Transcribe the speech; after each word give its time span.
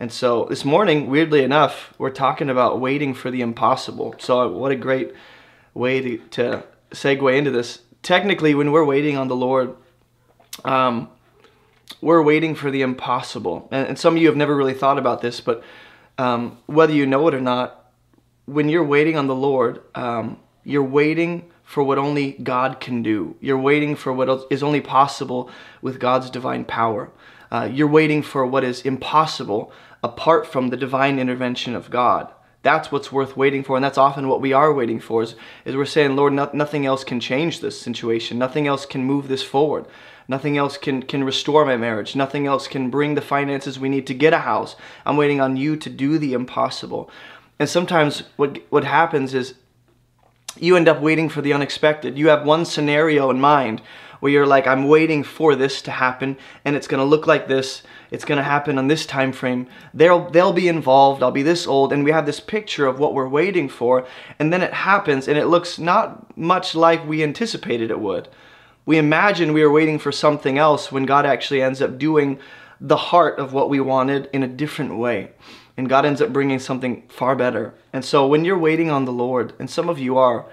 And 0.00 0.10
so 0.10 0.46
this 0.48 0.64
morning, 0.64 1.10
weirdly 1.10 1.44
enough, 1.44 1.92
we're 1.98 2.08
talking 2.08 2.48
about 2.48 2.80
waiting 2.80 3.12
for 3.12 3.30
the 3.30 3.42
impossible. 3.42 4.14
So 4.18 4.50
what 4.50 4.72
a 4.72 4.76
great 4.76 5.12
way 5.74 6.00
to, 6.00 6.16
to 6.30 6.64
segue 6.92 7.36
into 7.36 7.50
this. 7.50 7.82
Technically, 8.02 8.54
when 8.54 8.72
we're 8.72 8.86
waiting 8.86 9.18
on 9.18 9.28
the 9.28 9.36
Lord, 9.36 9.76
um, 10.64 11.10
we're 12.00 12.22
waiting 12.22 12.54
for 12.54 12.70
the 12.70 12.80
impossible. 12.80 13.68
And, 13.70 13.88
and, 13.88 13.98
some 13.98 14.16
of 14.16 14.22
you 14.22 14.28
have 14.28 14.38
never 14.38 14.56
really 14.56 14.72
thought 14.72 14.96
about 14.96 15.20
this, 15.20 15.42
but 15.42 15.62
um, 16.16 16.56
whether 16.64 16.94
you 16.94 17.04
know 17.04 17.28
it 17.28 17.34
or 17.34 17.40
not, 17.42 17.92
when 18.46 18.70
you're 18.70 18.82
waiting 18.82 19.18
on 19.18 19.26
the 19.26 19.34
Lord, 19.34 19.82
um, 19.94 20.38
you're 20.64 20.82
waiting 20.82 21.50
for 21.62 21.82
what 21.82 21.98
only 21.98 22.32
God 22.32 22.80
can 22.80 23.02
do. 23.02 23.36
You're 23.38 23.58
waiting 23.58 23.96
for 23.96 24.14
what 24.14 24.46
is 24.50 24.62
only 24.62 24.80
possible 24.80 25.50
with 25.82 26.00
God's 26.00 26.30
divine 26.30 26.64
power. 26.64 27.10
Uh, 27.50 27.68
you're 27.70 27.88
waiting 27.88 28.22
for 28.22 28.46
what 28.46 28.64
is 28.64 28.80
impossible 28.82 29.72
apart 30.02 30.46
from 30.46 30.68
the 30.68 30.76
divine 30.76 31.18
intervention 31.18 31.74
of 31.74 31.90
God. 31.90 32.32
That's 32.62 32.92
what's 32.92 33.10
worth 33.10 33.36
waiting 33.36 33.64
for, 33.64 33.76
and 33.76 33.84
that's 33.84 33.98
often 33.98 34.28
what 34.28 34.42
we 34.42 34.52
are 34.52 34.72
waiting 34.72 35.00
for. 35.00 35.22
Is, 35.22 35.34
is 35.64 35.76
we're 35.76 35.86
saying, 35.86 36.14
Lord, 36.14 36.34
no, 36.34 36.50
nothing 36.52 36.84
else 36.84 37.04
can 37.04 37.18
change 37.18 37.60
this 37.60 37.80
situation. 37.80 38.38
Nothing 38.38 38.66
else 38.66 38.84
can 38.84 39.04
move 39.04 39.28
this 39.28 39.42
forward. 39.42 39.86
Nothing 40.28 40.58
else 40.58 40.76
can 40.76 41.02
can 41.02 41.24
restore 41.24 41.64
my 41.64 41.76
marriage. 41.76 42.14
Nothing 42.14 42.46
else 42.46 42.68
can 42.68 42.90
bring 42.90 43.14
the 43.14 43.22
finances 43.22 43.78
we 43.78 43.88
need 43.88 44.06
to 44.06 44.14
get 44.14 44.32
a 44.32 44.38
house. 44.38 44.76
I'm 45.06 45.16
waiting 45.16 45.40
on 45.40 45.56
you 45.56 45.76
to 45.76 45.90
do 45.90 46.18
the 46.18 46.34
impossible. 46.34 47.10
And 47.58 47.68
sometimes 47.68 48.24
what 48.36 48.58
what 48.70 48.84
happens 48.84 49.34
is 49.34 49.54
you 50.56 50.76
end 50.76 50.88
up 50.88 51.00
waiting 51.00 51.28
for 51.28 51.40
the 51.40 51.52
unexpected. 51.52 52.18
You 52.18 52.28
have 52.28 52.44
one 52.44 52.64
scenario 52.64 53.30
in 53.30 53.40
mind 53.40 53.80
where 54.20 54.32
you're 54.32 54.46
like, 54.46 54.66
I'm 54.66 54.86
waiting 54.86 55.24
for 55.24 55.56
this 55.56 55.82
to 55.82 55.90
happen, 55.90 56.36
and 56.64 56.76
it's 56.76 56.86
gonna 56.86 57.04
look 57.04 57.26
like 57.26 57.48
this. 57.48 57.82
It's 58.10 58.24
gonna 58.24 58.42
happen 58.42 58.78
on 58.78 58.86
this 58.86 59.04
time 59.04 59.32
frame. 59.32 59.66
They'll 59.92 60.30
they'll 60.30 60.52
be 60.52 60.68
involved. 60.68 61.22
I'll 61.22 61.30
be 61.30 61.42
this 61.42 61.66
old, 61.66 61.92
and 61.92 62.04
we 62.04 62.12
have 62.12 62.26
this 62.26 62.40
picture 62.40 62.86
of 62.86 62.98
what 62.98 63.14
we're 63.14 63.28
waiting 63.28 63.68
for, 63.68 64.06
and 64.38 64.52
then 64.52 64.62
it 64.62 64.72
happens, 64.72 65.26
and 65.26 65.36
it 65.36 65.46
looks 65.46 65.78
not 65.78 66.36
much 66.36 66.74
like 66.74 67.06
we 67.06 67.22
anticipated 67.22 67.90
it 67.90 68.00
would. 68.00 68.28
We 68.86 68.98
imagine 68.98 69.52
we 69.52 69.62
were 69.62 69.72
waiting 69.72 69.98
for 69.98 70.12
something 70.12 70.58
else 70.58 70.90
when 70.90 71.04
God 71.04 71.26
actually 71.26 71.62
ends 71.62 71.82
up 71.82 71.98
doing 71.98 72.38
the 72.80 72.96
heart 72.96 73.38
of 73.38 73.52
what 73.52 73.68
we 73.68 73.80
wanted 73.80 74.28
in 74.32 74.42
a 74.42 74.48
different 74.48 74.96
way 74.96 75.30
and 75.80 75.88
God 75.88 76.04
ends 76.04 76.20
up 76.20 76.30
bringing 76.30 76.58
something 76.58 77.04
far 77.08 77.34
better. 77.34 77.72
And 77.90 78.04
so 78.04 78.26
when 78.26 78.44
you're 78.44 78.58
waiting 78.58 78.90
on 78.90 79.06
the 79.06 79.12
Lord, 79.12 79.54
and 79.58 79.70
some 79.70 79.88
of 79.88 79.98
you 79.98 80.18
are, 80.18 80.44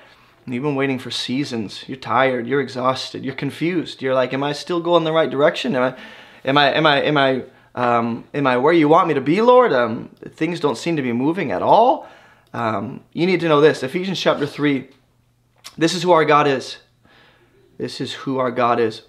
you've 0.54 0.64
been 0.64 0.76
waiting 0.76 0.98
for 1.00 1.12
seasons, 1.12 1.84
you're 1.88 1.98
tired, 1.98 2.48
you're 2.48 2.62
exhausted, 2.62 3.26
you're 3.26 3.36
confused. 3.36 4.02
You're 4.02 4.14
like, 4.14 4.34
am 4.34 4.44
I 4.44 4.54
still 4.54 4.80
going 4.80 5.04
the 5.04 5.12
right 5.12 5.30
direction? 5.30 5.76
Am 5.76 5.84
I, 5.84 5.98
am 6.46 6.58
I, 6.58 6.74
am 6.74 6.86
I, 6.86 7.02
am 7.02 7.18
I, 7.18 7.44
um, 7.76 8.24
am 8.34 8.48
I 8.48 8.58
where 8.58 8.74
you 8.74 8.88
want 8.88 9.08
me 9.08 9.14
to 9.14 9.22
be, 9.22 9.42
Lord? 9.42 9.74
Um, 9.74 10.10
things 10.30 10.60
don't 10.60 10.78
seem 10.78 10.96
to 10.96 11.02
be 11.02 11.12
moving 11.12 11.52
at 11.52 11.62
all. 11.62 12.08
Um, 12.54 13.04
you 13.14 13.26
need 13.26 13.42
to 13.42 13.50
know 13.50 13.60
this. 13.60 13.84
Ephesians 13.84 14.20
chapter 14.20 14.48
3, 14.48 14.88
this 15.78 15.94
is 15.94 16.04
who 16.04 16.12
our 16.12 16.26
God 16.26 16.48
is. 16.48 16.78
This 17.78 18.00
is 18.00 18.14
who 18.14 18.40
our 18.40 18.52
God 18.52 18.80
is. 18.80 19.02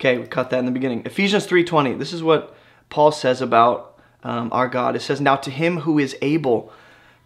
Okay, 0.00 0.18
we 0.18 0.26
cut 0.26 0.50
that 0.50 0.58
in 0.58 0.66
the 0.66 0.70
beginning. 0.70 1.02
Ephesians 1.04 1.46
3.20, 1.46 1.98
this 1.98 2.12
is 2.12 2.22
what 2.22 2.56
Paul 2.88 3.12
says 3.12 3.42
about 3.42 4.00
um, 4.22 4.48
our 4.52 4.68
God. 4.68 4.96
It 4.96 5.00
says, 5.00 5.20
Now 5.20 5.36
to 5.36 5.50
him 5.50 5.80
who 5.80 5.98
is 5.98 6.16
able 6.22 6.72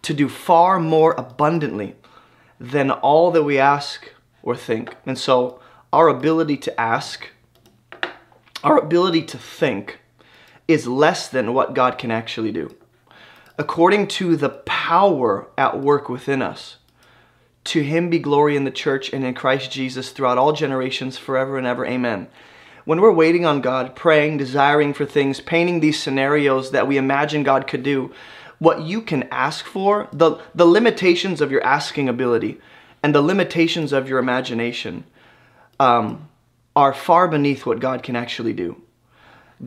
to 0.01 0.13
do 0.13 0.27
far 0.27 0.79
more 0.79 1.13
abundantly 1.13 1.95
than 2.59 2.91
all 2.91 3.31
that 3.31 3.43
we 3.43 3.59
ask 3.59 4.11
or 4.43 4.55
think. 4.55 4.95
And 5.05 5.17
so, 5.17 5.59
our 5.91 6.07
ability 6.07 6.57
to 6.57 6.79
ask, 6.79 7.29
our 8.63 8.77
ability 8.77 9.23
to 9.23 9.37
think, 9.37 9.99
is 10.67 10.87
less 10.87 11.27
than 11.27 11.53
what 11.53 11.73
God 11.73 11.97
can 11.97 12.11
actually 12.11 12.51
do. 12.51 12.75
According 13.57 14.07
to 14.07 14.35
the 14.35 14.49
power 14.49 15.47
at 15.57 15.79
work 15.79 16.09
within 16.09 16.41
us, 16.41 16.77
to 17.65 17.81
him 17.81 18.09
be 18.09 18.19
glory 18.19 18.55
in 18.55 18.63
the 18.63 18.71
church 18.71 19.11
and 19.13 19.23
in 19.23 19.33
Christ 19.33 19.71
Jesus 19.71 20.11
throughout 20.11 20.37
all 20.37 20.53
generations, 20.53 21.17
forever 21.17 21.57
and 21.57 21.65
ever. 21.65 21.85
Amen 21.85 22.27
when 22.85 23.01
we're 23.01 23.11
waiting 23.11 23.45
on 23.45 23.61
God, 23.61 23.95
praying, 23.95 24.37
desiring 24.37 24.93
for 24.93 25.05
things, 25.05 25.41
painting 25.41 25.79
these 25.79 26.01
scenarios 26.01 26.71
that 26.71 26.87
we 26.87 26.97
imagine 26.97 27.43
God 27.43 27.67
could 27.67 27.83
do, 27.83 28.13
what 28.59 28.81
you 28.81 29.01
can 29.01 29.23
ask 29.31 29.65
for, 29.65 30.07
the, 30.11 30.37
the 30.53 30.65
limitations 30.65 31.41
of 31.41 31.51
your 31.51 31.63
asking 31.63 32.09
ability 32.09 32.59
and 33.03 33.13
the 33.13 33.21
limitations 33.21 33.93
of 33.93 34.09
your 34.09 34.19
imagination 34.19 35.03
um, 35.79 36.29
are 36.75 36.93
far 36.93 37.27
beneath 37.27 37.65
what 37.65 37.79
God 37.79 38.03
can 38.03 38.15
actually 38.15 38.53
do. 38.53 38.81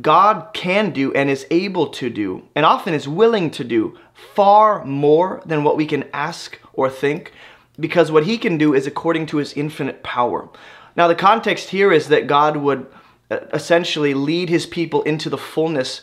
God 0.01 0.51
can 0.53 0.91
do 0.91 1.13
and 1.15 1.31
is 1.31 1.47
able 1.51 1.89
to 1.89 2.11
do, 2.11 2.45
and 2.55 2.67
often 2.67 2.93
is 2.93 3.09
willing 3.09 3.51
to 3.53 3.65
do, 3.65 3.99
far 4.35 4.85
more 4.85 5.43
than 5.47 5.65
what 5.65 5.77
we 5.77 5.87
can 5.87 6.05
ask 6.13 6.59
or 6.75 6.91
think, 6.91 7.33
because 7.81 8.13
what 8.13 8.25
He 8.25 8.37
can 8.37 8.59
do 8.59 8.75
is 8.75 8.87
according 8.87 9.27
to 9.27 9.39
His 9.39 9.55
infinite 9.55 10.03
power. 10.03 10.49
Now, 10.95 11.09
the 11.09 11.15
context 11.15 11.71
here 11.71 11.91
is 11.91 12.09
that 12.09 12.27
God 12.27 12.59
would 12.59 12.87
essentially 13.31 14.15
lead 14.15 14.49
his 14.49 14.67
people 14.67 15.03
into 15.03 15.29
the 15.31 15.39
fullness 15.39 16.03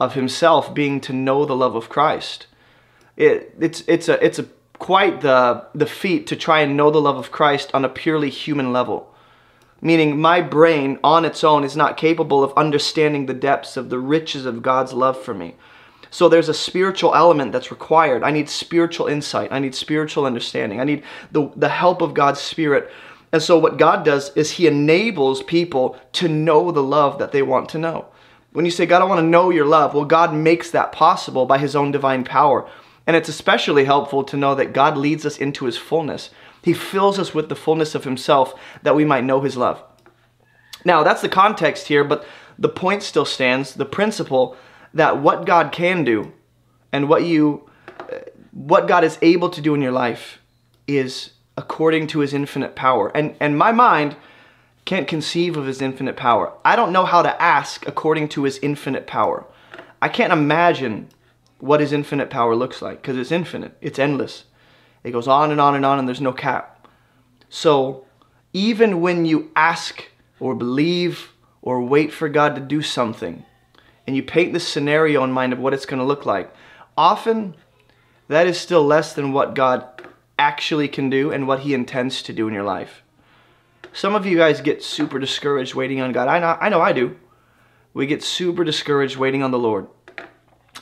of 0.00 0.14
himself, 0.14 0.74
being 0.74 1.00
to 1.02 1.12
know 1.12 1.44
the 1.44 1.56
love 1.56 1.74
of 1.74 1.88
Christ. 1.88 2.46
It, 3.16 3.54
it's, 3.60 3.82
it's, 3.86 4.08
a, 4.08 4.24
it's 4.24 4.38
a, 4.38 4.46
quite 4.78 5.20
the, 5.20 5.66
the 5.74 5.86
feat 5.86 6.26
to 6.28 6.36
try 6.36 6.60
and 6.60 6.76
know 6.76 6.90
the 6.90 7.00
love 7.00 7.16
of 7.16 7.30
Christ 7.30 7.70
on 7.74 7.84
a 7.84 7.88
purely 7.88 8.30
human 8.30 8.72
level. 8.72 9.14
Meaning, 9.80 10.20
my 10.20 10.40
brain 10.40 10.98
on 11.04 11.24
its 11.24 11.44
own 11.44 11.62
is 11.62 11.76
not 11.76 11.96
capable 11.96 12.42
of 12.42 12.52
understanding 12.56 13.26
the 13.26 13.34
depths 13.34 13.76
of 13.76 13.90
the 13.90 13.98
riches 13.98 14.46
of 14.46 14.62
God's 14.62 14.92
love 14.92 15.20
for 15.20 15.34
me. 15.34 15.54
So 16.10 16.28
there's 16.28 16.48
a 16.48 16.54
spiritual 16.54 17.14
element 17.14 17.52
that's 17.52 17.70
required. 17.70 18.22
I 18.22 18.30
need 18.30 18.48
spiritual 18.48 19.08
insight. 19.08 19.52
I 19.52 19.58
need 19.58 19.74
spiritual 19.74 20.26
understanding. 20.26 20.80
I 20.80 20.84
need 20.84 21.02
the, 21.32 21.50
the 21.56 21.68
help 21.68 22.02
of 22.02 22.14
God's 22.14 22.40
Spirit 22.40 22.90
and 23.34 23.42
so 23.42 23.58
what 23.58 23.78
God 23.78 24.04
does 24.04 24.30
is 24.36 24.52
he 24.52 24.68
enables 24.68 25.42
people 25.42 25.98
to 26.12 26.28
know 26.28 26.70
the 26.70 26.84
love 26.84 27.18
that 27.18 27.32
they 27.32 27.42
want 27.42 27.68
to 27.70 27.78
know. 27.78 28.06
When 28.54 28.64
you 28.64 28.70
say, 28.70 28.86
God, 28.86 29.02
I 29.02 29.06
want 29.06 29.18
to 29.18 29.26
know 29.26 29.50
your 29.50 29.66
love, 29.66 29.94
well, 29.94 30.04
God 30.04 30.32
makes 30.32 30.70
that 30.70 30.92
possible 30.92 31.44
by 31.44 31.58
his 31.58 31.74
own 31.74 31.90
divine 31.90 32.22
power. 32.22 32.70
And 33.04 33.16
it's 33.16 33.28
especially 33.28 33.84
helpful 33.84 34.22
to 34.22 34.36
know 34.36 34.54
that 34.54 34.72
God 34.72 34.96
leads 34.96 35.26
us 35.26 35.38
into 35.38 35.64
his 35.64 35.76
fullness. 35.76 36.30
He 36.62 36.72
fills 36.72 37.18
us 37.18 37.34
with 37.34 37.48
the 37.48 37.56
fullness 37.56 37.96
of 37.96 38.04
himself 38.04 38.54
that 38.84 38.94
we 38.94 39.04
might 39.04 39.24
know 39.24 39.40
his 39.40 39.56
love. 39.56 39.82
Now, 40.84 41.02
that's 41.02 41.20
the 41.20 41.28
context 41.28 41.88
here, 41.88 42.04
but 42.04 42.24
the 42.56 42.68
point 42.68 43.02
still 43.02 43.24
stands, 43.24 43.74
the 43.74 43.84
principle 43.84 44.56
that 44.94 45.18
what 45.18 45.46
God 45.46 45.72
can 45.72 46.04
do 46.04 46.32
and 46.92 47.08
what 47.08 47.24
you 47.24 47.68
uh, 47.98 48.18
what 48.52 48.86
God 48.86 49.02
is 49.02 49.18
able 49.20 49.50
to 49.50 49.60
do 49.60 49.74
in 49.74 49.82
your 49.82 49.90
life 49.90 50.38
is 50.86 51.32
according 51.56 52.06
to 52.06 52.20
his 52.20 52.32
infinite 52.32 52.76
power. 52.76 53.08
And, 53.16 53.34
and 53.40 53.58
my 53.58 53.72
mind 53.72 54.14
can't 54.84 55.08
conceive 55.08 55.56
of 55.56 55.66
his 55.66 55.80
infinite 55.80 56.16
power. 56.16 56.52
I 56.64 56.76
don't 56.76 56.92
know 56.92 57.04
how 57.04 57.22
to 57.22 57.42
ask 57.42 57.86
according 57.86 58.28
to 58.30 58.44
his 58.44 58.58
infinite 58.58 59.06
power. 59.06 59.46
I 60.02 60.08
can't 60.08 60.32
imagine 60.32 61.08
what 61.58 61.80
his 61.80 61.92
infinite 61.92 62.28
power 62.28 62.54
looks 62.54 62.82
like 62.82 63.00
because 63.00 63.16
it's 63.16 63.32
infinite, 63.32 63.76
it's 63.80 63.98
endless. 63.98 64.44
It 65.02 65.12
goes 65.12 65.28
on 65.28 65.50
and 65.50 65.60
on 65.60 65.74
and 65.74 65.84
on, 65.84 65.98
and 65.98 66.08
there's 66.08 66.20
no 66.20 66.32
cap. 66.32 66.88
So, 67.48 68.06
even 68.52 69.00
when 69.00 69.24
you 69.24 69.50
ask 69.54 70.10
or 70.40 70.54
believe 70.54 71.32
or 71.62 71.82
wait 71.82 72.12
for 72.12 72.28
God 72.28 72.54
to 72.54 72.60
do 72.60 72.82
something, 72.82 73.44
and 74.06 74.16
you 74.16 74.22
paint 74.22 74.52
this 74.52 74.66
scenario 74.66 75.24
in 75.24 75.32
mind 75.32 75.52
of 75.52 75.58
what 75.58 75.74
it's 75.74 75.86
going 75.86 76.00
to 76.00 76.06
look 76.06 76.26
like, 76.26 76.52
often 76.96 77.54
that 78.28 78.46
is 78.46 78.58
still 78.58 78.84
less 78.84 79.12
than 79.12 79.32
what 79.32 79.54
God 79.54 79.86
actually 80.38 80.88
can 80.88 81.10
do 81.10 81.30
and 81.30 81.46
what 81.46 81.60
he 81.60 81.74
intends 81.74 82.22
to 82.22 82.32
do 82.32 82.48
in 82.48 82.54
your 82.54 82.64
life. 82.64 83.03
Some 83.94 84.14
of 84.14 84.26
you 84.26 84.36
guys 84.36 84.60
get 84.60 84.82
super 84.82 85.18
discouraged 85.18 85.74
waiting 85.74 86.00
on 86.00 86.12
God. 86.12 86.28
I 86.28 86.40
know 86.40 86.58
I, 86.60 86.68
know 86.68 86.80
I 86.80 86.92
do. 86.92 87.16
We 87.94 88.06
get 88.06 88.24
super 88.24 88.64
discouraged 88.64 89.16
waiting 89.16 89.42
on 89.42 89.52
the 89.52 89.58
Lord. 89.58 89.86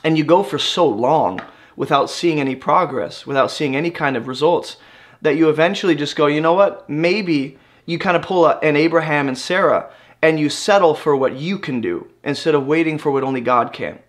And 0.03 0.17
you 0.17 0.23
go 0.23 0.41
for 0.41 0.57
so 0.57 0.87
long 0.87 1.39
without 1.75 2.09
seeing 2.09 2.39
any 2.39 2.55
progress, 2.55 3.25
without 3.25 3.51
seeing 3.51 3.75
any 3.75 3.91
kind 3.91 4.17
of 4.17 4.27
results, 4.27 4.77
that 5.21 5.37
you 5.37 5.47
eventually 5.47 5.95
just 5.95 6.15
go, 6.15 6.25
you 6.25 6.41
know 6.41 6.53
what? 6.53 6.89
Maybe 6.89 7.59
you 7.85 7.99
kind 7.99 8.17
of 8.17 8.23
pull 8.23 8.47
an 8.47 8.75
Abraham 8.75 9.27
and 9.27 9.37
Sarah 9.37 9.91
and 10.21 10.39
you 10.39 10.49
settle 10.49 10.95
for 10.95 11.15
what 11.15 11.35
you 11.35 11.59
can 11.59 11.81
do 11.81 12.09
instead 12.23 12.55
of 12.55 12.65
waiting 12.65 12.97
for 12.97 13.11
what 13.11 13.23
only 13.23 13.41
God 13.41 13.71
can 13.73 13.99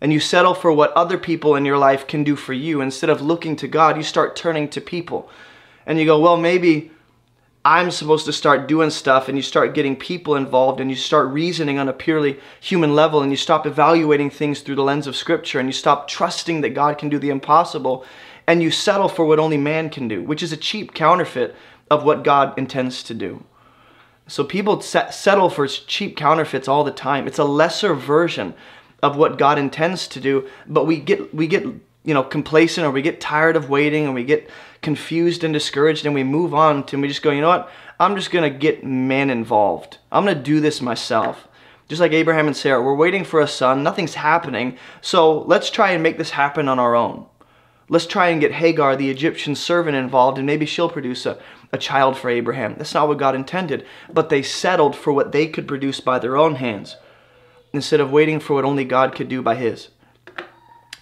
and 0.00 0.12
you 0.12 0.20
settle 0.20 0.54
for 0.54 0.72
what 0.72 0.92
other 0.92 1.18
people 1.18 1.56
in 1.56 1.64
your 1.64 1.78
life 1.78 2.06
can 2.06 2.22
do 2.22 2.36
for 2.36 2.52
you. 2.52 2.80
Instead 2.80 3.10
of 3.10 3.22
looking 3.22 3.56
to 3.56 3.68
God, 3.68 3.96
you 3.96 4.02
start 4.02 4.36
turning 4.36 4.68
to 4.68 4.80
people. 4.80 5.28
And 5.86 5.98
you 5.98 6.04
go, 6.04 6.20
well, 6.20 6.36
maybe 6.36 6.90
I'm 7.66 7.90
supposed 7.90 8.26
to 8.26 8.32
start 8.32 8.68
doing 8.68 8.90
stuff, 8.90 9.28
and 9.28 9.36
you 9.36 9.42
start 9.42 9.74
getting 9.74 9.96
people 9.96 10.36
involved, 10.36 10.78
and 10.78 10.88
you 10.88 10.94
start 10.94 11.26
reasoning 11.32 11.80
on 11.80 11.88
a 11.88 11.92
purely 11.92 12.38
human 12.60 12.94
level, 12.94 13.22
and 13.22 13.32
you 13.32 13.36
stop 13.36 13.66
evaluating 13.66 14.30
things 14.30 14.60
through 14.60 14.76
the 14.76 14.84
lens 14.84 15.08
of 15.08 15.16
Scripture, 15.16 15.58
and 15.58 15.68
you 15.68 15.72
stop 15.72 16.06
trusting 16.06 16.60
that 16.60 16.74
God 16.74 16.96
can 16.96 17.08
do 17.08 17.18
the 17.18 17.30
impossible, 17.30 18.04
and 18.46 18.62
you 18.62 18.70
settle 18.70 19.08
for 19.08 19.24
what 19.24 19.40
only 19.40 19.56
man 19.56 19.90
can 19.90 20.06
do, 20.06 20.22
which 20.22 20.44
is 20.44 20.52
a 20.52 20.56
cheap 20.56 20.94
counterfeit 20.94 21.56
of 21.90 22.04
what 22.04 22.22
God 22.22 22.56
intends 22.56 23.02
to 23.02 23.14
do. 23.14 23.44
So 24.28 24.44
people 24.44 24.80
settle 24.80 25.50
for 25.50 25.66
cheap 25.66 26.16
counterfeits 26.16 26.68
all 26.68 26.84
the 26.84 26.92
time. 26.92 27.26
It's 27.26 27.40
a 27.40 27.44
lesser 27.44 27.94
version 27.94 28.54
of 29.02 29.16
what 29.16 29.38
God 29.38 29.58
intends 29.58 30.06
to 30.06 30.20
do, 30.20 30.48
but 30.68 30.86
we 30.86 31.00
get 31.00 31.34
we 31.34 31.48
get 31.48 31.66
you 32.06 32.14
know 32.14 32.22
complacent 32.22 32.86
or 32.86 32.90
we 32.90 33.02
get 33.02 33.20
tired 33.20 33.56
of 33.56 33.68
waiting 33.68 34.06
and 34.06 34.14
we 34.14 34.24
get 34.24 34.48
confused 34.80 35.44
and 35.44 35.52
discouraged 35.52 36.06
and 36.06 36.14
we 36.14 36.24
move 36.24 36.54
on 36.54 36.84
to 36.86 36.96
and 36.96 37.02
we 37.02 37.08
just 37.08 37.22
go, 37.22 37.30
you 37.30 37.42
know 37.42 37.48
what? 37.48 37.70
I'm 38.00 38.16
just 38.16 38.30
gonna 38.30 38.48
get 38.48 38.84
man 38.84 39.28
involved. 39.28 39.98
I'm 40.10 40.24
gonna 40.24 40.40
do 40.40 40.60
this 40.60 40.80
myself. 40.80 41.48
Just 41.88 42.00
like 42.00 42.12
Abraham 42.12 42.46
and 42.46 42.56
Sarah, 42.56 42.82
we're 42.82 42.94
waiting 42.94 43.24
for 43.24 43.40
a 43.40 43.46
son, 43.46 43.82
nothing's 43.82 44.14
happening, 44.14 44.78
so 45.00 45.42
let's 45.42 45.70
try 45.70 45.90
and 45.90 46.02
make 46.02 46.18
this 46.18 46.30
happen 46.30 46.68
on 46.68 46.78
our 46.78 46.96
own. 46.96 47.26
Let's 47.88 48.06
try 48.06 48.28
and 48.28 48.40
get 48.40 48.52
Hagar, 48.52 48.96
the 48.96 49.10
Egyptian 49.10 49.54
servant, 49.54 49.96
involved, 49.96 50.38
and 50.38 50.46
maybe 50.46 50.66
she'll 50.66 50.88
produce 50.88 51.24
a, 51.24 51.38
a 51.72 51.78
child 51.78 52.16
for 52.16 52.28
Abraham. 52.28 52.74
That's 52.76 52.94
not 52.94 53.06
what 53.06 53.18
God 53.18 53.36
intended. 53.36 53.86
But 54.12 54.28
they 54.28 54.42
settled 54.42 54.96
for 54.96 55.12
what 55.12 55.30
they 55.30 55.46
could 55.46 55.68
produce 55.68 56.00
by 56.00 56.18
their 56.18 56.36
own 56.36 56.56
hands 56.56 56.96
instead 57.72 58.00
of 58.00 58.10
waiting 58.10 58.40
for 58.40 58.54
what 58.54 58.64
only 58.64 58.84
God 58.84 59.14
could 59.14 59.28
do 59.28 59.40
by 59.40 59.54
His. 59.54 59.90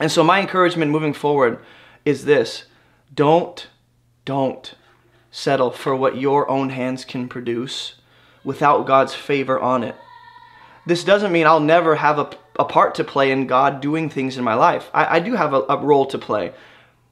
And 0.00 0.10
so, 0.10 0.24
my 0.24 0.40
encouragement 0.40 0.90
moving 0.90 1.12
forward 1.12 1.58
is 2.04 2.24
this 2.24 2.64
don't, 3.14 3.68
don't 4.24 4.74
settle 5.30 5.70
for 5.70 5.94
what 5.94 6.16
your 6.16 6.48
own 6.48 6.70
hands 6.70 7.04
can 7.04 7.28
produce 7.28 7.94
without 8.44 8.86
God's 8.86 9.14
favor 9.14 9.58
on 9.58 9.82
it. 9.82 9.96
This 10.86 11.04
doesn't 11.04 11.32
mean 11.32 11.46
I'll 11.46 11.60
never 11.60 11.96
have 11.96 12.18
a, 12.18 12.30
a 12.58 12.64
part 12.64 12.94
to 12.96 13.04
play 13.04 13.30
in 13.30 13.46
God 13.46 13.80
doing 13.80 14.10
things 14.10 14.36
in 14.36 14.44
my 14.44 14.54
life. 14.54 14.90
I, 14.92 15.16
I 15.16 15.20
do 15.20 15.34
have 15.34 15.54
a, 15.54 15.62
a 15.68 15.78
role 15.78 16.06
to 16.06 16.18
play. 16.18 16.52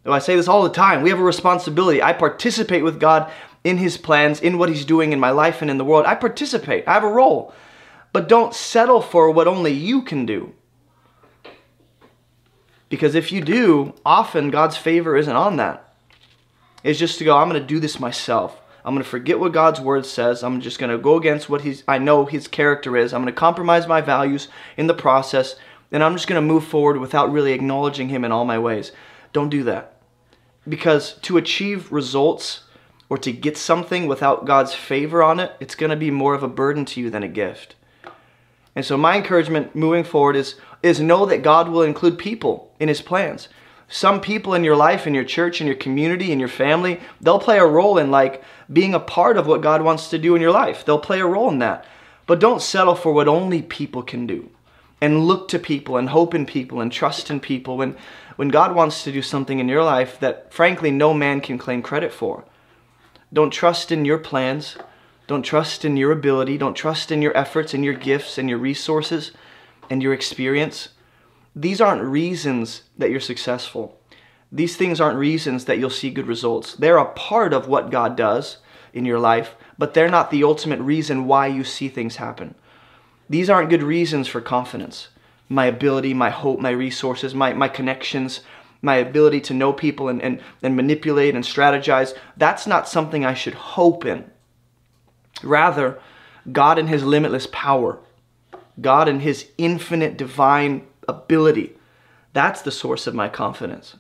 I 0.05 0.19
say 0.19 0.37
this 0.37 0.49
all 0.49 0.63
the 0.63 0.69
time. 0.69 1.03
We 1.03 1.11
have 1.11 1.21
a 1.21 1.25
responsibility. 1.25 2.03
I 2.03 2.13
participate 2.13 2.83
with 2.83 3.01
God 3.01 3.31
in 3.65 3.79
His 3.79 3.97
plans, 3.97 4.41
in 4.41 4.59
what 4.59 4.69
He's 4.69 4.85
doing 4.85 5.13
in 5.13 5.21
my 5.21 5.31
life 5.31 5.63
and 5.63 5.71
in 5.71 5.79
the 5.79 5.85
world. 5.85 6.07
I 6.07 6.17
participate. 6.17 6.87
I 6.87 6.95
have 6.95 7.05
a 7.05 7.09
role. 7.09 7.55
But 8.13 8.29
don't 8.29 8.53
settle 8.53 9.01
for 9.01 9.31
what 9.31 9.49
only 9.49 9.73
you 9.73 10.03
can 10.03 10.27
do. 10.27 10.53
Because 12.93 13.15
if 13.15 13.33
you 13.33 13.41
do, 13.41 13.95
often 14.05 14.51
God's 14.51 14.77
favor 14.77 15.17
isn't 15.17 15.35
on 15.35 15.57
that. 15.57 15.95
It's 16.85 16.99
just 16.99 17.17
to 17.19 17.25
go, 17.25 17.35
I'm 17.35 17.49
going 17.49 17.59
to 17.59 17.67
do 17.67 17.81
this 17.81 17.99
myself. 17.99 18.61
I'm 18.85 18.93
going 18.93 19.03
to 19.03 19.09
forget 19.09 19.41
what 19.41 19.55
God's 19.55 19.81
word 19.81 20.05
says. 20.05 20.45
I'm 20.45 20.61
just 20.61 20.79
going 20.79 20.93
to 20.93 20.99
go 20.99 21.17
against 21.17 21.49
what 21.49 21.63
he's 21.63 21.85
I 21.89 21.97
know 21.97 22.27
his 22.27 22.47
character 22.49 22.95
is. 22.95 23.15
I'm 23.15 23.23
going 23.23 23.33
to 23.33 23.41
compromise 23.41 23.87
my 23.87 24.03
values 24.03 24.49
in 24.77 24.89
the 24.89 24.95
process 24.95 25.57
and 25.91 26.05
I'm 26.05 26.13
just 26.13 26.27
going 26.27 26.37
to 26.37 26.47
move 26.47 26.65
forward 26.65 26.99
without 26.99 27.33
really 27.33 27.55
acknowledging 27.55 28.11
him 28.11 28.27
in 28.27 28.33
all 28.33 28.45
my 28.45 28.59
ways. 28.59 28.93
Don't 29.33 29.49
do 29.49 29.65
that. 29.65 29.97
Because 30.69 31.15
to 31.23 31.39
achieve 31.39 31.91
results 31.91 32.65
or 33.09 33.17
to 33.17 33.33
get 33.33 33.57
something 33.57 34.07
without 34.07 34.45
God's 34.45 34.75
favor 34.75 35.23
on 35.23 35.41
it, 35.41 35.53
it's 35.61 35.77
going 35.77 35.89
to 35.89 35.97
be 35.97 36.11
more 36.11 36.35
of 36.35 36.43
a 36.43 36.47
burden 36.47 36.85
to 36.85 37.01
you 37.01 37.09
than 37.09 37.23
a 37.23 37.29
gift. 37.29 37.75
And 38.77 38.85
so 38.85 38.99
my 38.99 39.17
encouragement 39.17 39.75
moving 39.75 40.05
forward 40.05 40.37
is 40.37 40.57
is 40.83 41.01
know 41.01 41.27
that 41.27 41.43
God 41.43 41.69
will 41.69 41.83
include 41.83 42.19
people 42.19 42.73
in 42.81 42.89
his 42.89 43.01
plans. 43.01 43.49
Some 43.89 44.21
people 44.21 44.55
in 44.55 44.65
your 44.65 44.75
life, 44.75 45.07
in 45.07 45.15
your 45.15 45.25
church, 45.25 45.61
in 45.61 45.67
your 45.67 45.77
community, 45.77 46.33
in 46.33 46.41
your 46.41 46.49
family, 46.49 46.99
they'll 47.21 47.39
play 47.39 47.59
a 47.59 47.67
role 47.67 47.99
in 47.99 48.11
like 48.11 48.43
being 48.73 48.95
a 48.95 49.01
part 49.01 49.37
of 49.37 49.47
what 49.47 49.61
God 49.61 49.83
wants 49.83 50.09
to 50.11 50.19
do 50.19 50.35
in 50.35 50.41
your 50.41 50.51
life. 50.51 50.85
They'll 50.85 50.99
play 50.99 51.21
a 51.21 51.27
role 51.27 51.51
in 51.51 51.59
that. 51.59 51.85
But 52.27 52.41
don't 52.41 52.63
settle 52.63 52.95
for 52.95 53.13
what 53.13 53.29
only 53.29 53.61
people 53.61 54.03
can 54.03 54.27
do. 54.27 54.51
And 55.01 55.27
look 55.27 55.49
to 55.49 55.59
people 55.59 55.97
and 55.97 56.09
hope 56.09 56.35
in 56.35 56.47
people 56.47 56.81
and 56.81 56.91
trust 56.91 57.29
in 57.31 57.41
people 57.41 57.77
when 57.77 57.97
when 58.37 58.49
God 58.49 58.75
wants 58.75 59.05
to 59.05 59.13
do 59.13 59.21
something 59.21 59.59
in 59.59 59.69
your 59.69 59.85
life 59.85 60.19
that 60.21 60.53
frankly 60.53 60.91
no 60.91 61.13
man 61.13 61.41
can 61.41 61.59
claim 61.59 61.83
credit 61.83 62.13
for. 62.13 62.45
Don't 63.33 63.51
trust 63.51 63.93
in 63.93 64.05
your 64.05 64.19
plans. 64.19 64.77
Don't 65.27 65.43
trust 65.43 65.85
in 65.85 65.97
your 65.97 66.13
ability. 66.13 66.57
Don't 66.57 66.75
trust 66.75 67.13
in 67.13 67.21
your 67.21 67.37
efforts 67.37 67.75
and 67.75 67.85
your 67.85 67.95
gifts 67.95 68.39
and 68.39 68.49
your 68.49 68.59
resources 68.59 69.33
and 69.91 70.03
your 70.03 70.13
experience. 70.13 70.91
These 71.55 71.81
aren't 71.81 72.03
reasons 72.03 72.83
that 72.97 73.11
you're 73.11 73.21
successful. 73.21 73.99
These 74.51 74.77
things 74.77 75.01
aren't 75.01 75.19
reasons 75.19 75.65
that 75.65 75.79
you'll 75.79 75.91
see 75.91 76.11
good 76.11 76.27
results. 76.27 76.75
They're 76.75 76.99
a 76.99 77.13
part 77.13 77.53
of 77.53 77.69
what 77.69 77.91
God 77.91 78.17
does 78.17 78.59
in 78.93 79.05
your 79.05 79.19
life, 79.19 79.55
but 79.79 79.95
they're 79.95 80.09
not 80.09 80.31
the 80.31 80.45
ultimate 80.45 80.81
reason 80.81 81.27
why 81.27 81.47
you 81.47 81.65
see 81.65 81.89
things 81.89 82.17
happen. 82.17 82.55
These 83.29 83.49
aren't 83.49 83.71
good 83.71 83.83
reasons 83.83 84.29
for 84.29 84.41
confidence. 84.41 85.09
My 85.49 85.67
ability, 85.67 86.13
my 86.13 86.31
hope, 86.31 86.61
my 86.61 86.71
resources, 86.71 87.35
my, 87.35 87.53
my 87.55 87.69
connections, 87.69 88.41
my 88.83 88.97
ability 88.97 89.41
to 89.43 89.55
know 89.55 89.73
people 89.73 90.09
and, 90.09 90.21
and, 90.21 90.41
and 90.63 90.77
manipulate 90.77 91.35
and 91.35 91.45
strategize, 91.45 92.15
that's 92.37 92.67
not 92.67 92.89
something 92.89 93.25
I 93.25 93.35
should 93.35 93.55
hope 93.55 94.05
in. 94.05 94.31
Rather, 95.43 96.01
God 96.51 96.79
in 96.79 96.89
His 96.89 97.05
limitless 97.05 97.47
power, 97.51 98.01
God 98.81 99.09
and 99.09 99.23
His 99.23 99.49
infinite 99.59 100.17
divine 100.17 100.87
ability, 101.09 101.77
that's 102.33 102.63
the 102.63 102.71
source 102.71 103.07
of 103.07 103.15
my 103.15 103.29
confidence. 103.29 103.97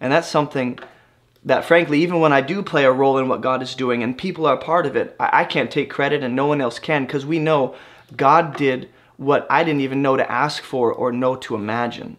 And 0.00 0.12
that's 0.12 0.28
something 0.28 0.78
that, 1.44 1.64
frankly, 1.64 2.00
even 2.00 2.20
when 2.20 2.32
I 2.32 2.40
do 2.40 2.62
play 2.62 2.84
a 2.84 2.92
role 2.92 3.18
in 3.18 3.28
what 3.28 3.40
God 3.40 3.62
is 3.62 3.74
doing 3.74 4.02
and 4.02 4.18
people 4.18 4.46
are 4.46 4.56
part 4.56 4.86
of 4.86 4.96
it, 4.96 5.14
I, 5.20 5.40
I 5.40 5.44
can't 5.44 5.70
take 5.70 5.90
credit 5.90 6.22
and 6.22 6.34
no 6.34 6.46
one 6.46 6.60
else 6.60 6.78
can 6.78 7.06
because 7.06 7.24
we 7.24 7.38
know 7.38 7.74
God 8.16 8.56
did 8.56 8.88
what 9.16 9.46
I 9.48 9.64
didn't 9.64 9.80
even 9.80 10.02
know 10.02 10.16
to 10.16 10.30
ask 10.30 10.62
for 10.62 10.92
or 10.92 11.12
know 11.12 11.36
to 11.36 11.54
imagine. 11.54 12.16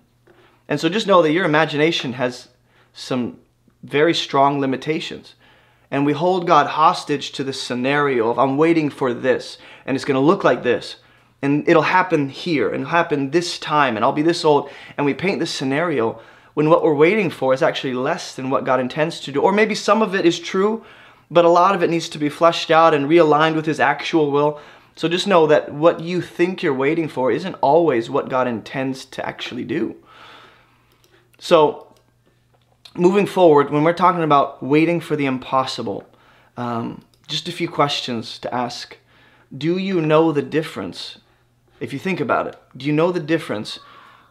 And 0.67 0.79
so 0.79 0.89
just 0.89 1.07
know 1.07 1.21
that 1.21 1.31
your 1.31 1.45
imagination 1.45 2.13
has 2.13 2.49
some 2.93 3.39
very 3.83 4.13
strong 4.13 4.59
limitations 4.59 5.35
and 5.89 6.05
we 6.05 6.13
hold 6.13 6.47
God 6.47 6.67
hostage 6.67 7.31
to 7.33 7.43
the 7.43 7.53
scenario 7.53 8.29
of 8.29 8.39
I'm 8.39 8.57
waiting 8.57 8.89
for 8.89 9.13
this 9.13 9.57
and 9.85 9.95
it's 9.95 10.05
going 10.05 10.15
to 10.15 10.21
look 10.21 10.43
like 10.43 10.63
this 10.63 10.97
and 11.41 11.67
it'll 11.67 11.83
happen 11.83 12.29
here 12.29 12.73
and 12.73 12.87
happen 12.87 13.31
this 13.31 13.59
time 13.59 13.95
and 13.95 14.03
I'll 14.03 14.11
be 14.11 14.21
this 14.21 14.43
old 14.45 14.69
and 14.97 15.05
we 15.05 15.13
paint 15.13 15.39
this 15.39 15.53
scenario 15.53 16.19
when 16.53 16.69
what 16.69 16.83
we're 16.83 16.93
waiting 16.93 17.29
for 17.29 17.53
is 17.53 17.61
actually 17.61 17.93
less 17.93 18.35
than 18.35 18.49
what 18.49 18.65
God 18.65 18.79
intends 18.79 19.19
to 19.21 19.31
do 19.31 19.41
or 19.41 19.51
maybe 19.51 19.75
some 19.75 20.01
of 20.01 20.15
it 20.15 20.25
is 20.25 20.39
true 20.39 20.83
but 21.29 21.45
a 21.45 21.49
lot 21.49 21.75
of 21.75 21.83
it 21.83 21.89
needs 21.89 22.09
to 22.09 22.17
be 22.17 22.29
fleshed 22.29 22.71
out 22.71 22.93
and 22.93 23.09
realigned 23.09 23.55
with 23.55 23.65
his 23.65 23.79
actual 23.79 24.31
will 24.31 24.59
so 24.95 25.07
just 25.07 25.27
know 25.27 25.45
that 25.45 25.71
what 25.71 25.99
you 25.99 26.21
think 26.21 26.63
you're 26.63 26.73
waiting 26.73 27.07
for 27.07 27.31
isn't 27.31 27.55
always 27.61 28.09
what 28.09 28.29
God 28.29 28.47
intends 28.47 29.05
to 29.05 29.25
actually 29.25 29.63
do 29.63 29.95
so 31.39 31.87
moving 32.97 33.25
forward, 33.25 33.69
when 33.69 33.83
we're 33.83 33.93
talking 33.93 34.23
about 34.23 34.61
waiting 34.61 34.99
for 34.99 35.15
the 35.15 35.25
impossible, 35.25 36.05
um, 36.57 37.03
just 37.27 37.47
a 37.47 37.51
few 37.51 37.69
questions 37.69 38.39
to 38.39 38.53
ask. 38.53 38.97
Do 39.55 39.77
you 39.77 40.01
know 40.01 40.31
the 40.31 40.41
difference? 40.41 41.19
If 41.79 41.93
you 41.93 41.99
think 41.99 42.19
about 42.19 42.47
it, 42.47 42.55
do 42.75 42.85
you 42.85 42.93
know 42.93 43.11
the 43.11 43.19
difference 43.19 43.79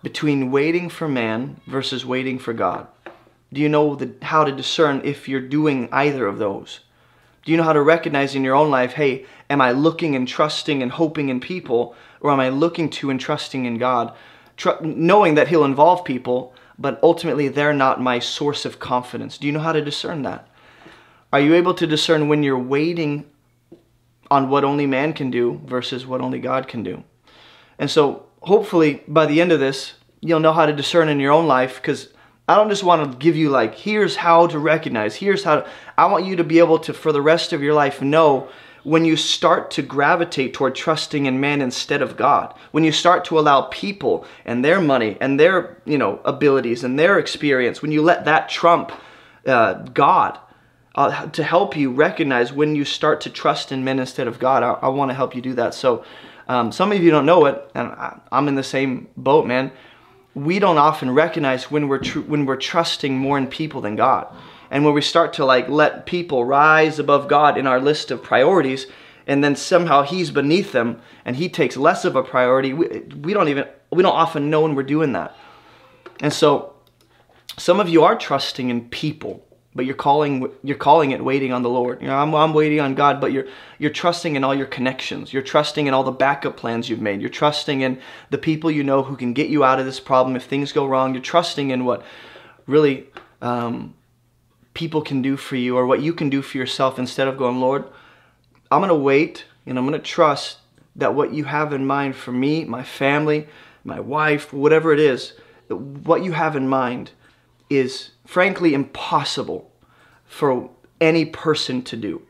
between 0.02 0.50
waiting 0.50 0.88
for 0.88 1.08
man 1.08 1.60
versus 1.66 2.04
waiting 2.04 2.38
for 2.38 2.52
God? 2.52 2.88
Do 3.52 3.60
you 3.60 3.68
know 3.68 3.94
the, 3.94 4.14
how 4.22 4.44
to 4.44 4.50
discern 4.50 5.00
if 5.04 5.28
you're 5.28 5.40
doing 5.40 5.88
either 5.92 6.26
of 6.26 6.38
those? 6.38 6.80
Do 7.44 7.52
you 7.52 7.56
know 7.56 7.62
how 7.62 7.72
to 7.72 7.82
recognize 7.82 8.34
in 8.34 8.42
your 8.42 8.56
own 8.56 8.70
life, 8.70 8.94
hey, 8.94 9.26
am 9.48 9.60
I 9.60 9.70
looking 9.70 10.16
and 10.16 10.26
trusting 10.26 10.82
and 10.82 10.90
hoping 10.90 11.28
in 11.28 11.38
people, 11.38 11.94
or 12.20 12.32
am 12.32 12.40
I 12.40 12.48
looking 12.48 12.90
to 12.90 13.10
and 13.10 13.20
trusting 13.20 13.64
in 13.64 13.78
God? 13.78 14.12
Tr- 14.56 14.82
knowing 14.82 15.36
that 15.36 15.46
He'll 15.46 15.64
involve 15.64 16.04
people, 16.04 16.52
but 16.76 16.98
ultimately 17.04 17.46
they're 17.46 17.72
not 17.72 18.00
my 18.00 18.18
source 18.18 18.64
of 18.64 18.80
confidence. 18.80 19.38
Do 19.38 19.46
you 19.46 19.52
know 19.52 19.60
how 19.60 19.72
to 19.72 19.84
discern 19.84 20.22
that? 20.22 20.48
Are 21.32 21.40
you 21.40 21.54
able 21.54 21.74
to 21.74 21.86
discern 21.86 22.26
when 22.26 22.42
you're 22.42 22.58
waiting 22.58 23.26
on 24.28 24.50
what 24.50 24.64
only 24.64 24.86
man 24.86 25.12
can 25.12 25.30
do 25.30 25.60
versus 25.64 26.04
what 26.04 26.20
only 26.20 26.40
God 26.40 26.66
can 26.66 26.82
do? 26.82 27.04
And 27.78 27.90
so, 27.90 28.26
hopefully, 28.40 29.02
by 29.06 29.26
the 29.26 29.40
end 29.40 29.52
of 29.52 29.60
this, 29.60 29.94
you'll 30.20 30.40
know 30.40 30.52
how 30.52 30.66
to 30.66 30.72
discern 30.72 31.08
in 31.08 31.20
your 31.20 31.32
own 31.32 31.46
life 31.46 31.76
because 31.76 32.08
I 32.48 32.54
don't 32.54 32.68
just 32.68 32.84
want 32.84 33.10
to 33.10 33.18
give 33.18 33.36
you, 33.36 33.50
like, 33.50 33.74
here's 33.74 34.16
how 34.16 34.46
to 34.46 34.58
recognize, 34.58 35.16
here's 35.16 35.44
how 35.44 35.56
to, 35.56 35.70
I 35.98 36.06
want 36.06 36.26
you 36.26 36.36
to 36.36 36.44
be 36.44 36.58
able 36.58 36.78
to, 36.80 36.92
for 36.92 37.12
the 37.12 37.22
rest 37.22 37.52
of 37.52 37.62
your 37.62 37.74
life, 37.74 38.00
know 38.00 38.48
when 38.86 39.04
you 39.04 39.16
start 39.16 39.72
to 39.72 39.82
gravitate 39.82 40.54
toward 40.54 40.76
trusting 40.76 41.26
in 41.26 41.40
man 41.40 41.60
instead 41.60 42.02
of 42.02 42.16
God, 42.16 42.54
when 42.70 42.84
you 42.84 42.92
start 42.92 43.24
to 43.24 43.36
allow 43.36 43.62
people 43.62 44.24
and 44.44 44.64
their 44.64 44.80
money 44.80 45.18
and 45.20 45.40
their 45.40 45.82
you 45.84 45.98
know 45.98 46.20
abilities 46.24 46.84
and 46.84 46.96
their 46.96 47.18
experience, 47.18 47.82
when 47.82 47.90
you 47.90 48.00
let 48.00 48.26
that 48.26 48.48
trump 48.48 48.92
uh, 49.44 49.74
God 49.74 50.38
uh, 50.94 51.26
to 51.30 51.42
help 51.42 51.76
you 51.76 51.90
recognize 51.90 52.52
when 52.52 52.76
you 52.76 52.84
start 52.84 53.20
to 53.22 53.30
trust 53.30 53.72
in 53.72 53.82
men 53.82 53.98
instead 53.98 54.28
of 54.28 54.38
God, 54.38 54.62
I, 54.62 54.74
I 54.74 54.88
want 54.88 55.10
to 55.10 55.14
help 55.14 55.34
you 55.34 55.42
do 55.42 55.54
that. 55.54 55.74
So 55.74 56.04
um, 56.48 56.72
some 56.72 56.92
of 56.92 57.02
you 57.02 57.10
don't 57.10 57.26
know 57.26 57.46
it, 57.46 57.70
and 57.74 57.88
I, 57.88 58.20
I'm 58.30 58.48
in 58.48 58.54
the 58.54 58.62
same 58.62 59.08
boat, 59.16 59.46
man. 59.46 59.72
We 60.34 60.58
don't 60.58 60.78
often 60.78 61.10
recognize 61.10 61.70
when 61.70 61.88
we're 61.88 61.98
tr- 61.98 62.20
when 62.20 62.46
we're 62.46 62.56
trusting 62.56 63.16
more 63.16 63.38
in 63.38 63.46
people 63.46 63.80
than 63.80 63.96
God. 63.96 64.34
And 64.70 64.84
when 64.84 64.94
we 64.94 65.00
start 65.00 65.32
to 65.34 65.44
like 65.44 65.68
let 65.68 66.06
people 66.06 66.44
rise 66.44 66.98
above 66.98 67.28
God 67.28 67.56
in 67.56 67.66
our 67.66 67.80
list 67.80 68.10
of 68.10 68.22
priorities 68.22 68.86
and 69.26 69.42
then 69.42 69.56
somehow 69.56 70.02
he's 70.02 70.30
beneath 70.30 70.72
them 70.72 71.00
and 71.24 71.36
he 71.36 71.48
takes 71.48 71.76
less 71.76 72.04
of 72.04 72.16
a 72.16 72.22
priority 72.22 72.72
we, 72.72 73.00
we 73.20 73.32
don't 73.34 73.48
even 73.48 73.66
we 73.90 74.02
don't 74.02 74.14
often 74.14 74.50
know 74.50 74.62
when 74.62 74.74
we're 74.74 74.82
doing 74.82 75.12
that. 75.12 75.36
And 76.20 76.32
so 76.32 76.74
some 77.56 77.80
of 77.80 77.88
you 77.88 78.04
are 78.04 78.16
trusting 78.16 78.68
in 78.70 78.88
people 78.88 79.45
but 79.76 79.84
you're 79.84 79.94
calling 79.94 80.50
you're 80.62 80.76
calling 80.76 81.10
it 81.10 81.22
waiting 81.22 81.52
on 81.52 81.62
the 81.62 81.68
Lord. 81.68 82.00
You 82.00 82.08
know, 82.08 82.16
I'm, 82.16 82.34
I'm 82.34 82.54
waiting 82.54 82.80
on 82.80 82.94
God, 82.94 83.20
but 83.20 83.30
you're 83.30 83.46
you're 83.78 83.90
trusting 83.90 84.34
in 84.34 84.42
all 84.42 84.54
your 84.54 84.66
connections. 84.66 85.32
You're 85.32 85.42
trusting 85.42 85.86
in 85.86 85.94
all 85.94 86.02
the 86.02 86.10
backup 86.10 86.56
plans 86.56 86.88
you've 86.88 87.02
made. 87.02 87.20
You're 87.20 87.28
trusting 87.30 87.82
in 87.82 88.00
the 88.30 88.38
people 88.38 88.70
you 88.70 88.82
know 88.82 89.02
who 89.02 89.16
can 89.16 89.34
get 89.34 89.50
you 89.50 89.62
out 89.62 89.78
of 89.78 89.84
this 89.84 90.00
problem 90.00 90.34
if 90.34 90.44
things 90.44 90.72
go 90.72 90.86
wrong. 90.86 91.12
You're 91.12 91.22
trusting 91.22 91.70
in 91.70 91.84
what 91.84 92.02
really 92.66 93.06
um, 93.42 93.94
people 94.72 95.02
can 95.02 95.20
do 95.20 95.36
for 95.36 95.56
you 95.56 95.76
or 95.76 95.86
what 95.86 96.00
you 96.00 96.14
can 96.14 96.30
do 96.30 96.40
for 96.40 96.56
yourself 96.56 96.98
instead 96.98 97.28
of 97.28 97.36
going, 97.36 97.60
Lord, 97.60 97.84
I'm 98.70 98.80
gonna 98.80 98.96
wait 98.96 99.44
and 99.66 99.78
I'm 99.78 99.84
gonna 99.84 99.98
trust 99.98 100.58
that 100.96 101.14
what 101.14 101.34
you 101.34 101.44
have 101.44 101.74
in 101.74 101.86
mind 101.86 102.16
for 102.16 102.32
me, 102.32 102.64
my 102.64 102.82
family, 102.82 103.46
my 103.84 104.00
wife, 104.00 104.52
whatever 104.52 104.92
it 104.92 104.98
is, 104.98 105.34
what 105.68 106.24
you 106.24 106.32
have 106.32 106.56
in 106.56 106.66
mind 106.66 107.10
is 107.68 108.10
frankly 108.24 108.74
impossible 108.74 109.70
for 110.24 110.70
any 111.00 111.24
person 111.24 111.82
to 111.82 111.96
do. 111.96 112.22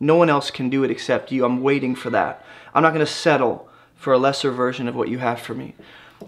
No 0.00 0.16
one 0.16 0.28
else 0.28 0.50
can 0.50 0.68
do 0.68 0.84
it 0.84 0.90
except 0.90 1.30
you. 1.30 1.44
I'm 1.44 1.62
waiting 1.62 1.94
for 1.94 2.10
that. 2.10 2.44
I'm 2.74 2.82
not 2.82 2.92
going 2.92 3.04
to 3.04 3.12
settle 3.12 3.68
for 3.94 4.12
a 4.12 4.18
lesser 4.18 4.50
version 4.50 4.88
of 4.88 4.96
what 4.96 5.08
you 5.08 5.18
have 5.18 5.40
for 5.40 5.54
me. 5.54 5.74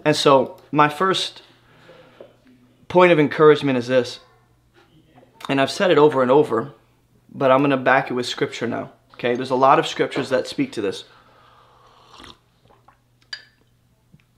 And 0.05 0.15
so, 0.15 0.57
my 0.71 0.89
first 0.89 1.41
point 2.87 3.11
of 3.11 3.19
encouragement 3.19 3.77
is 3.77 3.87
this. 3.87 4.19
And 5.49 5.59
I've 5.59 5.71
said 5.71 5.91
it 5.91 5.97
over 5.97 6.21
and 6.21 6.31
over, 6.31 6.73
but 7.29 7.51
I'm 7.51 7.59
going 7.59 7.71
to 7.71 7.77
back 7.77 8.09
it 8.09 8.13
with 8.13 8.25
scripture 8.25 8.67
now. 8.67 8.93
Okay? 9.13 9.35
There's 9.35 9.51
a 9.51 9.55
lot 9.55 9.79
of 9.79 9.87
scriptures 9.87 10.29
that 10.29 10.47
speak 10.47 10.71
to 10.73 10.81
this. 10.81 11.03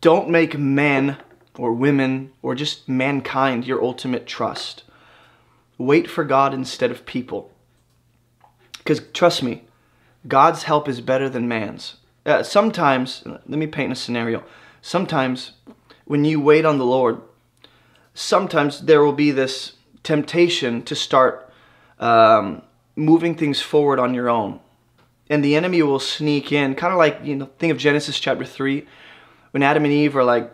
Don't 0.02 0.30
make 0.30 0.58
men 0.58 1.18
or 1.58 1.74
women 1.74 2.32
or 2.42 2.56
just 2.56 2.88
mankind 2.88 3.66
your 3.66 3.84
ultimate 3.84 4.26
trust. 4.26 4.84
Wait 5.78 6.10
for 6.10 6.24
God 6.24 6.54
instead 6.54 6.92
of 6.92 7.06
people. 7.06 7.52
Because 8.78 9.02
trust 9.14 9.44
me, 9.44 9.64
God's 10.28 10.64
help 10.64 10.88
is 10.88 11.02
better 11.02 11.30
than 11.30 11.48
man's. 11.48 11.98
Uh, 12.26 12.44
sometimes, 12.44 13.24
let 13.26 13.48
me 13.48 13.68
paint 13.68 13.92
a 13.92 13.96
scenario. 13.96 14.44
Sometimes, 14.82 15.52
when 16.06 16.26
you 16.26 16.42
wait 16.42 16.66
on 16.66 16.78
the 16.78 16.86
Lord, 16.86 17.22
sometimes 18.14 18.82
there 18.82 19.04
will 19.04 19.14
be 19.14 19.32
this 19.32 19.74
temptation 20.04 20.82
to 20.84 20.96
start 20.96 21.52
um, 22.00 22.62
moving 22.96 23.36
things 23.36 23.62
forward 23.62 24.00
on 24.00 24.14
your 24.14 24.30
own. 24.30 24.60
And 25.30 25.44
the 25.44 25.56
enemy 25.56 25.82
will 25.84 26.00
sneak 26.00 26.52
in, 26.52 26.76
kind 26.76 26.94
of 26.94 26.98
like, 26.98 27.20
you 27.24 27.36
know, 27.36 27.50
think 27.60 27.72
of 27.72 27.78
Genesis 27.78 28.20
chapter 28.20 28.46
3, 28.46 28.86
when 29.52 29.64
Adam 29.64 29.84
and 29.84 29.94
Eve 29.94 30.16
are 30.16 30.24
like, 30.24 30.52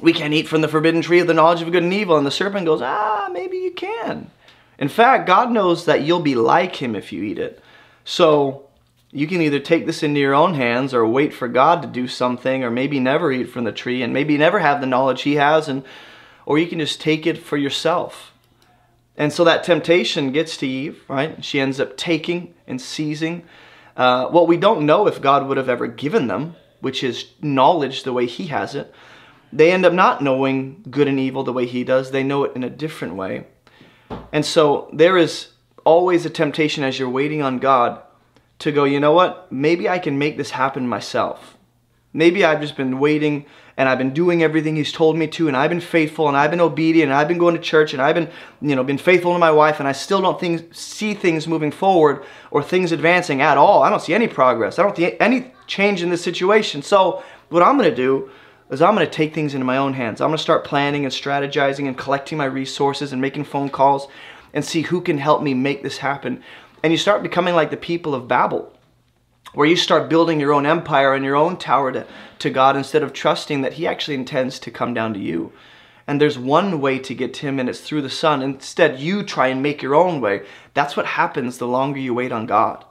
we 0.00 0.12
can't 0.12 0.34
eat 0.34 0.48
from 0.48 0.60
the 0.60 0.68
forbidden 0.68 1.02
tree 1.02 1.20
of 1.20 1.26
the 1.26 1.34
knowledge 1.34 1.62
of 1.62 1.70
good 1.72 1.82
and 1.82 1.92
evil. 1.92 2.16
And 2.16 2.26
the 2.26 2.30
serpent 2.30 2.66
goes, 2.66 2.82
ah, 2.82 3.28
maybe 3.32 3.58
you 3.58 3.72
can. 3.72 4.30
In 4.78 4.88
fact, 4.88 5.26
God 5.26 5.50
knows 5.50 5.84
that 5.84 6.02
you'll 6.02 6.20
be 6.20 6.34
like 6.34 6.76
him 6.76 6.96
if 6.96 7.12
you 7.12 7.22
eat 7.22 7.38
it. 7.38 7.62
So 8.04 8.68
you 9.12 9.26
can 9.26 9.40
either 9.40 9.60
take 9.60 9.86
this 9.86 10.02
into 10.02 10.20
your 10.20 10.34
own 10.34 10.54
hands 10.54 10.92
or 10.92 11.06
wait 11.06 11.32
for 11.32 11.46
God 11.46 11.82
to 11.82 11.88
do 11.88 12.08
something 12.08 12.64
or 12.64 12.70
maybe 12.70 12.98
never 12.98 13.30
eat 13.30 13.50
from 13.50 13.64
the 13.64 13.72
tree 13.72 14.02
and 14.02 14.12
maybe 14.12 14.36
never 14.36 14.58
have 14.58 14.80
the 14.80 14.86
knowledge 14.86 15.22
he 15.22 15.36
has 15.36 15.68
and 15.68 15.84
or 16.46 16.58
you 16.58 16.66
can 16.66 16.80
just 16.80 17.00
take 17.00 17.26
it 17.26 17.38
for 17.38 17.56
yourself. 17.56 18.32
And 19.16 19.32
so 19.32 19.44
that 19.44 19.64
temptation 19.64 20.32
gets 20.32 20.56
to 20.58 20.66
Eve, 20.66 21.02
right? 21.08 21.42
She 21.42 21.60
ends 21.60 21.78
up 21.78 21.96
taking 21.96 22.52
and 22.66 22.80
seizing 22.80 23.44
uh, 23.96 24.26
what 24.26 24.48
we 24.48 24.56
don't 24.56 24.84
know 24.84 25.06
if 25.06 25.22
God 25.22 25.46
would 25.46 25.56
have 25.56 25.68
ever 25.68 25.86
given 25.86 26.26
them, 26.26 26.56
which 26.80 27.04
is 27.04 27.26
knowledge 27.40 28.02
the 28.02 28.12
way 28.12 28.26
he 28.26 28.48
has 28.48 28.74
it 28.74 28.92
they 29.54 29.70
end 29.70 29.86
up 29.86 29.92
not 29.92 30.20
knowing 30.20 30.84
good 30.90 31.06
and 31.06 31.18
evil 31.18 31.44
the 31.44 31.52
way 31.52 31.64
he 31.64 31.84
does. 31.84 32.10
They 32.10 32.24
know 32.24 32.42
it 32.42 32.56
in 32.56 32.64
a 32.64 32.70
different 32.70 33.14
way. 33.14 33.46
And 34.32 34.44
so 34.44 34.90
there 34.92 35.16
is 35.16 35.48
always 35.84 36.26
a 36.26 36.30
temptation 36.30 36.82
as 36.82 36.98
you're 36.98 37.08
waiting 37.08 37.40
on 37.40 37.60
God 37.60 38.02
to 38.58 38.72
go, 38.72 38.82
you 38.82 38.98
know 38.98 39.12
what? 39.12 39.50
Maybe 39.52 39.88
I 39.88 40.00
can 40.00 40.18
make 40.18 40.36
this 40.36 40.50
happen 40.50 40.88
myself. 40.88 41.56
Maybe 42.12 42.44
I've 42.44 42.60
just 42.60 42.76
been 42.76 42.98
waiting 42.98 43.46
and 43.76 43.88
I've 43.88 43.98
been 43.98 44.12
doing 44.12 44.42
everything 44.42 44.74
he's 44.74 44.92
told 44.92 45.16
me 45.16 45.26
to 45.28 45.46
and 45.46 45.56
I've 45.56 45.70
been 45.70 45.80
faithful 45.80 46.26
and 46.26 46.36
I've 46.36 46.50
been 46.50 46.60
obedient 46.60 47.10
and 47.10 47.18
I've 47.18 47.28
been 47.28 47.38
going 47.38 47.54
to 47.54 47.60
church 47.60 47.92
and 47.92 48.02
I've 48.02 48.14
been, 48.14 48.30
you 48.60 48.74
know, 48.74 48.82
been 48.82 48.98
faithful 48.98 49.32
to 49.32 49.38
my 49.38 49.50
wife 49.50 49.78
and 49.78 49.88
I 49.88 49.92
still 49.92 50.20
don't 50.20 50.38
think, 50.38 50.74
see 50.74 51.14
things 51.14 51.46
moving 51.46 51.70
forward 51.70 52.24
or 52.50 52.62
things 52.62 52.90
advancing 52.90 53.40
at 53.40 53.56
all. 53.56 53.82
I 53.82 53.90
don't 53.90 54.02
see 54.02 54.14
any 54.14 54.28
progress. 54.28 54.78
I 54.78 54.82
don't 54.82 54.96
see 54.96 55.18
any 55.20 55.52
change 55.66 56.02
in 56.02 56.10
this 56.10 56.22
situation. 56.22 56.82
So 56.82 57.22
what 57.50 57.62
I'm 57.62 57.76
going 57.76 57.90
to 57.90 57.96
do 57.96 58.30
is 58.74 58.82
I'm 58.82 58.94
going 58.94 59.06
to 59.06 59.12
take 59.12 59.32
things 59.32 59.54
into 59.54 59.64
my 59.64 59.78
own 59.78 59.94
hands. 59.94 60.20
I'm 60.20 60.28
going 60.28 60.36
to 60.36 60.42
start 60.42 60.64
planning 60.64 61.04
and 61.04 61.14
strategizing 61.14 61.88
and 61.88 61.96
collecting 61.96 62.36
my 62.36 62.44
resources 62.44 63.12
and 63.12 63.22
making 63.22 63.44
phone 63.44 63.70
calls 63.70 64.08
and 64.52 64.64
see 64.64 64.82
who 64.82 65.00
can 65.00 65.16
help 65.16 65.42
me 65.42 65.54
make 65.54 65.82
this 65.82 65.98
happen. 65.98 66.42
And 66.82 66.92
you 66.92 66.98
start 66.98 67.22
becoming 67.22 67.54
like 67.54 67.70
the 67.70 67.78
people 67.78 68.14
of 68.14 68.28
Babel, 68.28 68.76
where 69.54 69.66
you 69.66 69.76
start 69.76 70.10
building 70.10 70.38
your 70.38 70.52
own 70.52 70.66
empire 70.66 71.14
and 71.14 71.24
your 71.24 71.36
own 71.36 71.56
tower 71.56 71.92
to, 71.92 72.06
to 72.40 72.50
God 72.50 72.76
instead 72.76 73.02
of 73.02 73.12
trusting 73.12 73.62
that 73.62 73.74
He 73.74 73.86
actually 73.86 74.16
intends 74.16 74.58
to 74.58 74.70
come 74.70 74.92
down 74.92 75.14
to 75.14 75.20
you. 75.20 75.52
And 76.06 76.20
there's 76.20 76.38
one 76.38 76.80
way 76.80 76.98
to 76.98 77.14
get 77.14 77.32
to 77.34 77.46
Him, 77.46 77.58
and 77.58 77.68
it's 77.68 77.80
through 77.80 78.02
the 78.02 78.10
Son. 78.10 78.42
Instead, 78.42 79.00
you 79.00 79.22
try 79.22 79.48
and 79.48 79.62
make 79.62 79.80
your 79.80 79.94
own 79.94 80.20
way. 80.20 80.42
That's 80.74 80.96
what 80.96 81.06
happens 81.06 81.56
the 81.56 81.66
longer 81.66 81.98
you 81.98 82.12
wait 82.12 82.32
on 82.32 82.44
God 82.44 82.84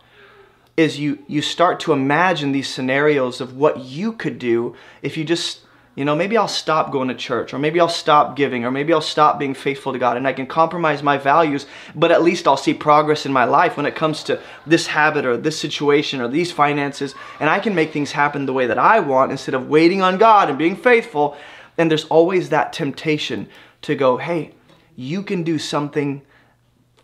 is 0.76 1.00
you 1.00 1.24
you 1.28 1.42
start 1.42 1.80
to 1.80 1.94
imagine 1.94 2.52
these 2.52 2.68
scenarios 2.68 3.40
of 3.40 3.56
what 3.56 3.80
you 3.80 4.12
could 4.12 4.40
do 4.40 4.76
if 5.02 5.16
you 5.18 5.24
just 5.24 5.62
you 5.96 6.06
know 6.06 6.16
maybe 6.16 6.38
i'll 6.38 6.48
stop 6.48 6.92
going 6.92 7.08
to 7.08 7.16
church 7.16 7.54
or 7.54 7.60
maybe 7.60 7.80
i'll 7.80 7.88
stop 7.88 8.36
giving 8.36 8.66
or 8.66 8.72
maybe 8.72 8.92
i'll 8.94 9.02
stop 9.02 9.38
being 9.38 9.54
faithful 9.54 9.94
to 9.94 10.00
god 10.00 10.18
and 10.18 10.28
i 10.28 10.34
can 10.34 10.48
compromise 10.48 11.04
my 11.04 11.18
values 11.18 11.66
but 11.94 12.12
at 12.12 12.24
least 12.24 12.48
i'll 12.48 12.58
see 12.58 12.74
progress 12.74 13.26
in 13.26 13.34
my 13.34 13.44
life 13.44 13.78
when 13.78 13.86
it 13.86 13.96
comes 13.96 14.24
to 14.24 14.40
this 14.66 14.88
habit 14.88 15.26
or 15.26 15.38
this 15.38 15.60
situation 15.60 16.20
or 16.20 16.28
these 16.28 16.52
finances 16.52 17.14
and 17.40 17.50
i 17.50 17.60
can 17.60 17.76
make 17.76 17.92
things 17.92 18.12
happen 18.12 18.46
the 18.46 18.54
way 18.54 18.68
that 18.68 18.80
i 18.80 19.00
want 19.00 19.32
instead 19.32 19.56
of 19.56 19.70
waiting 19.70 20.02
on 20.02 20.18
god 20.18 20.50
and 20.50 20.58
being 20.58 20.76
faithful. 20.76 21.38
And 21.76 21.90
there's 21.90 22.06
always 22.06 22.50
that 22.50 22.72
temptation 22.72 23.50
to 23.82 23.96
go 23.96 24.18
hey 24.18 24.54
you 24.96 25.24
can 25.24 25.44
do 25.44 25.58
something 25.58 26.22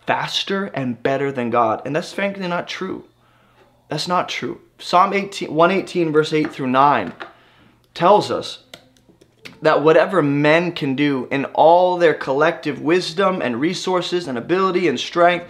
faster 0.06 0.66
and 0.66 1.02
better 1.02 1.32
than 1.32 1.50
god. 1.50 1.82
And 1.86 1.96
that's 1.96 2.14
frankly 2.14 2.48
not 2.48 2.68
true. 2.68 3.06
That's 3.90 4.08
not 4.08 4.30
true. 4.30 4.62
Psalm 4.78 5.14
18, 5.14 5.54
118, 5.54 6.12
verse 6.12 6.34
8 6.34 6.52
through 6.52 6.68
9 6.68 7.14
tells 7.94 8.32
us 8.32 8.64
that 9.62 9.84
whatever 9.84 10.22
men 10.22 10.72
can 10.72 10.96
do 10.96 11.28
in 11.32 11.46
all 11.46 11.98
their 11.98 12.14
collective 12.14 12.82
wisdom 12.82 13.42
and 13.42 13.60
resources 13.60 14.28
and 14.28 14.38
ability 14.38 14.88
and 14.88 15.00
strength, 15.00 15.46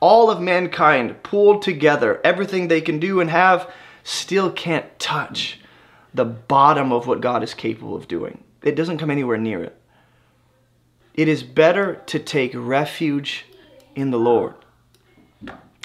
all 0.00 0.30
of 0.30 0.40
mankind 0.40 1.22
pulled 1.22 1.62
together, 1.62 2.20
everything 2.22 2.68
they 2.68 2.80
can 2.80 3.00
do 3.00 3.20
and 3.20 3.30
have, 3.30 3.70
still 4.04 4.50
can't 4.50 4.98
touch 4.98 5.60
the 6.14 6.24
bottom 6.24 6.92
of 6.92 7.06
what 7.06 7.20
God 7.20 7.42
is 7.42 7.54
capable 7.54 7.96
of 7.96 8.08
doing. 8.08 8.42
It 8.62 8.74
doesn't 8.76 8.98
come 8.98 9.10
anywhere 9.10 9.36
near 9.36 9.62
it. 9.62 9.76
It 11.14 11.28
is 11.28 11.42
better 11.42 11.96
to 12.06 12.18
take 12.18 12.52
refuge 12.54 13.44
in 13.96 14.10
the 14.12 14.18
Lord 14.18 14.54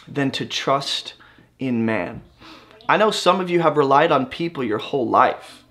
than 0.07 0.29
to 0.31 0.45
trust 0.45 1.15
in 1.57 1.85
man. 1.85 2.21
I 2.87 2.97
know 2.97 3.11
some 3.11 3.39
of 3.39 3.49
you 3.49 3.61
have 3.61 3.77
relied 3.77 4.11
on 4.11 4.27
people 4.27 4.63
your 4.63 4.77
whole 4.77 5.09
life. 5.09 5.62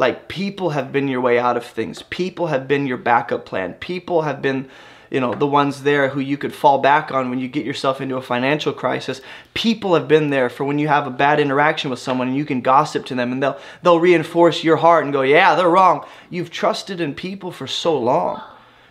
Like 0.00 0.28
people 0.28 0.70
have 0.70 0.92
been 0.92 1.08
your 1.08 1.20
way 1.20 1.38
out 1.38 1.58
of 1.58 1.66
things. 1.66 2.02
People 2.04 2.46
have 2.46 2.66
been 2.66 2.86
your 2.86 2.96
backup 2.96 3.44
plan. 3.44 3.74
People 3.74 4.22
have 4.22 4.40
been, 4.40 4.70
you 5.10 5.20
know, 5.20 5.34
the 5.34 5.46
ones 5.46 5.82
there 5.82 6.08
who 6.08 6.20
you 6.20 6.38
could 6.38 6.54
fall 6.54 6.78
back 6.78 7.12
on 7.12 7.28
when 7.28 7.38
you 7.38 7.48
get 7.48 7.66
yourself 7.66 8.00
into 8.00 8.16
a 8.16 8.22
financial 8.22 8.72
crisis. 8.72 9.20
People 9.52 9.92
have 9.92 10.08
been 10.08 10.30
there 10.30 10.48
for 10.48 10.64
when 10.64 10.78
you 10.78 10.88
have 10.88 11.06
a 11.06 11.10
bad 11.10 11.38
interaction 11.38 11.90
with 11.90 11.98
someone 11.98 12.28
and 12.28 12.36
you 12.38 12.46
can 12.46 12.62
gossip 12.62 13.04
to 13.04 13.14
them 13.14 13.30
and 13.30 13.42
they'll 13.42 13.58
they'll 13.82 14.00
reinforce 14.00 14.64
your 14.64 14.78
heart 14.78 15.04
and 15.04 15.12
go, 15.12 15.20
"Yeah, 15.20 15.54
they're 15.54 15.68
wrong." 15.68 16.06
You've 16.30 16.50
trusted 16.50 16.98
in 16.98 17.14
people 17.14 17.52
for 17.52 17.66
so 17.66 17.98
long. 17.98 18.40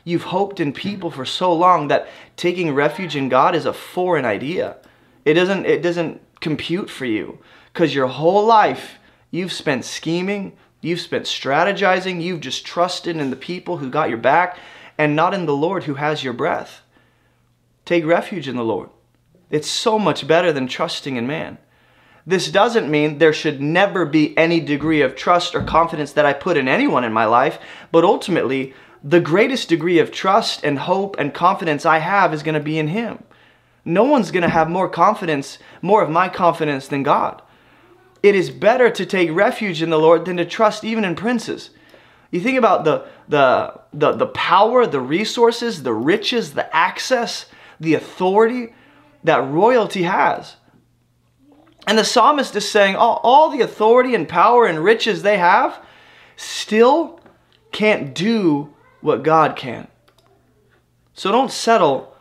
You've 0.04 0.26
hoped 0.26 0.60
in 0.60 0.74
people 0.74 1.10
for 1.10 1.26
so 1.26 1.52
long 1.52 1.88
that 1.88 2.08
taking 2.38 2.76
refuge 2.76 3.16
in 3.16 3.30
God 3.30 3.56
is 3.56 3.66
a 3.66 3.74
foreign 3.74 4.26
idea. 4.26 4.76
It 5.26 5.34
doesn't 5.34 5.66
it 5.66 5.82
doesn't 5.82 6.22
compute 6.40 6.92
for 6.92 7.06
you 7.06 7.40
because 7.74 7.96
your 7.96 8.08
whole 8.08 8.46
life 8.46 9.00
you've 9.32 9.52
spent 9.52 9.86
scheming, 9.86 10.54
you've 10.82 11.02
spent 11.02 11.26
strategizing, 11.26 12.22
you've 12.22 12.42
just 12.42 12.66
trusted 12.66 13.18
in 13.18 13.30
the 13.30 13.36
people 13.36 13.78
who 13.78 13.90
got 13.90 14.10
your 14.10 14.18
back 14.18 14.58
and 14.98 15.16
not 15.16 15.34
in 15.34 15.46
the 15.46 15.56
Lord 15.56 15.86
who 15.86 15.96
has 15.96 16.24
your 16.24 16.34
breath. 16.34 16.82
Take 17.86 18.06
refuge 18.06 18.48
in 18.48 18.56
the 18.56 18.64
Lord. 18.64 18.90
It's 19.50 19.70
so 19.70 19.98
much 19.98 20.28
better 20.28 20.52
than 20.52 20.68
trusting 20.68 21.16
in 21.16 21.26
man. 21.26 21.58
This 22.26 22.52
doesn't 22.52 22.92
mean 22.92 23.18
there 23.18 23.34
should 23.34 23.62
never 23.62 24.06
be 24.06 24.38
any 24.38 24.60
degree 24.60 25.02
of 25.02 25.16
trust 25.16 25.56
or 25.56 25.64
confidence 25.64 26.12
that 26.12 26.26
I 26.26 26.34
put 26.34 26.58
in 26.58 26.68
anyone 26.68 27.04
in 27.04 27.14
my 27.14 27.26
life, 27.26 27.58
but 27.92 28.04
ultimately, 28.04 28.74
the 29.04 29.20
greatest 29.20 29.70
degree 29.70 30.00
of 30.00 30.12
trust 30.12 30.64
and 30.64 30.78
hope 30.78 31.16
and 31.18 31.34
confidence 31.34 31.86
I 31.86 32.00
have 32.00 32.34
is 32.34 32.44
going 32.44 32.54
to 32.54 32.60
be 32.60 32.78
in 32.78 32.90
Him. 32.90 33.24
No 33.86 34.04
one's 34.04 34.32
going 34.32 34.44
to 34.44 34.50
have 34.50 34.70
more 34.70 34.90
confidence, 34.90 35.58
more 35.82 36.04
of 36.04 36.10
my 36.10 36.30
confidence 36.30 36.88
than 36.88 37.02
God. 37.02 37.42
It 38.22 38.36
is 38.36 38.50
better 38.50 38.90
to 38.90 39.06
take 39.06 39.32
refuge 39.32 39.82
in 39.82 39.90
the 39.90 40.00
Lord 40.00 40.26
than 40.26 40.38
to 40.38 40.46
trust 40.46 40.84
even 40.84 41.06
in 41.06 41.16
princes. 41.16 41.70
You 42.32 42.42
think 42.42 42.58
about 42.58 42.84
the, 42.84 43.08
the, 43.28 43.80
the, 43.94 44.12
the 44.12 44.28
power, 44.28 44.86
the 44.86 45.00
resources, 45.00 45.84
the 45.84 45.94
riches, 45.94 46.54
the 46.54 46.74
access 46.76 47.46
the 47.80 47.94
authority 47.94 48.74
that 49.24 49.38
royalty 49.50 50.04
has. 50.04 50.58
And 51.88 51.98
the 51.98 52.04
psalmist 52.04 52.56
is 52.56 52.70
saying 52.70 52.96
all, 52.96 53.20
all 53.24 53.50
the 53.50 53.62
authority 53.62 54.14
and 54.14 54.28
power 54.28 54.66
and 54.66 54.84
riches 54.84 55.22
they 55.22 55.38
have 55.38 55.82
still 56.36 57.20
can't 57.72 58.14
do 58.14 58.74
what 59.02 59.24
God 59.24 59.56
can. 59.56 59.88
So 61.14 61.32
don't 61.32 61.52
settle, 61.52 62.16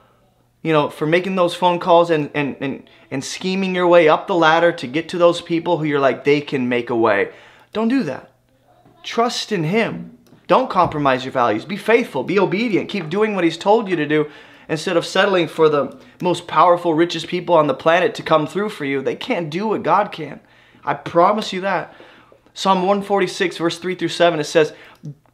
you 0.63 0.73
know, 0.73 0.91
for 0.91 1.07
making 1.07 1.37
those 1.37 1.55
phone 1.55 1.79
calls 1.79 2.11
and, 2.11 2.31
and, 2.35 2.57
and, 2.61 2.89
and 3.11 3.25
scheming 3.25 3.75
your 3.75 3.87
way 3.87 4.09
up 4.09 4.27
the 4.27 4.35
ladder 4.35 4.73
to 4.73 4.87
get 4.87 5.09
to 5.11 5.19
those 5.19 5.41
people 5.41 5.79
who 5.79 5.85
you're 5.85 6.01
like, 6.01 6.25
they 6.25 6.41
can 6.41 6.69
make 6.69 6.91
a 6.91 6.97
way. 6.97 7.33
Don't 7.73 7.89
do 7.89 8.03
that. 8.05 8.33
Trust 9.03 9.53
in 9.53 9.65
Him. 9.65 10.19
Don't 10.47 10.71
compromise 10.71 11.25
your 11.25 11.33
values. 11.33 11.65
Be 11.65 11.77
faithful. 11.77 12.25
Be 12.25 12.39
obedient. 12.39 12.89
Keep 12.89 13.11
doing 13.11 13.35
what 13.35 13.45
He's 13.45 13.59
told 13.59 13.89
you 13.89 13.97
to 13.97 14.07
do 14.07 14.31
instead 14.69 14.97
of 14.97 15.07
settling 15.07 15.49
for 15.49 15.69
the 15.69 15.99
most 16.21 16.47
powerful, 16.47 16.95
richest 16.95 17.29
people 17.29 17.55
on 17.55 17.67
the 17.67 17.75
planet 17.75 18.15
to 18.15 18.23
come 18.23 18.47
through 18.47 18.69
for 18.69 18.85
you. 18.85 19.01
They 19.01 19.17
can't 19.17 19.51
do 19.51 19.69
what 19.69 19.83
God 19.83 20.13
can. 20.13 20.41
I 20.85 20.95
promise 20.95 21.53
you 21.53 21.63
that. 21.63 21.95
Psalm 22.55 22.79
146, 22.79 23.57
verse 23.57 23.79
3 23.79 23.95
through 23.95 24.09
7, 24.09 24.41
it 24.41 24.45
says, 24.45 24.73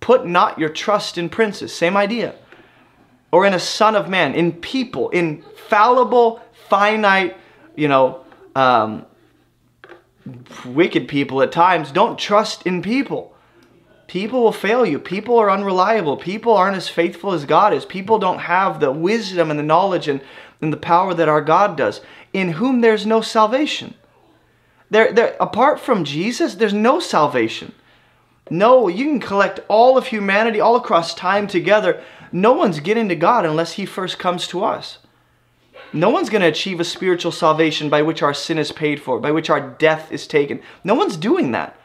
Put 0.00 0.26
not 0.26 0.58
your 0.58 0.68
trust 0.68 1.16
in 1.16 1.28
princes. 1.28 1.74
Same 1.74 1.96
idea. 1.96 2.34
Or 3.32 3.46
in 3.46 3.54
a 3.54 3.58
son 3.58 3.96
of 3.96 4.08
man, 4.08 4.34
in 4.34 4.52
people, 4.52 5.08
in 5.10 5.42
fallible, 5.68 6.42
finite, 6.68 7.36
you 7.76 7.88
know, 7.88 8.24
um, 8.54 9.06
wicked 10.64 11.08
people 11.08 11.42
at 11.42 11.52
times. 11.52 11.90
Don't 11.90 12.18
trust 12.18 12.66
in 12.66 12.82
people. 12.82 13.34
People 14.06 14.42
will 14.42 14.52
fail 14.52 14.84
you. 14.84 14.98
People 14.98 15.38
are 15.38 15.50
unreliable. 15.50 16.16
People 16.16 16.54
aren't 16.54 16.76
as 16.76 16.88
faithful 16.88 17.32
as 17.32 17.46
God 17.46 17.72
is. 17.72 17.84
People 17.84 18.18
don't 18.18 18.40
have 18.40 18.80
the 18.80 18.92
wisdom 18.92 19.50
and 19.50 19.58
the 19.58 19.64
knowledge 19.64 20.08
and, 20.08 20.20
and 20.60 20.72
the 20.72 20.76
power 20.76 21.14
that 21.14 21.28
our 21.28 21.40
God 21.40 21.76
does, 21.76 22.00
in 22.32 22.52
whom 22.52 22.80
there's 22.80 23.06
no 23.06 23.20
salvation. 23.20 23.94
There, 24.90 25.12
there, 25.12 25.36
apart 25.40 25.80
from 25.80 26.04
Jesus, 26.04 26.54
there's 26.54 26.74
no 26.74 27.00
salvation. 27.00 27.74
No, 28.50 28.88
you 28.88 29.06
can 29.06 29.20
collect 29.20 29.60
all 29.68 29.96
of 29.96 30.08
humanity 30.08 30.60
all 30.60 30.76
across 30.76 31.14
time 31.14 31.46
together. 31.46 32.02
No 32.30 32.52
one's 32.52 32.80
getting 32.80 33.08
to 33.08 33.16
God 33.16 33.46
unless 33.46 33.72
He 33.72 33.86
first 33.86 34.18
comes 34.18 34.46
to 34.48 34.62
us. 34.62 34.98
No 35.94 36.10
one's 36.10 36.28
going 36.28 36.42
to 36.42 36.48
achieve 36.48 36.80
a 36.80 36.84
spiritual 36.84 37.32
salvation 37.32 37.88
by 37.88 38.02
which 38.02 38.22
our 38.22 38.34
sin 38.34 38.58
is 38.58 38.72
paid 38.72 39.00
for, 39.00 39.20
by 39.20 39.30
which 39.30 39.48
our 39.48 39.60
death 39.60 40.10
is 40.10 40.26
taken. 40.26 40.60
No 40.82 40.94
one's 40.94 41.16
doing 41.16 41.52
that 41.52 41.78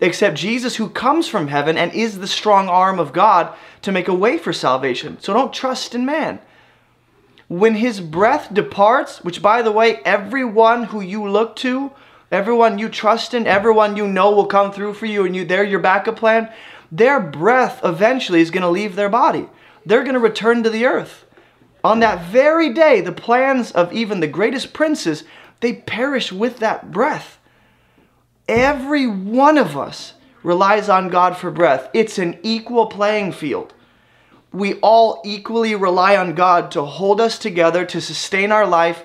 except 0.00 0.36
Jesus, 0.36 0.76
who 0.76 0.88
comes 0.88 1.26
from 1.26 1.48
heaven 1.48 1.78
and 1.78 1.92
is 1.94 2.18
the 2.18 2.26
strong 2.26 2.68
arm 2.68 2.98
of 2.98 3.12
God 3.12 3.54
to 3.82 3.92
make 3.92 4.08
a 4.08 4.14
way 4.14 4.38
for 4.38 4.52
salvation. 4.52 5.18
So 5.20 5.32
don't 5.32 5.52
trust 5.52 5.94
in 5.94 6.04
man. 6.04 6.40
When 7.48 7.76
his 7.76 8.00
breath 8.00 8.52
departs, 8.52 9.22
which 9.24 9.40
by 9.40 9.62
the 9.62 9.72
way, 9.72 10.00
everyone 10.04 10.84
who 10.84 11.00
you 11.00 11.26
look 11.28 11.56
to, 11.56 11.92
everyone 12.30 12.78
you 12.78 12.88
trust 12.88 13.34
in, 13.34 13.46
everyone 13.46 13.96
you 13.96 14.06
know 14.06 14.32
will 14.32 14.46
come 14.46 14.72
through 14.72 14.94
for 14.94 15.06
you 15.06 15.24
and 15.24 15.34
you 15.34 15.44
they're 15.44 15.64
your 15.64 15.78
backup 15.78 16.16
plan, 16.16 16.52
their 16.90 17.20
breath 17.20 17.80
eventually 17.84 18.40
is 18.40 18.50
going 18.50 18.62
to 18.62 18.68
leave 18.68 18.96
their 18.96 19.08
body. 19.08 19.48
They're 19.86 20.02
going 20.02 20.14
to 20.14 20.20
return 20.20 20.62
to 20.64 20.70
the 20.70 20.86
earth. 20.86 21.24
On 21.86 22.00
that 22.00 22.24
very 22.24 22.72
day, 22.72 23.00
the 23.00 23.12
plans 23.12 23.70
of 23.70 23.92
even 23.92 24.18
the 24.18 24.26
greatest 24.26 24.72
princes, 24.72 25.22
they 25.60 25.72
perish 25.72 26.32
with 26.32 26.58
that 26.58 26.90
breath. 26.90 27.38
Every 28.48 29.06
one 29.06 29.56
of 29.56 29.76
us 29.76 30.14
relies 30.42 30.88
on 30.88 31.10
God 31.10 31.36
for 31.36 31.52
breath. 31.52 31.88
It's 31.94 32.18
an 32.18 32.40
equal 32.42 32.86
playing 32.86 33.30
field. 33.30 33.72
We 34.52 34.74
all 34.80 35.22
equally 35.24 35.76
rely 35.76 36.16
on 36.16 36.34
God 36.34 36.72
to 36.72 36.82
hold 36.82 37.20
us 37.20 37.38
together, 37.38 37.84
to 37.86 38.00
sustain 38.00 38.50
our 38.50 38.66
life, 38.66 39.04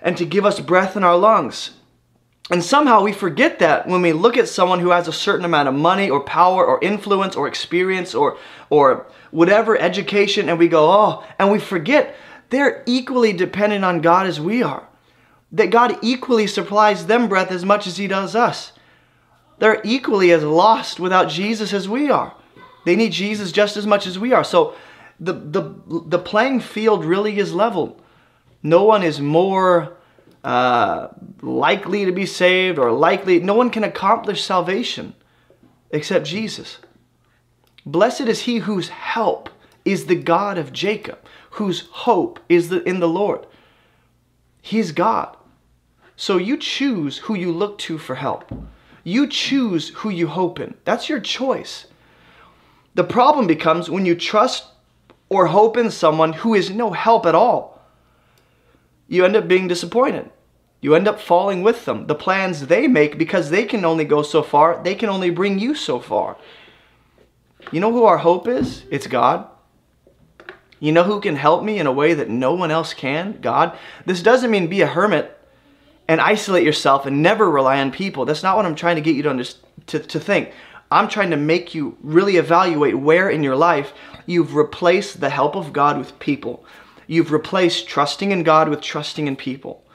and 0.00 0.16
to 0.16 0.24
give 0.24 0.46
us 0.46 0.58
breath 0.58 0.96
in 0.96 1.04
our 1.04 1.18
lungs. 1.18 1.72
And 2.50 2.62
somehow 2.62 3.02
we 3.02 3.12
forget 3.12 3.58
that 3.58 3.88
when 3.88 4.02
we 4.02 4.12
look 4.12 4.36
at 4.36 4.48
someone 4.48 4.78
who 4.78 4.90
has 4.90 5.08
a 5.08 5.12
certain 5.12 5.44
amount 5.44 5.68
of 5.68 5.74
money 5.74 6.08
or 6.08 6.20
power 6.20 6.64
or 6.64 6.78
influence 6.80 7.34
or 7.34 7.48
experience 7.48 8.14
or, 8.14 8.38
or 8.70 9.06
whatever 9.32 9.76
education, 9.76 10.48
and 10.48 10.58
we 10.58 10.68
go, 10.68 10.90
oh, 10.90 11.24
and 11.38 11.50
we 11.50 11.58
forget 11.58 12.14
they're 12.50 12.84
equally 12.86 13.32
dependent 13.32 13.84
on 13.84 14.00
God 14.00 14.26
as 14.26 14.40
we 14.40 14.62
are 14.62 14.86
that 15.52 15.70
God 15.70 15.98
equally 16.02 16.46
supplies 16.46 17.06
them 17.06 17.28
breath 17.28 17.50
as 17.50 17.64
much 17.64 17.86
as 17.86 17.96
He 17.96 18.06
does 18.06 18.34
us. 18.34 18.72
They're 19.58 19.80
equally 19.84 20.32
as 20.32 20.44
lost 20.44 21.00
without 21.00 21.30
Jesus 21.30 21.72
as 21.72 21.88
we 21.88 22.10
are. 22.10 22.34
They 22.84 22.96
need 22.96 23.12
Jesus 23.12 23.52
just 23.52 23.76
as 23.76 23.86
much 23.86 24.06
as 24.06 24.18
we 24.18 24.32
are. 24.32 24.44
So 24.44 24.74
the, 25.18 25.32
the, 25.32 25.74
the 26.06 26.18
playing 26.18 26.60
field 26.60 27.04
really 27.04 27.38
is 27.38 27.54
leveled. 27.54 28.00
No 28.62 28.84
one 28.84 29.02
is 29.02 29.20
more 29.20 29.96
uh, 30.46 31.08
likely 31.42 32.04
to 32.04 32.12
be 32.12 32.24
saved 32.24 32.78
or 32.78 32.92
likely, 32.92 33.40
no 33.40 33.54
one 33.54 33.68
can 33.68 33.82
accomplish 33.82 34.44
salvation 34.44 35.12
except 35.90 36.24
Jesus. 36.24 36.78
Blessed 37.84 38.22
is 38.22 38.42
he 38.42 38.58
whose 38.58 38.88
help 38.88 39.50
is 39.84 40.06
the 40.06 40.14
God 40.14 40.56
of 40.56 40.72
Jacob, 40.72 41.18
whose 41.50 41.88
hope 41.90 42.38
is 42.48 42.68
the, 42.68 42.80
in 42.88 43.00
the 43.00 43.08
Lord. 43.08 43.44
He's 44.62 44.92
God. 44.92 45.36
So 46.14 46.36
you 46.36 46.56
choose 46.56 47.18
who 47.18 47.34
you 47.34 47.50
look 47.50 47.76
to 47.78 47.98
for 47.98 48.14
help. 48.14 48.48
You 49.02 49.26
choose 49.26 49.88
who 49.96 50.10
you 50.10 50.28
hope 50.28 50.60
in. 50.60 50.74
That's 50.84 51.08
your 51.08 51.20
choice. 51.20 51.88
The 52.94 53.04
problem 53.04 53.48
becomes 53.48 53.90
when 53.90 54.06
you 54.06 54.14
trust 54.14 54.66
or 55.28 55.48
hope 55.48 55.76
in 55.76 55.90
someone 55.90 56.34
who 56.34 56.54
is 56.54 56.70
no 56.70 56.92
help 56.92 57.26
at 57.26 57.34
all. 57.34 57.82
You 59.08 59.24
end 59.24 59.34
up 59.34 59.48
being 59.48 59.66
disappointed. 59.66 60.30
You 60.80 60.94
end 60.94 61.08
up 61.08 61.20
falling 61.20 61.62
with 61.62 61.84
them. 61.84 62.06
The 62.06 62.14
plans 62.14 62.66
they 62.66 62.86
make, 62.86 63.18
because 63.18 63.50
they 63.50 63.64
can 63.64 63.84
only 63.84 64.04
go 64.04 64.22
so 64.22 64.42
far, 64.42 64.82
they 64.82 64.94
can 64.94 65.08
only 65.08 65.30
bring 65.30 65.58
you 65.58 65.74
so 65.74 66.00
far. 66.00 66.36
You 67.72 67.80
know 67.80 67.92
who 67.92 68.04
our 68.04 68.18
hope 68.18 68.46
is? 68.46 68.84
It's 68.90 69.06
God. 69.06 69.48
You 70.78 70.92
know 70.92 71.04
who 71.04 71.20
can 71.20 71.36
help 71.36 71.64
me 71.64 71.78
in 71.78 71.86
a 71.86 71.92
way 71.92 72.14
that 72.14 72.28
no 72.28 72.54
one 72.54 72.70
else 72.70 72.92
can? 72.94 73.38
God. 73.40 73.76
This 74.04 74.22
doesn't 74.22 74.50
mean 74.50 74.68
be 74.68 74.82
a 74.82 74.86
hermit 74.86 75.36
and 76.06 76.20
isolate 76.20 76.64
yourself 76.64 77.06
and 77.06 77.22
never 77.22 77.50
rely 77.50 77.80
on 77.80 77.90
people. 77.90 78.24
That's 78.24 78.42
not 78.42 78.56
what 78.56 78.66
I'm 78.66 78.74
trying 78.74 78.96
to 78.96 79.02
get 79.02 79.16
you 79.16 79.22
to, 79.22 79.30
understand, 79.30 79.66
to, 79.86 79.98
to 79.98 80.20
think. 80.20 80.52
I'm 80.90 81.08
trying 81.08 81.30
to 81.30 81.36
make 81.36 81.74
you 81.74 81.96
really 82.00 82.36
evaluate 82.36 82.96
where 82.96 83.28
in 83.28 83.42
your 83.42 83.56
life 83.56 83.92
you've 84.26 84.54
replaced 84.54 85.20
the 85.20 85.30
help 85.30 85.56
of 85.56 85.72
God 85.72 85.98
with 85.98 86.18
people. 86.18 86.64
You've 87.06 87.32
replaced 87.32 87.88
trusting 87.88 88.30
in 88.30 88.42
God 88.42 88.68
with 88.68 88.80
trusting 88.80 89.26
in 89.26 89.36
people. 89.36 89.85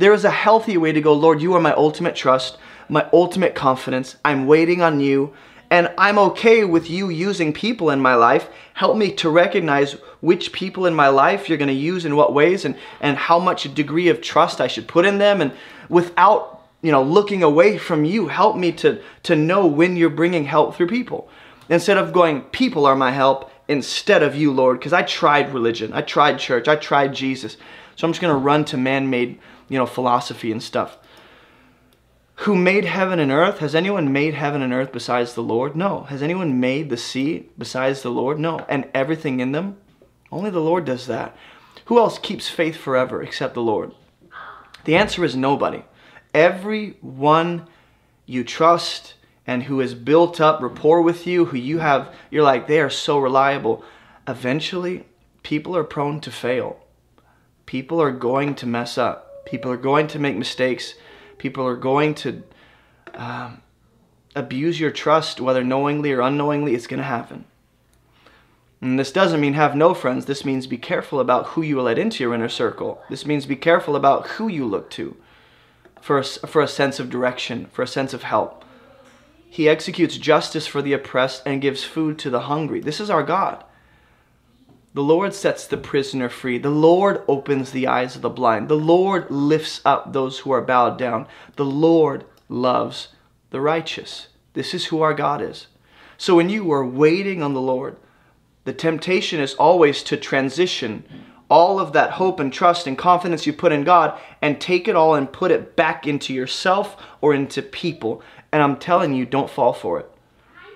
There 0.00 0.14
is 0.14 0.24
a 0.24 0.30
healthy 0.30 0.78
way 0.78 0.92
to 0.92 1.00
go, 1.02 1.12
Lord, 1.12 1.42
you 1.42 1.52
are 1.52 1.60
my 1.60 1.74
ultimate 1.74 2.16
trust, 2.16 2.56
my 2.88 3.06
ultimate 3.12 3.54
confidence. 3.54 4.16
I'm 4.24 4.46
waiting 4.46 4.80
on 4.80 4.98
you 4.98 5.34
and 5.70 5.92
I'm 5.98 6.18
okay 6.18 6.64
with 6.64 6.88
you 6.88 7.10
using 7.10 7.52
people 7.52 7.90
in 7.90 8.00
my 8.00 8.14
life. 8.14 8.48
Help 8.72 8.96
me 8.96 9.12
to 9.16 9.28
recognize 9.28 9.92
which 10.22 10.52
people 10.52 10.86
in 10.86 10.94
my 10.94 11.08
life 11.08 11.50
you're 11.50 11.58
going 11.58 11.68
to 11.68 11.74
use 11.74 12.06
in 12.06 12.16
what 12.16 12.32
ways 12.32 12.64
and, 12.64 12.78
and 13.02 13.18
how 13.18 13.38
much 13.38 13.74
degree 13.74 14.08
of 14.08 14.22
trust 14.22 14.58
I 14.58 14.68
should 14.68 14.88
put 14.88 15.04
in 15.04 15.18
them. 15.18 15.42
And 15.42 15.52
without, 15.90 16.62
you 16.80 16.92
know, 16.92 17.02
looking 17.02 17.42
away 17.42 17.76
from 17.76 18.06
you, 18.06 18.28
help 18.28 18.56
me 18.56 18.72
to, 18.72 19.02
to 19.24 19.36
know 19.36 19.66
when 19.66 19.96
you're 19.96 20.08
bringing 20.08 20.46
help 20.46 20.76
through 20.76 20.88
people. 20.88 21.28
Instead 21.68 21.98
of 21.98 22.14
going, 22.14 22.40
people 22.40 22.86
are 22.86 22.96
my 22.96 23.12
help 23.12 23.52
instead 23.68 24.22
of 24.22 24.34
you, 24.34 24.50
Lord, 24.50 24.78
because 24.78 24.94
I 24.94 25.02
tried 25.02 25.52
religion. 25.52 25.92
I 25.92 26.00
tried 26.00 26.38
church. 26.38 26.68
I 26.68 26.76
tried 26.76 27.12
Jesus. 27.12 27.58
So 27.96 28.06
I'm 28.06 28.14
just 28.14 28.22
going 28.22 28.32
to 28.32 28.38
run 28.38 28.64
to 28.64 28.78
man-made, 28.78 29.38
you 29.70 29.78
know, 29.78 29.86
philosophy 29.86 30.52
and 30.52 30.62
stuff 30.62 30.98
who 32.40 32.56
made 32.56 32.86
heaven 32.86 33.18
and 33.18 33.30
earth? 33.30 33.58
Has 33.58 33.74
anyone 33.74 34.14
made 34.14 34.32
heaven 34.32 34.62
and 34.62 34.72
earth 34.72 34.92
besides 34.92 35.34
the 35.34 35.42
Lord? 35.42 35.76
No. 35.76 36.04
Has 36.04 36.22
anyone 36.22 36.58
made 36.58 36.88
the 36.88 36.96
sea 36.96 37.50
besides 37.58 38.00
the 38.00 38.10
Lord? 38.10 38.38
No. 38.38 38.64
And 38.66 38.88
everything 38.94 39.40
in 39.40 39.52
them? 39.52 39.76
Only 40.32 40.48
the 40.48 40.60
Lord 40.60 40.86
does 40.86 41.06
that. 41.06 41.36
Who 41.86 41.98
else 41.98 42.18
keeps 42.18 42.48
faith 42.48 42.76
forever 42.76 43.22
except 43.22 43.52
the 43.52 43.60
Lord? 43.60 43.92
The 44.84 44.96
answer 44.96 45.22
is 45.22 45.36
nobody. 45.36 45.82
Everyone 46.32 47.66
you 48.24 48.42
trust 48.42 49.14
and 49.46 49.64
who 49.64 49.80
has 49.80 49.92
built 49.92 50.40
up 50.40 50.62
rapport 50.62 51.02
with 51.02 51.26
you, 51.26 51.44
who 51.44 51.58
you 51.58 51.80
have, 51.80 52.14
you're 52.30 52.42
like, 52.42 52.66
they 52.66 52.80
are 52.80 52.88
so 52.88 53.18
reliable. 53.18 53.84
Eventually, 54.26 55.04
people 55.42 55.76
are 55.76 55.84
prone 55.84 56.22
to 56.22 56.30
fail. 56.30 56.78
People 57.66 58.00
are 58.00 58.12
going 58.12 58.54
to 58.54 58.66
mess 58.66 58.96
up. 58.96 59.29
People 59.50 59.70
are 59.70 59.76
going 59.76 60.06
to 60.08 60.18
make 60.18 60.36
mistakes 60.36 60.94
people 61.40 61.66
are 61.66 61.76
going 61.76 62.14
to 62.14 62.42
um, 63.14 63.62
abuse 64.36 64.78
your 64.78 64.92
trust, 64.92 65.40
whether 65.40 65.64
knowingly 65.64 66.12
or 66.12 66.20
unknowingly, 66.20 66.74
it's 66.74 66.86
going 66.86 66.98
to 66.98 67.04
happen. 67.04 67.44
And 68.80 68.98
this 68.98 69.10
doesn't 69.10 69.40
mean 69.40 69.54
have 69.54 69.74
no 69.74 69.92
friends. 69.92 70.26
This 70.26 70.44
means 70.44 70.66
be 70.66 70.78
careful 70.78 71.18
about 71.18 71.48
who 71.48 71.62
you 71.62 71.80
let 71.82 71.98
into 71.98 72.22
your 72.22 72.34
inner 72.34 72.48
circle. 72.48 73.02
This 73.10 73.26
means 73.26 73.44
be 73.46 73.56
careful 73.56 73.96
about 73.96 74.26
who 74.28 74.48
you 74.48 74.64
look 74.64 74.90
to 74.90 75.16
for 76.00 76.18
a, 76.18 76.24
for 76.24 76.62
a 76.62 76.68
sense 76.68 77.00
of 77.00 77.10
direction, 77.10 77.66
for 77.72 77.82
a 77.82 77.86
sense 77.86 78.14
of 78.14 78.22
help. 78.22 78.64
He 79.48 79.68
executes 79.68 80.16
justice 80.16 80.66
for 80.66 80.80
the 80.80 80.92
oppressed 80.92 81.42
and 81.44 81.60
gives 81.60 81.84
food 81.84 82.18
to 82.20 82.30
the 82.30 82.42
hungry. 82.42 82.80
This 82.80 83.00
is 83.00 83.10
our 83.10 83.24
God. 83.24 83.64
The 84.92 85.02
Lord 85.02 85.34
sets 85.34 85.66
the 85.66 85.76
prisoner 85.76 86.28
free. 86.28 86.58
The 86.58 86.68
Lord 86.68 87.22
opens 87.28 87.70
the 87.70 87.86
eyes 87.86 88.16
of 88.16 88.22
the 88.22 88.28
blind. 88.28 88.68
The 88.68 88.74
Lord 88.74 89.30
lifts 89.30 89.80
up 89.84 90.12
those 90.12 90.40
who 90.40 90.50
are 90.50 90.60
bowed 90.60 90.98
down. 90.98 91.28
The 91.54 91.64
Lord 91.64 92.24
loves 92.48 93.08
the 93.50 93.60
righteous. 93.60 94.28
This 94.54 94.74
is 94.74 94.86
who 94.86 95.00
our 95.00 95.14
God 95.14 95.40
is. 95.40 95.68
So 96.18 96.34
when 96.34 96.50
you 96.50 96.72
are 96.72 96.84
waiting 96.84 97.40
on 97.40 97.54
the 97.54 97.60
Lord, 97.60 97.96
the 98.64 98.72
temptation 98.72 99.38
is 99.38 99.54
always 99.54 100.02
to 100.04 100.16
transition 100.16 101.04
all 101.48 101.78
of 101.78 101.92
that 101.92 102.12
hope 102.12 102.40
and 102.40 102.52
trust 102.52 102.88
and 102.88 102.98
confidence 102.98 103.46
you 103.46 103.52
put 103.52 103.72
in 103.72 103.84
God 103.84 104.18
and 104.42 104.60
take 104.60 104.88
it 104.88 104.96
all 104.96 105.14
and 105.14 105.32
put 105.32 105.52
it 105.52 105.76
back 105.76 106.06
into 106.06 106.34
yourself 106.34 106.96
or 107.20 107.32
into 107.32 107.62
people. 107.62 108.22
And 108.52 108.60
I'm 108.60 108.76
telling 108.76 109.14
you, 109.14 109.24
don't 109.24 109.50
fall 109.50 109.72
for 109.72 110.00
it 110.00 110.10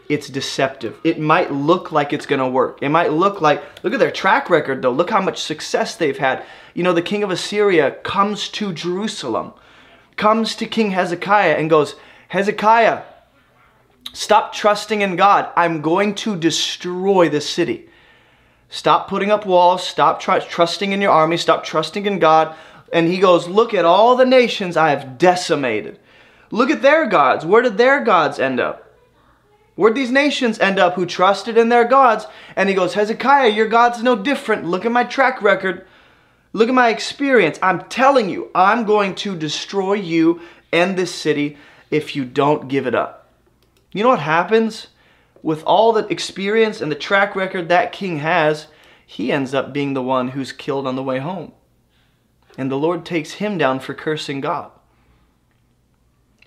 it's 0.08 0.28
deceptive. 0.28 0.98
It 1.02 1.18
might 1.18 1.52
look 1.52 1.90
like 1.90 2.12
it's 2.12 2.26
to 2.26 2.48
work. 2.48 2.78
It 2.82 2.90
might 2.90 3.12
look 3.12 3.40
like, 3.40 3.62
look 3.82 3.94
at 3.94 4.00
their 4.00 4.10
track 4.10 4.50
record 4.50 4.82
though. 4.82 4.92
Look 4.92 5.10
how 5.10 5.20
much 5.20 5.42
success 5.42 5.96
they've 5.96 6.18
had. 6.18 6.44
You 6.74 6.82
know, 6.82 6.92
the 6.92 7.02
king 7.02 7.22
of 7.22 7.30
Assyria 7.30 7.92
comes 8.02 8.48
to 8.50 8.72
Jerusalem, 8.72 9.54
comes 10.16 10.56
to 10.56 10.66
King 10.66 10.90
Hezekiah 10.90 11.54
and 11.54 11.70
goes, 11.70 11.96
Hezekiah, 12.28 13.02
stop 14.12 14.52
trusting 14.52 15.00
in 15.00 15.16
God. 15.16 15.50
I'm 15.56 15.80
going 15.80 16.14
to 16.16 16.36
destroy 16.36 17.28
the 17.28 17.40
city. 17.40 17.88
Stop 18.68 19.08
putting 19.08 19.30
up 19.30 19.46
walls. 19.46 19.86
Stop 19.86 20.20
tr- 20.20 20.38
trusting 20.38 20.92
in 20.92 21.00
your 21.00 21.12
army. 21.12 21.36
Stop 21.36 21.64
trusting 21.64 22.06
in 22.06 22.18
God. 22.18 22.56
And 22.92 23.08
he 23.08 23.18
goes, 23.18 23.48
Look 23.48 23.72
at 23.72 23.84
all 23.84 24.16
the 24.16 24.26
nations 24.26 24.76
I 24.76 24.90
have 24.90 25.16
decimated. 25.16 25.98
Look 26.50 26.70
at 26.70 26.82
their 26.82 27.06
gods. 27.06 27.46
Where 27.46 27.62
did 27.62 27.78
their 27.78 28.04
gods 28.04 28.38
end 28.38 28.60
up? 28.60 28.83
Where'd 29.76 29.96
these 29.96 30.10
nations 30.10 30.58
end 30.60 30.78
up 30.78 30.94
who 30.94 31.04
trusted 31.04 31.58
in 31.58 31.68
their 31.68 31.84
gods? 31.84 32.26
And 32.54 32.68
he 32.68 32.74
goes, 32.74 32.94
Hezekiah, 32.94 33.50
your 33.50 33.68
God's 33.68 34.02
no 34.02 34.14
different. 34.14 34.64
Look 34.64 34.84
at 34.84 34.92
my 34.92 35.04
track 35.04 35.42
record. 35.42 35.86
Look 36.52 36.68
at 36.68 36.74
my 36.74 36.90
experience. 36.90 37.58
I'm 37.60 37.84
telling 37.88 38.30
you, 38.30 38.50
I'm 38.54 38.84
going 38.84 39.16
to 39.16 39.36
destroy 39.36 39.94
you 39.94 40.40
and 40.72 40.96
this 40.96 41.12
city 41.12 41.58
if 41.90 42.14
you 42.14 42.24
don't 42.24 42.68
give 42.68 42.86
it 42.86 42.94
up. 42.94 43.28
You 43.92 44.04
know 44.04 44.10
what 44.10 44.20
happens? 44.20 44.88
With 45.42 45.64
all 45.64 45.92
the 45.92 46.06
experience 46.06 46.80
and 46.80 46.90
the 46.90 46.96
track 46.96 47.34
record 47.34 47.68
that 47.68 47.92
king 47.92 48.18
has, 48.18 48.68
he 49.04 49.32
ends 49.32 49.52
up 49.54 49.72
being 49.72 49.94
the 49.94 50.02
one 50.02 50.28
who's 50.28 50.52
killed 50.52 50.86
on 50.86 50.96
the 50.96 51.02
way 51.02 51.18
home. 51.18 51.52
And 52.56 52.70
the 52.70 52.78
Lord 52.78 53.04
takes 53.04 53.32
him 53.32 53.58
down 53.58 53.80
for 53.80 53.94
cursing 53.94 54.40
God. 54.40 54.70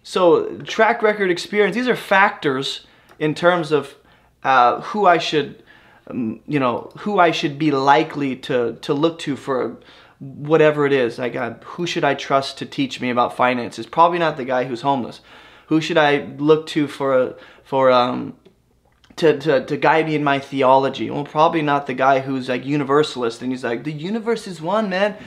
So, 0.02 0.60
track 0.60 1.02
record 1.02 1.30
experience, 1.30 1.76
these 1.76 1.90
are 1.90 1.96
factors 1.96 2.88
in 3.20 3.34
terms 3.36 3.72
of 3.72 3.96
uh, 4.44 4.82
who 4.82 5.06
I 5.06 5.18
should, 5.18 5.64
um, 6.08 6.42
you 6.48 6.60
know, 6.60 6.92
who 7.00 7.20
I 7.20 7.32
should 7.32 7.58
be 7.58 7.72
likely 7.72 8.36
to 8.38 8.78
to 8.82 8.94
look 8.94 9.20
to 9.20 9.36
for 9.36 9.78
whatever 10.20 10.86
it 10.86 10.94
is. 10.94 11.20
Like, 11.20 11.36
uh, 11.36 11.56
who 11.64 11.86
should 11.86 12.04
I 12.04 12.16
trust 12.16 12.58
to 12.60 12.66
teach 12.66 13.02
me 13.02 13.10
about 13.10 13.36
finances? 13.36 13.86
Probably 13.86 14.20
not 14.20 14.38
the 14.38 14.46
guy 14.46 14.64
who's 14.66 14.82
homeless. 14.82 15.22
Who 15.68 15.82
should 15.82 15.98
I 15.98 16.26
look 16.38 16.68
to 16.68 16.88
for 16.88 17.36
for 17.64 17.92
um, 17.92 18.36
to, 19.18 19.38
to, 19.40 19.66
to 19.66 19.78
guide 19.78 20.06
me 20.06 20.16
in 20.16 20.24
my 20.24 20.40
theology? 20.40 21.10
Well, 21.10 21.26
probably 21.26 21.62
not 21.62 21.88
the 21.88 21.94
guy 21.94 22.20
who's 22.20 22.50
like 22.50 22.66
universalist 22.66 23.42
and 23.42 23.52
he's 23.52 23.64
like, 23.64 23.84
the 23.84 23.92
universe 23.92 24.48
is 24.48 24.62
one, 24.62 24.90
man. 24.90 25.18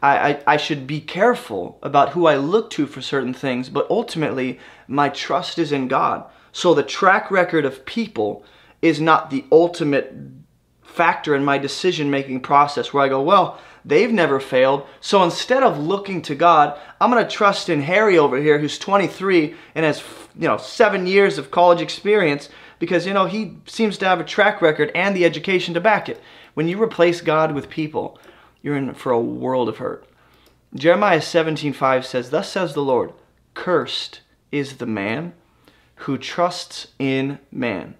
I, 0.00 0.16
I, 0.16 0.42
I 0.46 0.56
should 0.56 0.86
be 0.86 1.00
careful 1.00 1.78
about 1.82 2.10
who 2.10 2.26
I 2.26 2.36
look 2.36 2.70
to 2.70 2.86
for 2.86 3.02
certain 3.02 3.34
things, 3.34 3.68
but 3.68 3.86
ultimately, 3.90 4.60
my 4.86 5.08
trust 5.08 5.58
is 5.58 5.72
in 5.72 5.88
God. 5.88 6.30
So 6.54 6.72
the 6.72 6.84
track 6.84 7.32
record 7.32 7.64
of 7.64 7.84
people 7.84 8.44
is 8.80 9.00
not 9.00 9.28
the 9.28 9.44
ultimate 9.50 10.14
factor 10.84 11.34
in 11.34 11.44
my 11.44 11.58
decision 11.58 12.12
making 12.12 12.42
process 12.42 12.92
where 12.92 13.02
I 13.02 13.08
go, 13.08 13.20
well, 13.20 13.58
they've 13.84 14.12
never 14.12 14.38
failed. 14.38 14.86
So 15.00 15.24
instead 15.24 15.64
of 15.64 15.80
looking 15.80 16.22
to 16.22 16.36
God, 16.36 16.78
I'm 17.00 17.10
going 17.10 17.24
to 17.24 17.28
trust 17.28 17.68
in 17.68 17.82
Harry 17.82 18.16
over 18.16 18.36
here 18.36 18.60
who's 18.60 18.78
23 18.78 19.56
and 19.74 19.84
has, 19.84 20.00
you 20.38 20.46
know, 20.46 20.56
7 20.56 21.08
years 21.08 21.38
of 21.38 21.50
college 21.50 21.80
experience 21.80 22.48
because 22.78 23.04
you 23.04 23.12
know, 23.12 23.26
he 23.26 23.56
seems 23.66 23.98
to 23.98 24.06
have 24.06 24.20
a 24.20 24.24
track 24.24 24.62
record 24.62 24.92
and 24.94 25.16
the 25.16 25.24
education 25.24 25.74
to 25.74 25.80
back 25.80 26.08
it. 26.08 26.22
When 26.54 26.68
you 26.68 26.80
replace 26.80 27.20
God 27.20 27.52
with 27.52 27.68
people, 27.68 28.16
you're 28.62 28.76
in 28.76 28.94
for 28.94 29.10
a 29.10 29.20
world 29.20 29.68
of 29.68 29.78
hurt. 29.78 30.06
Jeremiah 30.72 31.20
17:5 31.20 32.06
says, 32.06 32.30
"Thus 32.30 32.48
says 32.48 32.74
the 32.74 32.82
Lord, 32.82 33.12
cursed 33.54 34.20
is 34.52 34.76
the 34.76 34.86
man 34.86 35.32
who 35.96 36.18
trusts 36.18 36.88
in 36.98 37.38
man 37.50 37.94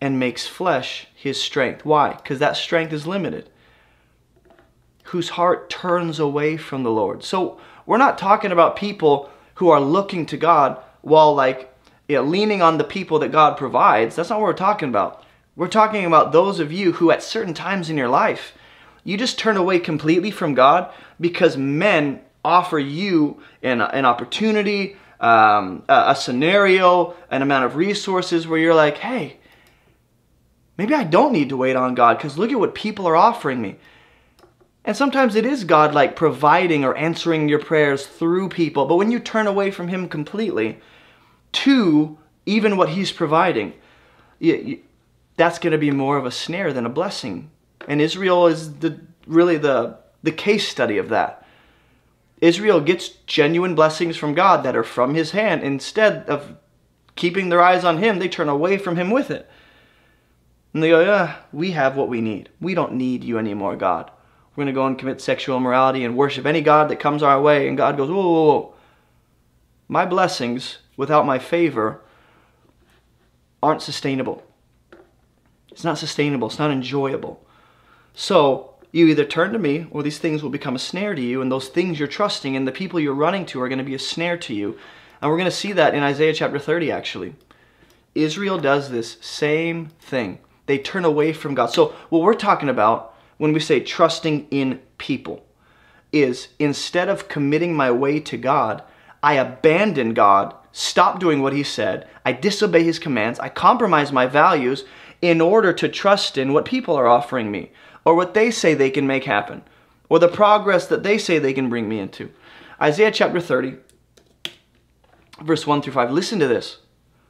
and 0.00 0.18
makes 0.18 0.46
flesh 0.46 1.06
his 1.14 1.40
strength. 1.40 1.84
Why? 1.84 2.14
Because 2.14 2.38
that 2.40 2.56
strength 2.56 2.92
is 2.92 3.06
limited. 3.06 3.48
Whose 5.04 5.30
heart 5.30 5.70
turns 5.70 6.18
away 6.18 6.56
from 6.56 6.82
the 6.82 6.90
Lord. 6.90 7.22
So 7.22 7.60
we're 7.86 7.98
not 7.98 8.18
talking 8.18 8.52
about 8.52 8.76
people 8.76 9.30
who 9.54 9.68
are 9.68 9.80
looking 9.80 10.26
to 10.26 10.36
God 10.36 10.82
while 11.02 11.34
like 11.34 11.72
you 12.08 12.16
know, 12.16 12.24
leaning 12.24 12.62
on 12.62 12.78
the 12.78 12.84
people 12.84 13.18
that 13.20 13.32
God 13.32 13.56
provides. 13.56 14.16
That's 14.16 14.30
not 14.30 14.40
what 14.40 14.46
we're 14.46 14.54
talking 14.54 14.88
about. 14.88 15.24
We're 15.54 15.68
talking 15.68 16.04
about 16.04 16.32
those 16.32 16.60
of 16.60 16.72
you 16.72 16.92
who 16.92 17.10
at 17.10 17.22
certain 17.22 17.54
times 17.54 17.90
in 17.90 17.96
your 17.96 18.08
life, 18.08 18.54
you 19.04 19.16
just 19.16 19.38
turn 19.38 19.56
away 19.56 19.78
completely 19.78 20.30
from 20.30 20.54
God 20.54 20.92
because 21.20 21.56
men 21.56 22.20
offer 22.44 22.78
you 22.78 23.40
an, 23.62 23.80
an 23.80 24.04
opportunity, 24.04 24.96
um, 25.22 25.84
a, 25.88 26.04
a 26.08 26.16
scenario, 26.16 27.14
an 27.30 27.40
amount 27.40 27.64
of 27.64 27.76
resources 27.76 28.46
where 28.46 28.58
you're 28.58 28.74
like, 28.74 28.98
hey, 28.98 29.38
maybe 30.76 30.94
I 30.94 31.04
don't 31.04 31.32
need 31.32 31.48
to 31.50 31.56
wait 31.56 31.76
on 31.76 31.94
God 31.94 32.18
because 32.18 32.36
look 32.36 32.50
at 32.50 32.58
what 32.58 32.74
people 32.74 33.06
are 33.06 33.16
offering 33.16 33.62
me. 33.62 33.76
And 34.84 34.96
sometimes 34.96 35.36
it 35.36 35.46
is 35.46 35.62
God 35.62 35.94
like 35.94 36.16
providing 36.16 36.84
or 36.84 36.96
answering 36.96 37.48
your 37.48 37.60
prayers 37.60 38.04
through 38.04 38.48
people. 38.48 38.86
But 38.86 38.96
when 38.96 39.12
you 39.12 39.20
turn 39.20 39.46
away 39.46 39.70
from 39.70 39.86
Him 39.86 40.08
completely 40.08 40.80
to 41.52 42.18
even 42.44 42.76
what 42.76 42.88
He's 42.88 43.12
providing, 43.12 43.74
you, 44.40 44.56
you, 44.56 44.80
that's 45.36 45.60
going 45.60 45.70
to 45.70 45.78
be 45.78 45.92
more 45.92 46.16
of 46.16 46.26
a 46.26 46.32
snare 46.32 46.72
than 46.72 46.84
a 46.84 46.90
blessing. 46.90 47.48
And 47.86 48.00
Israel 48.00 48.48
is 48.48 48.78
the 48.80 49.00
really 49.26 49.56
the 49.56 49.98
the 50.24 50.32
case 50.32 50.68
study 50.68 50.98
of 50.98 51.10
that. 51.10 51.41
Israel 52.42 52.80
gets 52.80 53.08
genuine 53.08 53.76
blessings 53.76 54.16
from 54.16 54.34
God 54.34 54.64
that 54.64 54.76
are 54.76 54.82
from 54.82 55.14
his 55.14 55.30
hand. 55.30 55.62
Instead 55.62 56.28
of 56.28 56.56
keeping 57.14 57.48
their 57.48 57.62
eyes 57.62 57.84
on 57.84 57.98
him, 57.98 58.18
they 58.18 58.28
turn 58.28 58.48
away 58.48 58.76
from 58.76 58.96
him 58.96 59.10
with 59.10 59.30
it. 59.30 59.48
And 60.74 60.82
they 60.82 60.88
go, 60.88 61.00
yeah, 61.00 61.36
we 61.52 61.70
have 61.70 61.96
what 61.96 62.08
we 62.08 62.20
need. 62.20 62.48
We 62.60 62.74
don't 62.74 62.94
need 62.94 63.22
you 63.22 63.38
anymore, 63.38 63.76
God. 63.76 64.10
We're 64.50 64.64
going 64.64 64.74
to 64.74 64.78
go 64.78 64.86
and 64.86 64.98
commit 64.98 65.20
sexual 65.20 65.56
immorality 65.56 66.04
and 66.04 66.16
worship 66.16 66.44
any 66.44 66.62
God 66.62 66.88
that 66.88 66.98
comes 66.98 67.22
our 67.22 67.40
way. 67.40 67.68
And 67.68 67.76
God 67.76 67.96
goes, 67.96 68.10
whoa, 68.10 68.16
whoa, 68.16 68.44
whoa. 68.44 68.74
My 69.86 70.04
blessings 70.04 70.78
without 70.96 71.24
my 71.24 71.38
favor 71.38 72.00
aren't 73.62 73.82
sustainable. 73.82 74.42
It's 75.70 75.84
not 75.84 75.96
sustainable. 75.96 76.48
It's 76.48 76.58
not 76.58 76.72
enjoyable. 76.72 77.46
So 78.14 78.71
you 78.92 79.06
either 79.06 79.24
turn 79.24 79.54
to 79.54 79.58
me 79.58 79.86
or 79.90 80.02
these 80.02 80.18
things 80.18 80.42
will 80.42 80.50
become 80.50 80.76
a 80.76 80.78
snare 80.78 81.14
to 81.14 81.22
you, 81.22 81.40
and 81.40 81.50
those 81.50 81.68
things 81.68 81.98
you're 81.98 82.06
trusting 82.06 82.54
and 82.54 82.68
the 82.68 82.72
people 82.72 83.00
you're 83.00 83.14
running 83.14 83.46
to 83.46 83.60
are 83.60 83.68
going 83.68 83.78
to 83.78 83.84
be 83.84 83.94
a 83.94 83.98
snare 83.98 84.36
to 84.36 84.54
you. 84.54 84.78
And 85.20 85.30
we're 85.30 85.38
going 85.38 85.50
to 85.50 85.56
see 85.56 85.72
that 85.72 85.94
in 85.94 86.02
Isaiah 86.02 86.34
chapter 86.34 86.58
30, 86.58 86.92
actually. 86.92 87.34
Israel 88.14 88.58
does 88.58 88.90
this 88.90 89.16
same 89.22 89.86
thing. 89.98 90.38
They 90.66 90.78
turn 90.78 91.06
away 91.06 91.32
from 91.32 91.54
God. 91.54 91.66
So, 91.66 91.94
what 92.10 92.22
we're 92.22 92.34
talking 92.34 92.68
about 92.68 93.14
when 93.38 93.54
we 93.54 93.60
say 93.60 93.80
trusting 93.80 94.48
in 94.50 94.80
people 94.98 95.44
is 96.12 96.48
instead 96.58 97.08
of 97.08 97.28
committing 97.28 97.74
my 97.74 97.90
way 97.90 98.20
to 98.20 98.36
God, 98.36 98.82
I 99.22 99.34
abandon 99.34 100.12
God, 100.12 100.54
stop 100.70 101.18
doing 101.18 101.40
what 101.40 101.54
He 101.54 101.62
said, 101.62 102.06
I 102.26 102.32
disobey 102.32 102.84
His 102.84 102.98
commands, 102.98 103.40
I 103.40 103.48
compromise 103.48 104.12
my 104.12 104.26
values 104.26 104.84
in 105.22 105.40
order 105.40 105.72
to 105.72 105.88
trust 105.88 106.36
in 106.36 106.52
what 106.52 106.66
people 106.66 106.94
are 106.94 107.06
offering 107.06 107.50
me 107.50 107.70
or 108.04 108.14
what 108.14 108.34
they 108.34 108.50
say 108.50 108.74
they 108.74 108.90
can 108.90 109.06
make 109.06 109.24
happen, 109.24 109.62
or 110.08 110.18
the 110.18 110.28
progress 110.28 110.86
that 110.86 111.02
they 111.02 111.18
say 111.18 111.38
they 111.38 111.52
can 111.52 111.68
bring 111.68 111.88
me 111.88 111.98
into. 111.98 112.30
Isaiah 112.80 113.10
chapter 113.10 113.40
30, 113.40 113.76
verse 115.42 115.66
1 115.66 115.82
through 115.82 115.92
5. 115.92 116.10
Listen 116.10 116.38
to 116.38 116.48
this. 116.48 116.78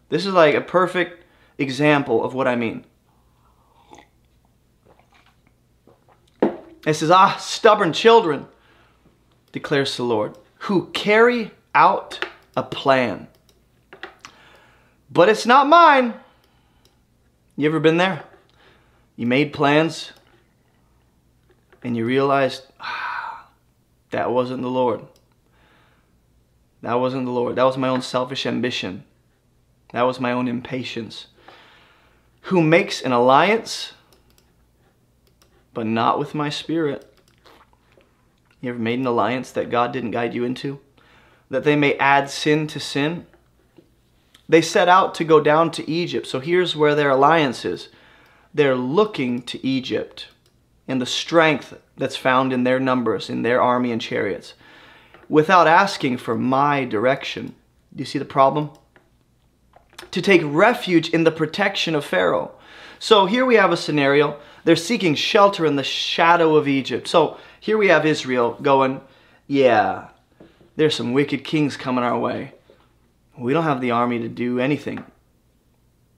This 0.09 0.27
is 0.27 0.33
like 0.33 0.55
a 0.55 0.61
perfect 0.61 1.25
example 1.59 2.25
of 2.25 2.35
what 2.35 2.49
I 2.49 2.57
mean. 2.57 2.85
It 6.87 6.95
says, 6.95 7.11
Ah, 7.11 7.37
stubborn 7.39 7.93
children, 7.93 8.47
declares 9.53 9.97
the 9.97 10.03
Lord, 10.03 10.37
who 10.59 10.87
carry 10.91 11.53
out 11.75 12.27
a 12.57 12.63
plan. 12.63 13.29
But 15.11 15.29
it's 15.29 15.47
not 15.47 15.69
mine. 15.69 16.15
You 17.57 17.69
ever 17.69 17.81
been 17.81 17.99
there? 17.99 18.25
You 19.17 19.27
made 19.27 19.53
plans, 19.53 20.13
and 21.83 21.97
you 21.97 22.05
realized 22.05 22.64
ah, 22.81 23.49
that 24.11 24.31
wasn't 24.31 24.62
the 24.62 24.68
Lord. 24.68 25.03
That 26.83 26.95
wasn't 26.95 27.27
the 27.27 27.33
Lord. 27.33 27.57
That 27.57 27.64
was 27.64 27.77
my 27.77 27.88
own 27.88 28.03
selfish 28.03 28.45
ambition. 28.45 29.05
That 29.92 30.03
was 30.03 30.18
my 30.18 30.33
own 30.33 30.49
impatience. 30.49 31.27
Who 32.42 32.61
makes 32.61 33.01
an 33.03 33.12
alliance 33.12 33.92
but 35.75 35.87
not 35.87 36.18
with 36.18 36.35
my 36.35 36.51
spirit. 36.51 37.09
You 38.61 38.71
ever 38.71 38.79
made 38.79 38.99
an 38.99 39.07
alliance 39.07 39.51
that 39.53 39.71
God 39.71 39.92
didn't 39.92 40.11
guide 40.12 40.35
you 40.35 40.45
into? 40.45 40.81
That 41.51 41.64
they 41.64 41.77
may 41.77 41.95
add 41.95 42.31
sin 42.31 42.66
to 42.68 42.81
sin? 42.81 43.27
They 44.49 44.62
set 44.62 44.88
out 44.88 45.14
to 45.16 45.25
go 45.25 45.40
down 45.40 45.71
to 45.73 45.90
Egypt. 45.90 46.27
So 46.27 46.40
here's 46.40 46.77
where 46.77 46.95
their 46.95 47.11
alliance 47.11 47.64
is. 47.64 47.88
They're 48.55 48.77
looking 48.77 49.42
to 49.42 49.66
Egypt 49.66 50.29
and 50.88 51.01
the 51.01 51.07
strength 51.07 51.75
that's 51.97 52.16
found 52.16 52.53
in 52.53 52.64
their 52.64 52.81
numbers, 52.81 53.31
in 53.31 53.42
their 53.42 53.61
army 53.61 53.92
and 53.92 54.01
chariots, 54.01 54.55
without 55.29 55.66
asking 55.66 56.18
for 56.18 56.37
my 56.37 56.85
direction. 56.85 57.55
Do 57.95 58.01
you 58.01 58.05
see 58.05 58.18
the 58.18 58.25
problem? 58.25 58.71
To 60.11 60.21
take 60.21 60.42
refuge 60.45 61.11
in 61.11 61.25
the 61.25 61.31
protection 61.31 61.95
of 61.95 62.05
Pharaoh. 62.05 62.53
So 62.99 63.27
here 63.27 63.45
we 63.45 63.55
have 63.57 63.73
a 63.73 63.77
scenario. 63.77 64.38
They're 64.64 64.77
seeking 64.77 65.14
shelter 65.14 65.66
in 65.66 65.77
the 65.77 65.83
shadow 65.83 66.57
of 66.57 66.68
Egypt. 66.68 67.09
So 67.09 67.38
here 67.61 67.79
we 67.79 67.88
have 67.88 68.07
Israel 68.07 68.59
going, 68.61 69.01
yeah, 69.47 70.09
there's 70.77 70.95
some 70.95 71.12
wicked 71.12 71.45
kings 71.45 71.77
coming 71.77 72.05
our 72.05 72.18
way. 72.18 72.53
We 73.37 73.53
don't 73.53 73.64
have 73.64 73.81
the 73.81 73.90
army 73.90 74.18
to 74.21 74.29
do 74.29 74.59
anything. 74.59 75.05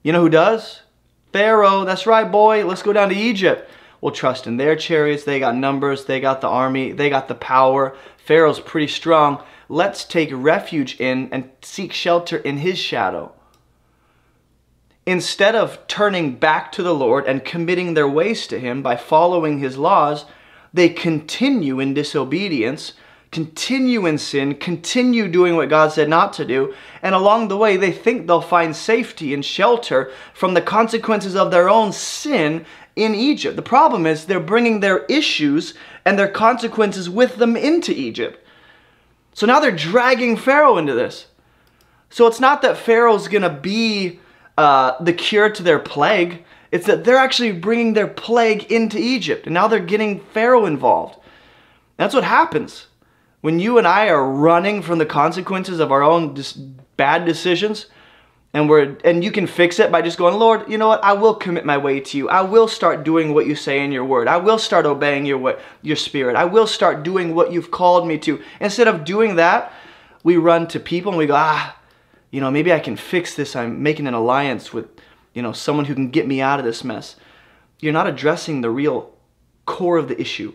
You 0.03 0.13
know 0.13 0.21
who 0.21 0.29
does? 0.29 0.83
Pharaoh. 1.33 1.85
That's 1.85 2.07
right, 2.07 2.31
boy. 2.31 2.67
Let's 2.67 2.83
go 2.83 2.93
down 2.93 3.09
to 3.09 3.15
Egypt. 3.15 3.69
We'll 4.05 4.13
trust 4.13 4.47
in 4.47 4.59
their 4.59 4.77
chariots. 4.77 5.25
They 5.25 5.39
got 5.39 5.57
numbers. 5.57 6.05
They 6.05 6.21
got 6.21 6.43
the 6.43 6.47
army. 6.47 6.93
They 6.93 7.09
got 7.09 7.27
the 7.27 7.35
power. 7.35 7.97
Pharaoh's 8.19 8.61
pretty 8.61 8.89
strong. 8.89 9.43
Let's 9.67 10.05
take 10.05 10.29
refuge 10.31 11.01
in 11.01 11.31
and 11.33 11.49
seek 11.63 11.95
shelter 11.95 12.37
in 12.37 12.59
his 12.59 12.79
shadow. 12.79 13.33
Instead 15.07 15.55
of 15.55 15.87
turning 15.87 16.35
back 16.35 16.71
to 16.73 16.83
the 16.83 16.95
Lord 16.95 17.25
and 17.25 17.47
committing 17.47 17.95
their 17.95 18.07
ways 18.07 18.47
to 18.49 18.61
him 18.61 18.83
by 18.83 18.97
following 18.97 19.59
his 19.59 19.79
laws, 19.79 20.27
they 20.75 20.91
continue 20.91 21.81
in 21.81 21.95
disobedience 21.95 22.93
continue 23.35 24.07
in 24.07 24.17
sin, 24.17 24.55
continue 24.55 25.27
doing 25.27 25.57
what 25.57 25.69
God 25.69 25.91
said 25.91 26.09
not 26.09 26.33
to 26.35 26.45
do, 26.45 26.73
and 27.03 27.17
along 27.17 27.49
the 27.49 27.57
way 27.57 27.77
they 27.77 27.91
think 27.91 28.29
they'll 28.29 28.41
find 28.41 28.77
safety 28.77 29.35
and 29.35 29.45
shelter 29.45 30.13
from 30.33 30.55
the 30.55 30.63
consequences 30.63 31.35
of 31.35 31.51
their 31.51 31.69
own 31.69 31.91
sin 31.91 32.65
in 32.97 33.15
Egypt. 33.15 33.57
The 33.57 33.63
problem 33.63 34.07
is 34.07 34.25
they're 34.25 34.41
bringing 34.41 34.81
their 34.81 35.05
issues 35.07 35.75
and 36.05 36.19
their 36.19 36.29
consequences 36.29 37.11
with 37.11 37.37
them 37.37 37.57
into 37.57 37.93
Egypt. 37.93 38.45
So 39.33 39.47
now 39.47 39.61
they're 39.61 39.73
dragging 39.73 40.37
Pharaoh 40.37 40.79
into 40.79 40.95
this. 40.95 41.27
So 42.09 42.27
it's 42.27 42.41
not 42.41 42.63
that 42.63 42.79
Pharaoh's 42.79 43.27
going 43.27 43.43
to 43.43 43.51
be 43.51 44.21
uh, 44.57 45.03
the 45.03 45.13
cure 45.13 45.51
to 45.51 45.63
their 45.63 45.81
plague. 45.81 46.45
It's 46.71 46.87
that 46.87 47.05
they're 47.05 47.17
actually 47.17 47.53
bringing 47.53 47.95
their 47.95 48.07
plague 48.07 48.71
into 48.71 48.99
Egypt. 48.99 49.47
And 49.47 49.55
now 49.55 49.67
they're 49.67 49.81
getting 49.81 50.21
Pharaoh 50.21 50.67
involved. 50.67 51.19
That's 51.97 52.15
what 52.15 52.25
happens. 52.25 52.87
When 53.41 53.59
you 53.59 53.79
and 53.79 53.87
I 53.87 54.09
are 54.09 54.25
running 54.25 54.81
from 54.83 54.99
the 54.99 55.07
consequences 55.07 55.81
of 55.81 55.93
our 55.93 56.03
own 56.03 56.35
bad 56.97 57.25
decisions, 57.25 57.87
and 58.55 58.69
we're 58.69 58.97
and 59.05 59.23
you 59.23 59.31
can 59.31 59.47
fix 59.47 59.79
it 59.79 59.93
by 59.93 60.01
just 60.01 60.17
going, 60.17 60.39
Lord, 60.39 60.71
you 60.71 60.79
know 60.79 60.89
what? 60.89 61.05
I 61.05 61.13
will 61.13 61.35
commit 61.35 61.67
my 61.67 61.77
way 61.77 62.01
to 62.01 62.17
you. 62.17 62.29
I 62.29 62.41
will 62.41 62.69
start 62.69 63.05
doing 63.05 63.35
what 63.35 63.47
you 63.47 63.55
say 63.55 63.85
in 63.85 63.93
your 63.93 64.05
word. 64.05 64.29
I 64.29 64.39
will 64.39 64.59
start 64.59 64.87
obeying 64.87 65.27
your 65.27 65.59
your 65.83 65.97
spirit. 65.97 66.37
I 66.37 66.45
will 66.45 66.67
start 66.67 67.03
doing 67.03 67.35
what 67.35 67.53
you've 67.53 67.71
called 67.71 68.07
me 68.07 68.17
to. 68.19 68.41
Instead 68.61 68.89
of 68.89 69.05
doing 69.05 69.37
that, 69.37 69.73
we 70.23 70.37
run 70.37 70.67
to 70.69 70.81
people 70.81 71.13
and 71.13 71.19
we 71.19 71.27
go, 71.27 71.35
ah, 71.37 71.77
you 72.31 72.41
know, 72.41 72.51
maybe 72.51 72.73
I 72.73 72.81
can 72.81 72.97
fix 72.97 73.35
this. 73.35 73.55
I'm 73.55 73.83
making 73.83 74.07
an 74.07 74.15
alliance 74.15 74.73
with, 74.73 74.87
you 75.35 75.43
know, 75.43 75.53
someone 75.53 75.85
who 75.85 75.95
can 75.95 76.11
get 76.11 76.27
me 76.27 76.41
out 76.41 76.59
of 76.59 76.65
this 76.65 76.83
mess. 76.83 77.17
You're 77.81 77.93
not 77.93 78.07
addressing 78.07 78.63
the 78.63 78.71
real 78.71 79.13
core 79.67 79.99
of 79.99 80.09
the 80.09 80.19
issue 80.19 80.55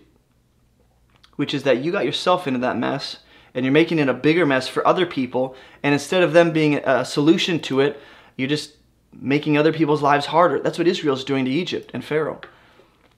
which 1.39 1.53
is 1.53 1.63
that 1.63 1.81
you 1.81 1.89
got 1.89 2.03
yourself 2.03 2.47
into 2.47 2.59
that 2.59 2.75
mess 2.75 3.19
and 3.59 3.65
you're 3.65 3.73
making 3.73 3.99
it 3.99 4.07
a 4.07 4.13
bigger 4.13 4.45
mess 4.45 4.69
for 4.69 4.87
other 4.87 5.05
people. 5.05 5.53
And 5.83 5.91
instead 5.91 6.23
of 6.23 6.31
them 6.31 6.53
being 6.53 6.75
a 6.75 7.03
solution 7.03 7.59
to 7.63 7.81
it, 7.81 7.99
you're 8.37 8.47
just 8.47 8.77
making 9.11 9.57
other 9.57 9.73
people's 9.73 10.01
lives 10.01 10.27
harder. 10.27 10.61
That's 10.61 10.77
what 10.77 10.87
Israel's 10.87 11.25
doing 11.25 11.43
to 11.43 11.51
Egypt 11.51 11.91
and 11.93 12.01
Pharaoh. 12.01 12.39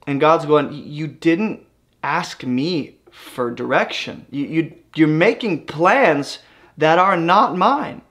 And 0.04 0.18
God's 0.18 0.44
going, 0.44 0.72
You 0.72 1.06
didn't 1.06 1.64
ask 2.02 2.42
me 2.42 2.96
for 3.12 3.52
direction. 3.52 4.26
You, 4.32 4.46
you, 4.46 4.74
you're 4.96 5.06
making 5.06 5.66
plans 5.66 6.40
that 6.76 6.98
are 6.98 7.16
not 7.16 7.56
mine. 7.56 8.02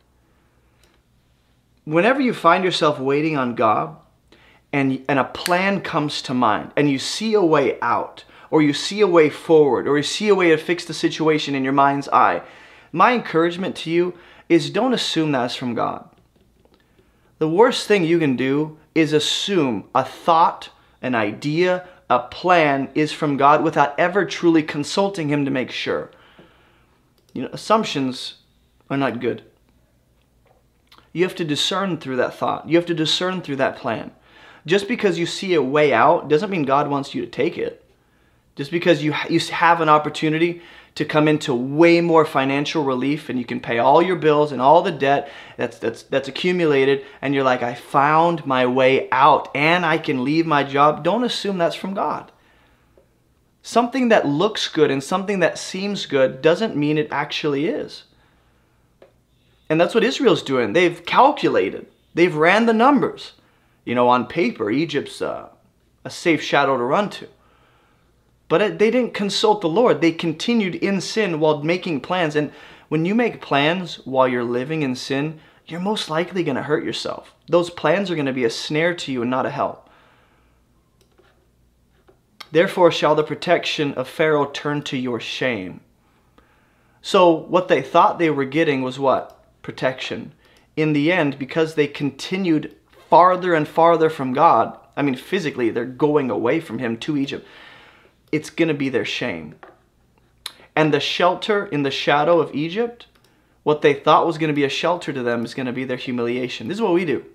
Whenever 1.83 2.21
you 2.21 2.33
find 2.33 2.63
yourself 2.63 2.97
waiting 2.97 3.35
on 3.35 3.55
God 3.55 3.97
and, 4.71 5.03
and 5.09 5.19
a 5.19 5.25
plan 5.25 5.81
comes 5.81 6.21
to 6.21 6.33
mind 6.33 6.71
and 6.77 6.89
you 6.89 6.97
see 6.97 7.33
a 7.33 7.43
way 7.43 7.77
out, 7.81 8.23
or 8.51 8.61
you 8.61 8.73
see 8.73 9.01
a 9.01 9.07
way 9.07 9.29
forward, 9.29 9.87
or 9.87 9.97
you 9.97 10.03
see 10.03 10.27
a 10.27 10.35
way 10.35 10.49
to 10.49 10.57
fix 10.57 10.85
the 10.85 10.93
situation 10.93 11.55
in 11.55 11.63
your 11.63 11.73
mind's 11.73 12.09
eye, 12.09 12.41
my 12.91 13.13
encouragement 13.13 13.75
to 13.77 13.89
you 13.89 14.13
is 14.49 14.69
don't 14.69 14.93
assume 14.93 15.31
that's 15.31 15.55
from 15.55 15.73
God. 15.73 16.07
The 17.39 17.49
worst 17.49 17.87
thing 17.87 18.03
you 18.03 18.19
can 18.19 18.35
do 18.35 18.77
is 18.93 19.13
assume 19.13 19.85
a 19.95 20.03
thought, 20.03 20.69
an 21.01 21.15
idea, 21.15 21.87
a 22.09 22.19
plan 22.19 22.89
is 22.93 23.13
from 23.13 23.37
God 23.37 23.63
without 23.63 23.97
ever 23.97 24.25
truly 24.25 24.61
consulting 24.61 25.29
Him 25.29 25.45
to 25.45 25.51
make 25.51 25.71
sure. 25.71 26.11
You 27.33 27.43
know, 27.43 27.49
assumptions 27.53 28.35
are 28.89 28.97
not 28.97 29.21
good. 29.21 29.43
You 31.13 31.23
have 31.23 31.35
to 31.35 31.45
discern 31.45 31.97
through 31.97 32.17
that 32.17 32.35
thought. 32.35 32.67
You 32.69 32.75
have 32.77 32.85
to 32.87 32.93
discern 32.93 33.41
through 33.41 33.55
that 33.57 33.77
plan. 33.77 34.11
Just 34.65 34.87
because 34.87 35.17
you 35.17 35.25
see 35.25 35.53
a 35.53 35.61
way 35.61 35.93
out 35.93 36.27
doesn't 36.27 36.49
mean 36.49 36.63
God 36.63 36.89
wants 36.89 37.15
you 37.15 37.21
to 37.21 37.31
take 37.31 37.57
it. 37.57 37.80
Just 38.55 38.71
because 38.71 39.03
you, 39.03 39.13
you 39.29 39.39
have 39.39 39.81
an 39.81 39.89
opportunity 39.89 40.61
to 40.95 41.05
come 41.05 41.27
into 41.27 41.53
way 41.53 42.01
more 42.01 42.25
financial 42.25 42.83
relief 42.83 43.29
and 43.29 43.39
you 43.39 43.45
can 43.45 43.61
pay 43.61 43.79
all 43.79 44.01
your 44.01 44.17
bills 44.17 44.51
and 44.51 44.61
all 44.61 44.81
the 44.81 44.91
debt 44.91 45.29
that's, 45.55 45.79
that's, 45.79 46.03
that's 46.03 46.27
accumulated 46.27 47.05
and 47.21 47.33
you're 47.33 47.45
like, 47.45 47.63
I 47.63 47.75
found 47.75 48.45
my 48.45 48.65
way 48.65 49.07
out 49.09 49.49
and 49.55 49.85
I 49.85 49.97
can 49.97 50.25
leave 50.25 50.45
my 50.45 50.63
job, 50.63 51.03
don't 51.03 51.23
assume 51.23 51.57
that's 51.57 51.75
from 51.75 51.93
God. 51.93 52.31
Something 53.61 54.09
that 54.09 54.27
looks 54.27 54.67
good 54.67 54.91
and 54.91 55.03
something 55.03 55.39
that 55.39 55.57
seems 55.57 56.05
good 56.05 56.41
doesn't 56.41 56.75
mean 56.75 56.97
it 56.97 57.07
actually 57.11 57.67
is. 57.67 58.03
And 59.69 59.79
that's 59.79 59.95
what 59.95 60.03
Israel's 60.03 60.43
doing. 60.43 60.73
They've 60.73 61.05
calculated, 61.05 61.87
they've 62.13 62.35
ran 62.35 62.65
the 62.65 62.73
numbers. 62.73 63.33
You 63.85 63.95
know, 63.95 64.09
on 64.09 64.27
paper, 64.27 64.69
Egypt's 64.69 65.21
a 65.21 65.49
safe 66.09 66.41
shadow 66.41 66.77
to 66.77 66.83
run 66.83 67.09
to. 67.11 67.27
But 68.51 68.79
they 68.79 68.91
didn't 68.91 69.13
consult 69.13 69.61
the 69.61 69.69
Lord. 69.69 70.01
They 70.01 70.11
continued 70.11 70.75
in 70.75 70.99
sin 70.99 71.39
while 71.39 71.63
making 71.63 72.01
plans. 72.01 72.35
And 72.35 72.51
when 72.89 73.05
you 73.05 73.15
make 73.15 73.39
plans 73.39 74.01
while 74.03 74.27
you're 74.27 74.43
living 74.43 74.81
in 74.81 74.93
sin, 74.97 75.39
you're 75.67 75.79
most 75.79 76.09
likely 76.09 76.43
going 76.43 76.57
to 76.57 76.63
hurt 76.63 76.83
yourself. 76.83 77.33
Those 77.47 77.69
plans 77.69 78.11
are 78.11 78.15
going 78.15 78.25
to 78.25 78.33
be 78.33 78.43
a 78.43 78.49
snare 78.49 78.93
to 78.93 79.09
you 79.13 79.21
and 79.21 79.31
not 79.31 79.45
a 79.45 79.51
help. 79.51 79.89
Therefore 82.51 82.91
shall 82.91 83.15
the 83.15 83.23
protection 83.23 83.93
of 83.93 84.09
Pharaoh 84.09 84.47
turn 84.47 84.81
to 84.81 84.97
your 84.97 85.21
shame. 85.21 85.79
So 87.01 87.31
what 87.31 87.69
they 87.69 87.81
thought 87.81 88.19
they 88.19 88.31
were 88.31 88.43
getting 88.43 88.81
was 88.81 88.99
what? 88.99 89.45
Protection. 89.61 90.33
In 90.75 90.91
the 90.91 91.09
end, 91.09 91.39
because 91.39 91.75
they 91.75 91.87
continued 91.87 92.75
farther 93.09 93.53
and 93.53 93.65
farther 93.65 94.09
from 94.09 94.33
God, 94.33 94.77
I 94.97 95.03
mean 95.03 95.15
physically 95.15 95.69
they're 95.69 95.85
going 95.85 96.29
away 96.29 96.59
from 96.59 96.79
him 96.79 96.97
to 96.97 97.15
Egypt 97.15 97.47
it's 98.31 98.49
going 98.49 98.67
to 98.67 98.73
be 98.73 98.89
their 98.89 99.05
shame. 99.05 99.55
And 100.75 100.93
the 100.93 100.99
shelter 100.99 101.65
in 101.65 101.83
the 101.83 101.91
shadow 101.91 102.39
of 102.39 102.53
Egypt, 102.55 103.07
what 103.63 103.81
they 103.81 103.93
thought 103.93 104.25
was 104.25 104.37
going 104.37 104.49
to 104.49 104.53
be 104.53 104.63
a 104.63 104.69
shelter 104.69 105.11
to 105.13 105.21
them 105.21 105.43
is 105.43 105.53
going 105.53 105.65
to 105.65 105.73
be 105.73 105.83
their 105.83 105.97
humiliation. 105.97 106.67
This 106.67 106.77
is 106.77 106.81
what 106.81 106.93
we 106.93 107.05
do. 107.05 107.25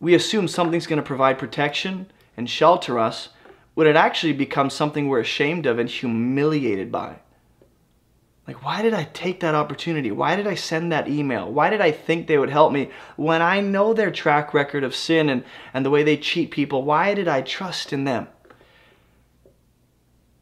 We 0.00 0.14
assume 0.14 0.46
something's 0.46 0.86
going 0.86 0.98
to 0.98 1.02
provide 1.02 1.38
protection 1.38 2.10
and 2.36 2.48
shelter 2.48 2.98
us 2.98 3.30
when 3.74 3.86
it 3.86 3.96
actually 3.96 4.32
becomes 4.32 4.74
something 4.74 5.08
we're 5.08 5.20
ashamed 5.20 5.66
of 5.66 5.78
and 5.78 5.88
humiliated 5.88 6.92
by. 6.92 7.16
Like, 8.46 8.64
why 8.64 8.80
did 8.80 8.94
I 8.94 9.04
take 9.12 9.40
that 9.40 9.56
opportunity? 9.56 10.12
Why 10.12 10.36
did 10.36 10.46
I 10.46 10.54
send 10.54 10.92
that 10.92 11.08
email? 11.08 11.50
Why 11.50 11.68
did 11.68 11.80
I 11.80 11.90
think 11.90 12.26
they 12.26 12.38
would 12.38 12.50
help 12.50 12.72
me 12.72 12.90
when 13.16 13.42
I 13.42 13.60
know 13.60 13.92
their 13.92 14.12
track 14.12 14.54
record 14.54 14.84
of 14.84 14.94
sin 14.94 15.28
and, 15.28 15.42
and 15.74 15.84
the 15.84 15.90
way 15.90 16.04
they 16.04 16.16
cheat 16.16 16.52
people? 16.52 16.84
Why 16.84 17.12
did 17.12 17.26
I 17.26 17.42
trust 17.42 17.92
in 17.92 18.04
them? 18.04 18.28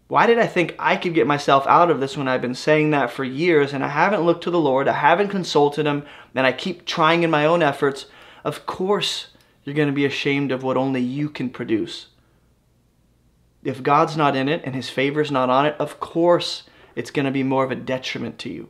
Why 0.07 0.27
did 0.27 0.39
I 0.39 0.47
think 0.47 0.75
I 0.79 0.97
could 0.97 1.15
get 1.15 1.27
myself 1.27 1.67
out 1.67 1.91
of 1.91 1.99
this 1.99 2.17
when 2.17 2.29
I've 2.29 2.43
been 2.43 2.55
saying 2.55 2.91
that 2.91 3.11
for 3.11 3.25
years 3.25 3.73
and 3.73 3.83
I 3.83 3.89
haven't 3.89 4.23
looked 4.23 4.45
to 4.45 4.51
the 4.51 4.61
Lord, 4.61 4.87
I 4.87 4.93
haven't 4.93 5.29
consulted 5.29 5.87
Him, 5.87 6.05
and 6.35 6.47
I 6.47 6.53
keep 6.53 6.85
trying 6.85 7.23
in 7.23 7.31
my 7.31 7.47
own 7.47 7.63
efforts? 7.63 8.07
Of 8.45 8.67
course, 8.67 9.29
you're 9.65 9.75
going 9.75 9.89
to 9.89 9.95
be 9.95 10.05
ashamed 10.05 10.53
of 10.53 10.63
what 10.63 10.77
only 10.77 11.01
you 11.01 11.31
can 11.31 11.49
produce. 11.49 12.09
If 13.65 13.83
God's 13.83 14.15
not 14.15 14.37
in 14.37 14.47
it 14.49 14.61
and 14.65 14.75
His 14.75 14.91
favor's 14.91 15.31
not 15.31 15.49
on 15.49 15.65
it, 15.65 15.75
of 15.79 16.01
course 16.01 16.65
it's 16.95 17.11
going 17.11 17.25
to 17.25 17.33
be 17.33 17.43
more 17.43 17.65
of 17.65 17.71
a 17.71 17.77
detriment 17.77 18.39
to 18.41 18.51
you. 18.51 18.69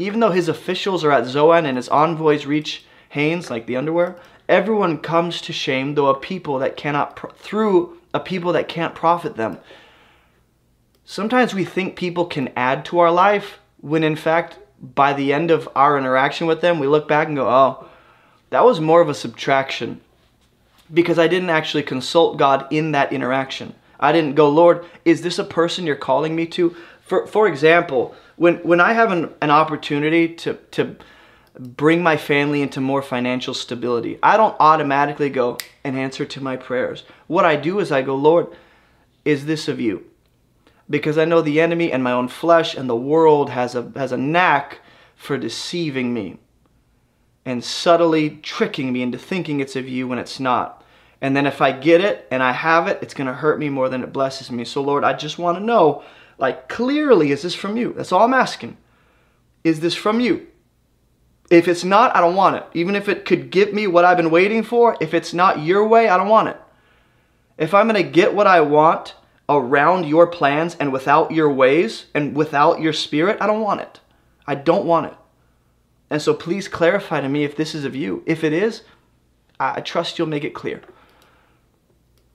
Even 0.00 0.18
though 0.18 0.32
His 0.32 0.48
officials 0.48 1.04
are 1.04 1.12
at 1.12 1.26
Zoan 1.26 1.64
and 1.64 1.76
His 1.76 1.88
envoys 1.88 2.44
reach 2.44 2.84
Hanes, 3.10 3.50
like 3.50 3.66
the 3.66 3.76
underwear, 3.76 4.16
everyone 4.48 4.98
comes 4.98 5.40
to 5.42 5.52
shame, 5.52 5.94
though 5.94 6.08
a 6.08 6.18
people 6.18 6.58
that 6.58 6.76
cannot, 6.76 7.38
through 7.38 7.98
a 8.12 8.18
people 8.18 8.52
that 8.52 8.68
can't 8.68 8.96
profit 8.96 9.36
them. 9.36 9.58
Sometimes 11.10 11.54
we 11.54 11.64
think 11.64 11.96
people 11.96 12.26
can 12.26 12.50
add 12.54 12.84
to 12.84 12.98
our 12.98 13.10
life 13.10 13.60
when 13.80 14.04
in 14.04 14.14
fact 14.14 14.58
by 14.78 15.14
the 15.14 15.32
end 15.32 15.50
of 15.50 15.66
our 15.74 15.96
interaction 15.96 16.46
with 16.46 16.60
them, 16.60 16.78
we 16.78 16.86
look 16.86 17.08
back 17.08 17.28
and 17.28 17.34
go, 17.34 17.48
oh, 17.48 17.88
that 18.50 18.62
was 18.62 18.78
more 18.78 19.00
of 19.00 19.08
a 19.08 19.14
subtraction 19.14 20.02
because 20.92 21.18
I 21.18 21.26
didn't 21.26 21.48
actually 21.48 21.84
consult 21.84 22.36
God 22.36 22.66
in 22.70 22.92
that 22.92 23.10
interaction. 23.10 23.74
I 23.98 24.12
didn't 24.12 24.34
go, 24.34 24.50
Lord, 24.50 24.84
is 25.06 25.22
this 25.22 25.38
a 25.38 25.44
person 25.44 25.86
you're 25.86 25.96
calling 25.96 26.36
me 26.36 26.44
to? 26.48 26.76
For, 27.00 27.26
for 27.26 27.48
example, 27.48 28.14
when, 28.36 28.56
when 28.56 28.78
I 28.78 28.92
have 28.92 29.10
an, 29.10 29.32
an 29.40 29.50
opportunity 29.50 30.34
to, 30.34 30.58
to 30.72 30.94
bring 31.58 32.02
my 32.02 32.18
family 32.18 32.60
into 32.60 32.82
more 32.82 33.00
financial 33.00 33.54
stability, 33.54 34.18
I 34.22 34.36
don't 34.36 34.56
automatically 34.60 35.30
go 35.30 35.56
and 35.84 35.96
answer 35.96 36.26
to 36.26 36.42
my 36.42 36.58
prayers. 36.58 37.04
What 37.28 37.46
I 37.46 37.56
do 37.56 37.78
is 37.78 37.90
I 37.90 38.02
go, 38.02 38.14
Lord, 38.14 38.48
is 39.24 39.46
this 39.46 39.68
of 39.68 39.80
you? 39.80 40.04
Because 40.90 41.18
I 41.18 41.24
know 41.24 41.40
the 41.42 41.60
enemy 41.60 41.92
and 41.92 42.02
my 42.02 42.12
own 42.12 42.28
flesh 42.28 42.74
and 42.74 42.88
the 42.88 42.96
world 42.96 43.50
has 43.50 43.74
a, 43.74 43.92
has 43.94 44.12
a 44.12 44.16
knack 44.16 44.80
for 45.14 45.36
deceiving 45.36 46.14
me 46.14 46.38
and 47.44 47.64
subtly 47.64 48.30
tricking 48.30 48.92
me 48.92 49.02
into 49.02 49.18
thinking 49.18 49.60
it's 49.60 49.76
of 49.76 49.88
you 49.88 50.06
when 50.08 50.18
it's 50.18 50.38
not. 50.38 50.84
And 51.20 51.36
then 51.36 51.46
if 51.46 51.60
I 51.60 51.72
get 51.72 52.00
it 52.00 52.26
and 52.30 52.42
I 52.42 52.52
have 52.52 52.86
it, 52.86 52.98
it's 53.02 53.14
going 53.14 53.26
to 53.26 53.32
hurt 53.32 53.58
me 53.58 53.68
more 53.68 53.88
than 53.88 54.02
it 54.02 54.12
blesses 54.12 54.50
me. 54.50 54.64
So, 54.64 54.82
Lord, 54.82 55.04
I 55.04 55.14
just 55.14 55.38
want 55.38 55.58
to 55.58 55.64
know, 55.64 56.04
like, 56.38 56.68
clearly, 56.68 57.32
is 57.32 57.42
this 57.42 57.54
from 57.54 57.76
you? 57.76 57.92
That's 57.94 58.12
all 58.12 58.24
I'm 58.24 58.34
asking. 58.34 58.76
Is 59.64 59.80
this 59.80 59.94
from 59.94 60.20
you? 60.20 60.46
If 61.50 61.66
it's 61.66 61.84
not, 61.84 62.14
I 62.14 62.20
don't 62.20 62.36
want 62.36 62.56
it. 62.56 62.64
Even 62.74 62.94
if 62.94 63.08
it 63.08 63.24
could 63.24 63.50
give 63.50 63.72
me 63.72 63.86
what 63.86 64.04
I've 64.04 64.16
been 64.16 64.30
waiting 64.30 64.62
for, 64.62 64.96
if 65.00 65.14
it's 65.14 65.34
not 65.34 65.62
your 65.62 65.86
way, 65.86 66.08
I 66.08 66.16
don't 66.16 66.28
want 66.28 66.48
it. 66.48 66.60
If 67.56 67.74
I'm 67.74 67.88
going 67.88 68.02
to 68.02 68.08
get 68.08 68.34
what 68.34 68.46
I 68.46 68.60
want, 68.60 69.14
around 69.48 70.06
your 70.06 70.26
plans 70.26 70.76
and 70.78 70.92
without 70.92 71.30
your 71.30 71.50
ways 71.50 72.06
and 72.14 72.36
without 72.36 72.80
your 72.80 72.92
spirit, 72.92 73.38
I 73.40 73.46
don't 73.46 73.62
want 73.62 73.80
it. 73.80 74.00
I 74.46 74.54
don't 74.54 74.86
want 74.86 75.06
it. 75.06 75.14
And 76.10 76.20
so 76.20 76.34
please 76.34 76.68
clarify 76.68 77.20
to 77.20 77.28
me 77.28 77.44
if 77.44 77.56
this 77.56 77.74
is 77.74 77.84
of 77.84 77.94
you. 77.94 78.22
If 78.26 78.44
it 78.44 78.52
is, 78.52 78.82
I 79.60 79.80
trust 79.80 80.18
you'll 80.18 80.28
make 80.28 80.44
it 80.44 80.54
clear. 80.54 80.82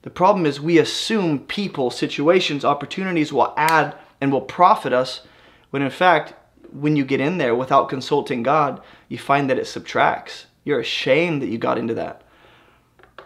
The 0.02 0.10
problem 0.10 0.44
is 0.44 0.60
we 0.60 0.78
assume 0.78 1.40
people, 1.40 1.90
situations, 1.90 2.64
opportunities 2.64 3.32
will 3.32 3.54
add 3.56 3.96
and 4.20 4.30
will 4.30 4.42
profit 4.42 4.92
us 4.92 5.22
when 5.70 5.82
in 5.82 5.90
fact, 5.90 6.34
when 6.70 6.94
you 6.94 7.04
get 7.04 7.20
in 7.20 7.38
there 7.38 7.54
without 7.54 7.88
consulting 7.88 8.42
God, 8.42 8.80
you 9.08 9.18
find 9.18 9.48
that 9.48 9.58
it 9.58 9.66
subtracts. 9.66 10.46
You're 10.62 10.80
ashamed 10.80 11.42
that 11.42 11.48
you 11.48 11.58
got 11.58 11.78
into 11.78 11.94
that. 11.94 12.22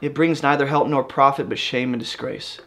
It 0.01 0.15
brings 0.15 0.43
neither 0.43 0.67
help 0.67 0.89
nor 0.89 1.03
profit 1.03 1.49
but 1.49 1.59
shame 1.59 1.93
and 1.93 2.01
disgrace. 2.01 2.61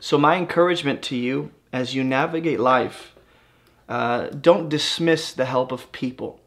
So, 0.00 0.16
my 0.16 0.36
encouragement 0.36 1.02
to 1.04 1.16
you 1.16 1.52
as 1.72 1.94
you 1.94 2.02
navigate 2.02 2.58
life, 2.58 3.14
uh, 3.88 4.28
don't 4.28 4.68
dismiss 4.68 5.32
the 5.32 5.44
help 5.44 5.72
of 5.72 5.92
people. 5.92 6.40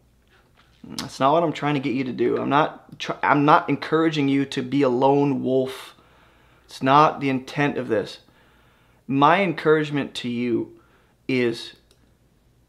That's 0.84 1.20
not 1.20 1.34
what 1.34 1.44
I'm 1.44 1.54
trying 1.54 1.76
to 1.76 1.80
get 1.80 1.94
you 1.94 2.04
to 2.04 2.12
do. 2.12 2.38
I'm 2.38 2.50
not. 2.50 2.86
I'm 3.22 3.46
not 3.46 3.70
encouraging 3.70 4.28
you 4.28 4.46
to 4.46 4.62
be 4.62 4.82
a 4.82 4.90
lone 4.90 5.44
wolf. 5.44 5.96
It's 6.66 6.82
not 6.82 7.20
the 7.20 7.30
intent 7.30 7.78
of 7.78 7.88
this. 7.88 8.20
My 9.08 9.42
encouragement 9.42 10.14
to 10.16 10.30
you 10.30 10.80
is 11.28 11.74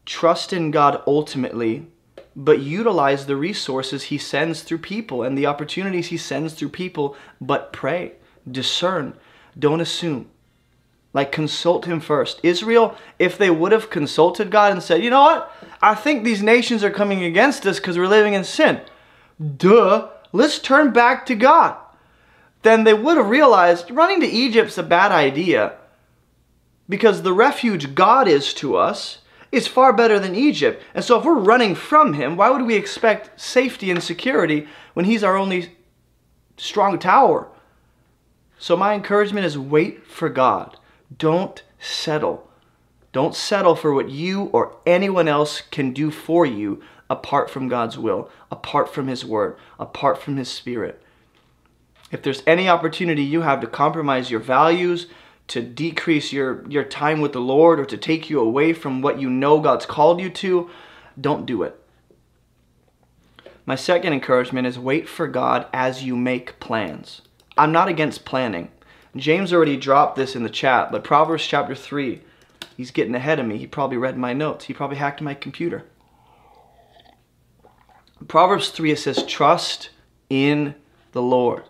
trust 0.05 0.53
in 0.53 0.71
God 0.71 1.01
ultimately, 1.07 1.87
but 2.35 2.59
utilize 2.59 3.25
the 3.25 3.35
resources 3.35 4.03
He 4.03 4.17
sends 4.17 4.61
through 4.61 4.77
people 4.79 5.23
and 5.23 5.37
the 5.37 5.47
opportunities 5.47 6.07
He 6.07 6.17
sends 6.17 6.53
through 6.53 6.69
people. 6.69 7.17
But 7.41 7.73
pray, 7.73 8.13
discern, 8.49 9.15
don't 9.57 9.81
assume. 9.81 10.29
Like, 11.15 11.31
consult 11.31 11.85
him 11.85 12.01
first. 12.01 12.41
Israel, 12.43 12.93
if 13.17 13.37
they 13.37 13.49
would 13.49 13.71
have 13.71 13.89
consulted 13.89 14.51
God 14.51 14.73
and 14.73 14.83
said, 14.83 15.01
you 15.01 15.09
know 15.09 15.21
what? 15.21 15.49
I 15.81 15.95
think 15.95 16.25
these 16.25 16.43
nations 16.43 16.83
are 16.83 16.91
coming 16.91 17.23
against 17.23 17.65
us 17.65 17.79
because 17.79 17.97
we're 17.97 18.07
living 18.07 18.33
in 18.33 18.43
sin. 18.43 18.81
Duh. 19.55 20.09
Let's 20.33 20.59
turn 20.59 20.91
back 20.91 21.25
to 21.27 21.35
God. 21.35 21.77
Then 22.63 22.83
they 22.83 22.93
would 22.93 23.15
have 23.15 23.29
realized 23.29 23.91
running 23.91 24.19
to 24.19 24.27
Egypt's 24.27 24.77
a 24.77 24.83
bad 24.83 25.13
idea 25.13 25.77
because 26.89 27.21
the 27.21 27.31
refuge 27.31 27.95
God 27.95 28.27
is 28.27 28.53
to 28.55 28.75
us 28.75 29.19
is 29.53 29.67
far 29.67 29.93
better 29.93 30.19
than 30.19 30.35
Egypt. 30.35 30.83
And 30.93 31.05
so 31.05 31.17
if 31.17 31.23
we're 31.23 31.35
running 31.35 31.75
from 31.75 32.11
him, 32.11 32.35
why 32.35 32.49
would 32.49 32.63
we 32.63 32.75
expect 32.75 33.39
safety 33.39 33.89
and 33.89 34.03
security 34.03 34.67
when 34.95 35.05
he's 35.05 35.23
our 35.23 35.37
only 35.37 35.77
strong 36.57 36.99
tower? 36.99 37.47
So 38.59 38.75
my 38.75 38.93
encouragement 38.93 39.45
is 39.45 39.57
wait 39.57 40.05
for 40.05 40.27
God. 40.27 40.77
Don't 41.17 41.63
settle. 41.79 42.49
Don't 43.11 43.35
settle 43.35 43.75
for 43.75 43.93
what 43.93 44.09
you 44.09 44.49
or 44.53 44.75
anyone 44.85 45.27
else 45.27 45.61
can 45.61 45.93
do 45.93 46.11
for 46.11 46.45
you 46.45 46.81
apart 47.09 47.49
from 47.49 47.67
God's 47.67 47.97
will, 47.97 48.29
apart 48.51 48.93
from 48.93 49.07
His 49.07 49.23
Word, 49.23 49.57
apart 49.79 50.21
from 50.21 50.37
His 50.37 50.49
Spirit. 50.49 51.01
If 52.11 52.21
there's 52.21 52.43
any 52.45 52.67
opportunity 52.67 53.23
you 53.23 53.41
have 53.41 53.61
to 53.61 53.67
compromise 53.67 54.31
your 54.31 54.39
values, 54.39 55.07
to 55.47 55.61
decrease 55.61 56.33
your, 56.33 56.67
your 56.69 56.83
time 56.83 57.21
with 57.21 57.33
the 57.33 57.39
Lord, 57.39 57.79
or 57.79 57.85
to 57.85 57.97
take 57.97 58.29
you 58.29 58.39
away 58.39 58.73
from 58.73 59.01
what 59.01 59.19
you 59.19 59.29
know 59.29 59.59
God's 59.59 59.85
called 59.85 60.19
you 60.19 60.29
to, 60.31 60.69
don't 61.19 61.45
do 61.45 61.63
it. 61.63 61.79
My 63.65 63.75
second 63.75 64.13
encouragement 64.13 64.67
is 64.67 64.77
wait 64.77 65.07
for 65.07 65.27
God 65.27 65.67
as 65.73 66.03
you 66.03 66.15
make 66.15 66.59
plans. 66.59 67.21
I'm 67.57 67.71
not 67.71 67.87
against 67.87 68.25
planning. 68.25 68.69
James 69.15 69.53
already 69.53 69.77
dropped 69.77 70.15
this 70.15 70.35
in 70.35 70.43
the 70.43 70.49
chat, 70.49 70.91
but 70.91 71.03
Proverbs 71.03 71.45
chapter 71.45 71.73
3, 71.73 72.21
he's 72.75 72.91
getting 72.91 73.15
ahead 73.15 73.39
of 73.39 73.45
me. 73.45 73.57
He 73.57 73.67
probably 73.67 73.97
read 73.97 74.17
my 74.17 74.33
notes. 74.33 74.65
He 74.65 74.73
probably 74.73 74.97
hacked 74.97 75.21
my 75.21 75.33
computer. 75.33 75.85
Proverbs 78.27 78.69
3, 78.69 78.91
it 78.91 78.99
says, 78.99 79.23
Trust 79.25 79.89
in 80.29 80.75
the 81.11 81.21
Lord. 81.21 81.63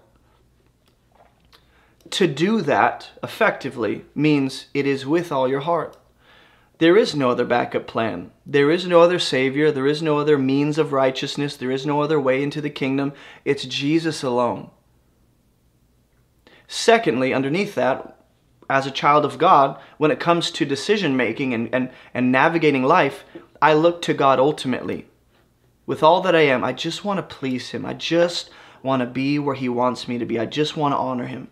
To 2.11 2.27
do 2.27 2.61
that 2.61 3.09
effectively 3.23 4.05
means 4.15 4.67
it 4.73 4.87
is 4.87 5.05
with 5.05 5.31
all 5.31 5.47
your 5.47 5.61
heart. 5.61 5.97
There 6.77 6.97
is 6.97 7.15
no 7.15 7.29
other 7.29 7.45
backup 7.45 7.87
plan. 7.87 8.31
There 8.45 8.69
is 8.69 8.85
no 8.85 9.01
other 9.01 9.19
Savior. 9.19 9.71
There 9.71 9.87
is 9.87 10.01
no 10.01 10.19
other 10.19 10.37
means 10.37 10.77
of 10.77 10.93
righteousness. 10.93 11.55
There 11.55 11.71
is 11.71 11.85
no 11.85 12.01
other 12.01 12.19
way 12.19 12.43
into 12.43 12.61
the 12.61 12.69
kingdom. 12.69 13.13
It's 13.43 13.65
Jesus 13.65 14.23
alone. 14.23 14.69
Secondly, 16.67 17.33
underneath 17.33 17.75
that, 17.75 18.15
as 18.69 18.87
a 18.87 18.91
child 18.91 19.25
of 19.25 19.37
God, 19.37 19.79
when 19.97 20.11
it 20.11 20.19
comes 20.19 20.49
to 20.51 20.65
decision 20.65 21.15
making 21.15 21.53
and, 21.53 21.73
and, 21.73 21.91
and 22.13 22.31
navigating 22.31 22.83
life, 22.83 23.23
I 23.61 23.73
look 23.73 24.01
to 24.03 24.13
God 24.13 24.39
ultimately. 24.39 25.05
With 25.85 26.01
all 26.01 26.21
that 26.21 26.35
I 26.35 26.41
am, 26.41 26.63
I 26.63 26.73
just 26.73 27.05
want 27.05 27.17
to 27.17 27.35
please 27.35 27.69
Him. 27.69 27.85
I 27.85 27.93
just 27.93 28.49
want 28.81 29.01
to 29.01 29.05
be 29.05 29.37
where 29.37 29.55
He 29.55 29.69
wants 29.69 30.07
me 30.07 30.17
to 30.17 30.25
be. 30.25 30.39
I 30.39 30.45
just 30.45 30.75
want 30.75 30.93
to 30.93 30.97
honor 30.97 31.27
Him. 31.27 31.49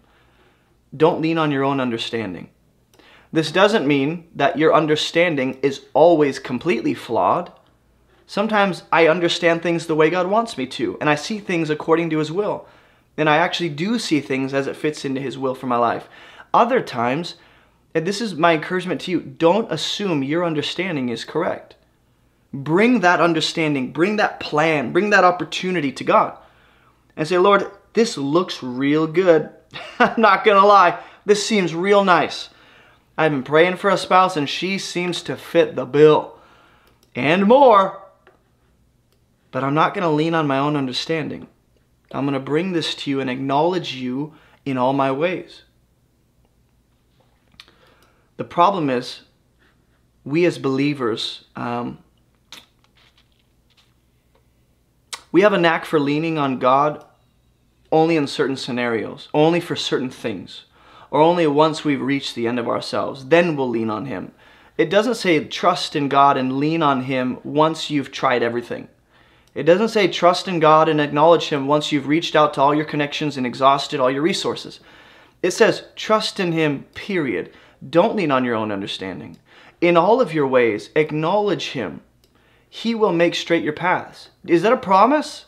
Don't 0.96 1.22
lean 1.22 1.38
on 1.38 1.52
your 1.52 1.64
own 1.64 1.80
understanding. 1.80 2.50
This 3.32 3.52
doesn't 3.52 3.88
mean 3.88 4.28
that 4.36 4.58
your 4.58 4.74
understanding 4.74 5.60
is 5.62 5.86
always 5.94 6.40
completely 6.40 6.94
flawed. 6.94 7.52
Sometimes 8.26 8.84
I 8.92 9.08
understand 9.08 9.62
things 9.62 9.86
the 9.86 9.96
way 9.96 10.10
God 10.10 10.28
wants 10.28 10.58
me 10.58 10.66
to, 10.68 10.98
and 11.00 11.10
I 11.10 11.16
see 11.16 11.40
things 11.40 11.70
according 11.70 12.10
to 12.12 12.20
His 12.20 12.32
will 12.32 12.68
and 13.18 13.30
I 13.30 13.38
actually 13.38 13.70
do 13.70 14.00
see 14.00 14.20
things 14.20 14.54
as 14.54 14.68
it 14.68 14.76
fits 14.76 15.06
into 15.06 15.22
His 15.22 15.38
will 15.38 15.56
for 15.56 15.68
my 15.68 15.78
life. 15.78 16.08
Other 16.54 16.82
times, 16.82 17.36
and 17.94 18.06
this 18.06 18.22
is 18.22 18.36
my 18.36 18.54
encouragement 18.54 19.02
to 19.02 19.12
you, 19.12 19.22
don't 19.22 19.72
assume 19.72 20.24
your 20.24 20.46
understanding 20.46 21.10
is 21.10 21.26
correct. 21.26 21.76
Bring 22.54 23.00
that 23.00 23.20
understanding, 23.20 23.92
bring 23.92 24.18
that 24.18 24.40
plan, 24.40 24.94
bring 24.94 25.10
that 25.10 25.24
opportunity 25.24 25.92
to 25.92 26.04
God 26.04 26.38
and 27.16 27.28
say, 27.28 27.38
Lord, 27.38 27.70
this 27.94 28.18
looks 28.18 28.62
real 28.62 29.08
good. 29.08 29.50
I'm 30.00 30.20
not 30.20 30.44
going 30.44 30.60
to 30.60 30.68
lie, 30.68 31.00
this 31.26 31.46
seems 31.46 31.74
real 31.74 32.04
nice. 32.04 32.50
I've 33.18 33.32
been 33.32 33.44
praying 33.44 33.78
for 33.78 33.90
a 33.90 33.98
spouse 33.98 34.36
and 34.38 34.50
she 34.50 34.78
seems 34.78 35.22
to 35.24 35.36
fit 35.36 35.76
the 35.76 35.86
bill 35.86 36.40
and 37.16 37.46
more. 37.46 38.02
But 39.52 39.64
I'm 39.64 39.76
not 39.76 39.94
going 39.94 40.04
to 40.04 40.10
lean 40.10 40.34
on 40.34 40.48
my 40.48 40.58
own 40.58 40.76
understanding. 40.76 41.48
I'm 42.14 42.26
going 42.26 42.34
to 42.34 42.40
bring 42.40 42.74
this 42.74 42.94
to 42.96 43.10
you 43.10 43.20
and 43.20 43.30
acknowledge 43.30 43.96
you 43.96 44.34
in 44.66 44.78
all 44.78 44.94
my 44.94 45.12
ways. 45.12 45.64
The 48.38 48.44
problem 48.44 48.90
is, 48.90 49.22
we 50.24 50.46
as 50.46 50.58
believers, 50.58 51.46
um, 51.56 52.00
we 55.32 55.42
have 55.42 55.54
a 55.54 55.58
knack 55.58 55.86
for 55.86 56.00
leaning 56.00 56.38
on 56.38 56.60
God 56.60 57.04
only 57.92 58.16
in 58.16 58.28
certain 58.28 58.58
scenarios, 58.58 59.30
only 59.34 59.60
for 59.60 59.76
certain 59.76 60.10
things, 60.10 60.66
or 61.12 61.22
only 61.22 61.46
once 61.46 61.84
we've 61.84 62.02
reached 62.02 62.36
the 62.36 62.48
end 62.48 62.60
of 62.60 62.68
ourselves. 62.68 63.28
Then 63.28 63.56
we'll 63.56 63.70
lean 63.70 63.90
on 63.90 64.06
Him. 64.06 64.32
It 64.78 64.90
doesn't 64.90 65.16
say 65.16 65.44
trust 65.46 65.96
in 65.96 66.10
God 66.10 66.38
and 66.38 66.58
lean 66.58 66.82
on 66.82 67.04
Him 67.04 67.40
once 67.44 67.90
you've 67.92 68.12
tried 68.12 68.42
everything. 68.42 68.88
It 69.56 69.64
doesn't 69.64 69.90
say 69.90 70.08
trust 70.08 70.48
in 70.48 70.60
God 70.60 70.90
and 70.90 71.00
acknowledge 71.00 71.50
Him 71.50 71.68
once 71.68 71.92
you've 71.92 72.08
reached 72.08 72.36
out 72.36 72.54
to 72.56 72.62
all 72.62 72.74
your 72.74 72.86
connections 72.86 73.38
and 73.38 73.46
exhausted 73.46 74.00
all 74.00 74.10
your 74.10 74.22
resources. 74.22 74.80
It 75.44 75.52
says, 75.52 75.84
trust 75.98 76.40
in 76.40 76.54
him, 76.54 76.86
period. 76.96 77.52
Don't 77.88 78.16
lean 78.16 78.32
on 78.32 78.46
your 78.46 78.56
own 78.56 78.72
understanding. 78.72 79.38
In 79.82 79.98
all 79.98 80.22
of 80.22 80.34
your 80.34 80.48
ways, 80.48 80.90
acknowledge 80.96 81.72
him. 81.72 82.02
He 82.70 82.96
will 82.96 83.12
make 83.12 83.36
straight 83.36 83.64
your 83.64 83.74
paths. 83.74 84.30
Is 84.48 84.62
that 84.62 84.72
a 84.72 84.78
promise? 84.78 85.46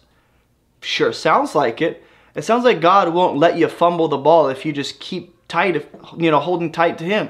Sure, 0.82 1.14
sounds 1.14 1.56
like 1.56 1.82
it. 1.82 2.04
It 2.36 2.44
sounds 2.44 2.66
like 2.66 2.82
God 2.82 3.14
won't 3.14 3.38
let 3.38 3.58
you 3.58 3.70
fumble 3.70 4.10
the 4.10 4.18
ball 4.18 4.50
if 4.50 4.66
you 4.66 4.74
just 4.74 5.00
keep 5.00 5.34
tight, 5.48 5.90
you 6.18 6.30
know, 6.30 6.42
holding 6.42 6.74
tight 6.74 6.98
to 6.98 7.06
him. 7.06 7.30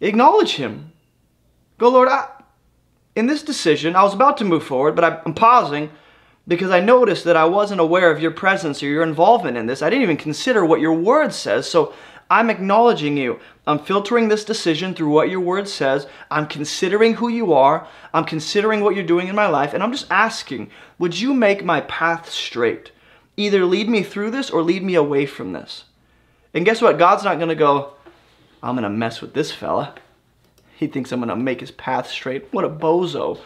Acknowledge 0.00 0.56
him. 0.56 0.92
Go, 1.78 1.88
Lord, 1.88 2.08
I, 2.08 2.28
in 3.16 3.26
this 3.26 3.42
decision, 3.42 3.96
I 3.96 4.02
was 4.02 4.14
about 4.14 4.36
to 4.38 4.44
move 4.44 4.64
forward, 4.64 4.96
but 4.96 5.22
I'm 5.24 5.34
pausing 5.34 5.90
because 6.46 6.70
I 6.70 6.80
noticed 6.80 7.24
that 7.24 7.36
I 7.36 7.44
wasn't 7.44 7.80
aware 7.80 8.10
of 8.10 8.20
your 8.20 8.30
presence 8.30 8.82
or 8.82 8.86
your 8.86 9.02
involvement 9.02 9.56
in 9.56 9.66
this. 9.66 9.82
I 9.82 9.90
didn't 9.90 10.02
even 10.02 10.16
consider 10.16 10.64
what 10.64 10.80
your 10.80 10.92
word 10.92 11.32
says. 11.32 11.70
So 11.70 11.94
I'm 12.30 12.50
acknowledging 12.50 13.16
you. 13.16 13.38
I'm 13.66 13.78
filtering 13.78 14.28
this 14.28 14.44
decision 14.44 14.94
through 14.94 15.10
what 15.10 15.30
your 15.30 15.40
word 15.40 15.68
says. 15.68 16.06
I'm 16.30 16.46
considering 16.46 17.14
who 17.14 17.28
you 17.28 17.52
are. 17.52 17.86
I'm 18.12 18.24
considering 18.24 18.82
what 18.82 18.94
you're 18.94 19.04
doing 19.04 19.28
in 19.28 19.36
my 19.36 19.46
life. 19.46 19.72
And 19.72 19.82
I'm 19.82 19.92
just 19.92 20.10
asking, 20.10 20.70
would 20.98 21.18
you 21.18 21.32
make 21.32 21.64
my 21.64 21.82
path 21.82 22.30
straight? 22.30 22.92
Either 23.36 23.64
lead 23.64 23.88
me 23.88 24.02
through 24.02 24.30
this 24.30 24.50
or 24.50 24.62
lead 24.62 24.82
me 24.82 24.94
away 24.94 25.26
from 25.26 25.52
this. 25.52 25.84
And 26.52 26.64
guess 26.64 26.82
what? 26.82 26.98
God's 26.98 27.24
not 27.24 27.36
going 27.36 27.48
to 27.48 27.54
go, 27.54 27.94
I'm 28.62 28.74
going 28.74 28.84
to 28.84 28.90
mess 28.90 29.20
with 29.20 29.34
this 29.34 29.50
fella. 29.52 29.94
He 30.84 30.90
thinks 30.90 31.12
I'm 31.12 31.26
to 31.26 31.34
make 31.34 31.60
his 31.60 31.70
path 31.70 32.10
straight. 32.10 32.52
What 32.52 32.66
a 32.66 32.68
bozo. 32.68 33.40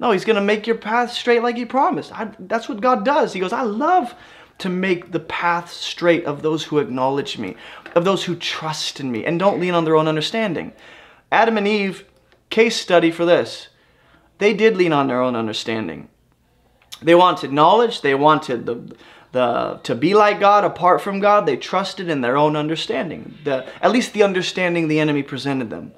No, 0.00 0.10
he's 0.10 0.24
to 0.24 0.40
make 0.40 0.66
your 0.66 0.76
path 0.76 1.12
straight 1.12 1.40
like 1.40 1.56
he 1.56 1.64
promised. 1.64 2.10
I, 2.12 2.32
that's 2.40 2.68
what 2.68 2.80
God 2.80 3.04
does. 3.04 3.32
He 3.32 3.38
goes, 3.38 3.52
I 3.52 3.62
love 3.62 4.16
to 4.58 4.68
make 4.68 5.12
the 5.12 5.20
path 5.20 5.70
straight 5.70 6.24
of 6.24 6.42
those 6.42 6.64
who 6.64 6.80
acknowledge 6.80 7.38
me, 7.38 7.54
of 7.94 8.04
those 8.04 8.24
who 8.24 8.34
trust 8.34 8.98
in 8.98 9.12
me 9.12 9.24
and 9.24 9.38
don't 9.38 9.60
lean 9.60 9.74
on 9.74 9.84
their 9.84 9.94
own 9.94 10.08
understanding. 10.08 10.72
Adam 11.30 11.56
and 11.56 11.68
Eve, 11.68 12.04
case 12.50 12.74
study 12.74 13.12
for 13.12 13.24
this. 13.24 13.68
They 14.38 14.52
did 14.52 14.76
lean 14.76 14.92
on 14.92 15.06
their 15.06 15.22
own 15.22 15.36
understanding. 15.36 16.08
They 17.00 17.14
wanted 17.14 17.52
knowledge, 17.52 18.00
they 18.00 18.16
wanted 18.16 18.66
the 18.66 18.96
the 19.30 19.80
to 19.84 19.94
be 19.94 20.14
like 20.14 20.40
God 20.40 20.64
apart 20.64 21.00
from 21.00 21.20
God, 21.20 21.46
they 21.46 21.56
trusted 21.56 22.10
in 22.10 22.22
their 22.22 22.36
own 22.36 22.54
understanding. 22.54 23.38
The, 23.44 23.66
at 23.80 23.92
least 23.92 24.12
the 24.12 24.24
understanding 24.24 24.88
the 24.88 25.00
enemy 25.00 25.22
presented 25.22 25.70
them. 25.70 25.92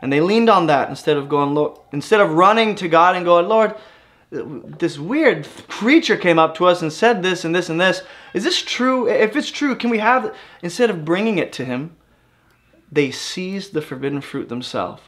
And 0.00 0.12
they 0.12 0.20
leaned 0.20 0.48
on 0.48 0.66
that 0.66 0.88
instead 0.88 1.16
of 1.16 1.28
going, 1.28 1.54
Lord, 1.54 1.78
instead 1.92 2.20
of 2.20 2.32
running 2.32 2.74
to 2.76 2.88
God 2.88 3.16
and 3.16 3.24
going, 3.24 3.48
Lord, 3.48 3.74
this 4.30 4.98
weird 4.98 5.48
creature 5.68 6.16
came 6.16 6.38
up 6.38 6.54
to 6.56 6.66
us 6.66 6.82
and 6.82 6.92
said 6.92 7.22
this 7.22 7.44
and 7.44 7.54
this 7.54 7.68
and 7.68 7.80
this. 7.80 8.02
Is 8.34 8.44
this 8.44 8.60
true? 8.62 9.08
If 9.08 9.36
it's 9.36 9.50
true, 9.50 9.74
can 9.74 9.90
we 9.90 9.98
have, 9.98 10.34
instead 10.62 10.90
of 10.90 11.04
bringing 11.04 11.38
it 11.38 11.52
to 11.54 11.64
him, 11.64 11.96
they 12.92 13.10
seized 13.10 13.72
the 13.72 13.82
forbidden 13.82 14.20
fruit 14.20 14.48
themselves. 14.48 15.02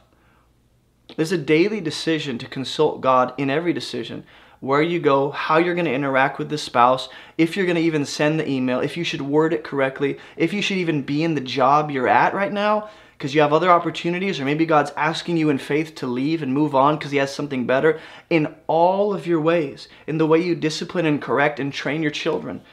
There's 1.15 1.31
a 1.31 1.37
daily 1.37 1.81
decision 1.81 2.37
to 2.39 2.47
consult 2.47 3.01
God 3.01 3.33
in 3.37 3.49
every 3.49 3.73
decision. 3.73 4.23
Where 4.59 4.81
you 4.83 4.99
go, 4.99 5.31
how 5.31 5.57
you're 5.57 5.73
going 5.73 5.85
to 5.85 5.93
interact 5.93 6.37
with 6.37 6.49
the 6.49 6.57
spouse, 6.57 7.09
if 7.35 7.57
you're 7.57 7.65
going 7.65 7.77
to 7.77 7.81
even 7.81 8.05
send 8.05 8.39
the 8.39 8.47
email, 8.47 8.79
if 8.79 8.95
you 8.95 9.03
should 9.03 9.21
word 9.23 9.53
it 9.53 9.63
correctly, 9.63 10.19
if 10.37 10.53
you 10.53 10.61
should 10.61 10.77
even 10.77 11.01
be 11.01 11.23
in 11.23 11.33
the 11.33 11.41
job 11.41 11.89
you're 11.89 12.07
at 12.07 12.35
right 12.35 12.53
now 12.53 12.89
because 13.21 13.35
you 13.35 13.41
have 13.41 13.53
other 13.53 13.69
opportunities, 13.69 14.39
or 14.39 14.45
maybe 14.45 14.65
God's 14.65 14.91
asking 14.97 15.37
you 15.37 15.51
in 15.51 15.59
faith 15.59 15.93
to 15.93 16.07
leave 16.07 16.41
and 16.41 16.51
move 16.51 16.73
on 16.73 16.97
because 16.97 17.11
He 17.11 17.19
has 17.19 17.31
something 17.31 17.67
better. 17.67 17.99
In 18.31 18.55
all 18.65 19.13
of 19.13 19.27
your 19.27 19.39
ways, 19.39 19.87
in 20.07 20.17
the 20.17 20.25
way 20.25 20.39
you 20.41 20.55
discipline 20.55 21.05
and 21.05 21.21
correct 21.21 21.59
and 21.59 21.71
train 21.71 22.01
your 22.01 22.09
children, 22.09 22.63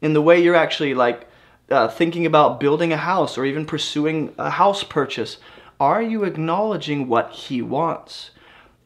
in 0.00 0.14
the 0.14 0.22
way 0.22 0.42
you're 0.42 0.54
actually 0.54 0.94
like 0.94 1.28
uh, 1.70 1.88
thinking 1.88 2.24
about 2.24 2.58
building 2.58 2.90
a 2.90 2.96
house 2.96 3.36
or 3.36 3.44
even 3.44 3.66
pursuing 3.66 4.34
a 4.38 4.48
house 4.48 4.82
purchase, 4.82 5.36
are 5.78 6.00
you 6.00 6.24
acknowledging 6.24 7.06
what 7.06 7.30
He 7.30 7.60
wants? 7.60 8.30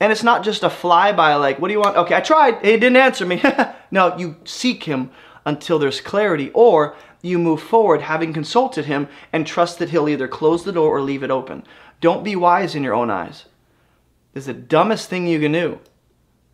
And 0.01 0.11
it's 0.11 0.25
not 0.25 0.43
just 0.43 0.65
a 0.65 0.69
flyby 0.69 1.39
like, 1.39 1.61
what 1.61 1.69
do 1.69 1.75
you 1.75 1.81
want? 1.81 1.97
Okay, 1.99 2.17
I 2.17 2.21
tried. 2.21 2.65
He 2.65 2.73
didn't 2.73 2.97
answer 2.97 3.25
me. 3.25 3.41
no, 3.93 4.17
you 4.19 4.35
seek 4.45 4.83
Him 4.83 5.13
until 5.47 5.79
there's 5.79 6.01
clarity, 6.01 6.51
or 6.53 6.97
you 7.23 7.39
move 7.39 7.63
forward 7.63 8.03
having 8.03 8.33
consulted 8.33 8.85
him 8.85 9.09
and 9.33 9.47
trust 9.47 9.79
that 9.79 9.91
he'll 9.91 10.09
either 10.09 10.29
close 10.29 10.65
the 10.65 10.73
door 10.73 10.97
or 10.97 11.01
leave 11.01 11.23
it 11.23 11.31
open. 11.31 11.65
Don't 12.01 12.25
be 12.25 12.37
wise 12.37 12.75
in 12.75 12.83
your 12.83 12.95
own 12.95 13.11
eyes. 13.11 13.47
This 14.35 14.43
is 14.43 14.47
the 14.47 14.55
dumbest 14.55 15.09
thing 15.09 15.27
you 15.27 15.41
can 15.41 15.53
do. 15.53 15.79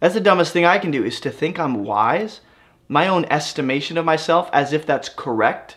That's 0.01 0.15
the 0.15 0.21
dumbest 0.21 0.53
thing 0.53 0.65
I 0.65 0.79
can 0.79 0.91
do 0.91 1.03
is 1.05 1.21
to 1.21 1.31
think 1.31 1.59
I'm 1.59 1.85
wise, 1.85 2.41
my 2.87 3.09
own 3.09 3.25
estimation 3.27 3.97
of 3.99 4.05
myself 4.05 4.49
as 4.53 4.73
if 4.73 4.87
that's 4.87 5.09
correct, 5.09 5.77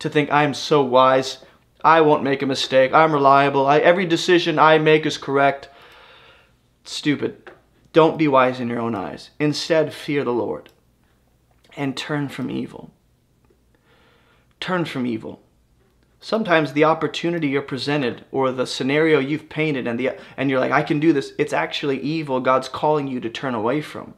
to 0.00 0.10
think 0.10 0.30
I'm 0.30 0.52
so 0.52 0.82
wise, 0.82 1.38
I 1.84 2.00
won't 2.00 2.22
make 2.22 2.42
a 2.42 2.46
mistake, 2.46 2.92
I'm 2.92 3.12
reliable, 3.12 3.66
I, 3.66 3.78
every 3.78 4.06
decision 4.06 4.58
I 4.58 4.78
make 4.78 5.06
is 5.06 5.18
correct. 5.18 5.68
Stupid. 6.84 7.50
Don't 7.92 8.18
be 8.18 8.26
wise 8.26 8.58
in 8.58 8.68
your 8.68 8.80
own 8.80 8.94
eyes. 8.94 9.30
Instead, 9.38 9.94
fear 9.94 10.24
the 10.24 10.32
Lord 10.32 10.70
and 11.76 11.96
turn 11.96 12.28
from 12.28 12.50
evil. 12.50 12.93
Turn 14.64 14.86
from 14.86 15.04
evil. 15.04 15.42
Sometimes 16.20 16.72
the 16.72 16.84
opportunity 16.84 17.48
you're 17.48 17.60
presented 17.60 18.24
or 18.32 18.50
the 18.50 18.66
scenario 18.66 19.18
you've 19.18 19.50
painted 19.50 19.86
and, 19.86 20.00
the, 20.00 20.12
and 20.38 20.48
you're 20.48 20.58
like, 20.58 20.72
I 20.72 20.82
can 20.82 20.98
do 20.98 21.12
this, 21.12 21.34
it's 21.36 21.52
actually 21.52 22.00
evil 22.00 22.40
God's 22.40 22.70
calling 22.70 23.06
you 23.06 23.20
to 23.20 23.28
turn 23.28 23.54
away 23.54 23.82
from. 23.82 24.14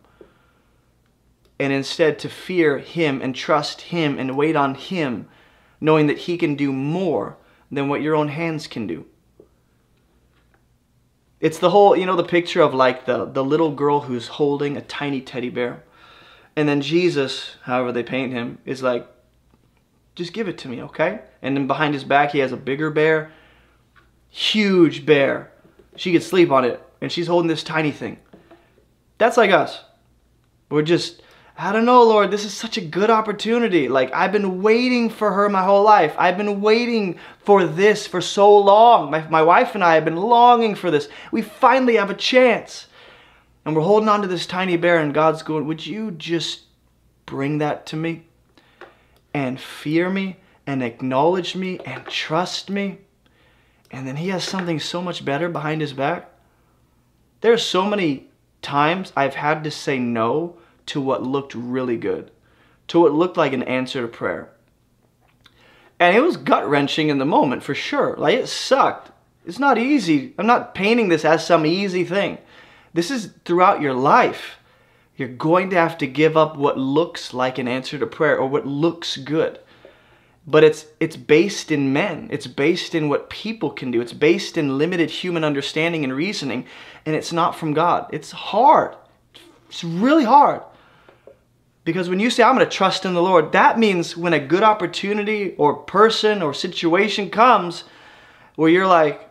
And 1.58 1.72
instead 1.72 2.20
to 2.20 2.28
fear 2.28 2.78
Him 2.78 3.20
and 3.20 3.34
trust 3.34 3.80
Him 3.80 4.20
and 4.20 4.36
wait 4.36 4.54
on 4.54 4.76
Him, 4.76 5.28
knowing 5.80 6.06
that 6.06 6.18
He 6.18 6.38
can 6.38 6.54
do 6.54 6.72
more 6.72 7.36
than 7.72 7.88
what 7.88 8.00
your 8.00 8.14
own 8.14 8.28
hands 8.28 8.68
can 8.68 8.86
do. 8.86 9.04
It's 11.40 11.58
the 11.58 11.70
whole, 11.70 11.96
you 11.96 12.06
know, 12.06 12.14
the 12.14 12.22
picture 12.22 12.62
of 12.62 12.72
like 12.72 13.04
the, 13.04 13.24
the 13.24 13.42
little 13.42 13.72
girl 13.72 14.02
who's 14.02 14.28
holding 14.28 14.76
a 14.76 14.82
tiny 14.82 15.20
teddy 15.20 15.50
bear 15.50 15.82
and 16.56 16.66
then 16.66 16.80
Jesus, 16.80 17.56
however 17.64 17.92
they 17.92 18.02
paint 18.02 18.32
him, 18.32 18.58
is 18.64 18.82
like, 18.82 19.06
just 20.16 20.32
give 20.32 20.48
it 20.48 20.58
to 20.58 20.68
me, 20.68 20.82
okay? 20.82 21.20
And 21.42 21.56
then 21.56 21.66
behind 21.66 21.94
his 21.94 22.02
back, 22.02 22.32
he 22.32 22.40
has 22.40 22.50
a 22.50 22.56
bigger 22.56 22.90
bear, 22.90 23.30
huge 24.30 25.06
bear. 25.06 25.52
She 25.94 26.12
could 26.12 26.22
sleep 26.22 26.50
on 26.50 26.64
it, 26.64 26.82
and 27.00 27.12
she's 27.12 27.26
holding 27.28 27.48
this 27.48 27.62
tiny 27.62 27.92
thing. 27.92 28.18
That's 29.18 29.36
like 29.36 29.50
us. 29.50 29.84
We're 30.70 30.82
just, 30.82 31.22
I 31.56 31.70
don't 31.70 31.84
know, 31.84 32.02
Lord, 32.02 32.30
this 32.30 32.44
is 32.44 32.54
such 32.54 32.78
a 32.78 32.80
good 32.80 33.10
opportunity. 33.10 33.88
Like, 33.88 34.12
I've 34.14 34.32
been 34.32 34.62
waiting 34.62 35.10
for 35.10 35.32
her 35.32 35.48
my 35.50 35.62
whole 35.62 35.84
life. 35.84 36.14
I've 36.18 36.38
been 36.38 36.62
waiting 36.62 37.18
for 37.44 37.66
this 37.66 38.06
for 38.06 38.22
so 38.22 38.58
long. 38.58 39.10
My, 39.10 39.28
my 39.28 39.42
wife 39.42 39.74
and 39.74 39.84
I 39.84 39.94
have 39.94 40.04
been 40.04 40.16
longing 40.16 40.74
for 40.74 40.90
this. 40.90 41.08
We 41.30 41.42
finally 41.42 41.96
have 41.96 42.10
a 42.10 42.14
chance. 42.14 42.88
And 43.64 43.76
we're 43.76 43.82
holding 43.82 44.08
on 44.08 44.22
to 44.22 44.28
this 44.28 44.46
tiny 44.46 44.76
bear, 44.78 44.98
and 44.98 45.12
God's 45.12 45.42
going, 45.42 45.66
Would 45.66 45.84
you 45.84 46.12
just 46.12 46.62
bring 47.26 47.58
that 47.58 47.84
to 47.86 47.96
me? 47.96 48.25
And 49.36 49.60
fear 49.60 50.08
me, 50.08 50.38
and 50.66 50.82
acknowledge 50.82 51.54
me, 51.54 51.78
and 51.84 52.06
trust 52.06 52.70
me? 52.70 53.00
And 53.90 54.08
then 54.08 54.16
He 54.16 54.30
has 54.30 54.42
something 54.42 54.80
so 54.80 55.02
much 55.02 55.26
better 55.26 55.50
behind 55.50 55.82
His 55.82 55.92
back. 55.92 56.30
There 57.42 57.52
are 57.52 57.58
so 57.58 57.84
many 57.84 58.30
times 58.62 59.12
I've 59.14 59.34
had 59.34 59.62
to 59.64 59.70
say 59.70 59.98
no 59.98 60.56
to 60.86 61.02
what 61.02 61.22
looked 61.22 61.54
really 61.54 61.98
good, 61.98 62.30
to 62.88 63.00
what 63.00 63.12
looked 63.12 63.36
like 63.36 63.52
an 63.52 63.62
answer 63.64 64.00
to 64.00 64.08
prayer. 64.08 64.48
And 66.00 66.16
it 66.16 66.22
was 66.22 66.38
gut 66.38 66.66
wrenching 66.66 67.10
in 67.10 67.18
the 67.18 67.26
moment 67.26 67.62
for 67.62 67.74
sure. 67.74 68.16
Like 68.16 68.38
it 68.38 68.48
sucked. 68.48 69.10
It's 69.44 69.58
not 69.58 69.76
easy. 69.76 70.32
I'm 70.38 70.46
not 70.46 70.74
painting 70.74 71.10
this 71.10 71.26
as 71.26 71.46
some 71.46 71.66
easy 71.66 72.04
thing. 72.04 72.38
This 72.94 73.10
is 73.10 73.34
throughout 73.44 73.82
your 73.82 73.92
life. 73.92 74.55
You're 75.16 75.28
going 75.28 75.70
to 75.70 75.76
have 75.76 75.98
to 75.98 76.06
give 76.06 76.36
up 76.36 76.56
what 76.56 76.78
looks 76.78 77.32
like 77.32 77.58
an 77.58 77.68
answer 77.68 77.98
to 77.98 78.06
prayer 78.06 78.38
or 78.38 78.48
what 78.48 78.66
looks 78.66 79.16
good. 79.16 79.58
But 80.46 80.62
it's 80.62 80.86
it's 81.00 81.16
based 81.16 81.72
in 81.72 81.92
men. 81.92 82.28
It's 82.30 82.46
based 82.46 82.94
in 82.94 83.08
what 83.08 83.30
people 83.30 83.70
can 83.70 83.90
do. 83.90 84.00
It's 84.00 84.12
based 84.12 84.56
in 84.56 84.78
limited 84.78 85.10
human 85.10 85.42
understanding 85.42 86.04
and 86.04 86.12
reasoning, 86.12 86.66
and 87.04 87.16
it's 87.16 87.32
not 87.32 87.56
from 87.56 87.74
God. 87.74 88.06
It's 88.12 88.30
hard. 88.30 88.94
It's 89.68 89.82
really 89.82 90.24
hard. 90.24 90.62
Because 91.84 92.08
when 92.08 92.20
you 92.20 92.30
say, 92.30 92.42
I'm 92.42 92.54
going 92.54 92.68
to 92.68 92.76
trust 92.76 93.04
in 93.04 93.14
the 93.14 93.22
Lord, 93.22 93.52
that 93.52 93.78
means 93.78 94.16
when 94.16 94.32
a 94.32 94.40
good 94.40 94.62
opportunity 94.62 95.54
or 95.56 95.74
person 95.74 96.42
or 96.42 96.54
situation 96.54 97.30
comes 97.30 97.84
where 98.54 98.70
you're 98.70 98.86
like, 98.86 99.28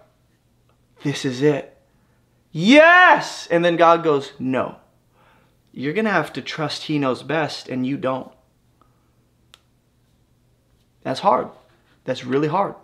this 1.04 1.26
is 1.26 1.42
it 1.42 1.76
yes! 2.56 3.48
And 3.52 3.66
then 3.66 3.76
God 3.76 4.02
goes, 4.02 4.32
no. 4.40 4.78
You're 5.78 5.94
going 5.94 6.06
to 6.06 6.12
have 6.12 6.32
to 6.34 6.42
trust 6.42 6.84
He 6.84 6.98
knows 6.98 7.22
best 7.22 7.68
and 7.68 7.86
you 7.86 7.98
don't. 7.98 8.32
That's 11.04 11.20
hard. 11.20 11.50
That's 12.06 12.24
really 12.24 12.48
hard. 12.48 12.76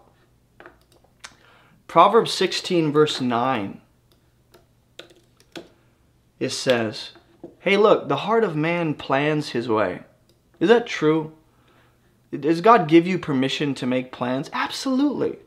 Proverbs 1.88 2.34
16, 2.34 2.92
verse 2.92 3.22
9, 3.22 3.82
it 6.40 6.50
says, 6.50 7.12
Hey, 7.60 7.78
look, 7.78 8.10
the 8.10 8.18
heart 8.18 8.44
of 8.44 8.56
man 8.56 8.94
plans 8.94 9.50
his 9.50 9.70
way. 9.70 10.02
Is 10.60 10.68
that 10.68 10.86
true? 10.86 11.32
Does 12.38 12.62
God 12.62 12.88
give 12.88 13.08
you 13.08 13.18
permission 13.18 13.74
to 13.76 13.86
make 13.86 14.12
plans? 14.12 14.50
Absolutely. 14.52 15.38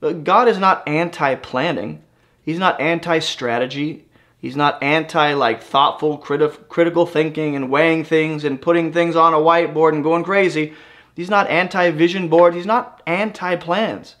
God 0.00 0.48
is 0.48 0.58
not 0.58 0.86
anti 0.86 1.34
planning, 1.34 2.02
He's 2.42 2.58
not 2.58 2.80
anti 2.80 3.18
strategy. 3.18 4.06
He's 4.38 4.56
not 4.56 4.82
anti 4.82 5.32
like 5.34 5.62
thoughtful, 5.62 6.18
criti- 6.18 6.68
critical 6.68 7.06
thinking 7.06 7.56
and 7.56 7.70
weighing 7.70 8.04
things 8.04 8.44
and 8.44 8.62
putting 8.62 8.92
things 8.92 9.16
on 9.16 9.34
a 9.34 9.38
whiteboard 9.38 9.92
and 9.92 10.04
going 10.04 10.24
crazy. 10.24 10.74
He's 11.14 11.30
not 11.30 11.50
anti 11.50 11.90
vision 11.90 12.28
board. 12.28 12.54
He's 12.54 12.66
not 12.66 13.02
anti 13.06 13.56
plans. 13.56 14.14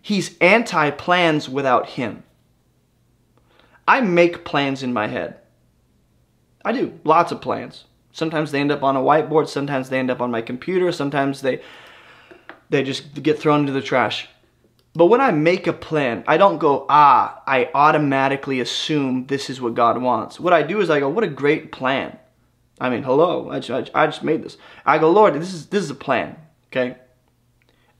He's 0.00 0.38
anti 0.38 0.90
plans 0.90 1.48
without 1.48 1.90
Him. 1.90 2.22
I 3.86 4.00
make 4.00 4.44
plans 4.44 4.82
in 4.82 4.94
my 4.94 5.08
head. 5.08 5.38
I 6.64 6.72
do. 6.72 6.98
Lots 7.04 7.30
of 7.30 7.42
plans. 7.42 7.84
Sometimes 8.12 8.50
they 8.50 8.60
end 8.60 8.72
up 8.72 8.82
on 8.82 8.96
a 8.96 9.00
whiteboard, 9.00 9.48
sometimes 9.48 9.90
they 9.90 9.98
end 9.98 10.10
up 10.10 10.22
on 10.22 10.30
my 10.30 10.40
computer, 10.40 10.92
sometimes 10.92 11.42
they 11.42 11.60
they 12.70 12.82
just 12.82 13.22
get 13.22 13.38
thrown 13.38 13.60
into 13.60 13.72
the 13.72 13.82
trash. 13.82 14.28
But 14.94 15.06
when 15.06 15.20
I 15.20 15.32
make 15.32 15.66
a 15.66 15.72
plan, 15.72 16.22
I 16.28 16.36
don't 16.36 16.58
go, 16.58 16.86
ah, 16.88 17.42
I 17.46 17.68
automatically 17.74 18.60
assume 18.60 19.26
this 19.26 19.50
is 19.50 19.60
what 19.60 19.74
God 19.74 20.00
wants. 20.00 20.38
What 20.38 20.52
I 20.52 20.62
do 20.62 20.80
is 20.80 20.88
I 20.88 21.00
go, 21.00 21.08
what 21.08 21.24
a 21.24 21.28
great 21.28 21.72
plan. 21.72 22.16
I 22.80 22.90
mean, 22.90 23.02
hello, 23.02 23.50
I 23.50 23.58
just, 23.58 23.90
I 23.94 24.06
just 24.06 24.22
made 24.22 24.44
this. 24.44 24.56
I 24.86 24.98
go, 24.98 25.10
Lord, 25.10 25.34
this 25.34 25.52
is, 25.52 25.66
this 25.66 25.82
is 25.82 25.90
a 25.90 25.96
plan, 25.96 26.36
okay? 26.68 26.96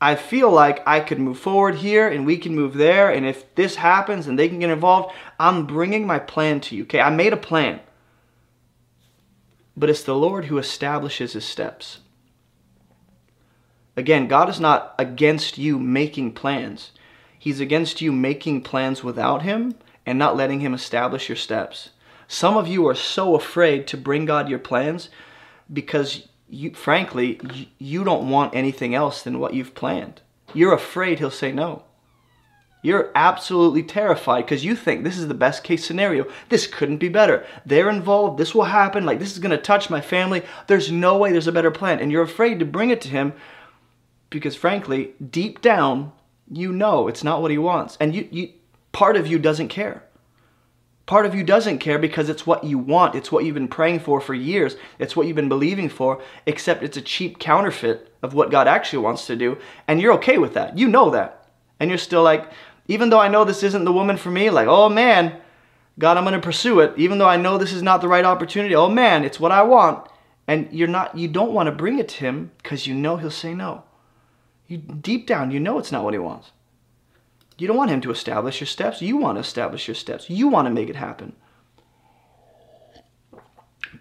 I 0.01 0.15
feel 0.15 0.51
like 0.51 0.87
I 0.87 1.01
could 1.01 1.19
move 1.19 1.39
forward 1.39 1.77
here 1.77 2.07
and 2.07 2.27
we 2.27 2.37
can 2.37 2.55
move 2.55 2.75
there. 2.75 3.11
And 3.11 3.27
if 3.27 3.55
this 3.55 3.77
happens 3.77 4.27
and 4.27 4.39
they 4.39 4.49
can 4.49 4.61
get 4.61 4.71
involved, 4.71 5.15
I'm 5.41 5.67
bringing 5.67 6.07
my 6.07 6.19
plan 6.19 6.61
to 6.63 6.77
you, 6.77 6.85
okay? 6.85 7.01
I 7.01 7.11
made 7.11 7.33
a 7.33 7.39
plan. 7.39 7.81
But 9.77 9.91
it's 9.91 10.05
the 10.05 10.15
Lord 10.15 10.45
who 10.45 10.59
establishes 10.59 11.33
his 11.33 11.45
steps. 11.45 12.01
Again, 13.97 14.27
God 14.27 14.49
is 14.49 14.59
not 14.59 14.95
against 14.99 15.57
you 15.57 15.79
making 15.79 16.33
plans. 16.33 16.91
He's 17.39 17.61
against 17.61 18.01
you 18.01 18.11
making 18.11 18.63
plans 18.63 19.05
without 19.05 19.43
Him 19.43 19.75
and 20.05 20.19
not 20.19 20.37
letting 20.37 20.61
Him 20.61 20.75
establish 20.75 21.29
your 21.29 21.37
steps. 21.37 21.91
Some 22.27 22.57
of 22.57 22.67
you 22.67 22.89
are 22.89 22.95
so 22.95 23.37
afraid 23.37 23.87
to 23.89 23.97
bring 23.97 24.25
God 24.25 24.49
your 24.49 24.59
plans 24.59 25.11
because, 25.73 26.27
you, 26.49 26.75
frankly, 26.75 27.69
you 27.79 28.03
don't 28.03 28.31
want 28.31 28.55
anything 28.55 28.95
else 28.95 29.23
than 29.23 29.39
what 29.39 29.55
you've 29.55 29.75
planned. 29.75 30.23
You're 30.53 30.75
afraid 30.75 31.19
He'll 31.19 31.31
say 31.31 31.53
no. 31.53 31.85
You're 32.83 33.11
absolutely 33.15 33.83
terrified 33.83 34.45
because 34.45 34.65
you 34.65 34.77
think 34.77 35.05
this 35.05 35.17
is 35.17 35.29
the 35.29 35.35
best 35.35 35.65
case 35.65 35.87
scenario. 35.87 36.27
This 36.51 36.67
couldn't 36.67 36.99
be 36.99 37.09
better. 37.09 37.47
They're 37.65 37.89
involved. 37.89 38.39
This 38.39 38.55
will 38.55 38.65
happen. 38.65 39.07
Like, 39.07 39.19
this 39.19 39.33
is 39.33 39.39
going 39.39 39.53
to 39.53 39.59
touch 39.59 39.89
my 39.89 40.03
family. 40.03 40.43
There's 40.67 40.93
no 40.93 41.17
way 41.17 41.33
there's 41.33 41.47
a 41.47 41.53
better 41.53 41.71
plan. 41.71 42.01
And 42.01 42.13
you're 42.13 42.23
afraid 42.23 42.59
to 42.59 42.67
bring 42.67 42.91
it 42.91 43.01
to 43.03 43.09
Him 43.09 43.33
because 44.31 44.57
frankly, 44.57 45.15
deep 45.31 45.61
down, 45.61 46.13
you 46.51 46.73
know 46.73 47.09
it's 47.09 47.25
not 47.25 47.43
what 47.43 47.51
he 47.51 47.59
wants. 47.59 47.97
And 48.01 48.15
you, 48.15 48.29
you 48.31 48.53
part 48.93 49.17
of 49.17 49.27
you 49.27 49.39
doesn't 49.39 49.69
care. 49.69 50.03
Part 51.07 51.27
of 51.27 51.35
you 51.35 51.45
doesn't 51.45 51.81
care 51.81 51.99
because 51.99 52.31
it's 52.31 52.47
what 52.47 52.65
you 52.65 52.79
want. 52.79 53.15
It's 53.15 53.31
what 53.31 53.45
you've 53.45 53.55
been 53.55 53.69
praying 53.69 54.01
for 54.01 54.21
for 54.21 54.33
years. 54.33 54.77
It's 54.99 55.15
what 55.15 55.27
you've 55.27 55.37
been 55.37 55.51
believing 55.51 55.91
for, 55.91 56.23
except 56.47 56.83
it's 56.83 56.97
a 56.97 57.03
cheap 57.03 57.39
counterfeit 57.39 58.11
of 58.23 58.33
what 58.33 58.51
God 58.51 58.67
actually 58.67 59.01
wants 59.01 59.27
to 59.27 59.37
do. 59.37 59.59
And 59.87 60.01
you're 60.01 60.15
okay 60.15 60.39
with 60.39 60.55
that. 60.55 60.79
You 60.79 60.89
know 60.89 61.11
that. 61.11 61.47
And 61.79 61.91
you're 61.91 61.99
still 61.99 62.23
like, 62.23 62.51
even 62.89 63.11
though 63.11 63.21
I 63.21 63.29
know 63.29 63.45
this 63.45 63.63
isn't 63.63 63.85
the 63.85 63.93
woman 63.93 64.17
for 64.17 64.31
me, 64.31 64.49
like, 64.49 64.67
oh 64.67 64.89
man, 64.89 65.39
God, 65.99 66.17
I'm 66.17 66.25
going 66.25 66.35
to 66.35 66.41
pursue 66.41 66.81
it. 66.81 66.95
Even 66.97 67.19
though 67.19 67.29
I 67.29 67.37
know 67.37 67.59
this 67.59 67.73
is 67.73 67.83
not 67.83 68.01
the 68.01 68.09
right 68.09 68.25
opportunity, 68.25 68.75
oh 68.75 68.89
man, 68.89 69.25
it's 69.25 69.39
what 69.41 69.53
I 69.53 69.63
want. 69.63 70.09
And 70.49 70.73
you're 70.73 70.89
not, 70.89 71.19
you 71.19 71.29
don't 71.29 71.53
want 71.53 71.67
to 71.67 71.73
bring 71.73 71.99
it 71.99 72.09
to 72.09 72.17
him 72.21 72.51
because 72.63 72.87
you 72.87 72.95
know 72.95 73.19
he'll 73.19 73.31
say 73.31 73.53
no. 73.53 73.85
You 74.67 74.79
deep 74.79 75.27
down, 75.27 75.51
you 75.51 75.61
know 75.61 75.79
it's 75.79 75.93
not 75.93 76.05
what 76.05 76.15
he 76.15 76.19
wants. 76.19 76.53
You 77.59 77.69
don't 77.69 77.77
want 77.77 77.91
him 77.91 78.01
to 78.03 78.11
establish 78.11 78.61
your 78.61 78.67
steps. 78.67 79.01
You 79.01 79.17
want 79.17 79.37
to 79.37 79.41
establish 79.41 79.87
your 79.87 79.95
steps. 79.95 80.29
You 80.29 80.49
want 80.49 80.67
to 80.67 80.75
make 80.75 80.89
it 80.89 80.97
happen. 80.97 81.35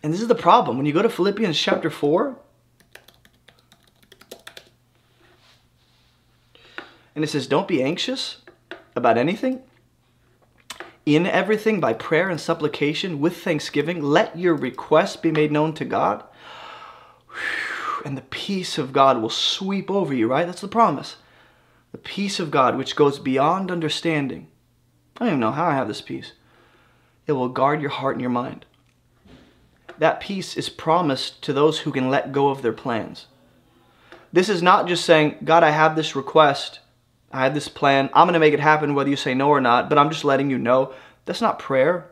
And 0.02 0.12
this 0.12 0.22
is 0.22 0.28
the 0.28 0.36
problem. 0.36 0.78
When 0.78 0.86
you 0.86 0.94
go 0.94 1.02
to 1.02 1.10
Philippians 1.10 1.60
chapter 1.60 1.90
4, 1.90 2.38
and 7.16 7.24
it 7.24 7.28
says, 7.28 7.46
Don't 7.46 7.68
be 7.68 7.84
anxious 7.84 8.38
about 8.96 9.18
anything. 9.18 9.62
In 11.06 11.28
everything, 11.28 11.80
by 11.80 11.94
prayer 11.94 12.30
and 12.30 12.40
supplication, 12.40 13.20
with 13.20 13.44
thanksgiving, 13.44 14.02
let 14.02 14.40
your 14.40 14.56
requests 14.56 15.18
be 15.18 15.32
made 15.32 15.52
known 15.52 15.74
to 15.74 15.86
God. 15.86 16.24
Whew 17.28 17.73
and 18.04 18.18
the 18.18 18.22
peace 18.22 18.78
of 18.78 18.94
God 18.94 19.22
will 19.22 19.30
sweep 19.30 19.90
over 19.90 20.14
you, 20.14 20.28
right? 20.28 20.46
That's 20.46 20.62
the 20.62 20.68
promise. 20.68 21.18
The 21.92 21.98
peace 21.98 22.40
of 22.40 22.52
God, 22.52 22.78
which 22.78 22.96
goes 22.96 23.20
beyond 23.20 23.72
understanding. 23.72 24.48
I 25.16 25.20
don't 25.20 25.28
even 25.30 25.40
know 25.40 25.52
how 25.52 25.66
I 25.66 25.76
have 25.76 25.88
this 25.88 26.02
peace. 26.02 26.34
It 27.28 27.34
will 27.34 27.50
guard 27.50 27.82
your 27.82 27.92
heart 27.92 28.16
and 28.16 28.22
your 28.22 28.30
mind. 28.30 28.66
That 30.00 30.20
peace 30.20 30.58
is 30.58 30.70
promised 30.70 31.42
to 31.44 31.54
those 31.54 31.80
who 31.80 31.92
can 31.92 32.10
let 32.10 32.32
go 32.32 32.50
of 32.50 32.62
their 32.62 32.74
plans. 32.74 33.28
This 34.32 34.50
is 34.50 34.64
not 34.64 34.88
just 34.88 35.06
saying, 35.06 35.38
God, 35.44 35.64
I 35.64 35.70
have 35.70 35.96
this 35.96 36.16
request. 36.16 36.80
I 37.32 37.44
have 37.44 37.54
this 37.54 37.68
plan. 37.68 38.10
I'm 38.14 38.26
going 38.26 38.34
to 38.34 38.40
make 38.40 38.54
it 38.54 38.60
happen 38.60 38.96
whether 38.96 39.10
you 39.10 39.16
say 39.16 39.36
no 39.36 39.50
or 39.50 39.62
not, 39.62 39.90
but 39.90 39.98
I'm 39.98 40.10
just 40.10 40.26
letting 40.26 40.50
you 40.50 40.58
know. 40.58 40.94
That's 41.26 41.42
not 41.42 41.60
prayer. 41.60 42.10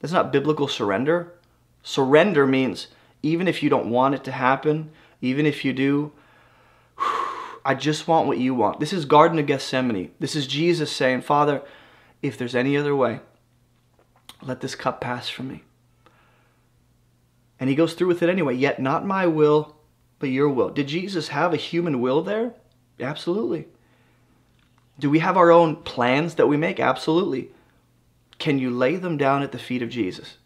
That's 0.00 0.12
not 0.12 0.32
biblical 0.32 0.66
surrender. 0.66 1.32
Surrender 1.84 2.46
means 2.46 2.88
even 3.22 3.46
if 3.46 3.62
you 3.62 3.70
don't 3.70 3.90
want 3.90 4.16
it 4.16 4.24
to 4.24 4.32
happen, 4.32 4.90
even 5.22 5.46
if 5.46 5.64
you 5.64 5.72
do, 5.72 6.12
I 7.64 7.74
just 7.74 8.06
want 8.06 8.26
what 8.26 8.38
you 8.38 8.54
want. 8.54 8.80
This 8.80 8.92
is 8.92 9.06
Garden 9.06 9.38
of 9.38 9.46
Gethsemane. 9.46 10.10
This 10.18 10.36
is 10.36 10.46
Jesus 10.46 10.92
saying, 10.92 11.22
Father, 11.22 11.62
if 12.20 12.36
there's 12.36 12.54
any 12.54 12.76
other 12.76 12.94
way, 12.94 13.20
let 14.42 14.60
this 14.60 14.74
cup 14.74 15.00
pass 15.00 15.28
from 15.28 15.48
me. 15.48 15.62
And 17.58 17.70
he 17.70 17.76
goes 17.76 17.94
through 17.94 18.08
with 18.08 18.22
it 18.22 18.28
anyway. 18.28 18.56
Yet 18.56 18.82
not 18.82 19.06
my 19.06 19.26
will, 19.26 19.76
but 20.18 20.30
your 20.30 20.48
will. 20.48 20.70
Did 20.70 20.88
Jesus 20.88 21.28
have 21.28 21.54
a 21.54 21.56
human 21.56 22.00
will 22.00 22.20
there? 22.20 22.54
Absolutely. 22.98 23.68
Do 24.98 25.08
we 25.08 25.20
have 25.20 25.36
our 25.36 25.52
own 25.52 25.76
plans 25.76 26.34
that 26.34 26.48
we 26.48 26.56
make? 26.56 26.80
Absolutely. 26.80 27.50
Can 28.38 28.58
you 28.58 28.70
lay 28.70 28.96
them 28.96 29.16
down 29.16 29.42
at 29.42 29.52
the 29.52 29.58
feet 29.58 29.82
of 29.82 29.90
Jesus? 29.90 30.38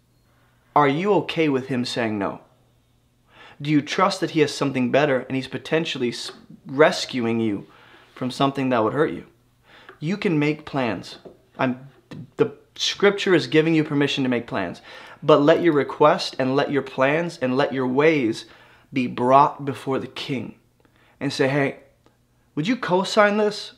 Are 0.74 0.88
you 0.88 1.14
okay 1.14 1.48
with 1.48 1.68
him 1.68 1.86
saying 1.86 2.18
no? 2.18 2.40
Do 3.60 3.70
you 3.70 3.82
trust 3.82 4.20
that 4.20 4.32
He 4.32 4.40
has 4.40 4.52
something 4.52 4.90
better 4.90 5.20
and 5.20 5.36
He's 5.36 5.48
potentially 5.48 6.14
rescuing 6.66 7.40
you 7.40 7.66
from 8.14 8.30
something 8.30 8.68
that 8.68 8.82
would 8.82 8.92
hurt 8.92 9.12
you? 9.12 9.26
You 9.98 10.16
can 10.16 10.38
make 10.38 10.66
plans. 10.66 11.16
I'm, 11.58 11.88
the 12.36 12.52
scripture 12.74 13.34
is 13.34 13.46
giving 13.46 13.74
you 13.74 13.84
permission 13.84 14.24
to 14.24 14.30
make 14.30 14.46
plans. 14.46 14.82
But 15.22 15.42
let 15.42 15.62
your 15.62 15.72
request 15.72 16.36
and 16.38 16.54
let 16.54 16.70
your 16.70 16.82
plans 16.82 17.38
and 17.40 17.56
let 17.56 17.72
your 17.72 17.86
ways 17.86 18.44
be 18.92 19.06
brought 19.06 19.64
before 19.64 19.98
the 19.98 20.06
king 20.06 20.56
and 21.18 21.32
say, 21.32 21.48
hey, 21.48 21.80
would 22.54 22.68
you 22.68 22.76
co 22.76 23.02
sign 23.02 23.36
this? 23.36 23.72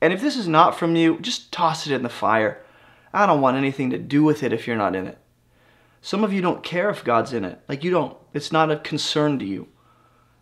And 0.00 0.12
if 0.12 0.20
this 0.20 0.36
is 0.36 0.48
not 0.48 0.78
from 0.78 0.96
you, 0.96 1.18
just 1.20 1.52
toss 1.52 1.86
it 1.86 1.92
in 1.92 2.02
the 2.02 2.08
fire. 2.08 2.62
I 3.12 3.26
don't 3.26 3.40
want 3.40 3.56
anything 3.56 3.90
to 3.90 3.98
do 3.98 4.22
with 4.22 4.42
it 4.42 4.52
if 4.52 4.66
you're 4.66 4.76
not 4.76 4.96
in 4.96 5.06
it. 5.06 5.18
Some 6.02 6.24
of 6.24 6.32
you 6.32 6.42
don't 6.42 6.64
care 6.64 6.90
if 6.90 7.04
God's 7.04 7.32
in 7.32 7.44
it. 7.44 7.60
Like 7.68 7.84
you 7.84 7.92
don't, 7.92 8.16
it's 8.34 8.52
not 8.52 8.70
a 8.70 8.76
concern 8.76 9.38
to 9.38 9.44
you. 9.46 9.68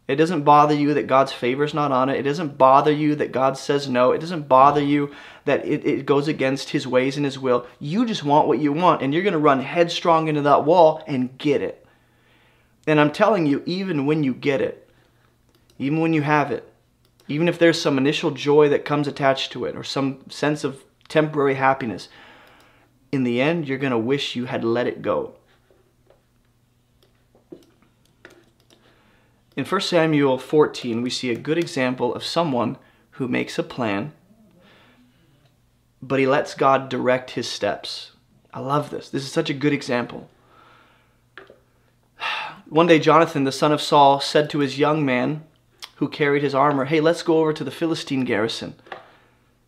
It 0.09 0.17
doesn't 0.17 0.43
bother 0.43 0.75
you 0.75 0.95
that 0.95 1.07
God's 1.07 1.33
favor 1.33 1.63
is 1.63 1.75
not 1.75 1.93
on 1.93 2.09
it. 2.09 2.19
It 2.19 2.23
doesn't 2.25 2.59
bother 2.59 2.91
you 2.91 3.15
that 3.15 3.31
God 3.31 3.57
says 3.57 3.89
no. 3.89 4.11
It 4.11 4.19
doesn't 4.19 4.49
bother 4.49 4.83
you 4.83 5.15
that 5.45 5.65
it, 5.65 5.87
it 5.87 6.07
goes 6.07 6.27
against 6.27 6.71
his 6.71 6.87
ways 6.87 7.17
and 7.17 7.25
his 7.25 7.39
will. 7.39 7.67
You 7.79 8.05
just 8.05 8.25
want 8.25 8.49
what 8.49 8.59
you 8.59 8.73
want, 8.73 9.03
and 9.03 9.15
you're 9.15 9.23
going 9.23 9.35
to 9.35 9.39
run 9.39 9.61
headstrong 9.61 10.27
into 10.27 10.43
that 10.43 10.65
wall 10.65 11.05
and 11.07 11.39
get 11.39 11.63
it. 11.63 11.87
And 12.89 12.99
I'm 12.99 13.13
telling 13.13 13.47
you, 13.47 13.63
even 13.67 14.05
when 14.07 14.25
you 14.25 14.35
get 14.35 14.61
it, 14.61 14.91
even 15.79 16.01
when 16.01 16.13
you 16.13 16.23
have 16.23 16.51
it, 16.51 16.73
even 17.29 17.47
if 17.47 17.61
there's 17.61 17.81
some 17.81 17.97
initial 17.97 18.33
joy 18.33 18.69
that 18.71 18.85
comes 18.85 19.07
attached 19.07 19.53
to 19.53 19.65
it 19.65 19.77
or 19.77 19.85
some 19.85 20.29
sense 20.29 20.65
of 20.65 20.83
temporary 21.07 21.55
happiness, 21.55 22.09
in 23.13 23.23
the 23.23 23.41
end, 23.41 23.69
you're 23.69 23.79
going 23.79 23.93
to 23.93 23.99
wish 23.99 24.35
you 24.35 24.47
had 24.47 24.65
let 24.65 24.89
it 24.89 25.03
go. 25.03 25.37
In 29.61 29.67
1 29.67 29.81
Samuel 29.83 30.39
14, 30.39 31.03
we 31.03 31.11
see 31.11 31.31
a 31.31 31.37
good 31.37 31.59
example 31.59 32.15
of 32.15 32.25
someone 32.25 32.79
who 33.11 33.29
makes 33.29 33.59
a 33.59 33.63
plan, 33.63 34.15
but 36.01 36.19
he 36.19 36.27
lets 36.27 36.55
God 36.55 36.89
direct 36.89 37.33
his 37.33 37.47
steps. 37.47 38.13
I 38.55 38.61
love 38.61 38.89
this. 38.89 39.11
This 39.11 39.23
is 39.23 39.31
such 39.31 39.51
a 39.51 39.55
good 39.55 39.75
example. 39.75 40.31
One 42.71 42.87
day, 42.87 42.99
Jonathan, 42.99 43.45
the 43.45 43.53
son 43.53 43.71
of 43.71 43.83
Saul, 43.83 44.19
said 44.19 44.49
to 44.49 44.61
his 44.61 44.79
young 44.79 45.05
man 45.05 45.45
who 45.97 46.09
carried 46.09 46.43
his 46.43 46.55
armor, 46.55 46.87
Hey, 46.87 47.03
let's 47.03 47.23
go 47.23 47.37
over 47.41 47.53
to 47.53 47.63
the 47.63 47.71
Philistine 47.71 48.25
garrison 48.25 48.77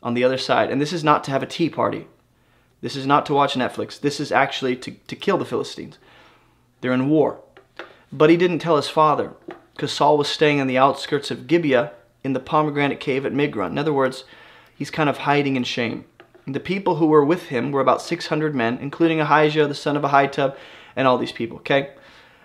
on 0.02 0.14
the 0.14 0.24
other 0.24 0.38
side. 0.38 0.70
And 0.70 0.80
this 0.80 0.94
is 0.94 1.04
not 1.04 1.22
to 1.24 1.30
have 1.32 1.42
a 1.42 1.46
tea 1.46 1.68
party. 1.68 2.06
This 2.80 2.96
is 2.96 3.06
not 3.06 3.26
to 3.26 3.34
watch 3.34 3.56
Netflix. 3.56 4.00
This 4.00 4.20
is 4.20 4.32
actually 4.32 4.74
to, 4.76 4.92
to 4.92 5.14
kill 5.14 5.36
the 5.36 5.44
Philistines. 5.44 5.98
They're 6.80 6.94
in 6.94 7.10
war. 7.10 7.42
But 8.10 8.30
he 8.30 8.38
didn't 8.38 8.60
tell 8.60 8.76
his 8.76 8.88
father 8.88 9.34
because 9.82 9.92
Saul 9.92 10.16
was 10.16 10.28
staying 10.28 10.58
in 10.58 10.68
the 10.68 10.78
outskirts 10.78 11.32
of 11.32 11.48
Gibeah 11.48 11.90
in 12.22 12.34
the 12.34 12.38
pomegranate 12.38 13.00
cave 13.00 13.26
at 13.26 13.32
Migron. 13.32 13.70
In 13.70 13.78
other 13.78 13.92
words, 13.92 14.22
he's 14.76 14.92
kind 14.92 15.10
of 15.10 15.18
hiding 15.18 15.56
in 15.56 15.64
shame. 15.64 16.04
The 16.46 16.60
people 16.60 16.94
who 16.94 17.06
were 17.06 17.24
with 17.24 17.46
him 17.46 17.72
were 17.72 17.80
about 17.80 18.00
600 18.00 18.54
men, 18.54 18.78
including 18.80 19.18
Ahijah, 19.18 19.66
the 19.66 19.74
son 19.74 19.96
of 19.96 20.04
Ahitub, 20.04 20.56
and 20.94 21.08
all 21.08 21.18
these 21.18 21.32
people, 21.32 21.56
okay? 21.56 21.94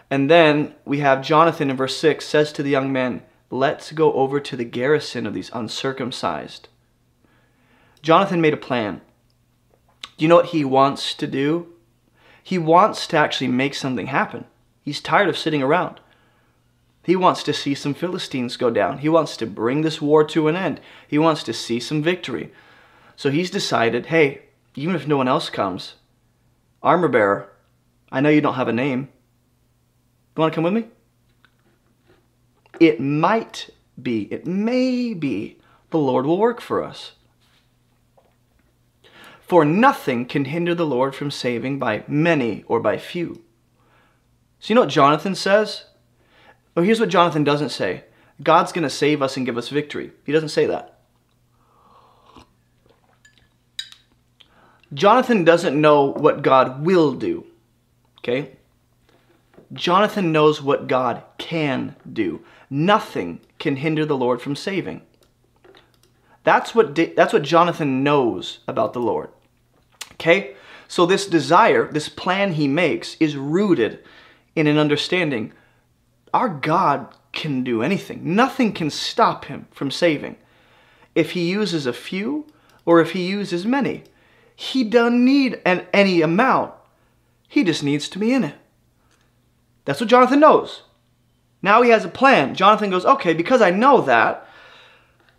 And 0.10 0.32
then 0.32 0.74
we 0.84 0.98
have 1.02 1.22
Jonathan 1.22 1.70
in 1.70 1.78
verse 1.78 1.96
6 1.98 2.26
says 2.26 2.52
to 2.54 2.64
the 2.64 2.72
young 2.72 2.92
men, 2.92 3.22
Let's 3.52 3.92
go 3.92 4.14
over 4.14 4.40
to 4.40 4.56
the 4.56 4.66
garrison 4.66 5.28
of 5.28 5.36
these 5.36 5.52
uncircumcised. 5.54 6.70
Jonathan 8.02 8.42
made 8.42 8.56
a 8.56 8.58
plan. 8.58 9.02
Do 10.18 10.26
you 10.26 10.28
know 10.28 10.38
what 10.38 10.48
he 10.48 10.66
wants 10.66 11.14
to 11.14 11.28
do? 11.28 11.72
He 12.42 12.58
wants 12.58 13.06
to 13.06 13.18
actually 13.18 13.50
make 13.50 13.76
something 13.76 14.08
happen. 14.08 14.46
He's 14.82 15.00
tired 15.00 15.30
of 15.30 15.38
sitting 15.38 15.62
around. 15.62 16.00
He 17.08 17.16
wants 17.16 17.42
to 17.44 17.54
see 17.54 17.74
some 17.74 17.94
Philistines 17.94 18.58
go 18.58 18.70
down. 18.70 18.98
He 18.98 19.08
wants 19.08 19.38
to 19.38 19.46
bring 19.46 19.80
this 19.80 20.02
war 20.02 20.26
to 20.26 20.50
an 20.50 20.58
end. 20.58 20.82
He 21.08 21.18
wants 21.18 21.42
to 21.44 21.54
see 21.54 21.80
some 21.80 22.04
victory. 22.04 22.52
So 23.16 23.32
he's 23.32 23.50
decided 23.50 24.08
hey, 24.08 24.42
even 24.76 24.94
if 24.94 25.08
no 25.08 25.16
one 25.16 25.30
else 25.30 25.50
comes, 25.50 25.94
armor 26.84 27.08
bearer, 27.08 27.50
I 28.12 28.20
know 28.20 28.28
you 28.28 28.42
don't 28.42 28.56
have 28.56 28.68
a 28.68 28.74
name. 28.74 29.08
You 30.36 30.42
want 30.42 30.52
to 30.52 30.56
come 30.56 30.66
with 30.66 30.74
me? 30.74 30.88
It 32.82 33.00
might 33.00 33.70
be, 34.04 34.24
it 34.24 34.46
may 34.46 35.14
be, 35.14 35.60
the 35.92 35.98
Lord 35.98 36.26
will 36.26 36.38
work 36.38 36.60
for 36.60 36.84
us. 36.84 37.14
For 39.40 39.64
nothing 39.64 40.26
can 40.26 40.44
hinder 40.44 40.76
the 40.76 40.86
Lord 40.86 41.16
from 41.16 41.32
saving 41.32 41.80
by 41.80 42.04
many 42.06 42.66
or 42.68 42.82
by 42.82 42.98
few. 42.98 43.44
So 44.60 44.72
you 44.72 44.76
know 44.76 44.82
what 44.82 44.90
Jonathan 44.90 45.36
says? 45.36 45.86
Oh, 46.78 46.84
here's 46.84 47.00
what 47.00 47.10
Jonathan 47.10 47.44
doesn't 47.44 47.70
say 47.70 48.04
God's 48.42 48.72
going 48.72 48.84
to 48.84 48.90
save 48.90 49.22
us 49.24 49.36
and 49.36 49.46
give 49.46 49.58
us 49.58 49.70
victory. 49.70 50.12
He 50.24 50.32
doesn't 50.32 50.50
say 50.50 50.68
that. 50.68 51.00
Jonathan 54.94 55.44
doesn't 55.44 55.80
know 55.80 56.06
what 56.06 56.44
God 56.44 56.86
will 56.86 57.14
do. 57.14 57.46
Okay? 58.20 58.58
Jonathan 59.74 60.32
knows 60.32 60.62
what 60.62 60.88
God 60.88 61.24
can 61.38 61.96
do. 62.12 62.42
Nothing 62.70 63.42
can 63.60 63.78
hinder 63.78 64.06
the 64.06 64.16
Lord 64.16 64.42
from 64.42 64.56
saving. 64.56 65.02
That's 66.44 66.74
what, 66.74 66.96
that's 67.16 67.34
what 67.34 67.42
Jonathan 67.42 68.04
knows 68.04 68.60
about 68.68 68.94
the 68.94 69.02
Lord. 69.02 69.30
Okay? 70.14 70.56
So 70.88 71.06
this 71.06 71.28
desire, 71.28 71.92
this 71.92 72.08
plan 72.08 72.54
he 72.54 72.68
makes, 72.68 73.18
is 73.20 73.36
rooted 73.36 74.00
in 74.56 74.68
an 74.68 74.78
understanding 74.78 75.52
our 76.34 76.50
God 76.50 77.08
can 77.34 77.64
do 77.64 77.82
anything. 77.82 78.36
Nothing 78.36 78.74
can 78.74 78.90
stop 78.90 79.46
him 79.46 79.68
from 79.72 79.92
saving. 79.92 80.38
If 81.16 81.32
he 81.32 81.50
uses 81.50 81.86
a 81.86 81.94
few 81.94 82.48
or 82.86 83.00
if 83.00 83.12
he 83.12 83.28
uses 83.28 83.66
many, 83.66 84.04
he 84.56 84.84
doesn't 84.84 85.24
need 85.24 85.62
an, 85.66 85.86
any 85.94 86.22
amount. 86.22 86.74
He 87.48 87.64
just 87.64 87.84
needs 87.84 88.10
to 88.10 88.20
be 88.20 88.34
in 88.34 88.44
it. 88.44 88.56
That's 89.86 90.02
what 90.02 90.10
Jonathan 90.10 90.40
knows. 90.40 90.84
Now 91.62 91.82
he 91.82 91.92
has 91.92 92.06
a 92.06 92.10
plan. 92.10 92.56
Jonathan 92.56 92.90
goes, 92.90 93.06
okay, 93.06 93.34
because 93.34 93.62
I 93.62 93.72
know 93.72 94.02
that, 94.02 94.48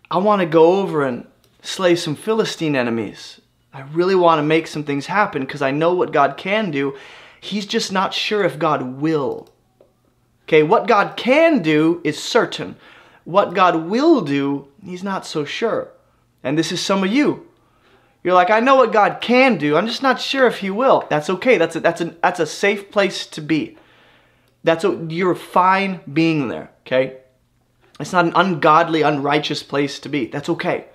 I 0.09 0.17
want 0.17 0.39
to 0.41 0.45
go 0.45 0.79
over 0.79 1.05
and 1.05 1.27
slay 1.61 1.95
some 1.95 2.15
Philistine 2.15 2.75
enemies. 2.75 3.41
I 3.73 3.81
really 3.81 4.15
want 4.15 4.39
to 4.39 4.43
make 4.43 4.67
some 4.67 4.83
things 4.83 5.05
happen 5.05 5.41
because 5.43 5.61
I 5.61 5.71
know 5.71 5.93
what 5.93 6.11
God 6.11 6.37
can 6.37 6.71
do. 6.71 6.97
He's 7.39 7.65
just 7.65 7.91
not 7.91 8.13
sure 8.13 8.43
if 8.43 8.57
God 8.57 9.01
will. 9.01 9.49
Okay, 10.49 10.63
what 10.63 10.87
God 10.87 11.15
can 11.15 11.61
do 11.61 12.01
is 12.03 12.17
certain. 12.17 12.75
What 13.23 13.53
God 13.53 13.87
will 13.87 14.21
do, 14.21 14.67
he's 14.83 15.03
not 15.03 15.23
so 15.23 15.45
sure. 15.45 15.89
And 16.43 16.57
this 16.57 16.71
is 16.71 16.81
some 16.81 17.03
of 17.03 17.11
you. 17.11 17.45
You're 18.23 18.33
like, 18.33 18.49
I 18.49 18.59
know 18.59 18.75
what 18.75 18.91
God 18.91 19.21
can 19.21 19.59
do. 19.59 19.77
I'm 19.77 19.85
just 19.85 20.01
not 20.01 20.19
sure 20.19 20.47
if 20.47 20.57
he 20.57 20.71
will. 20.71 21.05
That's 21.07 21.29
okay. 21.29 21.59
That's 21.59 21.75
a, 21.75 21.81
that's 21.81 22.01
a, 22.01 22.05
that's 22.23 22.39
a 22.39 22.47
safe 22.47 22.89
place 22.89 23.27
to 23.27 23.41
be. 23.41 23.77
That's 24.63 24.83
a, 24.83 25.05
you're 25.07 25.35
fine 25.35 25.99
being 26.11 26.47
there, 26.47 26.71
okay? 26.81 27.17
It's 27.99 28.11
not 28.11 28.25
an 28.25 28.33
ungodly, 28.35 29.03
unrighteous 29.03 29.61
place 29.61 29.99
to 29.99 30.09
be. 30.09 30.25
That's 30.25 30.49
okay. 30.49 30.85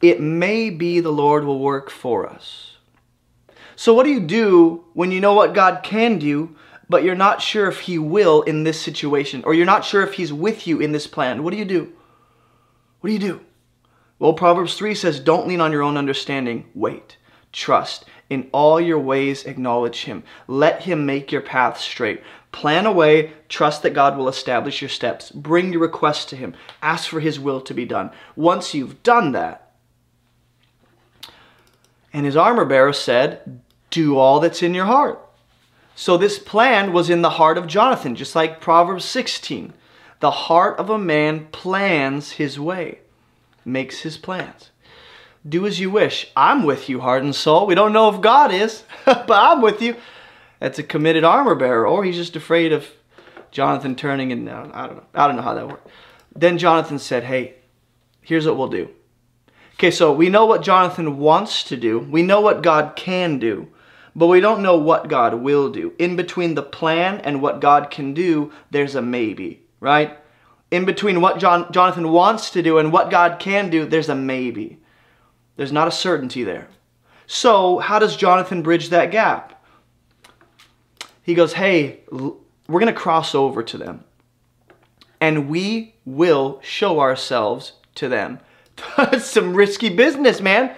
It 0.00 0.22
may 0.22 0.70
be 0.70 1.00
the 1.00 1.12
Lord 1.12 1.44
will 1.44 1.58
work 1.60 1.90
for 1.90 2.26
us. 2.26 2.78
So 3.76 3.92
what 3.92 4.04
do 4.04 4.10
you 4.10 4.20
do 4.20 4.86
when 4.94 5.12
you 5.12 5.20
know 5.20 5.34
what 5.34 5.52
God 5.52 5.82
can 5.82 6.18
do, 6.18 6.56
but 6.88 7.04
you're 7.04 7.14
not 7.14 7.42
sure 7.42 7.68
if 7.68 7.80
he 7.80 7.98
will 7.98 8.42
in 8.42 8.64
this 8.64 8.80
situation, 8.80 9.42
or 9.44 9.54
you're 9.54 9.66
not 9.66 9.84
sure 9.84 10.02
if 10.02 10.14
he's 10.14 10.32
with 10.32 10.66
you 10.66 10.80
in 10.80 10.92
this 10.92 11.06
plan, 11.06 11.42
what 11.42 11.50
do 11.50 11.56
you 11.56 11.64
do? 11.64 11.92
What 13.00 13.08
do 13.08 13.12
you 13.12 13.18
do? 13.18 13.40
Well, 14.18 14.34
Proverbs 14.34 14.74
3 14.76 14.94
says, 14.94 15.20
Don't 15.20 15.46
lean 15.48 15.60
on 15.60 15.72
your 15.72 15.82
own 15.82 15.96
understanding. 15.96 16.66
Wait. 16.74 17.16
Trust. 17.52 18.04
In 18.30 18.48
all 18.52 18.80
your 18.80 18.98
ways, 18.98 19.44
acknowledge 19.44 20.04
him. 20.04 20.24
Let 20.48 20.82
him 20.82 21.06
make 21.06 21.30
your 21.30 21.40
path 21.40 21.78
straight. 21.78 22.22
Plan 22.52 22.86
a 22.86 22.92
way. 22.92 23.32
Trust 23.48 23.82
that 23.82 23.90
God 23.90 24.16
will 24.16 24.28
establish 24.28 24.80
your 24.80 24.88
steps. 24.88 25.30
Bring 25.30 25.72
your 25.72 25.82
request 25.82 26.28
to 26.30 26.36
him. 26.36 26.54
Ask 26.82 27.08
for 27.08 27.20
his 27.20 27.38
will 27.38 27.60
to 27.60 27.74
be 27.74 27.84
done. 27.84 28.10
Once 28.34 28.74
you've 28.74 29.02
done 29.02 29.32
that, 29.32 29.72
and 32.12 32.24
his 32.24 32.36
armor 32.36 32.64
bearer 32.64 32.92
said, 32.92 33.60
Do 33.90 34.16
all 34.16 34.40
that's 34.40 34.62
in 34.62 34.74
your 34.74 34.86
heart. 34.86 35.20
So 35.94 36.16
this 36.16 36.38
plan 36.38 36.92
was 36.92 37.08
in 37.08 37.22
the 37.22 37.30
heart 37.30 37.56
of 37.56 37.66
Jonathan, 37.66 38.16
just 38.16 38.34
like 38.34 38.60
Proverbs 38.60 39.04
16. 39.04 39.72
The 40.20 40.30
heart 40.30 40.78
of 40.78 40.90
a 40.90 40.98
man 40.98 41.46
plans 41.52 42.32
his 42.32 42.58
way, 42.58 43.00
makes 43.64 44.00
his 44.00 44.16
plans. 44.16 44.70
Do 45.46 45.66
as 45.66 45.78
you 45.78 45.90
wish. 45.90 46.30
I'm 46.34 46.64
with 46.64 46.88
you, 46.88 47.00
heart 47.00 47.22
and 47.22 47.34
soul. 47.34 47.66
We 47.66 47.74
don't 47.74 47.92
know 47.92 48.08
if 48.08 48.20
God 48.20 48.50
is, 48.52 48.82
but 49.04 49.30
I'm 49.30 49.60
with 49.60 49.82
you. 49.82 49.96
That's 50.58 50.78
a 50.78 50.82
committed 50.82 51.24
armor 51.24 51.54
bearer, 51.54 51.86
or 51.86 52.04
he's 52.04 52.16
just 52.16 52.36
afraid 52.36 52.72
of 52.72 52.88
Jonathan 53.50 53.94
turning 53.94 54.32
and 54.32 54.48
uh, 54.48 54.68
I 54.72 54.86
don't 54.86 54.96
know. 54.96 55.04
I 55.14 55.26
don't 55.26 55.36
know 55.36 55.42
how 55.42 55.54
that 55.54 55.68
works. 55.68 55.90
Then 56.34 56.58
Jonathan 56.58 56.98
said, 56.98 57.24
Hey, 57.24 57.56
here's 58.20 58.46
what 58.46 58.56
we'll 58.56 58.68
do. 58.68 58.88
Okay, 59.74 59.90
so 59.90 60.12
we 60.12 60.28
know 60.28 60.46
what 60.46 60.62
Jonathan 60.62 61.18
wants 61.18 61.62
to 61.64 61.76
do. 61.76 61.98
We 61.98 62.22
know 62.22 62.40
what 62.40 62.62
God 62.62 62.96
can 62.96 63.38
do 63.38 63.68
but 64.16 64.28
we 64.28 64.40
don't 64.40 64.62
know 64.62 64.76
what 64.76 65.08
God 65.08 65.34
will 65.34 65.70
do. 65.70 65.92
In 65.98 66.16
between 66.16 66.54
the 66.54 66.62
plan 66.62 67.20
and 67.20 67.42
what 67.42 67.60
God 67.60 67.90
can 67.90 68.14
do, 68.14 68.52
there's 68.70 68.94
a 68.94 69.02
maybe, 69.02 69.62
right? 69.80 70.18
In 70.70 70.84
between 70.84 71.20
what 71.20 71.38
John, 71.38 71.70
Jonathan 71.72 72.10
wants 72.10 72.50
to 72.50 72.62
do 72.62 72.78
and 72.78 72.92
what 72.92 73.10
God 73.10 73.38
can 73.38 73.70
do, 73.70 73.84
there's 73.84 74.08
a 74.08 74.14
maybe. 74.14 74.78
There's 75.56 75.72
not 75.72 75.88
a 75.88 75.92
certainty 75.92 76.44
there. 76.44 76.68
So, 77.26 77.78
how 77.78 77.98
does 77.98 78.16
Jonathan 78.16 78.62
bridge 78.62 78.90
that 78.90 79.10
gap? 79.10 79.64
He 81.22 81.34
goes, 81.34 81.54
Hey, 81.54 82.00
we're 82.10 82.80
going 82.80 82.86
to 82.86 82.92
cross 82.92 83.34
over 83.34 83.62
to 83.62 83.78
them, 83.78 84.04
and 85.20 85.48
we 85.48 85.94
will 86.04 86.60
show 86.62 87.00
ourselves 87.00 87.72
to 87.96 88.08
them. 88.08 88.40
That's 88.96 89.26
some 89.26 89.54
risky 89.54 89.88
business, 89.88 90.40
man. 90.40 90.74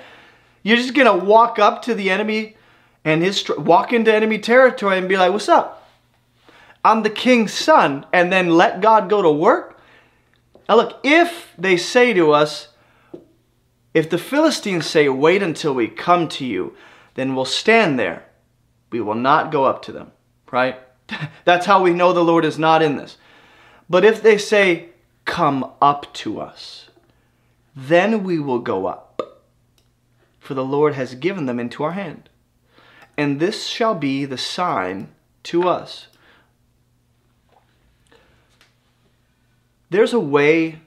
You're 0.62 0.76
just 0.76 0.94
going 0.94 1.20
to 1.20 1.24
walk 1.24 1.58
up 1.58 1.82
to 1.82 1.94
the 1.94 2.10
enemy 2.10 2.55
and 3.06 3.22
his 3.22 3.48
walk 3.56 3.92
into 3.92 4.12
enemy 4.12 4.36
territory 4.36 4.98
and 4.98 5.08
be 5.08 5.16
like, 5.16 5.32
"What's 5.32 5.48
up? 5.48 5.88
I'm 6.84 7.04
the 7.04 7.08
king's 7.08 7.54
son," 7.54 8.04
and 8.12 8.32
then 8.32 8.56
let 8.56 8.80
God 8.80 9.08
go 9.08 9.22
to 9.22 9.30
work. 9.30 9.80
Now 10.68 10.74
look, 10.74 10.98
if 11.04 11.52
they 11.56 11.76
say 11.76 12.12
to 12.14 12.32
us, 12.32 12.68
if 13.94 14.10
the 14.10 14.18
Philistines 14.18 14.86
say, 14.86 15.08
"Wait 15.08 15.40
until 15.40 15.72
we 15.72 15.86
come 15.86 16.28
to 16.30 16.44
you," 16.44 16.74
then 17.14 17.36
we'll 17.36 17.44
stand 17.44 17.96
there. 17.96 18.24
We 18.90 19.00
will 19.00 19.14
not 19.14 19.52
go 19.52 19.64
up 19.64 19.82
to 19.82 19.92
them, 19.92 20.10
right? 20.50 20.76
That's 21.44 21.66
how 21.66 21.80
we 21.80 21.94
know 21.94 22.12
the 22.12 22.24
Lord 22.24 22.44
is 22.44 22.58
not 22.58 22.82
in 22.82 22.96
this. 22.96 23.18
But 23.88 24.04
if 24.04 24.20
they 24.20 24.36
say, 24.36 24.88
"Come 25.24 25.70
up 25.80 26.12
to 26.14 26.40
us," 26.40 26.90
then 27.76 28.24
we 28.24 28.40
will 28.40 28.58
go 28.58 28.86
up. 28.86 29.22
For 30.40 30.54
the 30.54 30.64
Lord 30.64 30.94
has 30.94 31.14
given 31.14 31.46
them 31.46 31.60
into 31.60 31.84
our 31.84 31.92
hand 31.92 32.30
and 33.16 33.40
this 33.40 33.66
shall 33.66 33.94
be 33.94 34.24
the 34.24 34.38
sign 34.38 35.08
to 35.44 35.68
us. 35.68 36.08
There's 39.88 40.12
a 40.12 40.20
way 40.20 40.80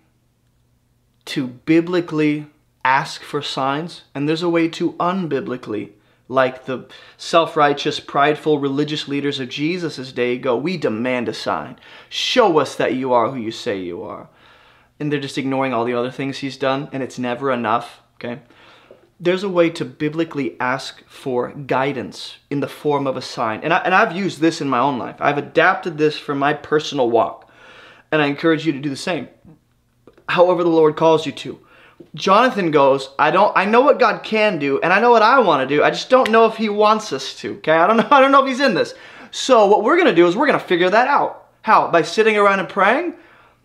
to 1.26 1.48
biblically 1.48 2.48
ask 2.84 3.22
for 3.22 3.42
signs, 3.42 4.04
and 4.14 4.28
there's 4.28 4.44
a 4.44 4.50
way 4.50 4.68
to 4.70 4.94
unbiblically, 4.94 5.92
like 6.28 6.66
the 6.66 6.86
self 7.18 7.56
righteous, 7.56 8.00
prideful 8.00 8.60
religious 8.60 9.08
leaders 9.08 9.40
of 9.40 9.50
Jesus' 9.50 10.12
day, 10.12 10.38
go, 10.38 10.56
We 10.58 10.78
demand 10.78 11.30
a 11.30 11.34
sign. 11.34 11.80
Show 12.10 12.60
us 12.60 12.76
that 12.76 12.94
you 12.94 13.14
are 13.14 13.30
who 13.30 13.38
you 13.38 13.52
say 13.52 13.80
you 13.80 14.04
are. 14.04 14.30
And 15.00 15.12
they're 15.12 15.20
just 15.20 15.38
ignoring 15.38 15.74
all 15.74 15.86
the 15.86 15.94
other 15.94 16.12
things 16.12 16.40
he's 16.40 16.58
done, 16.58 16.90
and 16.92 17.02
it's 17.02 17.18
never 17.18 17.52
enough, 17.52 18.02
okay? 18.16 18.42
There's 19.20 19.44
a 19.44 19.50
way 19.50 19.70
to 19.72 19.84
biblically 19.84 20.56
ask 20.60 21.04
for 21.06 21.52
guidance 21.52 22.38
in 22.50 22.62
the 22.62 22.68
form 22.68 23.06
of 23.06 23.18
a 23.18 23.22
sign. 23.22 23.62
And, 23.64 23.74
I, 23.74 23.80
and 23.80 23.94
I've 23.94 24.16
used 24.16 24.40
this 24.40 24.62
in 24.62 24.70
my 24.70 24.80
own 24.80 24.98
life. 24.98 25.18
I've 25.20 25.38
adapted 25.38 25.98
this 25.98 26.18
for 26.18 26.34
my 26.34 26.54
personal 26.54 27.10
walk. 27.10 27.52
And 28.12 28.22
I 28.22 28.28
encourage 28.28 28.66
you 28.66 28.72
to 28.72 28.80
do 28.80 28.90
the 28.90 28.96
same. 28.96 29.28
However 30.30 30.64
the 30.64 30.70
Lord 30.70 30.96
calls 30.96 31.26
you 31.26 31.32
to. 31.34 31.60
Jonathan 32.16 32.72
goes, 32.72 33.10
I 33.20 33.30
don't 33.30 33.56
I 33.58 33.66
know 33.66 33.82
what 33.82 34.00
God 34.00 34.24
can 34.24 34.58
do 34.58 34.80
and 34.80 34.94
I 34.94 35.02
know 35.02 35.12
what 35.12 35.22
I 35.22 35.40
want 35.40 35.68
to 35.68 35.76
do. 35.76 35.84
I 35.84 35.90
just 35.90 36.10
don't 36.10 36.32
know 36.32 36.46
if 36.46 36.56
he 36.56 36.70
wants 36.70 37.12
us 37.12 37.36
to. 37.36 37.58
Okay? 37.58 37.74
I 37.74 37.88
don't 37.88 37.98
know 37.98 38.08
I 38.12 38.22
don't 38.22 38.32
know 38.32 38.44
if 38.44 38.48
he's 38.48 38.62
in 38.62 38.74
this. 38.74 38.94
So 39.32 39.68
what 39.68 39.84
we're 39.84 39.98
going 39.98 40.08
to 40.08 40.16
do 40.16 40.28
is 40.28 40.36
we're 40.36 40.48
going 40.48 40.60
to 40.60 40.66
figure 40.66 40.90
that 40.90 41.08
out. 41.08 41.50
How? 41.62 41.92
By 41.92 42.04
sitting 42.04 42.38
around 42.38 42.60
and 42.60 42.70
praying? 42.70 43.16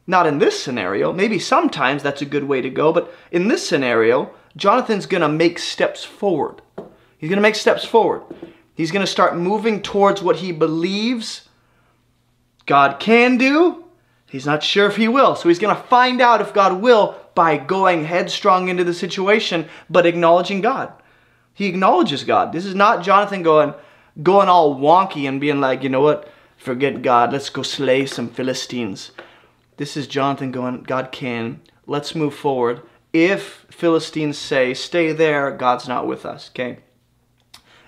Not 0.06 0.26
in 0.26 0.38
this 0.38 0.62
scenario. 0.62 1.12
Maybe 1.12 1.38
sometimes 1.38 2.02
that's 2.02 2.20
a 2.20 2.26
good 2.26 2.44
way 2.44 2.60
to 2.60 2.68
go, 2.68 2.92
but 2.92 3.14
in 3.30 3.48
this 3.48 3.66
scenario, 3.66 4.34
Jonathan's 4.56 5.06
going 5.06 5.22
to 5.22 5.28
make 5.28 5.58
steps 5.58 6.04
forward. 6.04 6.62
He's 7.18 7.28
going 7.30 7.38
to 7.38 7.42
make 7.42 7.54
steps 7.54 7.84
forward. 7.84 8.22
He's 8.74 8.90
going 8.90 9.04
to 9.04 9.10
start 9.10 9.36
moving 9.36 9.82
towards 9.82 10.22
what 10.22 10.36
he 10.36 10.52
believes 10.52 11.48
God 12.66 12.98
can 12.98 13.36
do. 13.36 13.84
He's 14.28 14.46
not 14.46 14.62
sure 14.62 14.86
if 14.86 14.96
he 14.96 15.06
will. 15.06 15.36
So 15.36 15.48
he's 15.48 15.58
going 15.58 15.74
to 15.74 15.82
find 15.82 16.20
out 16.20 16.40
if 16.40 16.52
God 16.52 16.80
will 16.80 17.16
by 17.34 17.56
going 17.56 18.04
headstrong 18.04 18.68
into 18.68 18.84
the 18.84 18.94
situation, 18.94 19.68
but 19.88 20.06
acknowledging 20.06 20.60
God. 20.60 20.92
He 21.52 21.66
acknowledges 21.66 22.24
God. 22.24 22.52
This 22.52 22.64
is 22.64 22.74
not 22.74 23.04
Jonathan 23.04 23.42
going, 23.42 23.74
going 24.22 24.48
all 24.48 24.76
wonky 24.76 25.28
and 25.28 25.40
being 25.40 25.60
like, 25.60 25.82
you 25.82 25.88
know 25.88 26.00
what, 26.00 26.28
forget 26.56 27.02
God, 27.02 27.32
let's 27.32 27.50
go 27.50 27.62
slay 27.62 28.06
some 28.06 28.28
Philistines. 28.28 29.12
This 29.76 29.96
is 29.96 30.06
Jonathan 30.06 30.50
going, 30.50 30.82
God 30.82 31.12
can, 31.12 31.60
let's 31.86 32.14
move 32.14 32.34
forward. 32.34 32.82
If 33.14 33.66
Philistines 33.70 34.36
say, 34.36 34.74
stay 34.74 35.12
there, 35.12 35.52
God's 35.52 35.86
not 35.86 36.06
with 36.06 36.26
us, 36.26 36.50
okay? 36.50 36.78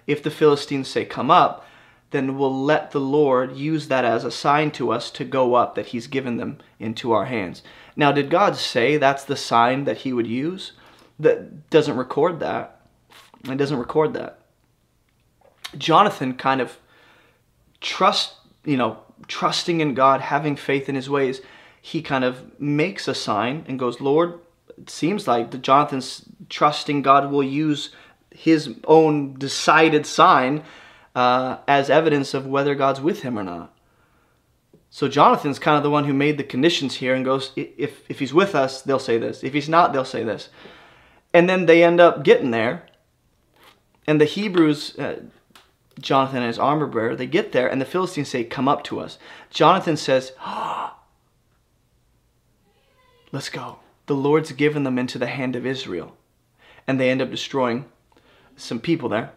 If 0.07 0.23
the 0.23 0.31
Philistines 0.31 0.87
say, 0.87 1.05
come 1.05 1.33
up, 1.33 1.67
then 2.13 2.39
we'll 2.39 2.63
let 2.65 2.93
the 2.93 3.01
Lord 3.01 3.57
use 3.57 3.89
that 3.89 4.05
as 4.05 4.25
a 4.25 4.31
sign 4.31 4.71
to 4.71 4.93
us 4.93 5.11
to 5.11 5.25
go 5.25 5.55
up, 5.55 5.75
that 5.75 5.87
He's 5.87 6.07
given 6.07 6.37
them 6.37 6.59
into 6.79 7.11
our 7.11 7.25
hands. 7.25 7.63
Now, 7.97 8.13
did 8.13 8.31
God 8.31 8.57
say 8.57 8.97
that's 8.97 9.25
the 9.25 9.37
sign 9.37 9.83
that 9.83 9.99
He 9.99 10.13
would 10.13 10.29
use? 10.29 10.73
That 11.19 11.71
doesn't 11.71 11.97
record 11.97 12.39
that. 12.39 12.81
It 13.49 13.57
doesn't 13.57 13.79
record 13.79 14.15
that. 14.15 14.39
Jonathan 15.77 16.35
kind 16.35 16.61
of 16.61 16.79
trust, 17.81 18.35
you 18.65 18.77
know, 18.77 19.01
trusting 19.27 19.81
in 19.81 19.95
God, 19.95 20.21
having 20.21 20.55
faith 20.55 20.89
in 20.89 20.95
His 20.95 21.11
ways, 21.11 21.41
he 21.83 22.01
kind 22.01 22.25
of 22.25 22.61
makes 22.61 23.09
a 23.09 23.15
sign 23.15 23.65
and 23.67 23.79
goes, 23.79 24.01
Lord, 24.01 24.41
seems 24.87 25.27
like 25.27 25.51
the 25.51 25.59
Jonathan's 25.59 26.25
trusting 26.49 27.03
God 27.03 27.31
will 27.31 27.43
use 27.43 27.91
his 28.31 28.75
own 28.85 29.35
decided 29.35 30.07
sign 30.07 30.63
uh, 31.15 31.59
as 31.67 31.89
evidence 31.89 32.35
of 32.35 32.47
whether 32.47 32.75
God's 32.75 33.01
with 33.01 33.23
him 33.23 33.39
or 33.39 33.43
not. 33.43 33.75
So 34.91 35.09
Jonathan's 35.09 35.59
kind 35.59 35.77
of 35.77 35.83
the 35.83 35.91
one 35.91 36.05
who 36.05 36.13
made 36.13 36.39
the 36.39 36.45
conditions 36.45 36.97
here 36.97 37.15
and 37.15 37.25
goes, 37.25 37.53
if, 37.57 38.09
if 38.09 38.19
he's 38.19 38.33
with 38.33 38.55
us, 38.55 38.83
they'll 38.83 38.99
say 38.99 39.19
this. 39.19 39.43
If 39.43 39.53
he's 39.53 39.69
not, 39.69 39.93
they'll 39.93 40.05
say 40.05 40.23
this. 40.23 40.49
And 41.35 41.49
then 41.49 41.67
they 41.67 41.83
end 41.83 42.01
up 42.01 42.23
getting 42.23 42.51
there. 42.51 42.87
And 44.07 44.21
the 44.21 44.25
Hebrews, 44.25 44.97
uh, 44.99 45.21
Jonathan 45.99 46.39
and 46.39 46.47
his 46.47 46.59
armor 46.59 46.87
bearer, 46.87 47.17
they 47.17 47.27
get 47.27 47.53
there 47.53 47.69
and 47.69 47.81
the 47.81 47.87
Philistines 47.87 48.29
say, 48.29 48.45
come 48.45 48.69
up 48.69 48.85
to 48.85 49.01
us. 49.01 49.19
Jonathan 49.51 49.97
says, 49.97 50.33
oh, 50.45 50.95
let's 53.33 53.49
go. 53.49 53.81
The 54.07 54.15
Lord's 54.15 54.53
given 54.53 54.85
them 54.85 54.99
into 54.99 55.19
the 55.19 55.27
hand 55.27 55.57
of 55.57 55.67
Israel. 55.67 56.17
And 56.87 57.01
they 57.01 57.11
end 57.11 57.21
up 57.21 57.31
destroying 57.31 57.87
some 58.57 58.81
people 58.81 59.09
there 59.09 59.33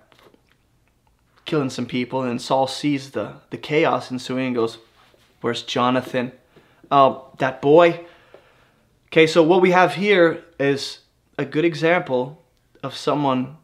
killing 1.50 1.70
some 1.72 1.88
people, 1.88 2.22
and 2.22 2.40
Saul 2.40 2.68
sees 2.68 3.12
the, 3.12 3.38
the 3.50 3.58
chaos 3.58 4.12
ensuing 4.12 4.48
and 4.48 4.56
goes, 4.56 4.78
Where's 5.42 5.64
Jonathan? 5.64 6.32
Uh, 6.92 7.20
that 7.40 7.60
boy. 7.60 8.06
Okay, 9.08 9.26
so 9.26 9.42
what 9.42 9.62
we 9.62 9.72
have 9.72 9.96
here 9.96 10.44
is 10.60 11.00
a 11.40 11.46
good 11.46 11.66
example 11.66 12.44
of 12.84 12.96
someone 12.96 13.58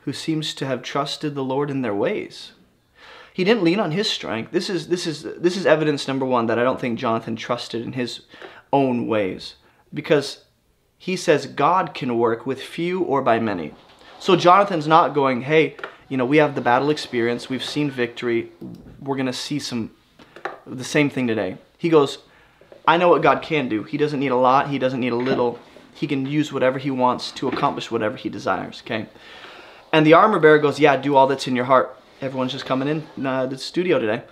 who 0.00 0.12
seems 0.12 0.54
to 0.54 0.66
have 0.66 0.82
trusted 0.82 1.34
the 1.34 1.42
Lord 1.42 1.70
in 1.70 1.82
their 1.82 1.94
ways. 1.94 2.52
He 3.34 3.42
didn't 3.42 3.64
lean 3.64 3.80
on 3.80 3.90
his 3.90 4.08
strength. 4.08 4.52
This 4.52 4.70
is 4.70 4.88
this 4.88 5.06
is 5.06 5.22
this 5.22 5.56
is 5.56 5.66
evidence 5.66 6.06
number 6.06 6.24
one 6.24 6.46
that 6.46 6.58
I 6.58 6.64
don't 6.64 6.80
think 6.80 6.98
Jonathan 6.98 7.36
trusted 7.36 7.82
in 7.82 7.92
his 7.94 8.22
own 8.72 9.08
ways. 9.08 9.56
Because 9.92 10.44
he 10.98 11.16
says 11.16 11.46
God 11.46 11.94
can 11.94 12.18
work 12.18 12.46
with 12.46 12.60
few 12.60 13.02
or 13.02 13.22
by 13.22 13.38
many. 13.38 13.74
So 14.18 14.36
Jonathan's 14.36 14.88
not 14.88 15.14
going, 15.14 15.42
hey, 15.42 15.76
you 16.08 16.16
know, 16.16 16.24
we 16.24 16.38
have 16.38 16.54
the 16.54 16.60
battle 16.60 16.90
experience, 16.90 17.48
we've 17.48 17.64
seen 17.64 17.90
victory, 17.90 18.50
we're 19.00 19.16
going 19.16 19.26
to 19.26 19.32
see 19.32 19.58
some 19.58 19.92
the 20.66 20.84
same 20.84 21.08
thing 21.08 21.26
today. 21.26 21.56
He 21.78 21.88
goes, 21.88 22.18
I 22.86 22.96
know 22.96 23.08
what 23.08 23.22
God 23.22 23.42
can 23.42 23.68
do. 23.68 23.84
He 23.84 23.96
doesn't 23.96 24.18
need 24.18 24.32
a 24.32 24.36
lot, 24.36 24.68
he 24.68 24.78
doesn't 24.78 25.00
need 25.00 25.12
a 25.12 25.16
little. 25.16 25.58
He 25.94 26.06
can 26.06 26.26
use 26.26 26.52
whatever 26.52 26.78
he 26.78 26.90
wants 26.90 27.32
to 27.32 27.48
accomplish 27.48 27.90
whatever 27.90 28.16
he 28.16 28.28
desires, 28.28 28.82
okay? 28.84 29.06
And 29.92 30.06
the 30.06 30.14
armor 30.14 30.38
bearer 30.38 30.58
goes, 30.58 30.78
Yeah, 30.78 30.96
do 30.96 31.16
all 31.16 31.26
that's 31.26 31.46
in 31.46 31.56
your 31.56 31.64
heart. 31.64 31.96
Everyone's 32.20 32.52
just 32.52 32.66
coming 32.66 32.88
in 32.88 33.26
uh, 33.26 33.46
the 33.46 33.58
studio 33.58 33.98
today. 33.98 34.22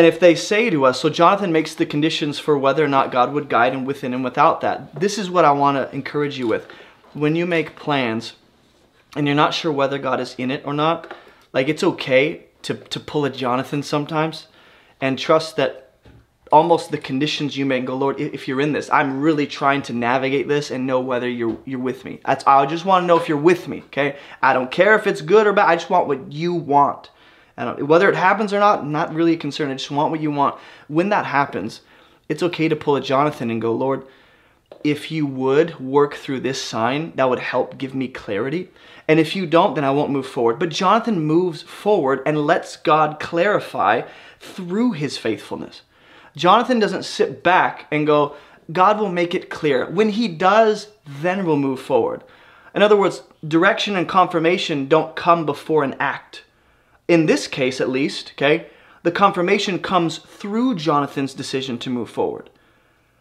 And 0.00 0.06
if 0.06 0.18
they 0.18 0.34
say 0.34 0.70
to 0.70 0.86
us, 0.86 0.98
so 0.98 1.10
Jonathan 1.10 1.52
makes 1.52 1.74
the 1.74 1.84
conditions 1.84 2.38
for 2.38 2.56
whether 2.56 2.82
or 2.82 2.88
not 2.88 3.12
God 3.12 3.34
would 3.34 3.50
guide 3.50 3.74
him 3.74 3.84
within 3.84 4.14
and 4.14 4.24
without 4.24 4.62
that. 4.62 4.98
This 4.98 5.18
is 5.18 5.28
what 5.28 5.44
I 5.44 5.52
want 5.52 5.76
to 5.76 5.94
encourage 5.94 6.38
you 6.38 6.48
with. 6.48 6.66
When 7.12 7.36
you 7.36 7.44
make 7.44 7.76
plans, 7.76 8.32
and 9.14 9.26
you're 9.26 9.36
not 9.36 9.52
sure 9.52 9.70
whether 9.70 9.98
God 9.98 10.18
is 10.18 10.34
in 10.38 10.50
it 10.50 10.62
or 10.64 10.72
not, 10.72 11.14
like 11.52 11.68
it's 11.68 11.84
okay 11.84 12.46
to, 12.62 12.76
to 12.76 12.98
pull 12.98 13.26
a 13.26 13.30
Jonathan 13.30 13.82
sometimes 13.82 14.46
and 15.02 15.18
trust 15.18 15.56
that 15.56 15.92
almost 16.50 16.90
the 16.90 16.96
conditions 16.96 17.58
you 17.58 17.66
make 17.66 17.84
go, 17.84 17.94
Lord, 17.94 18.18
if 18.18 18.48
you're 18.48 18.62
in 18.62 18.72
this, 18.72 18.88
I'm 18.88 19.20
really 19.20 19.46
trying 19.46 19.82
to 19.82 19.92
navigate 19.92 20.48
this 20.48 20.70
and 20.70 20.86
know 20.86 21.00
whether 21.00 21.28
you're 21.28 21.58
you're 21.66 21.78
with 21.78 22.06
me. 22.06 22.20
That's 22.24 22.46
I 22.46 22.64
just 22.64 22.86
want 22.86 23.02
to 23.02 23.06
know 23.06 23.18
if 23.18 23.28
you're 23.28 23.36
with 23.36 23.68
me, 23.68 23.82
okay? 23.88 24.16
I 24.40 24.54
don't 24.54 24.70
care 24.70 24.94
if 24.94 25.06
it's 25.06 25.20
good 25.20 25.46
or 25.46 25.52
bad. 25.52 25.68
I 25.68 25.76
just 25.76 25.90
want 25.90 26.08
what 26.08 26.32
you 26.32 26.54
want. 26.54 27.10
Whether 27.60 28.08
it 28.08 28.16
happens 28.16 28.52
or 28.52 28.58
not, 28.58 28.86
not 28.86 29.14
really 29.14 29.34
a 29.34 29.38
concern. 29.38 29.70
I 29.70 29.74
just 29.74 29.90
want 29.90 30.10
what 30.10 30.20
you 30.20 30.30
want. 30.30 30.58
When 30.88 31.10
that 31.10 31.26
happens, 31.26 31.82
it's 32.28 32.42
okay 32.42 32.68
to 32.68 32.76
pull 32.76 32.96
a 32.96 33.00
Jonathan 33.00 33.50
and 33.50 33.60
go, 33.60 33.72
Lord, 33.72 34.06
if 34.84 35.10
you 35.10 35.26
would 35.26 35.78
work 35.78 36.14
through 36.14 36.40
this 36.40 36.62
sign, 36.62 37.12
that 37.16 37.28
would 37.28 37.40
help 37.40 37.76
give 37.76 37.94
me 37.94 38.08
clarity. 38.08 38.70
And 39.08 39.20
if 39.20 39.34
you 39.34 39.46
don't, 39.46 39.74
then 39.74 39.84
I 39.84 39.90
won't 39.90 40.12
move 40.12 40.26
forward. 40.26 40.58
But 40.58 40.70
Jonathan 40.70 41.20
moves 41.20 41.62
forward 41.62 42.22
and 42.24 42.46
lets 42.46 42.76
God 42.76 43.20
clarify 43.20 44.02
through 44.38 44.92
his 44.92 45.18
faithfulness. 45.18 45.82
Jonathan 46.36 46.78
doesn't 46.78 47.04
sit 47.04 47.42
back 47.42 47.86
and 47.90 48.06
go, 48.06 48.36
God 48.72 49.00
will 49.00 49.10
make 49.10 49.34
it 49.34 49.50
clear. 49.50 49.90
When 49.90 50.10
he 50.10 50.28
does, 50.28 50.88
then 51.04 51.44
we'll 51.44 51.56
move 51.56 51.80
forward. 51.80 52.22
In 52.74 52.82
other 52.82 52.96
words, 52.96 53.22
direction 53.46 53.96
and 53.96 54.08
confirmation 54.08 54.86
don't 54.86 55.16
come 55.16 55.44
before 55.44 55.82
an 55.82 55.96
act. 55.98 56.44
In 57.10 57.26
this 57.26 57.48
case, 57.48 57.80
at 57.80 57.88
least, 57.88 58.34
okay, 58.36 58.68
the 59.02 59.10
confirmation 59.10 59.80
comes 59.80 60.18
through 60.18 60.76
Jonathan's 60.76 61.34
decision 61.34 61.76
to 61.78 61.90
move 61.90 62.08
forward. 62.08 62.50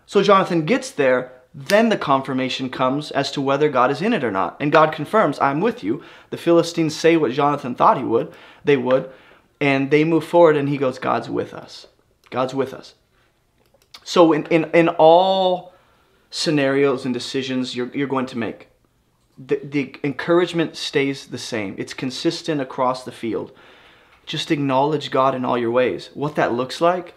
So 0.05 0.21
Jonathan 0.21 0.63
gets 0.65 0.91
there, 0.91 1.31
then 1.55 1.89
the 1.89 1.97
confirmation 1.97 2.69
comes 2.69 3.09
as 3.09 3.31
to 3.31 3.41
whether 3.41 3.67
God 3.67 3.89
is 3.89 4.03
in 4.03 4.13
it 4.13 4.23
or 4.23 4.29
not. 4.29 4.57
And 4.59 4.71
God 4.71 4.93
confirms, 4.93 5.39
I'm 5.39 5.59
with 5.59 5.83
you. 5.83 6.03
The 6.29 6.37
Philistines 6.37 6.95
say 6.95 7.17
what 7.17 7.31
Jonathan 7.31 7.73
thought 7.73 7.97
he 7.97 8.03
would, 8.03 8.31
they 8.63 8.77
would, 8.77 9.09
and 9.59 9.89
they 9.89 10.03
move 10.03 10.23
forward 10.23 10.55
and 10.55 10.69
he 10.69 10.77
goes, 10.77 10.99
God's 10.99 11.27
with 11.27 11.51
us. 11.51 11.87
God's 12.29 12.53
with 12.53 12.75
us. 12.75 12.93
So 14.03 14.33
in, 14.33 14.45
in, 14.51 14.65
in 14.65 14.89
all 14.89 15.73
scenarios 16.29 17.05
and 17.05 17.13
decisions 17.13 17.75
you're, 17.75 17.89
you're 17.95 18.07
going 18.07 18.27
to 18.27 18.37
make, 18.37 18.67
the, 19.35 19.59
the 19.63 19.95
encouragement 20.03 20.75
stays 20.75 21.25
the 21.25 21.39
same. 21.39 21.73
It's 21.79 21.95
consistent 21.95 22.61
across 22.61 23.03
the 23.03 23.11
field. 23.11 23.51
Just 24.29 24.51
acknowledge 24.51 25.11
God 25.11 25.35
in 25.35 25.43
all 25.43 25.57
your 25.57 25.71
ways. 25.71 26.09
What 26.13 26.35
that 26.35 26.53
looks 26.53 26.79
like 26.79 27.15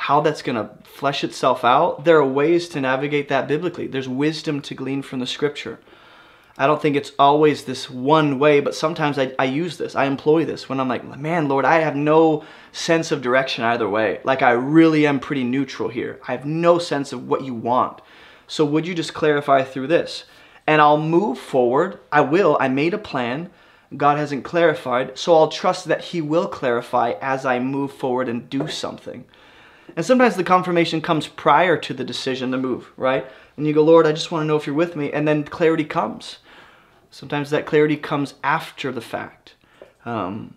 how 0.00 0.22
that's 0.22 0.40
going 0.40 0.56
to 0.56 0.70
flesh 0.82 1.22
itself 1.22 1.62
out, 1.62 2.06
there 2.06 2.16
are 2.16 2.26
ways 2.26 2.70
to 2.70 2.80
navigate 2.80 3.28
that 3.28 3.46
biblically. 3.46 3.86
There's 3.86 4.08
wisdom 4.08 4.62
to 4.62 4.74
glean 4.74 5.02
from 5.02 5.18
the 5.18 5.26
scripture. 5.26 5.78
I 6.56 6.66
don't 6.66 6.80
think 6.80 6.96
it's 6.96 7.12
always 7.18 7.64
this 7.64 7.90
one 7.90 8.38
way, 8.38 8.60
but 8.60 8.74
sometimes 8.74 9.18
I, 9.18 9.34
I 9.38 9.44
use 9.44 9.76
this. 9.76 9.94
I 9.94 10.06
employ 10.06 10.46
this 10.46 10.70
when 10.70 10.80
I'm 10.80 10.88
like, 10.88 11.04
man, 11.18 11.48
Lord, 11.48 11.66
I 11.66 11.80
have 11.80 11.96
no 11.96 12.44
sense 12.72 13.12
of 13.12 13.20
direction 13.20 13.62
either 13.62 13.86
way. 13.86 14.20
Like, 14.24 14.40
I 14.40 14.52
really 14.52 15.06
am 15.06 15.20
pretty 15.20 15.44
neutral 15.44 15.90
here. 15.90 16.18
I 16.26 16.32
have 16.32 16.46
no 16.46 16.78
sense 16.78 17.12
of 17.12 17.28
what 17.28 17.44
you 17.44 17.52
want. 17.52 18.00
So, 18.46 18.64
would 18.64 18.86
you 18.86 18.94
just 18.94 19.12
clarify 19.12 19.64
through 19.64 19.88
this? 19.88 20.24
And 20.66 20.80
I'll 20.80 20.96
move 20.96 21.38
forward. 21.38 22.00
I 22.10 22.22
will. 22.22 22.56
I 22.58 22.68
made 22.68 22.94
a 22.94 22.98
plan. 22.98 23.50
God 23.96 24.18
hasn't 24.18 24.44
clarified. 24.44 25.18
So, 25.18 25.34
I'll 25.34 25.48
trust 25.48 25.86
that 25.86 26.04
He 26.04 26.20
will 26.20 26.48
clarify 26.48 27.14
as 27.20 27.44
I 27.44 27.58
move 27.58 27.92
forward 27.92 28.28
and 28.28 28.48
do 28.48 28.68
something. 28.68 29.24
And 29.96 30.06
sometimes 30.06 30.36
the 30.36 30.44
confirmation 30.44 31.00
comes 31.00 31.26
prior 31.26 31.76
to 31.76 31.94
the 31.94 32.04
decision 32.04 32.52
to 32.52 32.58
move, 32.58 32.92
right? 32.96 33.26
And 33.56 33.66
you 33.66 33.72
go, 33.72 33.82
Lord, 33.82 34.06
I 34.06 34.12
just 34.12 34.30
want 34.30 34.42
to 34.42 34.46
know 34.46 34.56
if 34.56 34.66
you're 34.66 34.76
with 34.76 34.96
me. 34.96 35.12
And 35.12 35.26
then 35.26 35.44
clarity 35.44 35.84
comes. 35.84 36.38
Sometimes 37.10 37.50
that 37.50 37.66
clarity 37.66 37.96
comes 37.96 38.34
after 38.44 38.92
the 38.92 39.00
fact. 39.00 39.54
Um, 40.04 40.54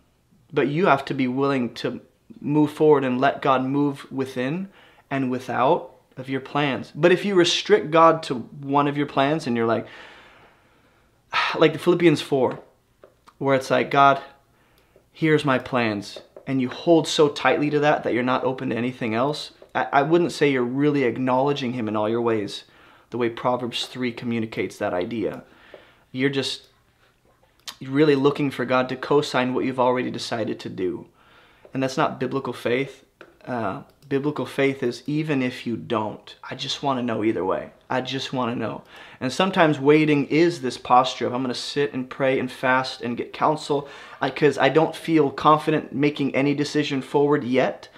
but 0.52 0.68
you 0.68 0.86
have 0.86 1.04
to 1.06 1.14
be 1.14 1.28
willing 1.28 1.74
to 1.76 2.00
move 2.40 2.72
forward 2.72 3.04
and 3.04 3.20
let 3.20 3.42
God 3.42 3.66
move 3.66 4.10
within 4.12 4.70
and 5.10 5.32
without 5.32 5.94
of 6.16 6.30
your 6.30 6.42
plans. 6.42 6.92
But 6.94 7.12
if 7.12 7.26
you 7.26 7.36
restrict 7.36 7.92
God 7.92 8.22
to 8.24 8.36
one 8.36 8.88
of 8.88 8.98
your 8.98 9.08
plans 9.08 9.48
and 9.48 9.58
you're 9.58 9.66
like, 9.66 9.88
like 11.58 11.74
the 11.74 11.80
Philippians 11.80 12.22
4, 12.22 12.60
where 13.38 13.56
it's 13.56 13.72
like, 13.72 13.92
God, 13.92 14.22
here's 15.12 15.46
my 15.46 15.60
plans, 15.60 16.20
and 16.48 16.62
you 16.62 16.70
hold 16.70 17.08
so 17.08 17.30
tightly 17.30 17.70
to 17.70 17.80
that 17.80 18.04
that 18.04 18.14
you're 18.14 18.24
not 18.24 18.44
open 18.44 18.70
to 18.70 18.76
anything 18.76 19.14
else, 19.14 19.52
I, 19.76 19.88
I 19.92 20.02
wouldn't 20.02 20.32
say 20.32 20.52
you're 20.52 20.64
really 20.64 21.04
acknowledging 21.04 21.74
Him 21.74 21.88
in 21.88 21.96
all 21.96 22.10
your 22.10 22.22
ways, 22.22 22.64
the 23.10 23.18
way 23.18 23.30
Proverbs 23.30 23.86
3 23.88 24.12
communicates 24.12 24.78
that 24.78 24.94
idea. 24.94 25.44
You're 26.12 26.30
just 26.30 26.68
really 27.82 28.16
looking 28.16 28.52
for 28.52 28.66
God 28.66 28.90
to 28.90 28.96
co 28.96 29.22
sign 29.22 29.54
what 29.54 29.66
you've 29.66 29.80
already 29.80 30.12
decided 30.12 30.60
to 30.62 30.70
do. 30.70 31.08
And 31.74 31.82
that's 31.82 31.98
not 31.98 32.20
biblical 32.20 32.54
faith. 32.54 33.06
Uh, 33.46 33.84
biblical 34.04 34.46
faith 34.46 34.84
is 34.84 35.04
even 35.08 35.42
if 35.42 35.66
you 35.66 35.76
don't, 35.76 36.36
I 36.50 36.56
just 36.56 36.84
want 36.84 37.00
to 37.00 37.04
know 37.04 37.24
either 37.24 37.44
way. 37.44 37.72
I 37.90 38.02
just 38.02 38.34
want 38.34 38.54
to 38.54 38.60
know. 38.60 38.84
And 39.20 39.32
sometimes 39.32 39.80
waiting 39.80 40.26
is 40.28 40.62
this 40.62 40.78
posture 40.78 41.28
of 41.28 41.34
I'm 41.34 41.44
going 41.44 41.54
to 41.54 41.60
sit 41.60 41.94
and 41.94 42.10
pray 42.10 42.40
and 42.40 42.52
fast 42.52 43.02
and 43.02 43.18
get 43.18 43.34
counsel 43.34 43.88
because 44.22 44.58
I 44.58 44.70
don't 44.70 44.96
feel 44.96 45.30
confident 45.30 45.94
making 45.94 46.36
any 46.36 46.54
decision 46.54 47.02
forward 47.02 47.44
yet. 47.44 47.90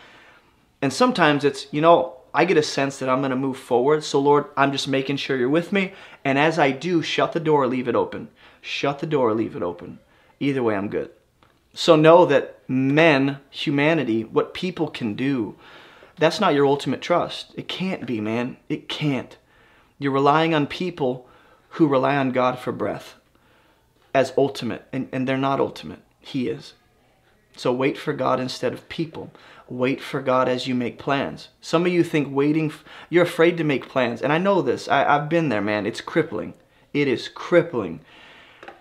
And 0.82 0.92
sometimes 0.92 1.44
it's, 1.44 1.68
you 1.72 1.82
know, 1.82 2.18
I 2.34 2.44
get 2.44 2.58
a 2.58 2.64
sense 2.64 3.00
that 3.00 3.08
I'm 3.08 3.22
going 3.22 3.30
to 3.30 3.38
move 3.38 3.58
forward. 3.58 4.04
So, 4.04 4.20
Lord, 4.20 4.46
I'm 4.58 4.74
just 4.74 4.90
making 4.90 5.18
sure 5.18 5.38
you're 5.38 5.50
with 5.50 5.72
me. 5.72 5.94
And 6.26 6.38
as 6.38 6.60
I 6.60 6.72
do, 6.72 7.02
shut 7.02 7.32
the 7.32 7.40
door, 7.40 7.66
leave 7.66 7.88
it 7.88 7.96
open. 7.96 8.28
Shut 8.62 9.00
the 9.00 9.08
door, 9.08 9.34
leave 9.34 9.56
it 9.56 9.64
open. 9.64 10.00
Either 10.40 10.62
way, 10.62 10.76
I'm 10.76 10.90
good. 10.90 11.12
So, 11.74 11.96
know 11.96 12.26
that 12.26 12.60
men, 12.68 13.40
humanity, 13.50 14.26
what 14.26 14.54
people 14.54 14.90
can 14.90 15.16
do, 15.16 15.56
that's 16.18 16.40
not 16.40 16.54
your 16.54 16.66
ultimate 16.66 17.02
trust. 17.02 17.54
It 17.56 17.68
can't 17.68 18.06
be, 18.06 18.22
man. 18.22 18.58
It 18.70 18.88
can't. 18.88 19.38
You're 20.00 20.12
relying 20.12 20.54
on 20.54 20.68
people 20.68 21.28
who 21.70 21.88
rely 21.88 22.16
on 22.16 22.32
God 22.32 22.60
for 22.60 22.72
breath 22.72 23.16
as 24.14 24.34
ultimate, 24.38 24.88
and, 24.94 25.10
and 25.12 25.28
they're 25.28 25.38
not 25.38 25.60
ultimate. 25.60 26.00
He 26.20 26.48
is. 26.48 26.74
So 27.58 27.72
wait 27.74 27.98
for 27.98 28.14
God 28.14 28.40
instead 28.40 28.74
of 28.74 28.88
people. 28.90 29.32
Wait 29.68 30.02
for 30.02 30.22
God 30.22 30.48
as 30.48 30.68
you 30.68 30.76
make 30.76 31.00
plans. 31.00 31.50
Some 31.60 31.86
of 31.86 31.92
you 31.92 32.04
think 32.04 32.34
waiting, 32.34 32.72
you're 33.10 33.24
afraid 33.24 33.58
to 33.58 33.64
make 33.64 33.90
plans. 33.90 34.22
And 34.22 34.32
I 34.32 34.38
know 34.38 34.62
this. 34.62 34.88
I, 34.88 35.00
have 35.00 35.30
been 35.30 35.50
there, 35.50 35.62
man. 35.62 35.86
It's 35.86 36.02
crippling. 36.02 36.54
It 36.94 37.08
is 37.08 37.28
crippling. 37.28 38.02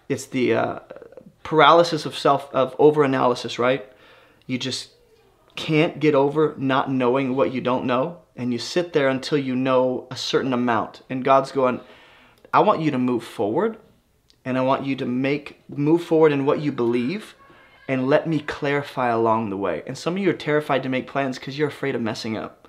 It's 0.09 0.27
the 0.27 0.55
uh, 0.55 0.79
paralysis 1.43 2.05
of 2.05 2.17
self, 2.17 2.53
of 2.53 2.77
overanalysis, 2.79 3.59
right? 3.59 3.91
You 4.47 4.59
just 4.59 4.91
can't 5.57 6.01
get 6.01 6.15
over 6.15 6.55
not 6.57 6.91
knowing 6.91 7.37
what 7.37 7.53
you 7.53 7.61
don't 7.61 7.85
know. 7.85 8.19
And 8.37 8.53
you 8.53 8.59
sit 8.59 8.93
there 8.93 9.09
until 9.09 9.39
you 9.39 9.55
know 9.55 10.09
a 10.11 10.17
certain 10.17 10.53
amount. 10.53 11.03
And 11.09 11.25
God's 11.25 11.53
going, 11.53 11.81
I 12.53 12.61
want 12.61 12.81
you 12.81 12.91
to 12.91 12.99
move 12.99 13.25
forward. 13.25 13.79
And 14.45 14.59
I 14.59 14.63
want 14.63 14.85
you 14.85 14.97
to 14.97 15.07
make, 15.07 15.63
move 15.69 16.05
forward 16.05 16.33
in 16.33 16.45
what 16.45 16.61
you 16.61 16.73
believe 16.73 17.35
and 17.89 18.09
let 18.09 18.27
me 18.27 18.41
clarify 18.41 19.09
along 19.09 19.51
the 19.51 19.57
way. 19.57 19.83
And 19.87 19.97
some 19.97 20.17
of 20.17 20.23
you 20.23 20.31
are 20.31 20.35
terrified 20.35 20.83
to 20.83 20.89
make 20.89 21.07
plans 21.07 21.39
because 21.39 21.59
you're 21.59 21.69
afraid 21.69 21.95
of 21.95 22.01
messing 22.01 22.37
up. 22.37 22.69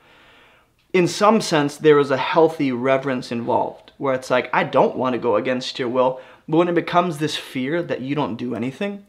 In 0.93 1.07
some 1.07 1.41
sense, 1.41 1.77
there 1.77 1.99
is 1.99 2.11
a 2.11 2.17
healthy 2.17 2.71
reverence 2.71 3.31
involved 3.31 3.91
where 3.97 4.13
it's 4.13 4.29
like, 4.29 4.49
I 4.53 4.63
don't 4.63 4.95
want 4.95 5.13
to 5.13 5.19
go 5.19 5.35
against 5.35 5.79
your 5.79 5.89
will. 5.89 6.21
But 6.47 6.57
when 6.57 6.67
it 6.67 6.75
becomes 6.75 7.17
this 7.17 7.35
fear 7.35 7.81
that 7.83 8.01
you 8.01 8.15
don't 8.15 8.35
do 8.35 8.55
anything, 8.55 9.05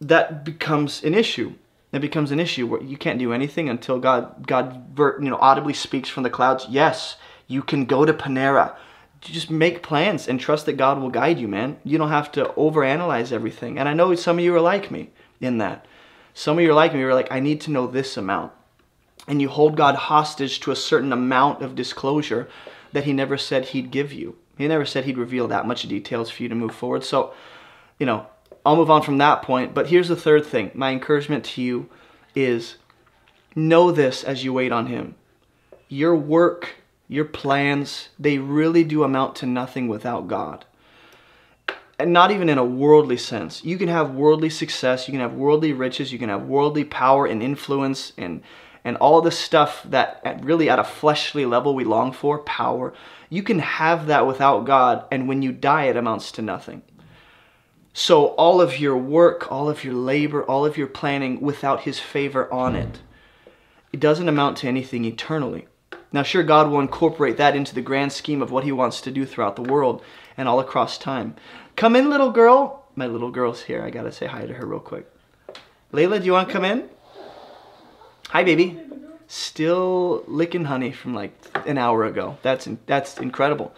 that 0.00 0.44
becomes 0.44 1.02
an 1.02 1.14
issue. 1.14 1.54
It 1.92 2.00
becomes 2.00 2.30
an 2.30 2.40
issue 2.40 2.66
where 2.66 2.82
you 2.82 2.96
can't 2.96 3.18
do 3.18 3.32
anything 3.32 3.68
until 3.68 3.98
God, 3.98 4.46
God, 4.46 4.98
you 4.98 5.30
know, 5.30 5.38
audibly 5.40 5.72
speaks 5.72 6.08
from 6.08 6.24
the 6.24 6.30
clouds. 6.30 6.66
Yes, 6.68 7.16
you 7.46 7.62
can 7.62 7.84
go 7.84 8.04
to 8.04 8.12
Panera. 8.12 8.76
Just 9.20 9.50
make 9.50 9.82
plans 9.82 10.28
and 10.28 10.38
trust 10.38 10.66
that 10.66 10.76
God 10.76 11.00
will 11.00 11.10
guide 11.10 11.38
you, 11.38 11.48
man. 11.48 11.78
You 11.84 11.96
don't 11.96 12.10
have 12.10 12.30
to 12.32 12.44
overanalyze 12.56 13.32
everything. 13.32 13.78
And 13.78 13.88
I 13.88 13.94
know 13.94 14.14
some 14.14 14.38
of 14.38 14.44
you 14.44 14.54
are 14.54 14.60
like 14.60 14.90
me 14.90 15.10
in 15.40 15.58
that. 15.58 15.86
Some 16.34 16.58
of 16.58 16.64
you 16.64 16.70
are 16.70 16.74
like 16.74 16.92
me, 16.92 17.00
you're 17.00 17.14
like, 17.14 17.32
I 17.32 17.40
need 17.40 17.62
to 17.62 17.70
know 17.70 17.86
this 17.86 18.16
amount. 18.16 18.52
And 19.26 19.40
you 19.40 19.48
hold 19.48 19.76
God 19.76 19.94
hostage 19.94 20.60
to 20.60 20.70
a 20.70 20.76
certain 20.76 21.12
amount 21.12 21.62
of 21.62 21.74
disclosure 21.74 22.48
that 22.92 23.04
He 23.04 23.14
never 23.14 23.38
said 23.38 23.66
He'd 23.66 23.90
give 23.90 24.12
you. 24.12 24.36
He 24.58 24.68
never 24.68 24.84
said 24.84 25.06
He'd 25.06 25.16
reveal 25.16 25.48
that 25.48 25.66
much 25.66 25.88
details 25.88 26.30
for 26.30 26.42
you 26.42 26.50
to 26.50 26.54
move 26.54 26.74
forward. 26.74 27.04
So, 27.04 27.32
you 27.98 28.04
know, 28.04 28.26
I'll 28.66 28.76
move 28.76 28.90
on 28.90 29.02
from 29.02 29.18
that 29.18 29.42
point. 29.42 29.72
But 29.74 29.88
here's 29.88 30.08
the 30.08 30.16
third 30.16 30.44
thing 30.44 30.70
my 30.74 30.90
encouragement 30.90 31.44
to 31.44 31.62
you 31.62 31.88
is 32.34 32.76
know 33.54 33.92
this 33.92 34.24
as 34.24 34.44
you 34.44 34.52
wait 34.52 34.72
on 34.72 34.86
Him. 34.86 35.14
Your 35.88 36.16
work, 36.16 36.74
your 37.08 37.24
plans, 37.24 38.08
they 38.18 38.38
really 38.38 38.84
do 38.84 39.04
amount 39.04 39.36
to 39.36 39.46
nothing 39.46 39.88
without 39.88 40.26
God 40.26 40.64
and 41.98 42.12
not 42.12 42.30
even 42.30 42.48
in 42.48 42.58
a 42.58 42.64
worldly 42.64 43.16
sense. 43.16 43.64
You 43.64 43.78
can 43.78 43.88
have 43.88 44.14
worldly 44.14 44.50
success, 44.50 45.08
you 45.08 45.12
can 45.12 45.20
have 45.20 45.34
worldly 45.34 45.72
riches, 45.72 46.12
you 46.12 46.18
can 46.18 46.28
have 46.28 46.42
worldly 46.42 46.84
power 46.84 47.26
and 47.26 47.42
influence 47.42 48.12
and 48.16 48.42
and 48.84 48.96
all 48.98 49.20
the 49.20 49.32
stuff 49.32 49.82
that 49.88 50.20
at 50.24 50.44
really 50.44 50.70
at 50.70 50.78
a 50.78 50.84
fleshly 50.84 51.44
level 51.44 51.74
we 51.74 51.82
long 51.82 52.12
for, 52.12 52.38
power. 52.38 52.94
You 53.28 53.42
can 53.42 53.58
have 53.58 54.06
that 54.06 54.28
without 54.28 54.64
God 54.64 55.04
and 55.10 55.26
when 55.26 55.42
you 55.42 55.50
die 55.50 55.84
it 55.84 55.96
amounts 55.96 56.30
to 56.32 56.42
nothing. 56.42 56.82
So 57.98 58.26
all 58.34 58.60
of 58.60 58.78
your 58.78 58.94
work, 58.94 59.50
all 59.50 59.70
of 59.70 59.82
your 59.82 59.94
labor, 59.94 60.44
all 60.44 60.66
of 60.66 60.76
your 60.76 60.86
planning 60.86 61.40
without 61.40 61.84
his 61.84 61.98
favor 61.98 62.52
on 62.52 62.76
it, 62.76 63.00
it 63.90 64.00
doesn't 64.00 64.28
amount 64.28 64.58
to 64.58 64.68
anything 64.68 65.06
eternally. 65.06 65.66
Now, 66.12 66.22
sure, 66.22 66.42
God 66.42 66.70
will 66.70 66.80
incorporate 66.80 67.38
that 67.38 67.56
into 67.56 67.74
the 67.74 67.80
grand 67.80 68.12
scheme 68.12 68.42
of 68.42 68.50
what 68.50 68.64
He 68.64 68.70
wants 68.70 69.00
to 69.00 69.10
do 69.10 69.24
throughout 69.24 69.56
the 69.56 69.62
world 69.62 70.02
and 70.36 70.46
all 70.46 70.60
across 70.60 70.98
time. 70.98 71.36
Come 71.74 71.96
in, 71.96 72.10
little 72.10 72.30
girl. 72.30 72.84
My 72.96 73.06
little 73.06 73.30
girl's 73.30 73.62
here. 73.62 73.82
I 73.82 73.88
gotta 73.88 74.12
say 74.12 74.26
hi 74.26 74.44
to 74.44 74.52
her 74.52 74.66
real 74.66 74.78
quick. 74.78 75.10
Layla, 75.90 76.18
do 76.18 76.26
you 76.26 76.32
want 76.32 76.48
to 76.48 76.52
come 76.52 76.66
in? 76.66 76.90
Hi, 78.28 78.44
baby. 78.44 78.78
Still 79.26 80.22
licking 80.26 80.66
honey 80.66 80.92
from 80.92 81.14
like 81.14 81.32
an 81.66 81.78
hour 81.78 82.04
ago. 82.04 82.36
That's 82.42 82.68
that's 82.84 83.16
incredible. 83.16 83.74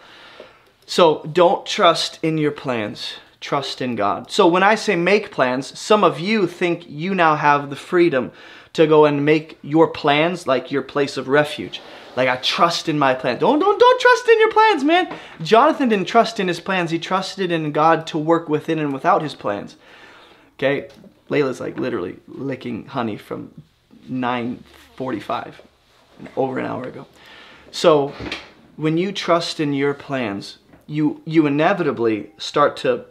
So 0.85 1.23
don't 1.23 1.65
trust 1.65 2.19
in 2.21 2.37
your 2.37 2.51
plans. 2.51 3.13
Trust 3.41 3.81
in 3.81 3.95
God. 3.95 4.29
So 4.29 4.47
when 4.47 4.63
I 4.63 4.75
say 4.75 4.95
make 4.95 5.31
plans, 5.31 5.77
some 5.79 6.03
of 6.03 6.19
you 6.19 6.45
think 6.45 6.89
you 6.89 7.15
now 7.15 7.35
have 7.35 7.69
the 7.69 7.75
freedom 7.75 8.31
to 8.73 8.85
go 8.85 9.05
and 9.05 9.25
make 9.25 9.57
your 9.61 9.87
plans 9.87 10.45
like 10.45 10.71
your 10.71 10.81
place 10.81 11.17
of 11.17 11.27
refuge. 11.27 11.81
Like 12.15 12.27
I 12.27 12.35
trust 12.37 12.89
in 12.89 12.99
my 12.99 13.13
plans. 13.13 13.39
Don't 13.39 13.59
don't 13.59 13.79
don't 13.79 14.01
trust 14.01 14.27
in 14.27 14.39
your 14.39 14.51
plans, 14.51 14.83
man. 14.83 15.15
Jonathan 15.41 15.89
didn't 15.89 16.07
trust 16.07 16.39
in 16.39 16.47
his 16.47 16.59
plans. 16.59 16.91
He 16.91 16.99
trusted 16.99 17.51
in 17.51 17.71
God 17.71 18.05
to 18.07 18.17
work 18.17 18.49
within 18.49 18.79
and 18.79 18.91
without 18.91 19.21
his 19.21 19.35
plans. 19.35 19.77
Okay? 20.57 20.89
Layla's 21.29 21.59
like 21.59 21.77
literally 21.77 22.17
licking 22.27 22.87
honey 22.87 23.15
from 23.17 23.53
9:45 24.09 25.55
over 26.35 26.59
an 26.59 26.65
hour 26.65 26.83
ago. 26.83 27.05
So, 27.71 28.13
when 28.75 28.97
you 28.97 29.11
trust 29.11 29.59
in 29.59 29.73
your 29.73 29.93
plans, 29.93 30.57
you 30.87 31.21
you 31.25 31.45
inevitably 31.45 32.31
start 32.37 32.75
to 32.77 33.05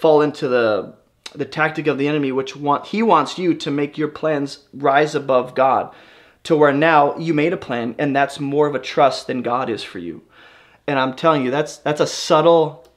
fall 0.00 0.22
into 0.22 0.48
the 0.48 0.94
the 1.32 1.44
tactic 1.44 1.86
of 1.86 1.96
the 1.96 2.08
enemy 2.08 2.32
which 2.32 2.56
want 2.56 2.86
he 2.86 3.02
wants 3.02 3.38
you 3.38 3.54
to 3.54 3.70
make 3.70 3.96
your 3.96 4.08
plans 4.08 4.66
rise 4.72 5.14
above 5.14 5.54
God 5.54 5.94
to 6.42 6.56
where 6.56 6.72
now 6.72 7.16
you 7.18 7.34
made 7.34 7.52
a 7.52 7.58
plan 7.58 7.94
and 7.98 8.14
that's 8.14 8.40
more 8.40 8.66
of 8.66 8.74
a 8.74 8.80
trust 8.80 9.26
than 9.26 9.42
God 9.42 9.68
is 9.68 9.82
for 9.82 9.98
you. 9.98 10.22
And 10.86 10.98
I'm 10.98 11.14
telling 11.14 11.44
you, 11.44 11.50
that's 11.50 11.76
that's 11.78 12.00
a 12.00 12.06
subtle, 12.06 12.88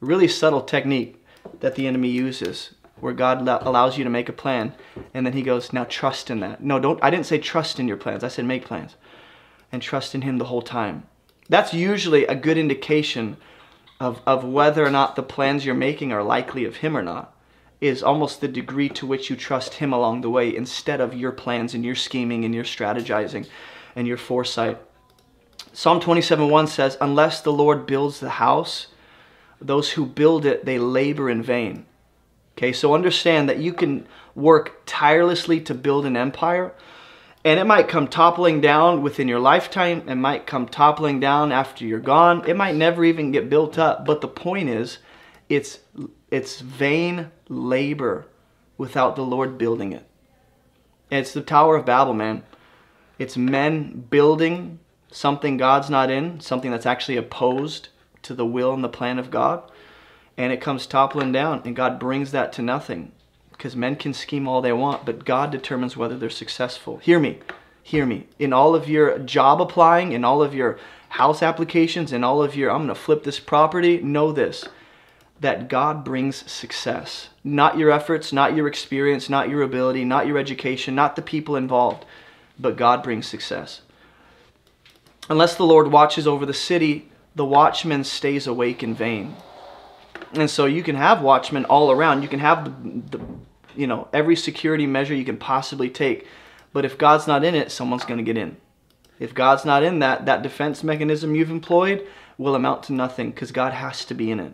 really 0.00 0.28
subtle 0.28 0.62
technique 0.62 1.24
that 1.60 1.76
the 1.76 1.86
enemy 1.86 2.08
uses 2.08 2.74
where 3.00 3.12
God 3.12 3.46
allows 3.46 3.96
you 3.96 4.04
to 4.04 4.10
make 4.10 4.28
a 4.28 4.32
plan 4.32 4.74
and 5.14 5.24
then 5.24 5.32
he 5.32 5.42
goes, 5.42 5.72
now 5.72 5.84
trust 5.84 6.30
in 6.30 6.40
that. 6.40 6.62
No, 6.62 6.80
don't, 6.80 7.02
I 7.02 7.10
didn't 7.10 7.26
say 7.26 7.38
trust 7.38 7.78
in 7.78 7.86
your 7.86 7.96
plans. 7.96 8.24
I 8.24 8.28
said 8.28 8.44
make 8.44 8.64
plans 8.64 8.96
and 9.70 9.80
trust 9.80 10.14
in 10.14 10.22
him 10.22 10.38
the 10.38 10.46
whole 10.46 10.62
time. 10.62 11.04
That's 11.48 11.72
usually 11.72 12.26
a 12.26 12.34
good 12.34 12.58
indication 12.58 13.36
of, 14.00 14.20
of 14.26 14.44
whether 14.44 14.84
or 14.84 14.90
not 14.90 15.16
the 15.16 15.22
plans 15.22 15.64
you're 15.64 15.74
making 15.74 16.12
are 16.12 16.22
likely 16.22 16.64
of 16.64 16.76
him 16.76 16.96
or 16.96 17.02
not 17.02 17.34
is 17.80 18.02
almost 18.02 18.40
the 18.40 18.48
degree 18.48 18.88
to 18.88 19.06
which 19.06 19.30
you 19.30 19.36
trust 19.36 19.74
Him 19.74 19.92
along 19.92 20.20
the 20.20 20.30
way 20.30 20.54
instead 20.54 21.00
of 21.00 21.14
your 21.14 21.32
plans 21.32 21.74
and 21.74 21.84
your 21.84 21.94
scheming 21.94 22.44
and 22.44 22.54
your 22.54 22.64
strategizing 22.64 23.46
and 23.94 24.06
your 24.06 24.16
foresight. 24.16 24.78
Psalm 25.72 26.00
27:1 26.00 26.68
says, 26.68 26.98
Unless 27.00 27.42
the 27.42 27.52
Lord 27.52 27.86
builds 27.86 28.20
the 28.20 28.30
house, 28.30 28.88
those 29.60 29.92
who 29.92 30.06
build 30.06 30.44
it, 30.44 30.64
they 30.64 30.78
labor 30.78 31.30
in 31.30 31.42
vain. 31.42 31.86
Okay, 32.56 32.72
so 32.72 32.94
understand 32.94 33.48
that 33.48 33.58
you 33.58 33.72
can 33.72 34.06
work 34.34 34.82
tirelessly 34.84 35.60
to 35.60 35.74
build 35.74 36.04
an 36.04 36.16
empire, 36.16 36.74
and 37.44 37.60
it 37.60 37.64
might 37.64 37.88
come 37.88 38.08
toppling 38.08 38.60
down 38.60 39.02
within 39.02 39.28
your 39.28 39.40
lifetime, 39.40 40.08
it 40.08 40.16
might 40.16 40.46
come 40.46 40.66
toppling 40.66 41.20
down 41.20 41.52
after 41.52 41.84
you're 41.84 42.00
gone, 42.00 42.44
it 42.46 42.56
might 42.56 42.74
never 42.74 43.04
even 43.04 43.32
get 43.32 43.50
built 43.50 43.78
up. 43.78 44.04
But 44.04 44.20
the 44.20 44.28
point 44.28 44.68
is, 44.68 44.98
it's 45.48 45.78
it's 46.30 46.60
vain 46.60 47.30
labor 47.48 48.26
without 48.76 49.16
the 49.16 49.22
Lord 49.22 49.56
building 49.56 49.92
it. 49.92 50.06
It's 51.10 51.32
the 51.32 51.40
Tower 51.40 51.76
of 51.76 51.86
Babel, 51.86 52.12
man. 52.12 52.42
It's 53.18 53.36
men 53.36 54.06
building 54.10 54.78
something 55.10 55.56
God's 55.56 55.88
not 55.88 56.10
in, 56.10 56.40
something 56.40 56.70
that's 56.70 56.86
actually 56.86 57.16
opposed 57.16 57.88
to 58.22 58.34
the 58.34 58.46
will 58.46 58.74
and 58.74 58.84
the 58.84 58.88
plan 58.88 59.18
of 59.18 59.30
God, 59.30 59.62
and 60.36 60.52
it 60.52 60.60
comes 60.60 60.86
toppling 60.86 61.32
down, 61.32 61.62
and 61.64 61.74
God 61.74 61.98
brings 61.98 62.30
that 62.32 62.52
to 62.54 62.62
nothing. 62.62 63.12
Because 63.58 63.76
men 63.76 63.96
can 63.96 64.14
scheme 64.14 64.46
all 64.48 64.62
they 64.62 64.72
want, 64.72 65.04
but 65.04 65.24
God 65.24 65.50
determines 65.50 65.96
whether 65.96 66.16
they're 66.16 66.30
successful. 66.30 66.98
Hear 66.98 67.18
me, 67.18 67.40
hear 67.82 68.06
me. 68.06 68.28
In 68.38 68.52
all 68.52 68.76
of 68.76 68.88
your 68.88 69.18
job 69.18 69.60
applying, 69.60 70.12
in 70.12 70.24
all 70.24 70.42
of 70.42 70.54
your 70.54 70.78
house 71.10 71.42
applications, 71.42 72.12
in 72.12 72.22
all 72.22 72.40
of 72.40 72.54
your, 72.54 72.70
I'm 72.70 72.86
going 72.86 72.88
to 72.88 72.94
flip 72.94 73.24
this 73.24 73.40
property, 73.40 74.00
know 74.00 74.30
this 74.30 74.64
that 75.40 75.68
God 75.68 76.04
brings 76.04 76.50
success. 76.50 77.28
Not 77.44 77.78
your 77.78 77.90
efforts, 77.90 78.32
not 78.32 78.56
your 78.56 78.66
experience, 78.66 79.28
not 79.28 79.48
your 79.48 79.62
ability, 79.62 80.04
not 80.04 80.26
your 80.26 80.38
education, 80.38 80.94
not 80.94 81.16
the 81.16 81.22
people 81.22 81.54
involved, 81.54 82.04
but 82.58 82.76
God 82.76 83.02
brings 83.02 83.26
success. 83.26 83.82
Unless 85.30 85.56
the 85.56 85.66
Lord 85.66 85.92
watches 85.92 86.26
over 86.26 86.46
the 86.46 86.54
city, 86.54 87.08
the 87.34 87.44
watchman 87.44 88.02
stays 88.02 88.46
awake 88.46 88.82
in 88.82 88.94
vain. 88.94 89.36
And 90.32 90.50
so 90.50 90.66
you 90.66 90.82
can 90.82 90.96
have 90.96 91.22
watchmen 91.22 91.64
all 91.66 91.90
around. 91.90 92.22
You 92.22 92.28
can 92.28 92.40
have 92.40 92.64
the, 92.64 93.18
the 93.18 93.24
you 93.78 93.86
know, 93.86 94.08
every 94.12 94.34
security 94.34 94.86
measure 94.86 95.14
you 95.14 95.24
can 95.24 95.36
possibly 95.36 95.88
take. 95.88 96.26
But 96.72 96.84
if 96.84 96.98
God's 96.98 97.28
not 97.28 97.44
in 97.44 97.54
it, 97.54 97.70
someone's 97.70 98.04
going 98.04 98.18
to 98.18 98.24
get 98.24 98.36
in. 98.36 98.56
If 99.20 99.34
God's 99.34 99.64
not 99.64 99.84
in 99.84 100.00
that, 100.00 100.26
that 100.26 100.42
defense 100.42 100.82
mechanism 100.82 101.34
you've 101.34 101.50
employed 101.50 102.04
will 102.36 102.56
amount 102.56 102.82
to 102.84 102.92
nothing 102.92 103.30
because 103.30 103.52
God 103.52 103.72
has 103.72 104.04
to 104.06 104.14
be 104.14 104.32
in 104.32 104.40
it. 104.40 104.52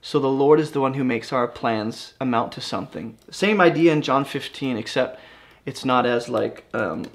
So 0.00 0.20
the 0.20 0.28
Lord 0.28 0.60
is 0.60 0.70
the 0.70 0.80
one 0.80 0.94
who 0.94 1.02
makes 1.02 1.32
our 1.32 1.48
plans 1.48 2.14
amount 2.20 2.52
to 2.52 2.60
something. 2.60 3.18
Same 3.30 3.60
idea 3.60 3.92
in 3.92 4.02
John 4.02 4.24
15, 4.24 4.76
except 4.76 5.20
it's 5.66 5.84
not 5.84 6.06
as 6.06 6.28
like 6.28 6.64
um, 6.74 7.06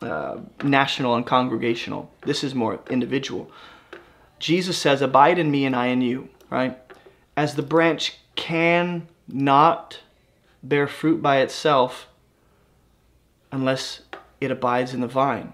uh, 0.00 0.38
national 0.62 1.16
and 1.16 1.26
congregational. 1.26 2.12
This 2.22 2.44
is 2.44 2.54
more 2.54 2.80
individual. 2.90 3.50
Jesus 4.38 4.78
says, 4.78 5.02
Abide 5.02 5.38
in 5.38 5.50
me 5.50 5.64
and 5.64 5.74
I 5.74 5.86
in 5.86 6.00
you, 6.00 6.28
right? 6.48 6.78
As 7.36 7.54
the 7.56 7.62
branch 7.62 8.18
can 8.36 9.08
not 9.26 9.98
bear 10.62 10.86
fruit 10.86 11.20
by 11.20 11.38
itself 11.38 12.08
unless 13.50 14.00
it 14.40 14.50
abides 14.50 14.94
in 14.94 15.00
the 15.00 15.06
vine. 15.06 15.52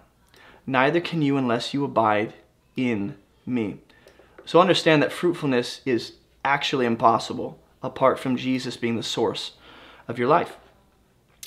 Neither 0.66 1.00
can 1.00 1.22
you 1.22 1.36
unless 1.36 1.72
you 1.72 1.84
abide 1.84 2.34
in 2.76 3.16
me. 3.46 3.78
So 4.44 4.60
understand 4.60 5.02
that 5.02 5.12
fruitfulness 5.12 5.80
is 5.84 6.12
actually 6.44 6.86
impossible 6.86 7.58
apart 7.82 8.18
from 8.18 8.36
Jesus 8.36 8.76
being 8.76 8.96
the 8.96 9.02
source 9.02 9.52
of 10.06 10.18
your 10.18 10.28
life. 10.28 10.56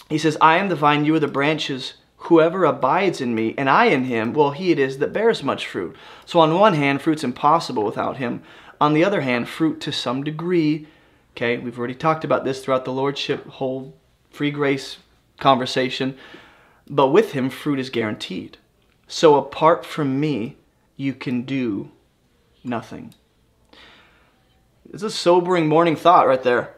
He 0.09 0.17
says, 0.17 0.37
I 0.41 0.57
am 0.57 0.69
the 0.69 0.75
vine, 0.75 1.05
you 1.05 1.15
are 1.15 1.19
the 1.19 1.27
branches. 1.27 1.93
Whoever 2.17 2.65
abides 2.65 3.21
in 3.21 3.33
me 3.33 3.55
and 3.57 3.69
I 3.69 3.85
in 3.85 4.03
him, 4.03 4.33
well, 4.33 4.51
he 4.51 4.71
it 4.71 4.79
is 4.79 4.99
that 4.99 5.13
bears 5.13 5.41
much 5.41 5.67
fruit. 5.67 5.95
So, 6.25 6.39
on 6.39 6.59
one 6.59 6.75
hand, 6.75 7.01
fruit's 7.01 7.23
impossible 7.23 7.83
without 7.83 8.17
him. 8.17 8.43
On 8.79 8.93
the 8.93 9.03
other 9.03 9.21
hand, 9.21 9.49
fruit 9.49 9.79
to 9.81 9.91
some 9.91 10.23
degree, 10.23 10.87
okay, 11.31 11.57
we've 11.57 11.77
already 11.77 11.95
talked 11.95 12.23
about 12.23 12.43
this 12.43 12.63
throughout 12.63 12.85
the 12.85 12.93
Lordship 12.93 13.47
whole 13.47 13.95
free 14.29 14.51
grace 14.51 14.97
conversation, 15.39 16.17
but 16.87 17.07
with 17.07 17.31
him, 17.33 17.49
fruit 17.49 17.79
is 17.79 17.89
guaranteed. 17.89 18.57
So, 19.07 19.35
apart 19.35 19.85
from 19.85 20.19
me, 20.19 20.57
you 20.95 21.13
can 21.13 21.43
do 21.43 21.91
nothing. 22.63 23.13
It's 24.93 25.03
a 25.03 25.09
sobering 25.09 25.67
morning 25.67 25.95
thought 25.95 26.27
right 26.27 26.43
there 26.43 26.75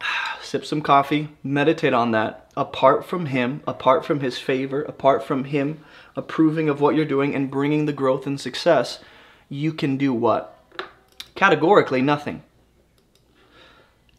sip 0.42 0.64
some 0.64 0.82
coffee, 0.82 1.28
meditate 1.42 1.92
on 1.92 2.12
that. 2.12 2.50
Apart 2.56 3.04
from 3.04 3.26
Him, 3.26 3.62
apart 3.66 4.04
from 4.04 4.20
His 4.20 4.38
favor, 4.38 4.82
apart 4.82 5.24
from 5.24 5.44
Him 5.44 5.84
approving 6.16 6.68
of 6.68 6.80
what 6.80 6.94
you're 6.94 7.04
doing 7.04 7.34
and 7.34 7.50
bringing 7.50 7.86
the 7.86 7.92
growth 7.92 8.26
and 8.26 8.40
success, 8.40 9.00
you 9.48 9.72
can 9.72 9.96
do 9.96 10.12
what? 10.12 10.53
Categorically, 11.34 12.00
nothing. 12.00 12.42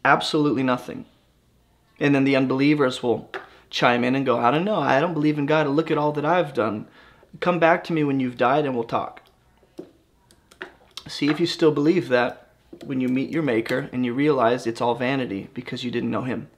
Absolutely 0.04 0.62
nothing. 0.62 1.06
And 1.98 2.14
then 2.14 2.24
the 2.24 2.36
unbelievers 2.36 3.02
will 3.02 3.30
chime 3.70 4.04
in 4.04 4.14
and 4.14 4.26
go, 4.26 4.38
I 4.38 4.50
don't 4.50 4.64
know, 4.64 4.76
I 4.76 5.00
don't 5.00 5.14
believe 5.14 5.38
in 5.38 5.46
God. 5.46 5.66
Look 5.66 5.90
at 5.90 5.98
all 5.98 6.12
that 6.12 6.24
I've 6.24 6.54
done. 6.54 6.86
Come 7.40 7.58
back 7.58 7.84
to 7.84 7.92
me 7.92 8.04
when 8.04 8.20
you've 8.20 8.36
died 8.36 8.64
and 8.64 8.74
we'll 8.74 8.84
talk. 8.84 9.22
See 11.08 11.28
if 11.28 11.40
you 11.40 11.46
still 11.46 11.72
believe 11.72 12.08
that 12.08 12.50
when 12.84 13.00
you 13.00 13.08
meet 13.08 13.30
your 13.30 13.42
Maker 13.42 13.88
and 13.92 14.04
you 14.04 14.12
realize 14.12 14.66
it's 14.66 14.80
all 14.80 14.94
vanity 14.94 15.48
because 15.54 15.84
you 15.84 15.90
didn't 15.90 16.10
know 16.10 16.22
Him. 16.22 16.48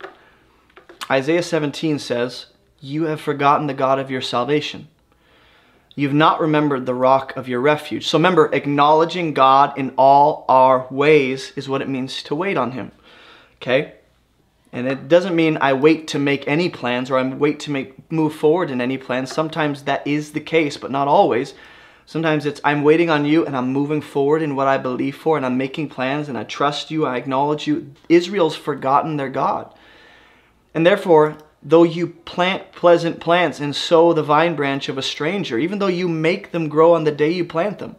Isaiah 1.11 1.43
17 1.43 1.99
says, 1.99 2.47
You 2.81 3.05
have 3.05 3.21
forgotten 3.21 3.67
the 3.67 3.75
God 3.75 3.99
of 3.99 4.11
your 4.11 4.21
salvation. 4.21 4.89
You've 5.99 6.15
not 6.15 6.41
remembered 6.41 6.87
the 6.87 6.95
rock 6.95 7.37
of 7.37 7.49
your 7.49 7.61
refuge. 7.61 8.07
So 8.07 8.19
remember, 8.19 8.49
acknowledging 8.53 9.35
God 9.35 9.77
in 9.77 9.93
all 9.99 10.45
our 10.49 10.87
ways 10.93 11.53
is 11.57 11.69
what 11.69 11.83
it 11.83 11.89
means 11.89 12.23
to 12.23 12.37
wait 12.37 12.57
on 12.57 12.71
Him. 12.71 12.93
Okay? 13.57 13.95
And 14.71 14.87
it 14.87 15.09
doesn't 15.09 15.35
mean 15.35 15.59
I 15.61 15.73
wait 15.73 16.07
to 16.09 16.21
make 16.21 16.47
any 16.47 16.69
plans 16.69 17.11
or 17.11 17.19
I 17.19 17.27
wait 17.27 17.59
to 17.61 17.73
make 17.73 18.13
move 18.13 18.33
forward 18.33 18.71
in 18.71 18.81
any 18.81 18.97
plans. 18.97 19.33
Sometimes 19.33 19.83
that 19.83 20.07
is 20.07 20.31
the 20.31 20.41
case, 20.41 20.77
but 20.77 20.93
not 20.93 21.09
always. 21.09 21.55
Sometimes 22.07 22.47
it's 22.47 22.61
I'm 22.63 22.85
waiting 22.85 23.11
on 23.11 23.25
you 23.25 23.45
and 23.45 23.57
I'm 23.57 23.73
moving 23.73 24.01
forward 24.01 24.41
in 24.41 24.55
what 24.55 24.69
I 24.69 24.79
believe 24.79 25.17
for 25.17 25.37
and 25.37 25.45
I'm 25.45 25.59
making 25.59 25.89
plans 25.89 26.29
and 26.29 26.39
I 26.39 26.45
trust 26.45 26.93
you, 26.93 27.07
I 27.07 27.17
acknowledge 27.17 27.67
you. 27.67 27.93
Israel's 28.09 28.55
forgotten 28.55 29.17
their 29.17 29.31
God. 29.31 29.75
And 30.75 30.87
therefore, 30.87 31.39
though 31.63 31.83
you 31.83 32.07
plant 32.07 32.73
pleasant 32.73 33.21
plants 33.21 33.61
and 33.61 33.75
sow 33.75 34.13
the 34.13 34.23
vine 34.23 34.55
branch 34.55 34.89
of 34.89 34.99
a 34.99 35.03
stranger, 35.03 35.59
even 35.59 35.79
though 35.79 35.87
you 35.87 36.09
make 36.09 36.53
them 36.53 36.69
grow 36.69 36.95
on 36.95 37.05
the 37.05 37.13
day 37.13 37.31
you 37.31 37.45
plant 37.45 37.79
them 37.79 37.97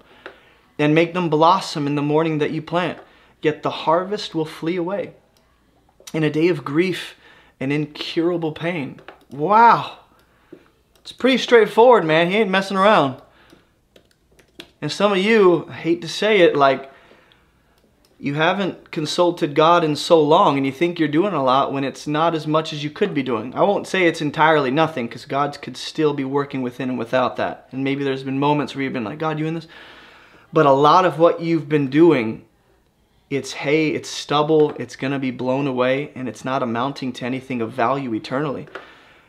and 0.78 0.96
make 0.96 1.14
them 1.14 1.30
blossom 1.30 1.86
in 1.86 1.96
the 1.96 2.02
morning 2.02 2.38
that 2.38 2.52
you 2.52 2.62
plant, 2.62 3.00
yet 3.42 3.64
the 3.64 3.70
harvest 3.70 4.34
will 4.34 4.46
flee 4.46 4.78
away 4.78 5.14
in 6.14 6.24
a 6.24 6.30
day 6.30 6.48
of 6.48 6.64
grief 6.64 7.16
and 7.60 7.74
incurable 7.74 8.54
pain. 8.54 9.00
Wow. 9.30 10.00
It's 11.02 11.12
pretty 11.12 11.38
straightforward, 11.38 12.06
man. 12.06 12.32
He 12.32 12.38
ain't 12.38 12.50
messing 12.50 12.78
around. 12.78 13.22
And 14.82 14.92
some 14.92 15.12
of 15.12 15.18
you, 15.18 15.68
I 15.70 15.74
hate 15.74 16.02
to 16.02 16.08
say 16.08 16.40
it, 16.40 16.56
like 16.56 16.90
you 18.22 18.34
haven't 18.34 18.92
consulted 18.92 19.56
God 19.56 19.82
in 19.82 19.96
so 19.96 20.22
long 20.22 20.58
and 20.58 20.66
you 20.66 20.74
think 20.74 21.00
you're 21.00 21.08
doing 21.08 21.34
a 21.34 21.42
lot 21.42 21.72
when 21.72 21.86
it's 21.86 22.06
not 22.06 22.36
as 22.36 22.46
much 22.46 22.74
as 22.74 22.84
you 22.84 22.90
could 22.90 23.14
be 23.14 23.24
doing. 23.24 23.56
I 23.56 23.62
won't 23.62 23.88
say 23.88 24.06
it's 24.06 24.20
entirely 24.20 24.72
nothing 24.72 25.08
because 25.08 25.24
God 25.24 25.58
could 25.62 25.78
still 25.78 26.14
be 26.14 26.26
working 26.26 26.62
within 26.62 26.90
and 26.90 27.00
without 27.00 27.38
that. 27.38 27.70
And 27.72 27.82
maybe 27.82 28.04
there's 28.04 28.24
been 28.24 28.38
moments 28.38 28.76
where 28.76 28.84
you've 28.84 28.92
been 28.92 29.06
like, 29.06 29.20
God, 29.20 29.40
you 29.40 29.46
in 29.46 29.54
this? 29.54 29.68
But 30.52 30.66
a 30.66 30.72
lot 30.74 31.06
of 31.06 31.18
what 31.18 31.40
you've 31.40 31.70
been 31.70 31.90
doing, 31.90 32.44
it's 33.30 33.54
hay, 33.54 33.92
it's 33.92 34.10
stubble, 34.10 34.72
it's 34.72 34.98
going 34.98 35.14
to 35.14 35.20
be 35.20 35.32
blown 35.32 35.66
away, 35.66 36.12
and 36.14 36.28
it's 36.28 36.44
not 36.44 36.62
amounting 36.62 37.14
to 37.14 37.26
anything 37.26 37.62
of 37.62 37.72
value 37.72 38.14
eternally. 38.14 38.68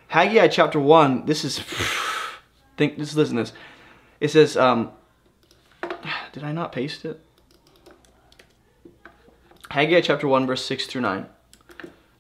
Haggai 0.08 0.48
chapter 0.48 0.80
1, 0.80 1.26
this 1.26 1.44
is, 1.44 1.60
think, 2.76 2.98
just 2.98 3.14
listen 3.14 3.36
to 3.36 3.44
this. 3.44 3.52
It 4.18 4.32
says, 4.32 4.56
um, 4.56 4.90
did 6.32 6.42
I 6.42 6.50
not 6.50 6.72
paste 6.72 7.04
it? 7.04 7.20
Haggai 9.70 10.00
chapter 10.00 10.26
1, 10.26 10.48
verse 10.48 10.64
6 10.64 10.86
through 10.86 11.02
9. 11.02 11.26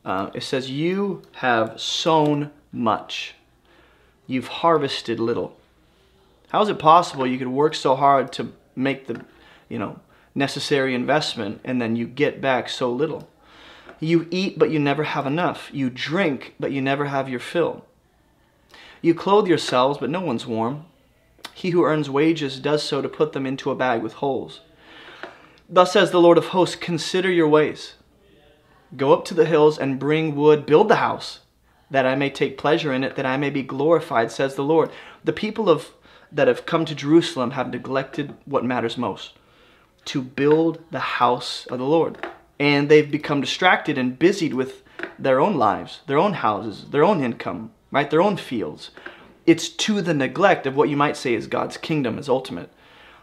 Uh, 0.04 0.30
it 0.34 0.44
says, 0.44 0.70
You 0.70 1.22
have 1.32 1.80
sown 1.80 2.52
much, 2.70 3.34
you've 4.28 4.46
harvested 4.46 5.18
little. 5.18 5.56
How 6.50 6.62
is 6.62 6.68
it 6.68 6.78
possible 6.78 7.26
you 7.26 7.38
could 7.38 7.48
work 7.48 7.74
so 7.74 7.96
hard 7.96 8.32
to 8.34 8.52
make 8.76 9.08
the, 9.08 9.24
you 9.68 9.80
know, 9.80 9.98
necessary 10.32 10.94
investment 10.94 11.60
and 11.64 11.82
then 11.82 11.96
you 11.96 12.06
get 12.06 12.40
back 12.40 12.68
so 12.68 12.92
little? 12.92 13.28
You 13.98 14.28
eat, 14.30 14.56
but 14.56 14.70
you 14.70 14.78
never 14.78 15.02
have 15.02 15.26
enough. 15.26 15.70
You 15.72 15.90
drink, 15.90 16.54
but 16.60 16.70
you 16.70 16.80
never 16.80 17.06
have 17.06 17.28
your 17.28 17.40
fill. 17.40 17.84
You 19.02 19.12
clothe 19.12 19.48
yourselves, 19.48 19.98
but 19.98 20.08
no 20.08 20.20
one's 20.20 20.46
warm. 20.46 20.84
He 21.52 21.70
who 21.70 21.82
earns 21.82 22.08
wages 22.08 22.60
does 22.60 22.84
so 22.84 23.02
to 23.02 23.08
put 23.08 23.32
them 23.32 23.44
into 23.44 23.72
a 23.72 23.74
bag 23.74 24.02
with 24.02 24.14
holes. 24.14 24.60
Thus 25.72 25.92
says 25.92 26.10
the 26.10 26.20
Lord 26.20 26.36
of 26.36 26.46
hosts, 26.46 26.74
consider 26.74 27.30
your 27.30 27.46
ways. 27.46 27.94
Go 28.96 29.12
up 29.12 29.24
to 29.26 29.34
the 29.34 29.46
hills 29.46 29.78
and 29.78 30.00
bring 30.00 30.34
wood, 30.34 30.66
build 30.66 30.88
the 30.88 30.96
house, 30.96 31.40
that 31.90 32.04
I 32.04 32.16
may 32.16 32.28
take 32.28 32.58
pleasure 32.58 32.92
in 32.92 33.04
it, 33.04 33.14
that 33.14 33.24
I 33.24 33.36
may 33.36 33.50
be 33.50 33.62
glorified, 33.62 34.32
says 34.32 34.56
the 34.56 34.64
Lord. 34.64 34.90
The 35.22 35.32
people 35.32 35.70
of 35.70 35.90
that 36.32 36.48
have 36.48 36.66
come 36.66 36.84
to 36.86 36.94
Jerusalem 36.94 37.52
have 37.52 37.70
neglected 37.70 38.34
what 38.46 38.64
matters 38.64 38.98
most, 38.98 39.34
to 40.06 40.20
build 40.20 40.82
the 40.90 40.98
house 40.98 41.66
of 41.66 41.78
the 41.78 41.84
Lord. 41.84 42.26
And 42.58 42.88
they've 42.88 43.10
become 43.10 43.40
distracted 43.40 43.96
and 43.96 44.18
busied 44.18 44.54
with 44.54 44.82
their 45.18 45.40
own 45.40 45.56
lives, 45.56 46.00
their 46.08 46.18
own 46.18 46.34
houses, 46.34 46.86
their 46.90 47.04
own 47.04 47.22
income, 47.22 47.70
right? 47.92 48.10
Their 48.10 48.22
own 48.22 48.36
fields 48.36 48.90
it's 49.46 49.68
to 49.68 50.00
the 50.00 50.14
neglect 50.14 50.66
of 50.66 50.76
what 50.76 50.88
you 50.88 50.96
might 50.96 51.16
say 51.16 51.34
is 51.34 51.46
God's 51.46 51.76
kingdom 51.76 52.18
is 52.18 52.28
ultimate. 52.28 52.70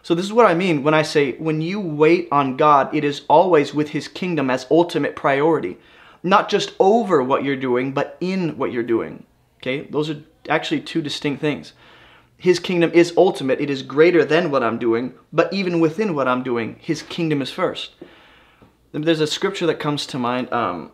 So 0.08 0.16
this 0.16 0.26
is 0.26 0.32
what 0.32 0.46
I 0.46 0.54
mean 0.54 0.84
when 0.84 0.94
I 0.94 1.02
say 1.02 1.34
when 1.34 1.60
you 1.60 1.82
wait 1.82 2.30
on 2.32 2.56
God, 2.56 2.96
it 2.96 3.04
is 3.04 3.24
always 3.28 3.74
with 3.74 3.90
his 3.90 4.08
kingdom 4.08 4.50
as 4.50 4.66
ultimate 4.72 5.18
priority. 5.18 5.76
Not 6.24 6.48
just 6.48 6.72
over 6.80 7.22
what 7.22 7.44
you're 7.44 7.58
doing, 7.58 7.92
but 7.92 8.16
in 8.22 8.58
what 8.58 8.72
you're 8.72 8.84
doing. 8.84 9.26
Okay? 9.58 9.82
Those 9.82 10.10
are 10.10 10.24
actually 10.48 10.80
two 10.80 11.02
distinct 11.02 11.42
things. 11.42 11.74
His 12.38 12.58
kingdom 12.58 12.90
is 12.94 13.14
ultimate, 13.18 13.60
it 13.60 13.70
is 13.70 13.84
greater 13.84 14.24
than 14.24 14.50
what 14.50 14.64
I'm 14.64 14.80
doing, 14.80 15.14
but 15.34 15.52
even 15.52 15.82
within 15.82 16.16
what 16.16 16.30
I'm 16.30 16.42
doing, 16.42 16.78
his 16.80 17.02
kingdom 17.02 17.42
is 17.42 17.52
first. 17.52 17.92
There's 18.94 19.20
a 19.20 19.28
scripture 19.28 19.66
that 19.66 19.82
comes 19.82 20.06
to 20.06 20.18
mind. 20.18 20.54
Um, 20.54 20.94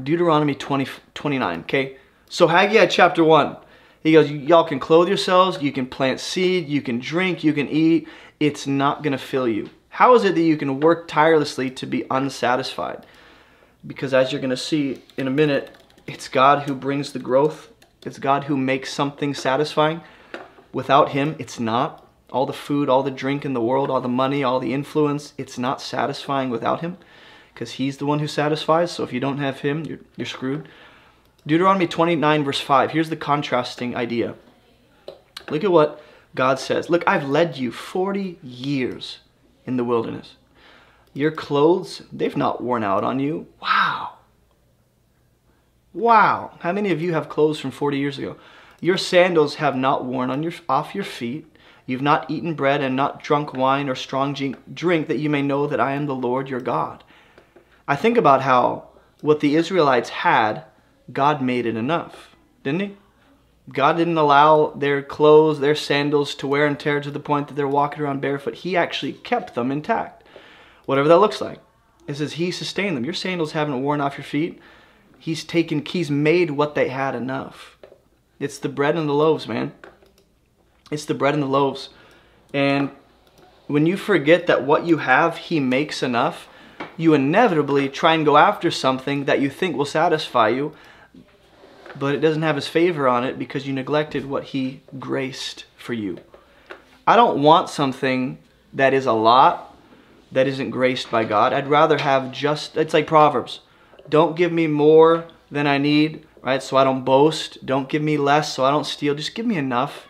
Deuteronomy 0.00 0.54
20, 0.54 0.86
29, 1.14 1.60
okay? 1.62 1.96
So 2.28 2.48
Haggai 2.48 2.86
chapter 2.86 3.22
1, 3.22 3.56
he 4.02 4.12
goes, 4.12 4.30
y'all 4.30 4.64
can 4.64 4.80
clothe 4.80 5.08
yourselves, 5.08 5.62
you 5.62 5.72
can 5.72 5.86
plant 5.86 6.20
seed, 6.20 6.68
you 6.68 6.82
can 6.82 6.98
drink, 6.98 7.44
you 7.44 7.52
can 7.52 7.68
eat. 7.68 8.08
It's 8.40 8.66
not 8.66 9.02
going 9.02 9.12
to 9.12 9.18
fill 9.18 9.48
you. 9.48 9.70
How 9.88 10.14
is 10.14 10.24
it 10.24 10.34
that 10.34 10.42
you 10.42 10.56
can 10.56 10.80
work 10.80 11.08
tirelessly 11.08 11.70
to 11.70 11.86
be 11.86 12.04
unsatisfied? 12.10 13.06
Because 13.86 14.12
as 14.12 14.30
you're 14.30 14.40
going 14.40 14.50
to 14.50 14.56
see 14.56 15.02
in 15.16 15.26
a 15.26 15.30
minute, 15.30 15.74
it's 16.06 16.28
God 16.28 16.64
who 16.64 16.74
brings 16.74 17.12
the 17.12 17.18
growth. 17.18 17.70
It's 18.04 18.18
God 18.18 18.44
who 18.44 18.56
makes 18.56 18.92
something 18.92 19.32
satisfying. 19.32 20.02
Without 20.72 21.10
him, 21.10 21.36
it's 21.38 21.58
not. 21.58 22.06
All 22.30 22.46
the 22.46 22.52
food, 22.52 22.88
all 22.88 23.02
the 23.02 23.10
drink 23.10 23.44
in 23.44 23.54
the 23.54 23.62
world, 23.62 23.88
all 23.88 24.00
the 24.00 24.08
money, 24.08 24.44
all 24.44 24.60
the 24.60 24.74
influence, 24.74 25.32
it's 25.38 25.58
not 25.58 25.80
satisfying 25.80 26.50
without 26.50 26.80
him 26.80 26.98
because 27.54 27.72
he's 27.72 27.96
the 27.96 28.06
one 28.06 28.18
who 28.18 28.28
satisfies. 28.28 28.90
So 28.90 29.02
if 29.02 29.12
you 29.12 29.20
don't 29.20 29.38
have 29.38 29.60
him, 29.60 29.84
you're, 29.84 30.00
you're 30.16 30.26
screwed. 30.26 30.68
Deuteronomy 31.46 31.86
29, 31.86 32.44
verse 32.44 32.60
5. 32.60 32.90
Here's 32.90 33.10
the 33.10 33.16
contrasting 33.16 33.94
idea. 33.94 34.34
Look 35.48 35.62
at 35.62 35.70
what 35.70 36.02
God 36.34 36.58
says. 36.58 36.90
Look, 36.90 37.04
I've 37.06 37.28
led 37.28 37.56
you 37.56 37.70
40 37.70 38.38
years 38.42 39.18
in 39.64 39.76
the 39.76 39.84
wilderness. 39.84 40.36
Your 41.14 41.30
clothes, 41.30 42.02
they've 42.12 42.36
not 42.36 42.62
worn 42.62 42.82
out 42.82 43.04
on 43.04 43.20
you. 43.20 43.46
Wow. 43.62 44.14
Wow. 45.94 46.58
How 46.60 46.72
many 46.72 46.90
of 46.90 47.00
you 47.00 47.14
have 47.14 47.28
clothes 47.28 47.58
from 47.58 47.70
40 47.70 47.96
years 47.96 48.18
ago? 48.18 48.36
Your 48.80 48.98
sandals 48.98 49.54
have 49.54 49.76
not 49.76 50.04
worn 50.04 50.30
on 50.30 50.42
your, 50.42 50.52
off 50.68 50.94
your 50.94 51.04
feet. 51.04 51.46
You've 51.86 52.02
not 52.02 52.30
eaten 52.30 52.54
bread 52.54 52.82
and 52.82 52.96
not 52.96 53.22
drunk 53.22 53.54
wine 53.54 53.88
or 53.88 53.94
strong 53.94 54.34
drink 54.74 55.08
that 55.08 55.18
you 55.18 55.30
may 55.30 55.42
know 55.42 55.66
that 55.66 55.80
I 55.80 55.92
am 55.92 56.06
the 56.06 56.14
Lord 56.14 56.50
your 56.50 56.60
God. 56.60 57.04
I 57.88 57.96
think 57.96 58.18
about 58.18 58.42
how 58.42 58.88
what 59.20 59.40
the 59.40 59.56
Israelites 59.56 60.10
had, 60.10 60.64
God 61.12 61.40
made 61.42 61.66
it 61.66 61.76
enough, 61.76 62.36
didn't 62.62 62.80
He? 62.80 62.96
God 63.72 63.96
didn't 63.96 64.18
allow 64.18 64.70
their 64.70 65.02
clothes, 65.02 65.60
their 65.60 65.74
sandals 65.74 66.34
to 66.36 66.46
wear 66.46 66.66
and 66.66 66.78
tear 66.78 67.00
to 67.00 67.10
the 67.10 67.20
point 67.20 67.48
that 67.48 67.54
they're 67.54 67.66
walking 67.66 68.02
around 68.02 68.20
barefoot. 68.20 68.54
He 68.56 68.76
actually 68.76 69.12
kept 69.12 69.54
them 69.54 69.72
intact, 69.72 70.24
whatever 70.84 71.08
that 71.08 71.18
looks 71.18 71.40
like. 71.40 71.58
It 72.06 72.14
says 72.14 72.34
He 72.34 72.50
sustained 72.50 72.96
them. 72.96 73.04
Your 73.04 73.14
sandals 73.14 73.52
haven't 73.52 73.82
worn 73.82 74.00
off 74.00 74.16
your 74.16 74.24
feet. 74.24 74.60
He's 75.18 75.44
taken, 75.44 75.84
He's 75.84 76.10
made 76.10 76.52
what 76.52 76.74
they 76.74 76.88
had 76.88 77.14
enough. 77.14 77.76
It's 78.38 78.58
the 78.58 78.68
bread 78.68 78.96
and 78.96 79.08
the 79.08 79.14
loaves, 79.14 79.48
man. 79.48 79.72
It's 80.90 81.04
the 81.04 81.14
bread 81.14 81.34
and 81.34 81.42
the 81.42 81.48
loaves. 81.48 81.88
And 82.54 82.90
when 83.66 83.86
you 83.86 83.96
forget 83.96 84.46
that 84.46 84.64
what 84.64 84.86
you 84.86 84.98
have, 84.98 85.36
He 85.38 85.58
makes 85.58 86.02
enough, 86.02 86.48
you 86.96 87.14
inevitably 87.14 87.88
try 87.88 88.14
and 88.14 88.24
go 88.24 88.36
after 88.36 88.70
something 88.70 89.24
that 89.24 89.40
you 89.40 89.50
think 89.50 89.76
will 89.76 89.84
satisfy 89.84 90.48
you, 90.48 90.74
but 91.98 92.14
it 92.14 92.20
doesn't 92.20 92.42
have 92.42 92.56
his 92.56 92.68
favor 92.68 93.08
on 93.08 93.24
it 93.24 93.38
because 93.38 93.66
you 93.66 93.72
neglected 93.72 94.26
what 94.26 94.44
he 94.44 94.82
graced 94.98 95.64
for 95.76 95.92
you. 95.92 96.18
I 97.06 97.16
don't 97.16 97.42
want 97.42 97.70
something 97.70 98.38
that 98.72 98.92
is 98.92 99.06
a 99.06 99.12
lot 99.12 99.74
that 100.32 100.46
isn't 100.46 100.70
graced 100.70 101.10
by 101.10 101.24
God. 101.24 101.52
I'd 101.52 101.68
rather 101.68 101.98
have 101.98 102.32
just, 102.32 102.76
it's 102.76 102.92
like 102.92 103.06
Proverbs. 103.06 103.60
Don't 104.08 104.36
give 104.36 104.52
me 104.52 104.66
more 104.66 105.26
than 105.50 105.66
I 105.66 105.78
need, 105.78 106.26
right? 106.42 106.62
So 106.62 106.76
I 106.76 106.84
don't 106.84 107.04
boast. 107.04 107.64
Don't 107.64 107.88
give 107.88 108.02
me 108.02 108.16
less 108.16 108.52
so 108.52 108.64
I 108.64 108.70
don't 108.70 108.86
steal. 108.86 109.14
Just 109.14 109.34
give 109.34 109.46
me 109.46 109.56
enough 109.56 110.06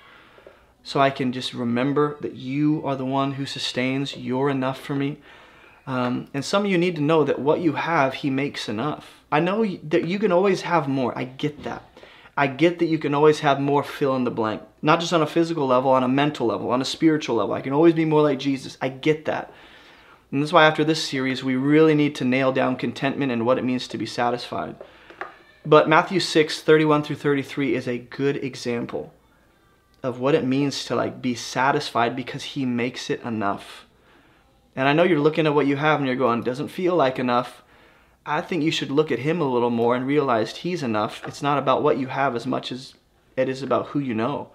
so 0.82 1.00
I 1.00 1.10
can 1.10 1.32
just 1.32 1.52
remember 1.52 2.16
that 2.20 2.34
you 2.34 2.82
are 2.84 2.96
the 2.96 3.04
one 3.04 3.32
who 3.32 3.46
sustains. 3.46 4.16
You're 4.16 4.50
enough 4.50 4.80
for 4.80 4.94
me. 4.94 5.18
Um, 5.86 6.28
and 6.34 6.44
some 6.44 6.64
of 6.64 6.70
you 6.70 6.78
need 6.78 6.96
to 6.96 7.02
know 7.02 7.24
that 7.24 7.38
what 7.38 7.60
you 7.60 7.72
have, 7.72 8.14
He 8.14 8.30
makes 8.30 8.68
enough. 8.68 9.22
I 9.30 9.40
know 9.40 9.64
that 9.64 10.06
you 10.06 10.18
can 10.18 10.32
always 10.32 10.62
have 10.62 10.88
more. 10.88 11.16
I 11.16 11.24
get 11.24 11.62
that. 11.64 11.82
I 12.36 12.48
get 12.48 12.78
that 12.80 12.86
you 12.86 12.98
can 12.98 13.14
always 13.14 13.40
have 13.40 13.60
more 13.60 13.82
fill 13.82 14.14
in 14.14 14.24
the 14.24 14.30
blank. 14.30 14.62
Not 14.82 15.00
just 15.00 15.12
on 15.12 15.22
a 15.22 15.26
physical 15.26 15.66
level, 15.66 15.90
on 15.90 16.02
a 16.02 16.08
mental 16.08 16.46
level, 16.46 16.70
on 16.70 16.82
a 16.82 16.84
spiritual 16.84 17.36
level. 17.36 17.54
I 17.54 17.62
can 17.62 17.72
always 17.72 17.94
be 17.94 18.04
more 18.04 18.22
like 18.22 18.38
Jesus. 18.38 18.76
I 18.80 18.88
get 18.88 19.24
that. 19.24 19.52
And 20.30 20.42
that's 20.42 20.52
why 20.52 20.66
after 20.66 20.84
this 20.84 21.02
series, 21.02 21.42
we 21.42 21.56
really 21.56 21.94
need 21.94 22.14
to 22.16 22.24
nail 22.24 22.52
down 22.52 22.76
contentment 22.76 23.32
and 23.32 23.46
what 23.46 23.58
it 23.58 23.64
means 23.64 23.88
to 23.88 23.98
be 23.98 24.06
satisfied. 24.06 24.76
But 25.64 25.88
Matthew 25.88 26.20
6, 26.20 26.60
31 26.60 27.04
through 27.04 27.16
33 27.16 27.74
is 27.74 27.88
a 27.88 27.98
good 27.98 28.36
example 28.36 29.12
of 30.02 30.20
what 30.20 30.34
it 30.34 30.44
means 30.44 30.84
to 30.84 30.94
like 30.94 31.22
be 31.22 31.34
satisfied 31.34 32.14
because 32.14 32.42
he 32.42 32.64
makes 32.66 33.08
it 33.08 33.22
enough. 33.22 33.85
And 34.76 34.86
I 34.86 34.92
know 34.92 35.02
you're 35.02 35.18
looking 35.18 35.46
at 35.46 35.54
what 35.54 35.66
you 35.66 35.76
have 35.76 35.98
and 35.98 36.06
you're 36.06 36.16
going, 36.16 36.42
doesn't 36.42 36.68
feel 36.68 36.94
like 36.94 37.18
enough. 37.18 37.62
I 38.26 38.42
think 38.42 38.62
you 38.62 38.70
should 38.70 38.90
look 38.90 39.10
at 39.10 39.20
him 39.20 39.40
a 39.40 39.50
little 39.50 39.70
more 39.70 39.96
and 39.96 40.06
realize 40.06 40.54
he's 40.54 40.82
enough. 40.82 41.26
It's 41.26 41.42
not 41.42 41.58
about 41.58 41.82
what 41.82 41.96
you 41.98 42.08
have 42.08 42.36
as 42.36 42.46
much 42.46 42.70
as 42.70 42.94
it 43.36 43.48
is 43.48 43.62
about 43.62 43.86
who 43.88 43.98
you 43.98 44.14
know. 44.14 44.50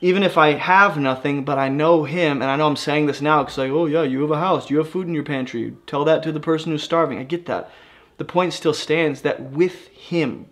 Even 0.00 0.22
if 0.22 0.36
I 0.36 0.54
have 0.54 0.96
nothing, 0.96 1.44
but 1.44 1.58
I 1.58 1.68
know 1.68 2.04
him, 2.04 2.40
and 2.40 2.50
I 2.50 2.56
know 2.56 2.66
I'm 2.66 2.76
saying 2.76 3.06
this 3.06 3.20
now 3.20 3.42
because 3.42 3.58
like, 3.58 3.70
oh 3.70 3.84
yeah, 3.84 4.02
you 4.02 4.22
have 4.22 4.30
a 4.30 4.38
house, 4.38 4.70
you 4.70 4.78
have 4.78 4.88
food 4.88 5.06
in 5.06 5.14
your 5.14 5.24
pantry. 5.24 5.74
Tell 5.86 6.04
that 6.06 6.22
to 6.22 6.32
the 6.32 6.40
person 6.40 6.72
who's 6.72 6.82
starving. 6.82 7.18
I 7.18 7.24
get 7.24 7.46
that. 7.46 7.70
The 8.16 8.24
point 8.24 8.54
still 8.54 8.72
stands 8.72 9.20
that 9.22 9.42
with 9.42 9.88
him, 9.88 10.46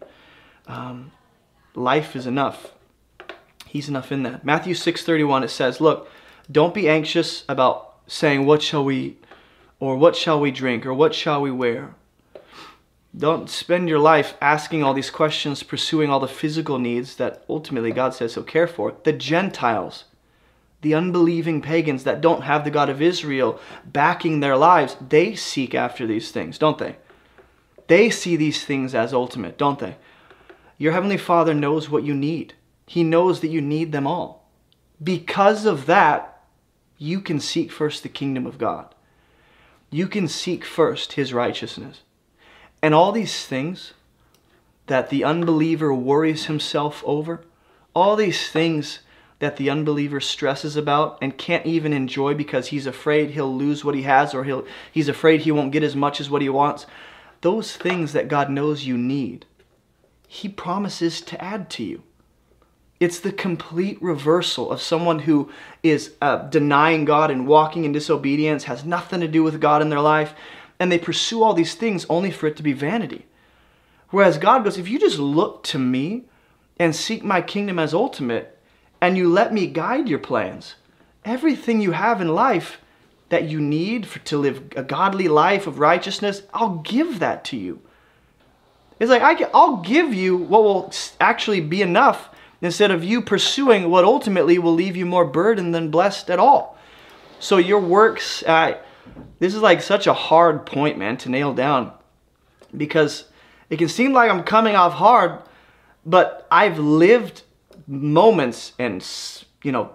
um, 0.66 1.12
life 1.74 2.14
is 2.14 2.26
enough. 2.26 2.72
He's 3.66 3.88
enough 3.88 4.12
in 4.12 4.22
that. 4.24 4.44
Matthew 4.44 4.74
6:31 4.74 5.44
it 5.44 5.48
says, 5.48 5.80
"Look, 5.80 6.10
don't 6.52 6.74
be 6.74 6.88
anxious 6.88 7.44
about 7.48 7.87
saying, 8.08 8.44
What 8.44 8.62
shall 8.62 8.84
we 8.84 8.96
eat? 8.96 9.24
Or 9.78 9.96
what 9.96 10.16
shall 10.16 10.40
we 10.40 10.50
drink? 10.50 10.84
Or 10.84 10.92
what 10.92 11.14
shall 11.14 11.40
we 11.40 11.52
wear? 11.52 11.94
Don't 13.16 13.48
spend 13.48 13.88
your 13.88 13.98
life 13.98 14.34
asking 14.40 14.82
all 14.82 14.92
these 14.92 15.10
questions, 15.10 15.62
pursuing 15.62 16.10
all 16.10 16.20
the 16.20 16.28
physical 16.28 16.78
needs 16.78 17.16
that 17.16 17.44
ultimately 17.48 17.92
God 17.92 18.14
says 18.14 18.34
He'll 18.34 18.44
care 18.44 18.66
for. 18.66 18.94
The 19.04 19.12
Gentiles, 19.12 20.04
the 20.82 20.94
unbelieving 20.94 21.62
pagans 21.62 22.04
that 22.04 22.20
don't 22.20 22.42
have 22.42 22.64
the 22.64 22.70
God 22.70 22.88
of 22.88 23.00
Israel 23.00 23.60
backing 23.84 24.40
their 24.40 24.56
lives, 24.56 24.96
they 25.08 25.34
seek 25.34 25.74
after 25.74 26.06
these 26.06 26.30
things, 26.30 26.58
don't 26.58 26.78
they? 26.78 26.96
They 27.86 28.10
see 28.10 28.36
these 28.36 28.64
things 28.64 28.94
as 28.94 29.14
ultimate, 29.14 29.56
don't 29.56 29.78
they? 29.78 29.96
Your 30.76 30.92
Heavenly 30.92 31.16
Father 31.16 31.54
knows 31.54 31.88
what 31.88 32.04
you 32.04 32.14
need. 32.14 32.54
He 32.86 33.02
knows 33.02 33.40
that 33.40 33.48
you 33.48 33.60
need 33.60 33.92
them 33.92 34.06
all. 34.06 34.48
Because 35.02 35.66
of 35.66 35.86
that, 35.86 36.37
you 36.98 37.20
can 37.20 37.38
seek 37.38 37.70
first 37.70 38.02
the 38.02 38.08
kingdom 38.08 38.46
of 38.46 38.58
God. 38.58 38.94
You 39.90 40.08
can 40.08 40.28
seek 40.28 40.64
first 40.64 41.14
his 41.14 41.32
righteousness. 41.32 42.02
And 42.82 42.94
all 42.94 43.12
these 43.12 43.46
things 43.46 43.94
that 44.86 45.08
the 45.10 45.24
unbeliever 45.24 45.94
worries 45.94 46.46
himself 46.46 47.02
over, 47.06 47.42
all 47.94 48.16
these 48.16 48.50
things 48.50 49.00
that 49.38 49.56
the 49.56 49.70
unbeliever 49.70 50.20
stresses 50.20 50.76
about 50.76 51.16
and 51.22 51.38
can't 51.38 51.64
even 51.64 51.92
enjoy 51.92 52.34
because 52.34 52.68
he's 52.68 52.86
afraid 52.86 53.30
he'll 53.30 53.54
lose 53.54 53.84
what 53.84 53.94
he 53.94 54.02
has 54.02 54.34
or 54.34 54.44
he'll, 54.44 54.66
he's 54.90 55.08
afraid 55.08 55.40
he 55.40 55.52
won't 55.52 55.72
get 55.72 55.84
as 55.84 55.94
much 55.94 56.20
as 56.20 56.28
what 56.28 56.42
he 56.42 56.48
wants, 56.48 56.86
those 57.40 57.76
things 57.76 58.12
that 58.12 58.28
God 58.28 58.50
knows 58.50 58.84
you 58.84 58.98
need, 58.98 59.46
he 60.26 60.48
promises 60.48 61.20
to 61.20 61.42
add 61.42 61.70
to 61.70 61.84
you. 61.84 62.02
It's 63.00 63.20
the 63.20 63.32
complete 63.32 64.02
reversal 64.02 64.72
of 64.72 64.82
someone 64.82 65.20
who 65.20 65.50
is 65.82 66.14
uh, 66.20 66.38
denying 66.48 67.04
God 67.04 67.30
and 67.30 67.46
walking 67.46 67.84
in 67.84 67.92
disobedience, 67.92 68.64
has 68.64 68.84
nothing 68.84 69.20
to 69.20 69.28
do 69.28 69.44
with 69.44 69.60
God 69.60 69.82
in 69.82 69.88
their 69.88 70.00
life, 70.00 70.34
and 70.80 70.90
they 70.90 70.98
pursue 70.98 71.42
all 71.42 71.54
these 71.54 71.74
things 71.74 72.06
only 72.08 72.30
for 72.30 72.46
it 72.46 72.56
to 72.56 72.62
be 72.62 72.72
vanity. 72.72 73.26
Whereas 74.10 74.38
God 74.38 74.64
goes, 74.64 74.78
if 74.78 74.88
you 74.88 74.98
just 74.98 75.18
look 75.18 75.62
to 75.64 75.78
me 75.78 76.24
and 76.78 76.94
seek 76.94 77.22
my 77.22 77.40
kingdom 77.40 77.78
as 77.78 77.94
ultimate, 77.94 78.58
and 79.00 79.16
you 79.16 79.28
let 79.28 79.52
me 79.52 79.66
guide 79.68 80.08
your 80.08 80.18
plans, 80.18 80.74
everything 81.24 81.80
you 81.80 81.92
have 81.92 82.20
in 82.20 82.28
life 82.28 82.78
that 83.28 83.44
you 83.44 83.60
need 83.60 84.06
for, 84.06 84.18
to 84.20 84.38
live 84.38 84.72
a 84.74 84.82
godly 84.82 85.28
life 85.28 85.66
of 85.66 85.78
righteousness, 85.78 86.42
I'll 86.52 86.78
give 86.78 87.18
that 87.20 87.44
to 87.46 87.56
you. 87.56 87.80
It's 88.98 89.10
like 89.10 89.22
I, 89.22 89.48
I'll 89.54 89.76
give 89.76 90.12
you 90.12 90.36
what 90.36 90.64
will 90.64 90.92
actually 91.20 91.60
be 91.60 91.82
enough 91.82 92.30
instead 92.60 92.90
of 92.90 93.04
you 93.04 93.22
pursuing 93.22 93.90
what 93.90 94.04
ultimately 94.04 94.58
will 94.58 94.74
leave 94.74 94.96
you 94.96 95.06
more 95.06 95.24
burdened 95.24 95.74
than 95.74 95.90
blessed 95.90 96.30
at 96.30 96.38
all. 96.38 96.76
So 97.40 97.56
your 97.58 97.78
works, 97.78 98.42
uh, 98.42 98.78
this 99.38 99.54
is 99.54 99.62
like 99.62 99.80
such 99.80 100.06
a 100.06 100.12
hard 100.12 100.66
point, 100.66 100.98
man, 100.98 101.16
to 101.18 101.30
nail 101.30 101.54
down 101.54 101.92
because 102.76 103.24
it 103.70 103.78
can 103.78 103.88
seem 103.88 104.12
like 104.12 104.30
I'm 104.30 104.42
coming 104.42 104.74
off 104.74 104.94
hard, 104.94 105.42
but 106.04 106.46
I've 106.50 106.78
lived 106.78 107.42
moments 107.86 108.72
and, 108.78 109.06
you 109.62 109.72
know, 109.72 109.92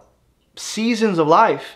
seasons 0.56 1.18
of 1.18 1.28
life 1.28 1.76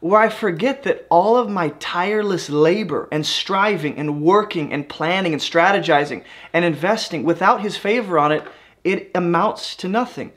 where 0.00 0.20
I 0.20 0.28
forget 0.28 0.84
that 0.84 1.06
all 1.10 1.36
of 1.36 1.50
my 1.50 1.70
tireless 1.80 2.48
labor 2.48 3.08
and 3.10 3.26
striving 3.26 3.96
and 3.98 4.22
working 4.22 4.72
and 4.72 4.88
planning 4.88 5.32
and 5.32 5.42
strategizing 5.42 6.22
and 6.52 6.64
investing 6.64 7.24
without 7.24 7.62
His 7.62 7.76
favor 7.76 8.18
on 8.18 8.30
it, 8.30 8.44
it 8.84 9.10
amounts 9.14 9.76
to 9.76 9.88
nothing. 9.88 10.32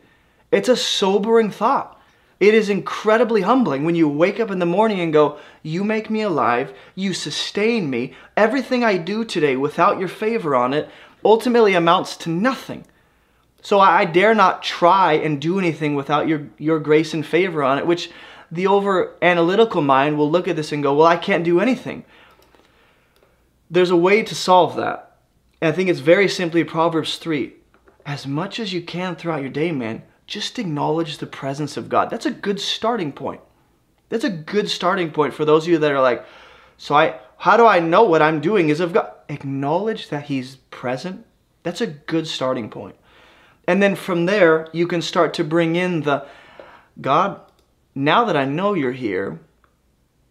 It's 0.51 0.69
a 0.69 0.75
sobering 0.75 1.51
thought. 1.51 1.99
It 2.41 2.55
is 2.55 2.69
incredibly 2.69 3.41
humbling 3.41 3.85
when 3.85 3.93
you 3.93 4.09
wake 4.09 4.39
up 4.39 4.49
in 4.49 4.57
the 4.57 4.65
morning 4.65 4.99
and 4.99 5.13
go, 5.13 5.37
You 5.61 5.83
make 5.83 6.09
me 6.09 6.21
alive, 6.23 6.73
you 6.95 7.13
sustain 7.13 7.89
me. 7.89 8.15
Everything 8.35 8.83
I 8.83 8.97
do 8.97 9.23
today 9.23 9.55
without 9.55 9.99
your 9.99 10.07
favor 10.07 10.55
on 10.55 10.73
it 10.73 10.89
ultimately 11.23 11.75
amounts 11.75 12.17
to 12.17 12.31
nothing. 12.31 12.85
So 13.61 13.79
I 13.79 14.05
dare 14.05 14.33
not 14.33 14.63
try 14.63 15.13
and 15.13 15.39
do 15.39 15.59
anything 15.59 15.93
without 15.93 16.27
your, 16.27 16.47
your 16.57 16.79
grace 16.79 17.13
and 17.13 17.23
favor 17.23 17.63
on 17.63 17.77
it, 17.77 17.85
which 17.85 18.09
the 18.51 18.65
over 18.65 19.15
analytical 19.21 19.83
mind 19.83 20.17
will 20.17 20.29
look 20.29 20.47
at 20.47 20.55
this 20.55 20.71
and 20.71 20.81
go, 20.81 20.95
Well, 20.95 21.07
I 21.07 21.17
can't 21.17 21.43
do 21.43 21.59
anything. 21.59 22.05
There's 23.69 23.91
a 23.91 23.95
way 23.95 24.23
to 24.23 24.33
solve 24.33 24.75
that. 24.77 25.17
And 25.61 25.71
I 25.71 25.75
think 25.75 25.89
it's 25.89 25.99
very 25.99 26.27
simply 26.27 26.63
Proverbs 26.63 27.17
3. 27.17 27.53
As 28.05 28.25
much 28.25 28.59
as 28.59 28.73
you 28.73 28.81
can 28.81 29.15
throughout 29.15 29.41
your 29.41 29.49
day, 29.49 29.71
man, 29.71 30.03
just 30.27 30.59
acknowledge 30.59 31.17
the 31.17 31.27
presence 31.27 31.77
of 31.77 31.89
God. 31.89 32.09
That's 32.09 32.25
a 32.25 32.31
good 32.31 32.59
starting 32.59 33.11
point. 33.11 33.41
That's 34.09 34.23
a 34.23 34.29
good 34.29 34.69
starting 34.69 35.11
point 35.11 35.33
for 35.33 35.45
those 35.45 35.63
of 35.63 35.69
you 35.69 35.77
that 35.77 35.91
are 35.91 36.01
like, 36.01 36.25
so 36.77 36.95
I 36.95 37.19
how 37.37 37.57
do 37.57 37.65
I 37.65 37.79
know 37.79 38.03
what 38.03 38.21
I'm 38.21 38.39
doing 38.39 38.69
is 38.69 38.79
of 38.79 38.93
God? 38.93 39.11
Acknowledge 39.27 40.09
that 40.09 40.25
He's 40.25 40.57
present. 40.69 41.25
That's 41.63 41.81
a 41.81 41.87
good 41.87 42.27
starting 42.27 42.69
point. 42.69 42.95
And 43.67 43.81
then 43.81 43.95
from 43.95 44.27
there, 44.27 44.67
you 44.73 44.85
can 44.85 45.01
start 45.01 45.33
to 45.35 45.43
bring 45.43 45.75
in 45.75 46.01
the 46.01 46.27
God, 46.99 47.41
now 47.95 48.25
that 48.25 48.37
I 48.37 48.45
know 48.45 48.73
you're 48.73 48.91
here, 48.91 49.39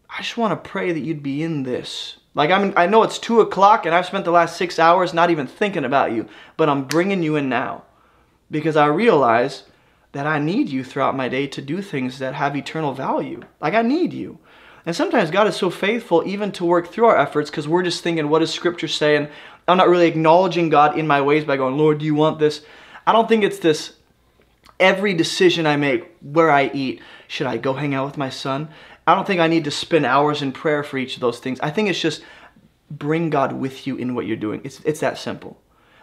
I 0.08 0.22
just 0.22 0.36
want 0.36 0.52
to 0.52 0.70
pray 0.70 0.92
that 0.92 1.00
you'd 1.00 1.22
be 1.22 1.42
in 1.42 1.64
this. 1.64 2.18
Like 2.34 2.50
I'm, 2.50 2.72
I 2.76 2.86
know 2.86 3.02
it's 3.02 3.18
two 3.18 3.40
o'clock 3.40 3.86
and 3.86 3.94
I've 3.94 4.06
spent 4.06 4.24
the 4.24 4.30
last 4.30 4.56
six 4.56 4.78
hours 4.78 5.12
not 5.12 5.30
even 5.30 5.46
thinking 5.46 5.84
about 5.84 6.12
you, 6.12 6.28
but 6.56 6.68
I'm 6.68 6.84
bringing 6.84 7.22
you 7.22 7.36
in 7.36 7.48
now 7.48 7.84
because 8.50 8.76
I 8.76 8.86
realize 8.86 9.64
that 10.12 10.26
I 10.26 10.38
need 10.38 10.68
you 10.68 10.84
throughout 10.84 11.16
my 11.16 11.28
day 11.28 11.46
to 11.48 11.62
do 11.62 11.82
things 11.82 12.18
that 12.18 12.34
have 12.34 12.56
eternal 12.56 12.94
value. 12.94 13.42
Like 13.60 13.74
I 13.74 13.82
need 13.82 14.12
you. 14.12 14.38
And 14.86 14.96
sometimes 14.96 15.30
God 15.30 15.46
is 15.46 15.56
so 15.56 15.70
faithful 15.70 16.26
even 16.26 16.52
to 16.52 16.64
work 16.64 16.88
through 16.88 17.06
our 17.06 17.18
efforts 17.18 17.50
because 17.50 17.68
we're 17.68 17.82
just 17.82 18.02
thinking, 18.02 18.28
what 18.28 18.38
does 18.38 18.52
Scripture 18.52 18.88
say? 18.88 19.16
And 19.16 19.28
I'm 19.68 19.76
not 19.76 19.88
really 19.88 20.08
acknowledging 20.08 20.68
God 20.68 20.98
in 20.98 21.06
my 21.06 21.20
ways 21.20 21.44
by 21.44 21.56
going, 21.56 21.76
Lord, 21.76 21.98
do 21.98 22.06
you 22.06 22.14
want 22.14 22.38
this? 22.38 22.62
I 23.06 23.12
don't 23.12 23.28
think 23.28 23.44
it's 23.44 23.58
this 23.58 23.94
every 24.80 25.14
decision 25.14 25.66
I 25.66 25.76
make, 25.76 26.16
where 26.22 26.50
I 26.50 26.70
eat, 26.72 27.02
should 27.28 27.46
I 27.46 27.58
go 27.58 27.74
hang 27.74 27.94
out 27.94 28.06
with 28.06 28.16
my 28.16 28.30
son? 28.30 28.70
I 29.06 29.14
don't 29.14 29.26
think 29.26 29.40
I 29.40 29.48
need 29.48 29.64
to 29.64 29.70
spend 29.70 30.06
hours 30.06 30.42
in 30.42 30.52
prayer 30.52 30.82
for 30.82 30.98
each 30.98 31.14
of 31.14 31.20
those 31.20 31.38
things. 31.38 31.58
I 31.60 31.70
think 31.70 31.88
it's 31.88 32.00
just 32.00 32.22
bring 32.90 33.30
God 33.30 33.52
with 33.52 33.86
you 33.86 33.96
in 33.96 34.14
what 34.14 34.26
you're 34.26 34.36
doing. 34.36 34.60
It's, 34.64 34.80
it's 34.84 35.00
that 35.00 35.18
simple. 35.18 35.60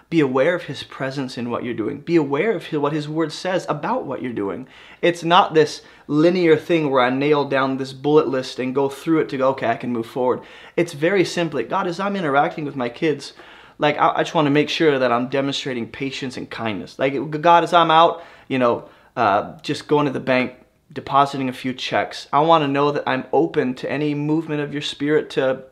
Be 0.10 0.22
aware 0.22 0.56
of 0.56 0.64
his 0.64 0.84
presence 0.84 1.38
in 1.38 1.50
what 1.50 1.66
you're 1.66 1.74
doing. 1.74 2.00
Be 2.00 2.16
aware 2.16 2.54
of 2.54 2.66
what 2.68 2.94
his 2.94 3.10
word 3.10 3.34
says 3.34 3.66
about 3.68 4.06
what 4.06 4.22
you're 4.22 4.32
doing. 4.32 4.68
It's 5.02 5.22
not 5.22 5.54
this 5.54 5.82
linear 6.08 6.56
thing 6.56 6.90
where 6.90 7.04
I 7.04 7.10
nail 7.10 7.44
down 7.44 7.76
this 7.76 7.92
bullet 7.92 8.30
list 8.30 8.58
and 8.58 8.74
go 8.74 8.88
through 8.88 9.20
it 9.20 9.30
to 9.30 9.38
go, 9.38 9.50
okay, 9.50 9.68
I 9.68 9.76
can 9.76 9.92
move 9.92 10.06
forward. 10.06 10.42
It's 10.78 10.94
very 10.94 11.26
simply, 11.26 11.64
God, 11.64 11.88
as 11.88 12.00
I'm 12.00 12.16
interacting 12.16 12.64
with 12.64 12.78
my 12.78 12.88
kids, 12.88 13.34
like 13.80 13.98
I, 14.00 14.24
just 14.24 14.34
want 14.34 14.46
to 14.46 14.52
make 14.52 14.70
sure 14.70 14.98
that 14.98 15.12
I'm 15.12 15.28
demonstrating 15.28 15.90
patience 15.90 16.38
and 16.38 16.50
kindness. 16.50 16.98
Like 16.98 17.42
God, 17.42 17.66
as 17.66 17.74
I'm 17.74 17.92
out, 17.92 18.24
you 18.48 18.60
know, 18.60 18.90
uh, 19.18 19.60
just 19.62 19.90
going 19.90 20.06
to 20.06 20.12
the 20.12 20.22
bank, 20.22 20.54
depositing 20.92 21.50
a 21.50 21.54
few 21.54 21.74
checks, 21.74 22.28
I 22.32 22.40
want 22.42 22.64
to 22.64 22.68
know 22.68 22.92
that 22.92 23.08
I'm 23.08 23.26
open 23.32 23.76
to 23.76 23.92
any 23.92 24.14
movement 24.14 24.62
of 24.62 24.74
your 24.74 24.82
spirit 24.82 25.30
to 25.32 25.64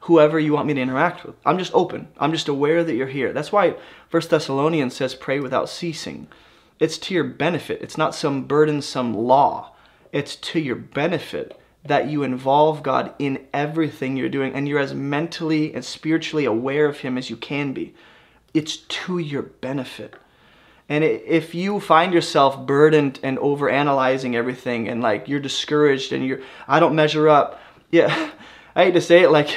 whoever 0.00 0.38
you 0.38 0.52
want 0.52 0.66
me 0.66 0.74
to 0.74 0.80
interact 0.80 1.24
with. 1.24 1.34
I'm 1.46 1.58
just 1.58 1.74
open. 1.74 2.08
I'm 2.18 2.32
just 2.32 2.48
aware 2.48 2.84
that 2.84 2.94
you're 2.94 3.06
here. 3.06 3.32
That's 3.32 3.52
why 3.52 3.76
First 4.08 4.30
Thessalonians 4.30 4.94
says 4.94 5.14
pray 5.14 5.40
without 5.40 5.68
ceasing. 5.68 6.28
It's 6.78 6.98
to 6.98 7.14
your 7.14 7.24
benefit. 7.24 7.80
It's 7.82 7.96
not 7.96 8.14
some 8.14 8.44
burdensome 8.44 9.14
law. 9.14 9.72
It's 10.12 10.36
to 10.36 10.60
your 10.60 10.76
benefit 10.76 11.58
that 11.84 12.08
you 12.08 12.22
involve 12.22 12.82
God 12.82 13.14
in 13.18 13.46
everything 13.52 14.16
you're 14.16 14.28
doing 14.28 14.54
and 14.54 14.66
you're 14.66 14.78
as 14.78 14.94
mentally 14.94 15.74
and 15.74 15.84
spiritually 15.84 16.44
aware 16.44 16.86
of 16.86 16.98
Him 16.98 17.18
as 17.18 17.30
you 17.30 17.36
can 17.36 17.72
be. 17.72 17.94
It's 18.52 18.76
to 18.76 19.18
your 19.18 19.42
benefit. 19.42 20.14
And 20.88 21.02
if 21.02 21.54
you 21.54 21.80
find 21.80 22.12
yourself 22.12 22.66
burdened 22.66 23.18
and 23.22 23.38
over 23.38 23.70
analyzing 23.70 24.36
everything 24.36 24.88
and 24.88 25.00
like 25.00 25.28
you're 25.28 25.40
discouraged 25.40 26.12
and 26.12 26.26
you're, 26.26 26.40
I 26.68 26.78
don't 26.78 26.94
measure 26.94 27.28
up, 27.28 27.60
yeah, 27.90 28.30
I 28.76 28.84
hate 28.84 28.92
to 28.92 29.00
say 29.00 29.22
it, 29.22 29.30
like 29.30 29.56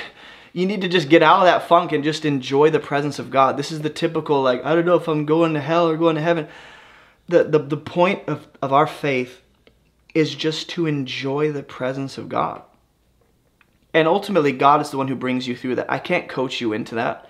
you 0.54 0.66
need 0.66 0.82
to 0.82 0.88
just 0.88 1.10
get 1.10 1.22
out 1.22 1.40
of 1.40 1.46
that 1.46 1.68
funk 1.68 1.92
and 1.92 2.04
just 2.04 2.26
enjoy 2.26 2.70
the 2.70 2.80
presence 2.80 3.20
of 3.20 3.30
God. 3.30 3.58
This 3.58 3.72
is 3.72 3.82
the 3.82 3.90
typical, 3.90 4.42
like, 4.42 4.64
I 4.66 4.74
don't 4.74 4.86
know 4.86 4.96
if 4.96 5.08
I'm 5.08 5.26
going 5.26 5.54
to 5.54 5.60
hell 5.60 5.88
or 5.88 5.98
going 5.98 6.16
to 6.16 6.22
heaven. 6.22 6.48
The, 7.28 7.44
the, 7.44 7.60
the 7.60 7.78
point 7.78 8.24
of, 8.28 8.48
of 8.62 8.72
our 8.72 8.88
faith 8.88 9.42
is 10.16 10.34
just 10.34 10.70
to 10.72 10.88
enjoy 10.88 11.52
the 11.52 11.62
presence 11.62 12.18
of 12.18 12.30
God. 12.30 12.64
And 13.94 14.08
ultimately, 14.08 14.52
God 14.52 14.82
is 14.82 14.90
the 14.90 14.98
one 14.98 15.08
who 15.08 15.16
brings 15.16 15.48
you 15.48 15.56
through 15.56 15.76
that. 15.76 15.92
I 15.92 16.00
can't 16.00 16.28
coach 16.28 16.62
you 16.62 16.74
into 16.74 16.96
that. 16.96 17.27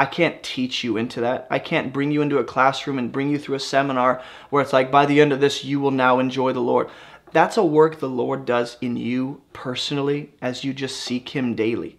I 0.00 0.06
can't 0.06 0.42
teach 0.42 0.82
you 0.82 0.96
into 0.96 1.20
that. 1.20 1.46
I 1.50 1.58
can't 1.58 1.92
bring 1.92 2.10
you 2.10 2.22
into 2.22 2.38
a 2.38 2.44
classroom 2.44 2.98
and 2.98 3.12
bring 3.12 3.30
you 3.30 3.38
through 3.38 3.56
a 3.56 3.60
seminar 3.60 4.22
where 4.48 4.62
it's 4.62 4.72
like, 4.72 4.90
by 4.90 5.06
the 5.06 5.20
end 5.20 5.32
of 5.32 5.40
this, 5.40 5.64
you 5.64 5.78
will 5.78 5.90
now 5.90 6.18
enjoy 6.18 6.52
the 6.52 6.60
Lord. 6.60 6.88
That's 7.32 7.56
a 7.56 7.64
work 7.64 8.00
the 8.00 8.08
Lord 8.08 8.44
does 8.44 8.76
in 8.80 8.96
you 8.96 9.42
personally 9.52 10.32
as 10.40 10.64
you 10.64 10.72
just 10.72 11.00
seek 11.00 11.28
Him 11.28 11.54
daily. 11.54 11.96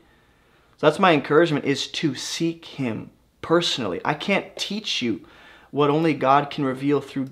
So 0.81 0.87
that's 0.87 0.97
my 0.97 1.13
encouragement 1.13 1.65
is 1.65 1.85
to 1.89 2.15
seek 2.15 2.65
him 2.65 3.11
personally. 3.43 4.01
I 4.03 4.15
can't 4.15 4.55
teach 4.55 5.03
you 5.03 5.27
what 5.69 5.91
only 5.91 6.15
God 6.15 6.49
can 6.49 6.65
reveal 6.65 7.01
through 7.01 7.29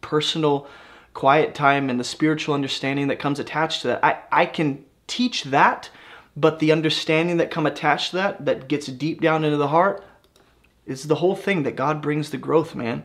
personal 0.00 0.68
quiet 1.12 1.56
time 1.56 1.90
and 1.90 1.98
the 1.98 2.04
spiritual 2.04 2.54
understanding 2.54 3.08
that 3.08 3.18
comes 3.18 3.40
attached 3.40 3.82
to 3.82 3.88
that. 3.88 4.04
I, 4.04 4.18
I 4.30 4.46
can 4.46 4.84
teach 5.08 5.42
that, 5.42 5.90
but 6.36 6.58
the 6.58 6.72
understanding 6.72 7.36
that 7.36 7.50
come 7.50 7.66
attached 7.66 8.10
to 8.10 8.16
that, 8.16 8.44
that 8.44 8.68
gets 8.68 8.86
deep 8.86 9.20
down 9.20 9.44
into 9.44 9.56
the 9.56 9.68
heart, 9.68 10.04
is 10.86 11.04
the 11.04 11.16
whole 11.16 11.36
thing 11.36 11.62
that 11.62 11.76
God 11.76 12.02
brings 12.02 12.30
the 12.30 12.38
growth, 12.38 12.74
man. 12.74 13.04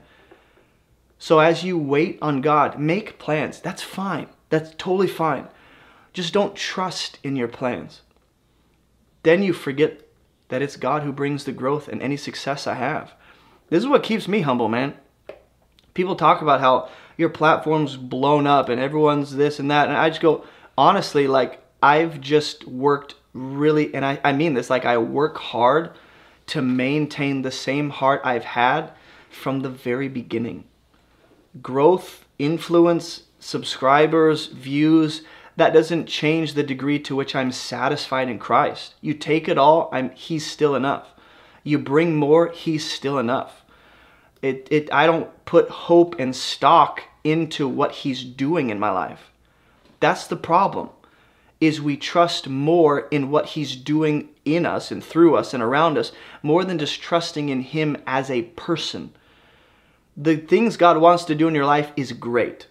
So 1.18 1.40
as 1.40 1.64
you 1.64 1.78
wait 1.78 2.18
on 2.22 2.42
God, 2.42 2.80
make 2.80 3.20
plans. 3.20 3.60
That's 3.60 3.84
fine. 3.84 4.28
That's 4.50 4.72
totally 4.78 5.08
fine. 5.08 5.48
Just 6.14 6.34
don't 6.34 6.56
trust 6.56 7.20
in 7.24 7.36
your 7.36 7.48
plans 7.48 8.02
then 9.24 9.44
you 9.44 9.54
forget 9.54 10.02
that 10.50 10.62
it's 10.62 10.78
God 10.78 11.04
who 11.04 11.12
brings 11.12 11.44
the 11.44 11.52
growth 11.52 11.88
and 11.88 12.02
any 12.02 12.18
success 12.18 12.68
I 12.68 12.76
have. 12.76 13.14
This 13.70 13.84
is 13.84 13.88
what 13.88 14.04
keeps 14.04 14.28
me 14.28 14.42
humble, 14.42 14.68
man. 14.68 14.96
People 15.94 16.16
talk 16.16 16.42
about 16.42 16.62
how 16.62 16.90
your 17.18 17.30
platform's 17.30 17.98
blown 17.98 18.48
up 18.48 18.70
and 18.70 18.80
everyone's 18.80 19.36
this 19.36 19.60
and 19.60 19.70
that. 19.70 19.88
And 19.88 19.98
I 19.98 20.10
just 20.10 20.22
go, 20.22 20.46
honestly, 20.78 21.28
like, 21.28 21.62
I've 21.84 22.20
just 22.22 22.68
worked 22.68 23.16
really, 23.34 23.94
and 23.94 24.06
I, 24.06 24.20
I 24.24 24.34
mean 24.34 24.54
this, 24.54 24.70
like, 24.70 24.86
I 24.86 24.98
work 24.98 25.38
hard 25.38 25.92
to 26.48 26.62
maintain 26.62 27.42
the 27.42 27.52
same 27.52 27.90
heart 27.90 28.22
I've 28.24 28.44
had 28.44 28.92
from 29.30 29.60
the 29.60 29.70
very 29.70 30.08
beginning. 30.08 30.66
Growth, 31.62 32.26
influence, 32.38 33.24
subscribers, 33.40 34.48
views, 34.48 35.24
that 35.56 35.74
doesn't 35.74 36.08
change 36.08 36.54
the 36.54 36.64
degree 36.64 37.00
to 37.00 37.16
which 37.16 37.36
I'm 37.36 37.52
satisfied 37.52 38.30
in 38.30 38.40
Christ. 38.40 38.96
You 39.02 39.14
take 39.14 39.48
it 39.50 39.58
all, 39.58 39.90
I'm 39.92 40.12
he's 40.12 40.50
still 40.50 40.74
enough. 40.74 41.10
You 41.64 41.78
bring 41.78 42.16
more, 42.16 42.48
he's 42.50 42.90
still 42.90 43.20
enough. 43.20 43.64
It, 44.42 44.68
it 44.72 44.94
I 44.94 45.06
don't 45.06 45.30
put 45.46 45.70
hope 45.70 46.16
and 46.18 46.34
stock 46.34 47.04
into 47.24 47.68
what 47.68 47.92
he's 47.92 48.24
doing 48.24 48.70
in 48.70 48.80
my 48.80 48.90
life. 48.90 49.32
That's 50.00 50.28
the 50.28 50.38
problem. 50.38 50.90
Is 51.60 51.82
we 51.82 51.98
trust 51.98 52.48
more 52.48 53.08
in 53.12 53.30
what 53.30 53.48
he's 53.48 53.76
doing 53.76 54.30
in 54.46 54.66
us 54.66 54.92
and 54.92 55.04
through 55.04 55.36
us 55.36 55.54
and 55.54 55.62
around 55.62 55.98
us 55.98 56.12
more 56.42 56.64
than 56.64 56.80
just 56.80 57.02
trusting 57.02 57.50
in 57.50 57.62
him 57.62 57.98
as 58.08 58.30
a 58.30 58.44
person. 58.44 59.12
The 60.16 60.38
things 60.38 60.78
God 60.78 60.98
wants 60.98 61.26
to 61.26 61.36
do 61.36 61.48
in 61.48 61.56
your 61.56 61.66
life 61.66 61.92
is 61.96 62.12
great. 62.14 62.68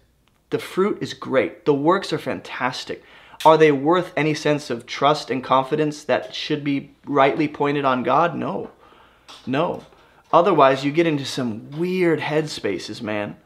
The 0.51 0.59
fruit 0.59 0.99
is 1.01 1.15
great. 1.15 1.65
The 1.65 1.75
works 1.75 2.13
are 2.13 2.19
fantastic. 2.19 3.05
Are 3.45 3.57
they 3.57 3.71
worth 3.71 4.13
any 4.17 4.35
sense 4.35 4.71
of 4.71 4.87
trust 4.87 5.31
and 5.31 5.45
confidence 5.45 6.03
that 6.05 6.35
should 6.35 6.65
be 6.65 6.91
rightly 7.05 7.47
pointed 7.47 7.85
on 7.85 8.03
God? 8.03 8.35
No. 8.35 8.71
No. 9.47 9.85
Otherwise, 10.33 10.85
you 10.85 10.93
get 10.93 11.07
into 11.07 11.25
some 11.25 11.71
weird 11.71 12.21
headspaces, 12.21 13.01
man. 13.01 13.37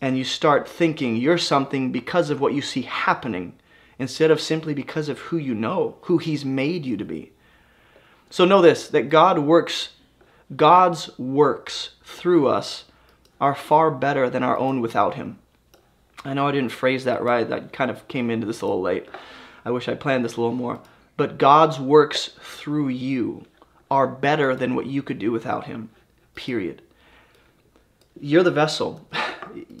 And 0.00 0.18
you 0.18 0.24
start 0.24 0.68
thinking 0.68 1.16
you're 1.16 1.38
something 1.38 1.92
because 1.92 2.30
of 2.30 2.40
what 2.40 2.52
you 2.52 2.60
see 2.60 2.82
happening 2.82 3.54
instead 3.98 4.30
of 4.30 4.40
simply 4.40 4.74
because 4.74 5.08
of 5.08 5.18
who 5.18 5.36
you 5.36 5.54
know, 5.54 5.96
who 6.02 6.18
He's 6.18 6.44
made 6.44 6.84
you 6.84 6.96
to 6.96 7.04
be. 7.04 7.32
So 8.30 8.44
know 8.44 8.60
this 8.60 8.88
that 8.88 9.08
God 9.08 9.38
works, 9.38 9.90
God's 10.54 11.16
works 11.18 11.90
through 12.04 12.48
us 12.48 12.84
are 13.40 13.54
far 13.54 13.90
better 13.90 14.30
than 14.30 14.42
our 14.42 14.58
own 14.58 14.80
without 14.80 15.14
Him. 15.14 15.38
I 16.24 16.34
know 16.34 16.48
I 16.48 16.52
didn't 16.52 16.72
phrase 16.72 17.04
that 17.04 17.22
right. 17.22 17.48
That 17.48 17.72
kind 17.72 17.90
of 17.90 18.06
came 18.08 18.30
into 18.30 18.46
this 18.46 18.60
a 18.60 18.66
little 18.66 18.82
late. 18.82 19.06
I 19.64 19.70
wish 19.70 19.88
I 19.88 19.94
planned 19.94 20.24
this 20.24 20.36
a 20.36 20.40
little 20.40 20.56
more. 20.56 20.80
But 21.16 21.38
God's 21.38 21.78
works 21.78 22.32
through 22.40 22.88
you 22.88 23.44
are 23.90 24.06
better 24.06 24.54
than 24.56 24.74
what 24.74 24.86
you 24.86 25.02
could 25.02 25.18
do 25.18 25.30
without 25.30 25.64
Him. 25.64 25.90
Period. 26.34 26.82
You're 28.20 28.42
the 28.42 28.50
vessel. 28.50 29.06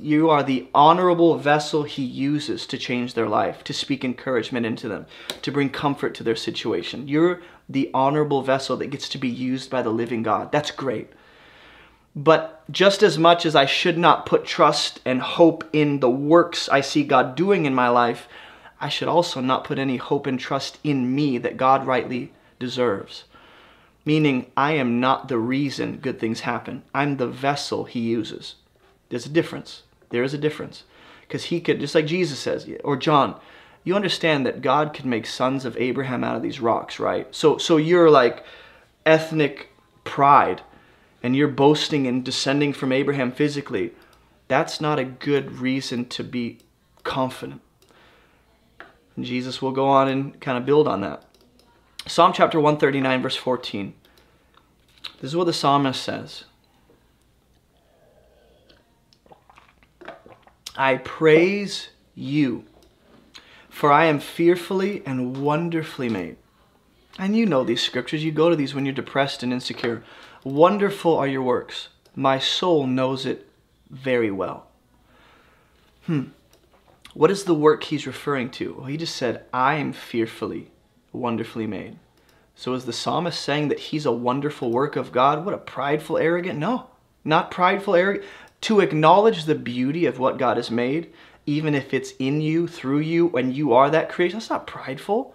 You 0.00 0.30
are 0.30 0.42
the 0.42 0.68
honorable 0.74 1.36
vessel 1.36 1.82
He 1.82 2.02
uses 2.02 2.66
to 2.66 2.78
change 2.78 3.14
their 3.14 3.28
life, 3.28 3.64
to 3.64 3.72
speak 3.72 4.04
encouragement 4.04 4.66
into 4.66 4.88
them, 4.88 5.06
to 5.42 5.52
bring 5.52 5.70
comfort 5.70 6.14
to 6.14 6.24
their 6.24 6.36
situation. 6.36 7.08
You're 7.08 7.40
the 7.68 7.90
honorable 7.92 8.42
vessel 8.42 8.76
that 8.78 8.88
gets 8.88 9.08
to 9.10 9.18
be 9.18 9.28
used 9.28 9.70
by 9.70 9.82
the 9.82 9.90
living 9.90 10.22
God. 10.22 10.52
That's 10.52 10.70
great. 10.70 11.10
But 12.14 12.64
just 12.70 13.02
as 13.02 13.18
much 13.18 13.44
as 13.44 13.54
I 13.54 13.66
should 13.66 13.98
not 13.98 14.24
put 14.24 14.46
trust 14.46 15.00
and 15.04 15.20
hope 15.20 15.64
in 15.72 16.00
the 16.00 16.10
works 16.10 16.68
I 16.68 16.80
see 16.80 17.04
God 17.04 17.34
doing 17.34 17.66
in 17.66 17.74
my 17.74 17.88
life, 17.88 18.26
I 18.80 18.88
should 18.88 19.08
also 19.08 19.40
not 19.40 19.64
put 19.64 19.78
any 19.78 19.96
hope 19.96 20.26
and 20.26 20.40
trust 20.40 20.78
in 20.82 21.14
me 21.14 21.38
that 21.38 21.56
God 21.56 21.86
rightly 21.86 22.32
deserves. 22.58 23.24
Meaning, 24.04 24.50
I 24.56 24.72
am 24.72 25.00
not 25.00 25.28
the 25.28 25.38
reason 25.38 25.98
good 25.98 26.18
things 26.18 26.40
happen. 26.40 26.84
I'm 26.94 27.16
the 27.16 27.26
vessel 27.26 27.84
He 27.84 28.00
uses. 28.00 28.54
There's 29.08 29.26
a 29.26 29.30
difference. 29.30 29.82
There 30.10 30.22
is 30.22 30.34
a 30.34 30.38
difference. 30.38 30.84
Because 31.22 31.44
He 31.44 31.60
could, 31.60 31.80
just 31.80 31.94
like 31.94 32.06
Jesus 32.06 32.38
says, 32.38 32.68
or 32.84 32.96
John, 32.96 33.40
you 33.84 33.94
understand 33.94 34.44
that 34.46 34.62
God 34.62 34.92
could 34.92 35.06
make 35.06 35.26
sons 35.26 35.64
of 35.64 35.76
Abraham 35.76 36.24
out 36.24 36.36
of 36.36 36.42
these 36.42 36.60
rocks, 36.60 36.98
right? 36.98 37.32
So, 37.34 37.56
so 37.58 37.76
you're 37.76 38.10
like 38.10 38.44
ethnic 39.04 39.70
pride 40.04 40.62
and 41.22 41.36
you're 41.36 41.48
boasting 41.48 42.06
and 42.06 42.24
descending 42.24 42.72
from 42.72 42.92
Abraham 42.92 43.32
physically, 43.32 43.92
that's 44.48 44.80
not 44.80 44.98
a 44.98 45.04
good 45.04 45.60
reason 45.60 46.04
to 46.06 46.24
be 46.24 46.58
confident. 47.04 47.60
And 49.16 49.24
Jesus 49.24 49.62
will 49.62 49.72
go 49.72 49.88
on 49.88 50.08
and 50.08 50.40
kind 50.40 50.58
of 50.58 50.66
build 50.66 50.86
on 50.86 51.00
that. 51.00 51.24
Psalm 52.06 52.32
chapter 52.32 52.60
139, 52.60 53.22
verse 53.22 53.36
14. 53.36 53.94
This 55.20 55.30
is 55.30 55.36
what 55.36 55.44
the 55.44 55.52
psalmist 55.52 56.02
says 56.02 56.44
I 60.76 60.96
praise 60.98 61.88
you, 62.14 62.64
for 63.68 63.92
I 63.92 64.06
am 64.06 64.20
fearfully 64.20 65.02
and 65.06 65.42
wonderfully 65.42 66.08
made. 66.08 66.36
And 67.18 67.34
you 67.36 67.46
know 67.46 67.64
these 67.64 67.82
scriptures. 67.82 68.24
You 68.24 68.32
go 68.32 68.50
to 68.50 68.56
these 68.56 68.74
when 68.74 68.84
you're 68.84 68.94
depressed 68.94 69.42
and 69.42 69.52
insecure. 69.52 70.02
Wonderful 70.44 71.16
are 71.16 71.26
your 71.26 71.42
works. 71.42 71.88
My 72.14 72.38
soul 72.38 72.86
knows 72.86 73.24
it 73.24 73.48
very 73.90 74.30
well. 74.30 74.66
Hmm. 76.04 76.24
What 77.14 77.30
is 77.30 77.44
the 77.44 77.54
work 77.54 77.84
he's 77.84 78.06
referring 78.06 78.50
to? 78.50 78.74
Well, 78.74 78.86
he 78.86 78.98
just 78.98 79.16
said, 79.16 79.44
I 79.52 79.76
am 79.76 79.92
fearfully, 79.92 80.70
wonderfully 81.12 81.66
made. 81.66 81.98
So 82.54 82.74
is 82.74 82.84
the 82.84 82.92
psalmist 82.92 83.40
saying 83.40 83.68
that 83.68 83.78
he's 83.78 84.06
a 84.06 84.12
wonderful 84.12 84.70
work 84.70 84.96
of 84.96 85.12
God? 85.12 85.44
What 85.44 85.54
a 85.54 85.58
prideful, 85.58 86.18
arrogant? 86.18 86.58
No, 86.58 86.86
not 87.24 87.50
prideful, 87.50 87.94
arrogant. 87.94 88.26
To 88.62 88.80
acknowledge 88.80 89.44
the 89.44 89.54
beauty 89.54 90.06
of 90.06 90.18
what 90.18 90.38
God 90.38 90.56
has 90.56 90.70
made, 90.70 91.12
even 91.46 91.74
if 91.74 91.94
it's 91.94 92.12
in 92.18 92.40
you, 92.40 92.66
through 92.66 92.98
you, 92.98 93.30
and 93.36 93.54
you 93.54 93.72
are 93.72 93.90
that 93.90 94.08
creation, 94.08 94.38
that's 94.38 94.50
not 94.50 94.66
prideful. 94.66 95.34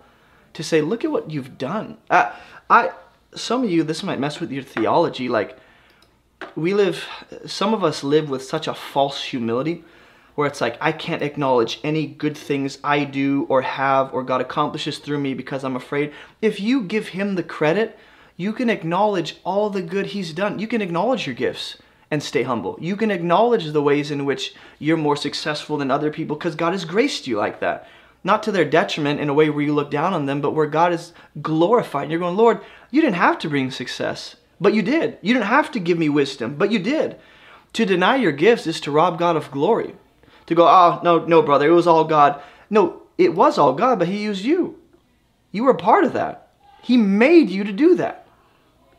To 0.53 0.63
say, 0.63 0.81
look 0.81 1.05
at 1.05 1.11
what 1.11 1.31
you've 1.31 1.57
done. 1.57 1.97
I, 2.09 2.33
I, 2.69 2.91
some 3.33 3.63
of 3.63 3.69
you, 3.69 3.83
this 3.83 4.03
might 4.03 4.19
mess 4.19 4.39
with 4.39 4.51
your 4.51 4.63
theology. 4.63 5.29
Like, 5.29 5.57
we 6.55 6.73
live, 6.73 7.05
some 7.45 7.73
of 7.73 7.83
us 7.83 8.03
live 8.03 8.29
with 8.29 8.43
such 8.43 8.67
a 8.67 8.73
false 8.73 9.23
humility 9.23 9.83
where 10.35 10.47
it's 10.47 10.61
like, 10.61 10.77
I 10.81 10.91
can't 10.91 11.21
acknowledge 11.21 11.79
any 11.83 12.07
good 12.07 12.37
things 12.37 12.79
I 12.83 13.03
do 13.03 13.45
or 13.49 13.61
have 13.61 14.13
or 14.13 14.23
God 14.23 14.41
accomplishes 14.41 14.97
through 14.97 15.19
me 15.19 15.33
because 15.33 15.63
I'm 15.63 15.75
afraid. 15.75 16.13
If 16.41 16.59
you 16.59 16.83
give 16.83 17.09
Him 17.09 17.35
the 17.35 17.43
credit, 17.43 17.97
you 18.37 18.53
can 18.53 18.69
acknowledge 18.69 19.37
all 19.43 19.69
the 19.69 19.81
good 19.81 20.07
He's 20.07 20.33
done. 20.33 20.59
You 20.59 20.67
can 20.67 20.81
acknowledge 20.81 21.27
your 21.27 21.35
gifts 21.35 21.77
and 22.11 22.21
stay 22.21 22.43
humble. 22.43 22.77
You 22.81 22.97
can 22.97 23.09
acknowledge 23.09 23.71
the 23.71 23.81
ways 23.81 24.11
in 24.11 24.25
which 24.25 24.53
you're 24.77 24.97
more 24.97 25.15
successful 25.15 25.77
than 25.77 25.89
other 25.89 26.11
people 26.11 26.35
because 26.35 26.55
God 26.55 26.73
has 26.73 26.83
graced 26.83 27.25
you 27.25 27.37
like 27.37 27.61
that. 27.61 27.87
Not 28.23 28.43
to 28.43 28.51
their 28.51 28.65
detriment 28.65 29.19
in 29.19 29.29
a 29.29 29.33
way 29.33 29.49
where 29.49 29.63
you 29.63 29.73
look 29.73 29.89
down 29.89 30.13
on 30.13 30.25
them, 30.25 30.41
but 30.41 30.51
where 30.51 30.67
God 30.67 30.93
is 30.93 31.13
glorified. 31.41 32.03
And 32.03 32.11
you're 32.11 32.19
going, 32.19 32.37
Lord, 32.37 32.59
you 32.91 33.01
didn't 33.01 33.15
have 33.15 33.39
to 33.39 33.49
bring 33.49 33.71
success, 33.71 34.35
but 34.59 34.73
you 34.73 34.83
did. 34.83 35.17
You 35.21 35.33
didn't 35.33 35.47
have 35.47 35.71
to 35.71 35.79
give 35.79 35.97
me 35.97 36.09
wisdom, 36.09 36.55
but 36.55 36.71
you 36.71 36.77
did. 36.77 37.17
To 37.73 37.85
deny 37.85 38.17
your 38.17 38.33
gifts 38.33 38.67
is 38.67 38.81
to 38.81 38.91
rob 38.91 39.17
God 39.17 39.37
of 39.37 39.49
glory. 39.49 39.95
To 40.47 40.55
go, 40.55 40.67
oh, 40.67 40.99
no, 41.03 41.25
no, 41.25 41.41
brother, 41.41 41.67
it 41.67 41.73
was 41.73 41.87
all 41.87 42.03
God. 42.03 42.41
No, 42.69 43.01
it 43.17 43.33
was 43.33 43.57
all 43.57 43.73
God, 43.73 43.97
but 43.97 44.09
He 44.09 44.21
used 44.21 44.43
you. 44.43 44.77
You 45.51 45.63
were 45.63 45.73
part 45.73 46.03
of 46.03 46.13
that. 46.13 46.49
He 46.83 46.97
made 46.97 47.49
you 47.49 47.63
to 47.63 47.71
do 47.71 47.95
that. 47.95 48.27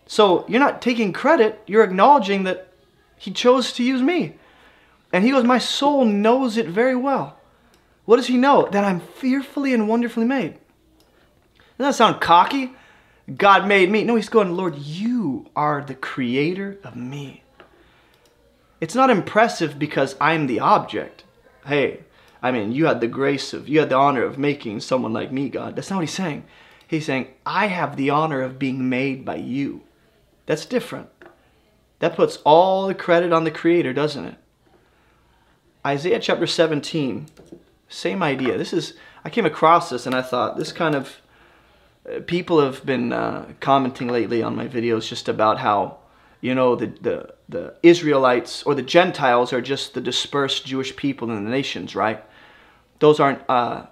So 0.06 0.44
you're 0.48 0.60
not 0.60 0.82
taking 0.82 1.12
credit, 1.12 1.60
you're 1.66 1.84
acknowledging 1.84 2.44
that 2.44 2.71
He 3.22 3.30
chose 3.30 3.72
to 3.74 3.84
use 3.84 4.02
me. 4.02 4.34
And 5.12 5.22
He 5.22 5.30
goes, 5.30 5.44
My 5.44 5.58
soul 5.58 6.04
knows 6.04 6.56
it 6.56 6.66
very 6.66 6.96
well. 6.96 7.38
What 8.04 8.16
does 8.16 8.26
He 8.26 8.36
know? 8.36 8.68
That 8.72 8.82
I'm 8.82 8.98
fearfully 8.98 9.72
and 9.72 9.86
wonderfully 9.88 10.24
made. 10.24 10.58
Doesn't 11.78 11.78
that 11.78 11.94
sound 11.94 12.20
cocky? 12.20 12.72
God 13.36 13.68
made 13.68 13.92
me. 13.92 14.02
No, 14.02 14.16
he's 14.16 14.28
going, 14.28 14.56
Lord, 14.56 14.76
you 14.76 15.46
are 15.54 15.84
the 15.84 15.94
creator 15.94 16.78
of 16.82 16.96
me. 16.96 17.44
It's 18.80 18.96
not 18.96 19.08
impressive 19.08 19.78
because 19.78 20.16
I'm 20.20 20.48
the 20.48 20.58
object. 20.58 21.22
Hey, 21.64 22.00
I 22.42 22.50
mean, 22.50 22.72
you 22.72 22.86
had 22.86 23.00
the 23.00 23.06
grace 23.06 23.52
of, 23.52 23.68
you 23.68 23.78
had 23.78 23.90
the 23.90 23.94
honor 23.94 24.24
of 24.24 24.36
making 24.36 24.80
someone 24.80 25.12
like 25.12 25.30
me, 25.30 25.48
God. 25.48 25.76
That's 25.76 25.90
not 25.90 25.98
what 25.98 26.08
he's 26.08 26.10
saying. 26.10 26.42
He's 26.88 27.06
saying, 27.06 27.28
I 27.46 27.68
have 27.68 27.96
the 27.96 28.10
honor 28.10 28.42
of 28.42 28.58
being 28.58 28.88
made 28.88 29.24
by 29.24 29.36
you. 29.36 29.82
That's 30.46 30.66
different. 30.66 31.08
That 32.02 32.16
puts 32.16 32.38
all 32.44 32.88
the 32.88 32.96
credit 32.96 33.32
on 33.32 33.44
the 33.44 33.52
creator, 33.52 33.92
doesn't 33.92 34.24
it? 34.24 34.34
Isaiah 35.86 36.18
chapter 36.18 36.48
17, 36.48 37.26
same 37.88 38.24
idea. 38.24 38.58
This 38.58 38.72
is, 38.72 38.94
I 39.24 39.30
came 39.30 39.46
across 39.46 39.88
this 39.88 40.04
and 40.04 40.12
I 40.12 40.20
thought, 40.20 40.56
this 40.56 40.72
kind 40.72 40.96
of 40.96 41.18
people 42.26 42.60
have 42.60 42.84
been 42.84 43.12
uh, 43.12 43.52
commenting 43.60 44.08
lately 44.08 44.42
on 44.42 44.56
my 44.56 44.66
videos 44.66 45.06
just 45.06 45.28
about 45.28 45.60
how 45.60 45.98
you 46.40 46.56
know 46.56 46.74
the, 46.74 46.86
the 46.86 47.34
the 47.48 47.76
Israelites 47.84 48.64
or 48.64 48.74
the 48.74 48.82
Gentiles 48.82 49.52
are 49.52 49.60
just 49.60 49.94
the 49.94 50.00
dispersed 50.00 50.66
Jewish 50.66 50.96
people 50.96 51.30
in 51.30 51.44
the 51.44 51.50
nations, 51.52 51.94
right? 51.94 52.24
Those 52.98 53.20
aren't 53.20 53.48
uh, 53.48 53.86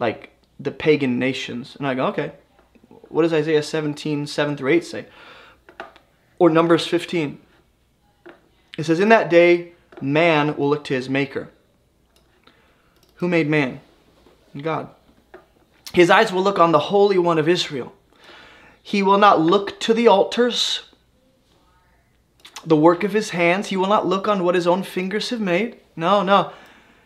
like 0.00 0.30
the 0.58 0.72
pagan 0.72 1.20
nations. 1.20 1.76
And 1.76 1.86
I 1.86 1.94
go, 1.94 2.06
okay, 2.06 2.32
what 2.88 3.22
does 3.22 3.32
Isaiah 3.32 3.62
17, 3.62 4.26
7 4.26 4.56
through 4.56 4.72
8 4.72 4.84
say? 4.84 5.06
Or 6.40 6.50
Numbers 6.50 6.84
15. 6.88 7.42
It 8.76 8.84
says, 8.84 9.00
In 9.00 9.08
that 9.10 9.30
day, 9.30 9.72
man 10.00 10.56
will 10.56 10.68
look 10.68 10.84
to 10.84 10.94
his 10.94 11.08
maker. 11.08 11.50
Who 13.16 13.28
made 13.28 13.48
man? 13.48 13.80
God. 14.60 14.88
His 15.92 16.10
eyes 16.10 16.32
will 16.32 16.42
look 16.42 16.58
on 16.58 16.72
the 16.72 16.78
Holy 16.78 17.18
One 17.18 17.38
of 17.38 17.48
Israel. 17.48 17.92
He 18.82 19.02
will 19.02 19.18
not 19.18 19.40
look 19.40 19.78
to 19.80 19.94
the 19.94 20.08
altars, 20.08 20.82
the 22.66 22.76
work 22.76 23.04
of 23.04 23.12
his 23.12 23.30
hands. 23.30 23.68
He 23.68 23.76
will 23.76 23.88
not 23.88 24.06
look 24.06 24.28
on 24.28 24.44
what 24.44 24.54
his 24.54 24.66
own 24.66 24.82
fingers 24.82 25.30
have 25.30 25.40
made. 25.40 25.80
No, 25.96 26.22
no. 26.22 26.52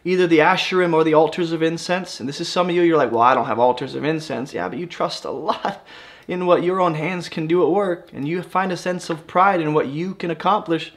Either 0.05 0.27
the 0.27 0.39
Asherim 0.39 0.95
or 0.95 1.05
the 1.05 1.15
altars 1.15 1.53
of 1.53 1.62
incense. 1.62 2.19
And 2.19 2.28
this 2.28 2.40
is 2.40 2.49
some 2.49 2.70
of 2.70 2.74
you, 2.74 2.82
you're 2.82 2.97
like, 2.97 3.12
well, 3.12 3.20
I 3.20 3.35
don't 3.35 3.47
have 3.47 3.59
altars 3.59 3.95
of 3.95 4.05
incense. 4.05 4.55
Yeah, 4.55 4.69
but 4.69 4.78
you 4.78 4.86
trust 4.86 5.24
a 5.24 5.31
lot 5.31 5.86
in 6.27 6.47
what 6.47 6.62
your 6.62 6.81
own 6.81 6.95
hands 6.95 7.28
can 7.28 7.47
do 7.47 7.62
at 7.62 7.70
work. 7.70 8.11
And 8.12 8.27
you 8.27 8.43
find 8.43 8.73
a 8.73 8.77
sense 8.77 9.11
of 9.11 9.27
pride 9.27 9.61
in 9.61 9.74
what 9.74 9.89
you 9.89 10.15
can 10.15 10.31
accomplish 10.31 10.93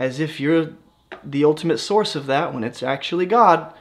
as 0.00 0.18
if 0.18 0.40
you're 0.40 0.70
the 1.22 1.44
ultimate 1.44 1.78
source 1.78 2.16
of 2.16 2.26
that 2.26 2.52
when 2.52 2.64
it's 2.64 2.82
actually 2.82 3.26
God. 3.26 3.72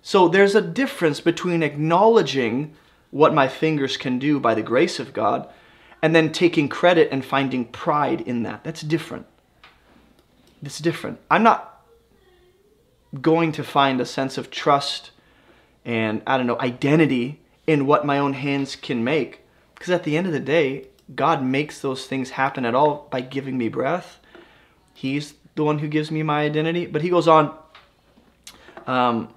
So 0.00 0.28
there's 0.28 0.54
a 0.54 0.62
difference 0.62 1.20
between 1.20 1.62
acknowledging 1.62 2.74
what 3.10 3.34
my 3.34 3.48
fingers 3.48 3.96
can 3.96 4.18
do 4.18 4.38
by 4.38 4.54
the 4.54 4.62
grace 4.62 5.00
of 5.00 5.12
God 5.12 5.48
and 6.00 6.14
then 6.14 6.30
taking 6.30 6.68
credit 6.68 7.08
and 7.10 7.24
finding 7.24 7.64
pride 7.64 8.20
in 8.20 8.44
that. 8.44 8.62
That's 8.62 8.82
different. 8.82 9.26
It's 10.62 10.78
different. 10.78 11.18
I'm 11.30 11.42
not 11.42 11.84
going 13.20 13.50
to 13.52 13.64
find 13.64 14.00
a 14.00 14.06
sense 14.06 14.38
of 14.38 14.50
trust 14.50 15.10
and, 15.84 16.22
I 16.26 16.36
don't 16.36 16.46
know, 16.46 16.60
identity 16.60 17.40
in 17.66 17.86
what 17.86 18.06
my 18.06 18.18
own 18.18 18.34
hands 18.34 18.76
can 18.76 19.02
make. 19.02 19.40
Because 19.74 19.90
at 19.90 20.04
the 20.04 20.16
end 20.16 20.26
of 20.28 20.32
the 20.32 20.40
day, 20.40 20.88
God 21.14 21.42
makes 21.42 21.80
those 21.80 22.06
things 22.06 22.30
happen 22.30 22.64
at 22.64 22.74
all 22.74 23.08
by 23.10 23.22
giving 23.22 23.58
me 23.58 23.68
breath. 23.68 24.20
He's 24.92 25.34
the 25.58 25.64
one 25.64 25.80
who 25.80 25.88
gives 25.88 26.10
me 26.10 26.22
my 26.22 26.42
identity. 26.42 26.86
But 26.86 27.02
he 27.02 27.10
goes 27.10 27.26
on, 27.26 27.52
um, 28.86 29.28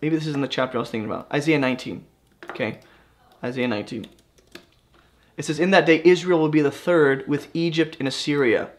maybe 0.00 0.16
this 0.16 0.26
is 0.26 0.34
in 0.34 0.40
the 0.40 0.48
chapter 0.48 0.78
I 0.78 0.80
was 0.80 0.90
thinking 0.90 1.08
about. 1.08 1.32
Isaiah 1.32 1.58
19. 1.58 2.04
Okay. 2.50 2.80
Isaiah 3.44 3.68
19. 3.68 4.06
It 5.36 5.44
says, 5.44 5.60
In 5.60 5.70
that 5.70 5.86
day 5.86 6.00
Israel 6.04 6.40
will 6.40 6.48
be 6.48 6.62
the 6.62 6.70
third 6.70 7.28
with 7.28 7.48
Egypt 7.54 7.96
and 7.98 8.08
Assyria. 8.08 8.70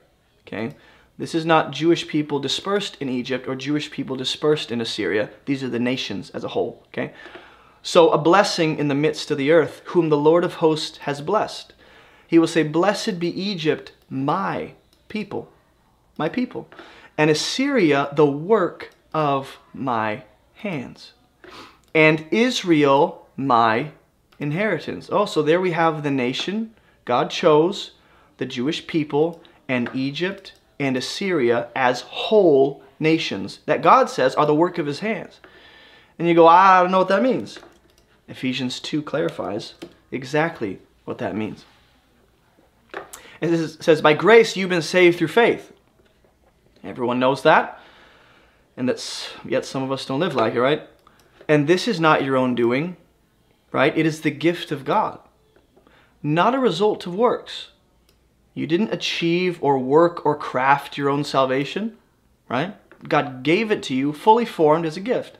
Okay. 0.45 0.75
This 1.19 1.35
is 1.35 1.45
not 1.45 1.71
Jewish 1.71 2.07
people 2.07 2.39
dispersed 2.39 2.97
in 2.99 3.07
Egypt 3.07 3.47
or 3.47 3.55
Jewish 3.55 3.91
people 3.91 4.15
dispersed 4.15 4.71
in 4.71 4.81
Assyria. 4.81 5.29
These 5.45 5.63
are 5.63 5.69
the 5.69 5.79
nations 5.79 6.31
as 6.31 6.43
a 6.43 6.49
whole. 6.49 6.83
Okay. 6.87 7.13
So, 7.83 8.09
a 8.09 8.17
blessing 8.17 8.79
in 8.79 8.87
the 8.87 8.95
midst 8.95 9.29
of 9.29 9.37
the 9.37 9.51
earth, 9.51 9.81
whom 9.85 10.09
the 10.09 10.17
Lord 10.17 10.43
of 10.43 10.55
hosts 10.55 10.97
has 10.99 11.21
blessed. 11.21 11.73
He 12.27 12.39
will 12.39 12.47
say, 12.47 12.63
Blessed 12.63 13.19
be 13.19 13.29
Egypt, 13.29 13.93
my 14.09 14.73
people, 15.07 15.51
my 16.19 16.29
people, 16.29 16.67
and 17.17 17.31
Assyria, 17.31 18.09
the 18.13 18.25
work 18.25 18.91
of 19.13 19.57
my 19.73 20.23
hands, 20.53 21.13
and 21.95 22.27
Israel, 22.29 23.27
my 23.35 23.91
inheritance. 24.37 25.09
Oh, 25.11 25.25
so 25.25 25.41
there 25.41 25.59
we 25.59 25.71
have 25.71 26.03
the 26.03 26.11
nation 26.11 26.75
God 27.05 27.31
chose, 27.31 27.91
the 28.37 28.45
Jewish 28.45 28.85
people, 28.85 29.41
and 29.67 29.89
Egypt 29.95 30.53
and 30.79 30.95
Assyria 30.95 31.69
as 31.75 32.01
whole 32.01 32.83
nations 32.99 33.59
that 33.65 33.81
God 33.81 34.09
says 34.09 34.35
are 34.35 34.45
the 34.45 34.53
work 34.53 34.77
of 34.77 34.85
his 34.85 34.99
hands. 34.99 35.39
And 36.19 36.27
you 36.27 36.33
go, 36.33 36.47
ah, 36.47 36.79
I 36.79 36.83
don't 36.83 36.91
know 36.91 36.99
what 36.99 37.07
that 37.07 37.23
means. 37.23 37.59
Ephesians 38.27 38.79
2 38.79 39.01
clarifies 39.01 39.73
exactly 40.11 40.79
what 41.05 41.17
that 41.17 41.35
means. 41.35 41.65
It 43.41 43.81
says, 43.83 44.01
By 44.01 44.13
grace 44.13 44.55
you've 44.55 44.69
been 44.69 44.81
saved 44.81 45.17
through 45.17 45.29
faith. 45.29 45.71
Everyone 46.83 47.19
knows 47.19 47.43
that. 47.43 47.79
And 48.77 48.87
that's 48.87 49.29
yet 49.45 49.65
some 49.65 49.83
of 49.83 49.91
us 49.91 50.05
don't 50.05 50.19
live 50.19 50.35
like 50.35 50.55
it, 50.55 50.61
right? 50.61 50.83
And 51.47 51.67
this 51.67 51.87
is 51.87 51.99
not 51.99 52.23
your 52.23 52.37
own 52.37 52.55
doing, 52.55 52.95
right? 53.71 53.97
It 53.97 54.05
is 54.05 54.21
the 54.21 54.31
gift 54.31 54.71
of 54.71 54.85
God, 54.85 55.19
not 56.23 56.55
a 56.55 56.59
result 56.59 57.05
of 57.05 57.15
works. 57.15 57.69
You 58.53 58.67
didn't 58.67 58.93
achieve 58.93 59.57
or 59.61 59.79
work 59.79 60.25
or 60.25 60.35
craft 60.35 60.97
your 60.97 61.09
own 61.09 61.23
salvation, 61.23 61.97
right? 62.47 62.75
God 63.07 63.43
gave 63.43 63.71
it 63.71 63.83
to 63.83 63.95
you 63.95 64.13
fully 64.13 64.45
formed 64.45 64.85
as 64.85 64.97
a 64.97 65.01
gift. 65.01 65.37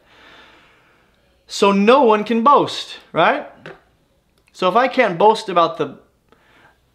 So 1.48 1.72
no 1.72 2.04
one 2.04 2.24
can 2.24 2.44
boast, 2.44 2.98
right? 3.12 3.50
So 4.52 4.70
if 4.70 4.76
I 4.76 4.88
can't 4.88 5.18
boast 5.18 5.50
about 5.50 5.78
the 5.78 6.00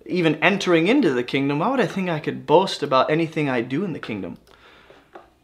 even 0.06 0.36
entering 0.36 0.86
into 0.86 1.12
the 1.12 1.22
kingdom, 1.22 1.58
why 1.58 1.70
would 1.70 1.80
I 1.80 1.86
think 1.86 2.08
I 2.08 2.20
could 2.20 2.46
boast 2.46 2.82
about 2.82 3.10
anything 3.10 3.48
I 3.48 3.60
do 3.60 3.84
in 3.84 3.92
the 3.92 3.98
kingdom? 3.98 4.38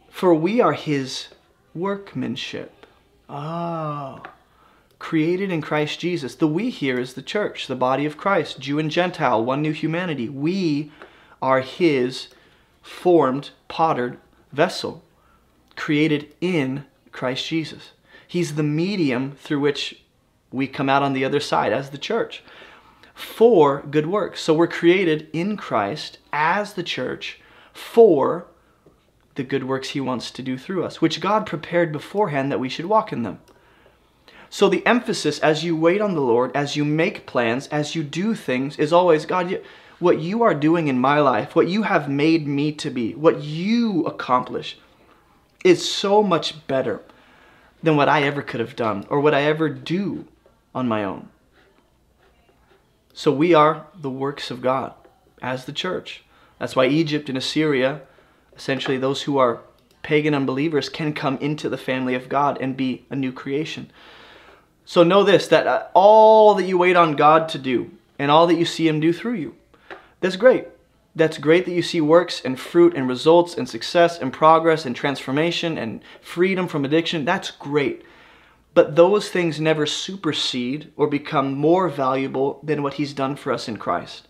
For 0.09 0.33
we 0.33 0.61
are 0.61 0.73
his 0.73 1.29
workmanship. 1.73 2.85
Oh, 3.29 4.21
created 4.99 5.51
in 5.51 5.61
Christ 5.61 5.99
Jesus. 5.99 6.35
The 6.35 6.47
we 6.47 6.69
here 6.69 6.99
is 6.99 7.13
the 7.13 7.21
church, 7.21 7.67
the 7.67 7.75
body 7.75 8.05
of 8.05 8.17
Christ, 8.17 8.59
Jew 8.59 8.77
and 8.77 8.91
Gentile, 8.91 9.43
one 9.43 9.61
new 9.61 9.71
humanity. 9.71 10.29
We 10.29 10.91
are 11.41 11.61
his 11.61 12.27
formed, 12.81 13.51
pottered 13.67 14.19
vessel, 14.51 15.03
created 15.75 16.33
in 16.41 16.85
Christ 17.11 17.47
Jesus. 17.47 17.91
He's 18.27 18.55
the 18.55 18.63
medium 18.63 19.31
through 19.31 19.61
which 19.61 20.03
we 20.51 20.67
come 20.67 20.89
out 20.89 21.03
on 21.03 21.13
the 21.13 21.25
other 21.25 21.39
side 21.39 21.73
as 21.73 21.89
the 21.89 21.97
church 21.97 22.43
for 23.21 23.81
good 23.83 24.07
works. 24.07 24.41
So 24.41 24.53
we're 24.53 24.67
created 24.67 25.29
in 25.33 25.57
Christ 25.57 26.17
as 26.33 26.73
the 26.73 26.83
church 26.83 27.39
for 27.73 28.47
the 29.35 29.43
good 29.43 29.63
works 29.63 29.89
he 29.89 30.01
wants 30.01 30.31
to 30.31 30.41
do 30.41 30.57
through 30.57 30.83
us, 30.83 31.01
which 31.01 31.21
God 31.21 31.45
prepared 31.45 31.91
beforehand 31.91 32.51
that 32.51 32.59
we 32.59 32.69
should 32.69 32.85
walk 32.85 33.13
in 33.13 33.23
them. 33.23 33.39
So 34.49 34.67
the 34.67 34.85
emphasis 34.85 35.39
as 35.39 35.63
you 35.63 35.77
wait 35.77 36.01
on 36.01 36.13
the 36.13 36.21
Lord, 36.21 36.51
as 36.53 36.75
you 36.75 36.83
make 36.83 37.25
plans, 37.25 37.67
as 37.67 37.95
you 37.95 38.03
do 38.03 38.35
things, 38.35 38.77
is 38.77 38.91
always 38.91 39.25
God, 39.25 39.61
what 39.99 40.19
you 40.19 40.43
are 40.43 40.53
doing 40.53 40.89
in 40.89 40.99
my 40.99 41.19
life, 41.19 41.55
what 41.55 41.69
you 41.69 41.83
have 41.83 42.09
made 42.09 42.47
me 42.47 42.73
to 42.73 42.89
be, 42.89 43.15
what 43.15 43.41
you 43.41 44.03
accomplish 44.05 44.77
is 45.63 45.89
so 45.89 46.21
much 46.21 46.67
better 46.67 47.01
than 47.81 47.95
what 47.95 48.09
I 48.09 48.23
ever 48.23 48.41
could 48.41 48.59
have 48.59 48.75
done 48.75 49.05
or 49.09 49.21
what 49.21 49.33
I 49.33 49.43
ever 49.43 49.69
do 49.69 50.25
on 50.75 50.87
my 50.87 51.03
own. 51.03 51.29
So 53.13 53.31
we 53.31 53.53
are 53.53 53.87
the 53.95 54.09
works 54.09 54.51
of 54.51 54.61
God 54.61 54.93
as 55.41 55.65
the 55.65 55.73
church. 55.73 56.23
That's 56.59 56.75
why 56.75 56.87
Egypt 56.87 57.29
and 57.29 57.37
Assyria, 57.37 58.01
essentially 58.55 58.97
those 58.97 59.23
who 59.23 59.37
are 59.37 59.61
pagan 60.03 60.33
unbelievers, 60.33 60.89
can 60.89 61.13
come 61.13 61.37
into 61.37 61.69
the 61.69 61.77
family 61.77 62.15
of 62.15 62.29
God 62.29 62.57
and 62.61 62.77
be 62.77 63.05
a 63.09 63.15
new 63.15 63.31
creation. 63.31 63.91
So 64.85 65.03
know 65.03 65.23
this 65.23 65.47
that 65.47 65.67
uh, 65.67 65.87
all 65.93 66.53
that 66.55 66.65
you 66.65 66.77
wait 66.77 66.95
on 66.95 67.15
God 67.15 67.49
to 67.49 67.57
do 67.57 67.91
and 68.19 68.29
all 68.29 68.47
that 68.47 68.55
you 68.55 68.65
see 68.65 68.87
Him 68.87 68.99
do 68.99 69.13
through 69.13 69.35
you, 69.35 69.55
that's 70.19 70.35
great. 70.35 70.67
That's 71.15 71.37
great 71.37 71.65
that 71.65 71.73
you 71.73 71.81
see 71.81 71.99
works 71.99 72.41
and 72.43 72.59
fruit 72.59 72.93
and 72.95 73.07
results 73.07 73.55
and 73.55 73.67
success 73.67 74.17
and 74.19 74.31
progress 74.31 74.85
and 74.85 74.95
transformation 74.95 75.77
and 75.77 76.01
freedom 76.21 76.67
from 76.67 76.85
addiction. 76.85 77.25
That's 77.25 77.51
great. 77.51 78.03
But 78.73 78.95
those 78.95 79.29
things 79.29 79.59
never 79.59 79.85
supersede 79.85 80.93
or 80.95 81.07
become 81.07 81.53
more 81.53 81.89
valuable 81.89 82.59
than 82.63 82.83
what 82.83 82.93
He's 82.93 83.13
done 83.13 83.35
for 83.35 83.51
us 83.51 83.67
in 83.67 83.77
Christ, 83.77 84.27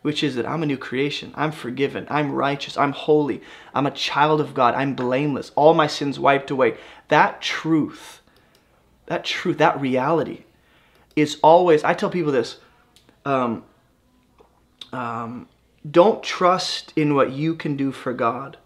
which 0.00 0.22
is 0.22 0.34
that 0.36 0.46
I'm 0.46 0.62
a 0.62 0.66
new 0.66 0.78
creation. 0.78 1.32
I'm 1.34 1.52
forgiven. 1.52 2.06
I'm 2.08 2.32
righteous. 2.32 2.78
I'm 2.78 2.92
holy. 2.92 3.42
I'm 3.74 3.86
a 3.86 3.90
child 3.90 4.40
of 4.40 4.54
God. 4.54 4.74
I'm 4.74 4.94
blameless. 4.94 5.52
All 5.54 5.74
my 5.74 5.86
sins 5.86 6.18
wiped 6.18 6.50
away. 6.50 6.76
That 7.08 7.42
truth 7.42 8.22
that 9.12 9.24
truth, 9.24 9.58
that 9.58 9.80
reality 9.80 10.44
is 11.16 11.38
always, 11.42 11.84
I 11.84 11.94
tell 11.94 12.10
people 12.10 12.32
this, 12.32 12.58
um, 13.24 13.64
um, 14.92 15.48
don't 15.88 16.22
trust 16.22 16.92
in 16.96 17.14
what 17.14 17.32
you 17.32 17.54
can 17.54 17.76
do 17.76 17.92
for 17.92 18.12
God. 18.12 18.56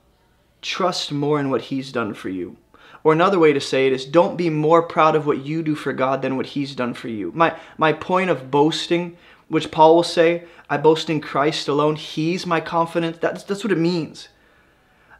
Trust 0.62 1.12
more 1.12 1.40
in 1.40 1.50
what 1.50 1.62
He's 1.62 1.92
done 1.92 2.14
for 2.14 2.28
you. 2.28 2.56
Or 3.06 3.12
another 3.12 3.38
way 3.38 3.52
to 3.52 3.60
say 3.60 3.86
it 3.86 3.92
is 3.92 4.04
don't 4.04 4.36
be 4.36 4.50
more 4.50 4.82
proud 4.82 5.14
of 5.14 5.26
what 5.26 5.46
you 5.46 5.62
do 5.62 5.76
for 5.76 5.92
God 5.92 6.22
than 6.22 6.36
what 6.36 6.46
He's 6.46 6.74
done 6.74 6.92
for 6.92 7.06
you. 7.06 7.30
My, 7.36 7.56
my 7.78 7.92
point 7.92 8.30
of 8.30 8.50
boasting, 8.50 9.16
which 9.46 9.70
Paul 9.70 9.94
will 9.94 10.02
say, 10.02 10.42
I 10.68 10.76
boast 10.78 11.08
in 11.08 11.20
Christ 11.20 11.68
alone, 11.68 11.94
He's 11.94 12.46
my 12.46 12.60
confidence. 12.60 13.18
That's, 13.18 13.44
that's 13.44 13.62
what 13.62 13.72
it 13.72 13.78
means 13.78 14.30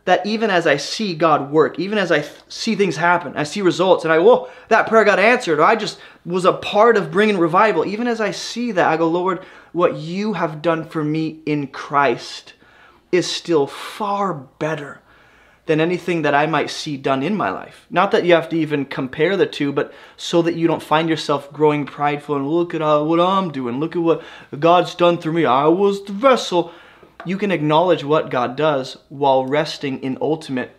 that 0.04 0.26
even 0.26 0.50
as 0.50 0.66
I 0.66 0.78
see 0.78 1.14
God 1.14 1.52
work, 1.52 1.78
even 1.78 1.96
as 1.96 2.10
I 2.10 2.22
th- 2.22 2.32
see 2.48 2.74
things 2.74 2.96
happen, 2.96 3.36
I 3.36 3.44
see 3.44 3.62
results, 3.62 4.02
and 4.02 4.12
I, 4.12 4.18
whoa, 4.18 4.48
that 4.66 4.88
prayer 4.88 5.04
got 5.04 5.20
answered, 5.20 5.60
or 5.60 5.64
I 5.64 5.76
just 5.76 6.00
was 6.24 6.44
a 6.44 6.54
part 6.54 6.96
of 6.96 7.12
bringing 7.12 7.38
revival, 7.38 7.86
even 7.86 8.08
as 8.08 8.20
I 8.20 8.32
see 8.32 8.72
that, 8.72 8.88
I 8.88 8.96
go, 8.96 9.08
Lord, 9.08 9.44
what 9.72 9.94
you 9.94 10.32
have 10.32 10.60
done 10.60 10.88
for 10.88 11.04
me 11.04 11.38
in 11.46 11.68
Christ 11.68 12.54
is 13.12 13.30
still 13.30 13.68
far 13.68 14.34
better 14.34 15.02
than 15.66 15.80
anything 15.80 16.22
that 16.22 16.34
I 16.34 16.46
might 16.46 16.70
see 16.70 16.96
done 16.96 17.22
in 17.22 17.36
my 17.36 17.50
life. 17.50 17.86
Not 17.90 18.12
that 18.12 18.24
you 18.24 18.34
have 18.34 18.48
to 18.50 18.56
even 18.56 18.84
compare 18.84 19.36
the 19.36 19.46
two, 19.46 19.72
but 19.72 19.92
so 20.16 20.40
that 20.42 20.54
you 20.54 20.66
don't 20.66 20.82
find 20.82 21.08
yourself 21.08 21.52
growing 21.52 21.84
prideful 21.84 22.36
and 22.36 22.48
look 22.48 22.72
at 22.72 22.82
uh, 22.82 23.02
what 23.02 23.20
I'm 23.20 23.50
doing, 23.50 23.80
look 23.80 23.96
at 23.96 24.02
what 24.02 24.22
God's 24.58 24.94
done 24.94 25.18
through 25.18 25.32
me. 25.34 25.44
I 25.44 25.66
was 25.66 26.04
the 26.04 26.12
vessel 26.12 26.72
you 27.24 27.36
can 27.36 27.50
acknowledge 27.50 28.04
what 28.04 28.30
God 28.30 28.56
does 28.56 28.96
while 29.08 29.44
resting 29.44 30.02
in 30.02 30.16
ultimate 30.20 30.70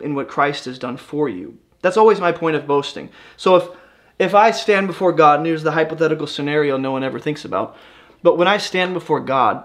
in 0.00 0.14
what 0.14 0.28
Christ 0.28 0.66
has 0.66 0.78
done 0.78 0.96
for 0.96 1.28
you. 1.28 1.58
That's 1.80 1.96
always 1.96 2.20
my 2.20 2.32
point 2.32 2.56
of 2.56 2.66
boasting. 2.66 3.08
So 3.36 3.56
if 3.56 3.68
if 4.18 4.34
I 4.34 4.50
stand 4.50 4.86
before 4.86 5.12
God, 5.12 5.38
and 5.38 5.46
here's 5.46 5.62
the 5.62 5.72
hypothetical 5.72 6.26
scenario 6.26 6.76
no 6.76 6.92
one 6.92 7.02
ever 7.02 7.18
thinks 7.18 7.44
about, 7.44 7.76
but 8.22 8.36
when 8.36 8.46
I 8.46 8.58
stand 8.58 8.92
before 8.92 9.20
God, 9.20 9.64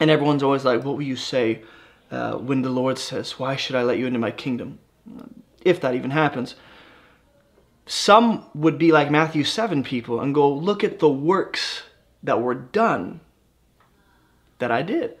and 0.00 0.10
everyone's 0.10 0.44
always 0.44 0.64
like, 0.64 0.84
"What 0.84 0.94
will 0.94 1.02
you 1.02 1.16
say 1.16 1.62
uh, 2.10 2.34
when 2.34 2.62
the 2.62 2.70
Lord 2.70 2.98
says, 2.98 3.38
Why 3.38 3.56
should 3.56 3.76
I 3.76 3.82
let 3.82 3.98
you 3.98 4.06
into 4.06 4.18
my 4.18 4.30
kingdom?" 4.30 4.78
If 5.62 5.80
that 5.80 5.94
even 5.94 6.10
happens. 6.10 6.54
Some 7.86 8.44
would 8.54 8.78
be 8.78 8.92
like 8.92 9.10
Matthew 9.10 9.44
7 9.44 9.82
people 9.82 10.20
and 10.20 10.34
go, 10.34 10.52
Look 10.52 10.84
at 10.84 10.98
the 10.98 11.08
works 11.08 11.82
that 12.22 12.42
were 12.42 12.54
done 12.54 13.20
that 14.58 14.70
I 14.70 14.82
did. 14.82 15.16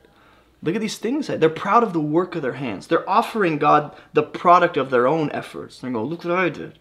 Look 0.62 0.74
at 0.74 0.80
these 0.80 0.98
things. 0.98 1.28
They're 1.28 1.48
proud 1.48 1.82
of 1.82 1.92
the 1.92 2.00
work 2.00 2.34
of 2.34 2.42
their 2.42 2.54
hands. 2.54 2.86
They're 2.86 3.08
offering 3.08 3.58
God 3.58 3.96
the 4.12 4.24
product 4.24 4.76
of 4.76 4.90
their 4.90 5.06
own 5.06 5.30
efforts. 5.30 5.78
They're 5.78 5.90
going, 5.90 6.06
look 6.06 6.24
what 6.24 6.36
I 6.36 6.48
did. 6.48 6.78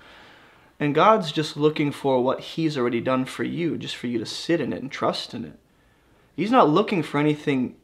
And 0.79 0.95
God's 0.95 1.31
just 1.31 1.57
looking 1.57 1.91
for 1.91 2.23
what 2.23 2.39
He's 2.39 2.77
already 2.77 3.01
done 3.01 3.25
for 3.25 3.43
you, 3.43 3.77
just 3.77 3.95
for 3.95 4.07
you 4.07 4.19
to 4.19 4.25
sit 4.25 4.61
in 4.61 4.73
it 4.73 4.81
and 4.81 4.91
trust 4.91 5.34
in 5.34 5.45
it. 5.45 5.59
He's 6.35 6.51
not 6.51 6.69
looking 6.69 7.01
for 7.01 7.19
anything 7.19 7.75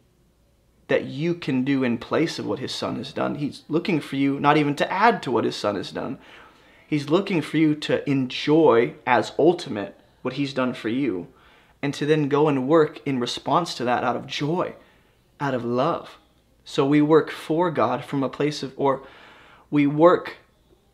that 0.88 1.06
you 1.06 1.34
can 1.34 1.64
do 1.64 1.84
in 1.84 1.98
place 1.98 2.40
of 2.40 2.46
what 2.46 2.60
His 2.60 2.74
Son 2.74 2.98
has 2.98 3.14
done. 3.14 3.36
He's 3.36 3.64
looking 3.70 4.00
for 4.00 4.16
you 4.16 4.40
not 4.40 4.58
even 4.58 4.76
to 4.76 4.92
add 4.92 5.24
to 5.24 5.32
what 5.32 5.46
His 5.46 5.56
Son 5.56 5.76
has 5.76 5.92
done. 5.92 6.18
He's 6.88 7.10
looking 7.10 7.42
for 7.42 7.58
you 7.58 7.76
to 7.76 8.08
enjoy 8.10 8.96
as 9.06 9.32
ultimate 9.40 10.00
what 10.22 10.36
He's 10.36 10.54
done 10.54 10.74
for 10.74 10.90
you 10.90 11.28
and 11.82 11.94
to 11.94 12.06
then 12.06 12.30
go 12.30 12.48
and 12.48 12.68
work 12.68 13.02
in 13.06 13.20
response 13.20 13.76
to 13.76 13.84
that 13.84 14.04
out 14.04 14.16
of 14.16 14.26
joy, 14.28 14.74
out 15.40 15.54
of 15.54 15.66
love. 15.66 16.18
So 16.66 16.86
we 16.86 17.02
work 17.02 17.30
for 17.30 17.70
God 17.72 18.06
from 18.06 18.24
a 18.24 18.30
place 18.30 18.64
of, 18.64 18.74
or 18.78 19.04
we 19.70 19.86
work, 19.86 20.38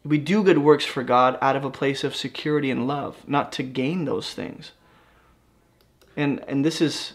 we 0.04 0.18
do 0.18 0.44
good 0.44 0.58
works 0.58 0.86
for 0.86 1.04
God 1.04 1.38
out 1.42 1.56
of 1.56 1.64
a 1.64 1.70
place 1.70 2.04
of 2.04 2.16
security 2.16 2.72
and 2.72 2.88
love, 2.88 3.18
not 3.28 3.52
to 3.54 3.64
gain 3.64 4.06
those 4.06 4.34
things. 4.34 4.72
And, 6.18 6.44
and 6.48 6.66
this 6.66 6.82
is, 6.82 7.14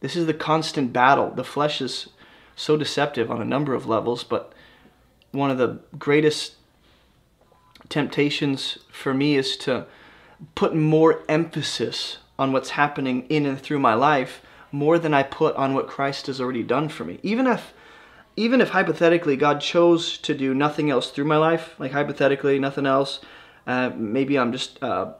this 0.00 0.16
is 0.16 0.26
the 0.26 0.34
constant 0.34 0.92
battle. 0.92 1.30
The 1.30 1.44
flesh 1.44 1.80
is 1.80 2.08
so 2.56 2.76
deceptive 2.76 3.30
on 3.30 3.40
a 3.40 3.44
number 3.44 3.74
of 3.74 3.86
levels, 3.86 4.24
but 4.24 4.52
one 5.32 5.50
of 5.50 5.58
the 5.58 5.80
greatest 5.98 6.54
temptations 7.88 8.78
for 8.90 9.14
me 9.14 9.36
is 9.36 9.56
to 9.58 9.86
put 10.54 10.74
more 10.74 11.22
emphasis 11.28 12.18
on 12.38 12.52
what's 12.52 12.70
happening 12.70 13.26
in 13.28 13.46
and 13.46 13.60
through 13.60 13.78
my 13.78 13.94
life 13.94 14.40
more 14.72 14.98
than 14.98 15.12
I 15.12 15.22
put 15.22 15.54
on 15.56 15.74
what 15.74 15.88
Christ 15.88 16.26
has 16.28 16.40
already 16.40 16.62
done 16.62 16.88
for 16.88 17.04
me. 17.04 17.18
Even 17.22 17.46
if 17.46 17.72
even 18.36 18.60
if 18.60 18.70
hypothetically 18.70 19.36
God 19.36 19.60
chose 19.60 20.16
to 20.18 20.34
do 20.34 20.54
nothing 20.54 20.88
else 20.88 21.10
through 21.10 21.26
my 21.26 21.36
life, 21.36 21.74
like 21.78 21.92
hypothetically 21.92 22.58
nothing 22.58 22.86
else, 22.86 23.20
uh, 23.66 23.90
maybe 23.94 24.38
I'm 24.38 24.52
just 24.52 24.82
uh, 24.82 25.12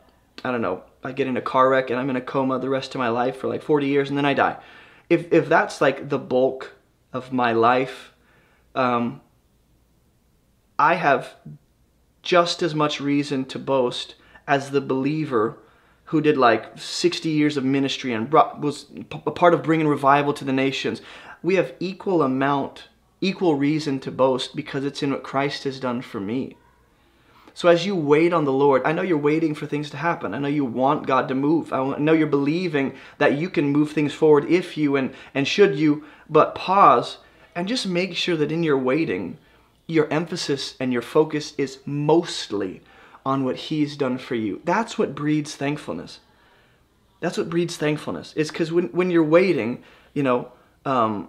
I 0.45 0.51
don't 0.51 0.63
know, 0.63 0.83
I 1.03 1.13
get 1.13 1.27
in 1.27 1.37
a 1.37 1.43
car 1.43 1.69
wreck 1.71 1.91
and 1.91 1.99
I'm 1.99 2.11
in 2.11 2.17
a 2.17 2.21
coma 2.21 2.59
the 2.59 2.69
rest 2.69 2.95
of 2.95 2.99
my 2.99 3.09
life 3.09 3.37
for 3.37 3.49
like 3.49 3.63
40 3.63 3.87
years 3.87 4.09
and 4.09 4.19
then 4.19 4.27
I 4.27 4.35
die. 4.35 4.59
If 5.09 5.33
if 5.33 5.49
that's 5.49 5.81
like 5.81 6.09
the 6.09 6.19
bulk 6.19 6.75
of 7.13 7.33
my 7.33 7.53
life, 7.53 8.13
um, 8.75 9.21
I 10.79 10.95
have 10.95 11.35
just 12.23 12.63
as 12.63 12.75
much 12.75 13.01
reason 13.01 13.45
to 13.47 13.59
boast 13.59 14.15
as 14.47 14.71
the 14.71 14.81
believer 14.81 15.59
who 16.05 16.21
did 16.21 16.37
like 16.37 16.77
60 16.77 17.29
years 17.29 17.57
of 17.57 17.65
ministry 17.65 18.13
and 18.13 18.29
brought, 18.29 18.61
was 18.61 18.87
a 19.13 19.31
part 19.31 19.55
of 19.55 19.63
bringing 19.63 19.87
revival 19.87 20.33
to 20.35 20.45
the 20.45 20.53
nations. 20.53 21.01
We 21.43 21.55
have 21.55 21.73
equal 21.79 22.23
amount, 22.23 22.89
equal 23.21 23.55
reason 23.55 24.01
to 24.01 24.11
boast 24.11 24.57
because 24.57 24.85
it's 24.85 25.03
in 25.03 25.13
what 25.13 25.23
Christ 25.23 25.65
has 25.65 25.79
done 25.79 26.03
for 26.03 26.19
me. 26.19 26.57
So 27.55 27.69
as 27.69 27.85
you 27.85 27.97
wait 27.97 28.33
on 28.33 28.45
the 28.45 28.53
Lord, 28.53 28.83
I 28.85 28.93
know 28.93 29.03
you're 29.03 29.19
waiting 29.19 29.55
for 29.55 29.67
things 29.67 29.91
to 29.91 29.97
happen. 29.97 30.35
I 30.35 30.39
know 30.39 30.49
you 30.49 30.65
want 30.65 31.07
God 31.07 31.29
to 31.29 31.35
move. 31.35 31.73
I 31.73 31.99
know 31.99 32.13
you're 32.13 32.27
believing 32.27 32.95
that 33.19 33.35
you 33.35 33.51
can 33.51 33.71
move 33.71 33.93
things 33.93 34.15
forward 34.15 34.45
if 34.47 34.77
you 34.77 34.97
and, 34.97 35.13
and 35.35 35.47
should 35.47 35.77
you, 35.77 36.05
but 36.29 36.55
pause 36.55 37.19
and 37.55 37.69
just 37.69 37.87
make 37.87 38.15
sure 38.15 38.37
that 38.37 38.53
in 38.53 38.63
your 38.63 38.79
waiting, 38.79 39.39
your 39.87 40.11
emphasis 40.13 40.75
and 40.79 40.93
your 40.93 41.03
focus 41.03 41.55
is 41.59 41.79
mostly 41.85 42.81
on 43.27 43.45
what 43.45 43.57
He's 43.57 43.97
done 43.97 44.19
for 44.19 44.35
you. 44.35 44.61
That's 44.65 44.97
what 44.97 45.15
breeds 45.15 45.55
thankfulness. 45.57 46.21
That's 47.21 47.37
what 47.37 47.51
breeds 47.51 47.77
thankfulness. 47.77 48.33
It's 48.37 48.51
because 48.51 48.73
when, 48.73 48.87
when 48.89 49.11
you're 49.11 49.23
waiting, 49.23 49.83
you 50.15 50.23
know, 50.23 50.53
um, 50.85 51.29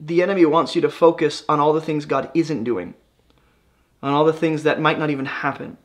the 0.00 0.22
enemy 0.22 0.44
wants 0.44 0.74
you 0.74 0.82
to 0.82 0.90
focus 0.90 1.44
on 1.48 1.60
all 1.60 1.72
the 1.72 1.80
things 1.80 2.04
God 2.04 2.30
isn't 2.34 2.64
doing, 2.64 2.94
on 4.02 4.12
all 4.12 4.24
the 4.24 4.32
things 4.32 4.62
that 4.62 4.80
might 4.80 4.98
not 4.98 5.10
even 5.10 5.26
happen, 5.26 5.76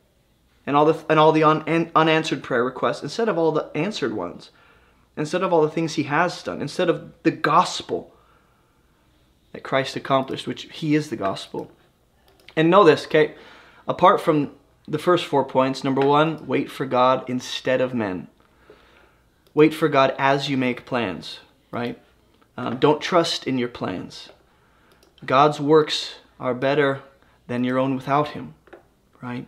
and 0.65 0.75
all 0.75 0.85
the 0.85 1.05
and 1.09 1.19
all 1.19 1.31
the 1.31 1.43
un, 1.43 1.91
unanswered 1.95 2.43
prayer 2.43 2.63
requests 2.63 3.03
instead 3.03 3.29
of 3.29 3.37
all 3.37 3.51
the 3.51 3.69
answered 3.75 4.13
ones, 4.13 4.51
instead 5.17 5.43
of 5.43 5.51
all 5.51 5.61
the 5.61 5.69
things 5.69 5.95
He 5.95 6.03
has 6.03 6.41
done, 6.43 6.61
instead 6.61 6.89
of 6.89 7.11
the 7.23 7.31
gospel 7.31 8.13
that 9.51 9.63
Christ 9.63 9.95
accomplished, 9.95 10.47
which 10.47 10.63
He 10.71 10.95
is 10.95 11.09
the 11.09 11.15
gospel. 11.15 11.71
And 12.55 12.69
know 12.69 12.83
this, 12.83 13.05
okay? 13.05 13.35
Apart 13.87 14.21
from 14.21 14.51
the 14.87 14.99
first 14.99 15.25
four 15.25 15.45
points, 15.45 15.83
number 15.83 16.01
one, 16.01 16.45
wait 16.45 16.69
for 16.69 16.85
God 16.85 17.27
instead 17.29 17.81
of 17.81 17.93
men. 17.93 18.27
Wait 19.53 19.73
for 19.73 19.87
God 19.87 20.15
as 20.17 20.49
you 20.49 20.57
make 20.57 20.85
plans, 20.85 21.39
right? 21.71 21.99
Um, 22.57 22.77
don't 22.77 23.01
trust 23.01 23.47
in 23.47 23.57
your 23.57 23.69
plans. 23.69 24.29
God's 25.25 25.59
works 25.59 26.15
are 26.39 26.53
better 26.53 27.01
than 27.47 27.63
your 27.63 27.77
own 27.77 27.95
without 27.95 28.29
Him, 28.29 28.55
right? 29.21 29.47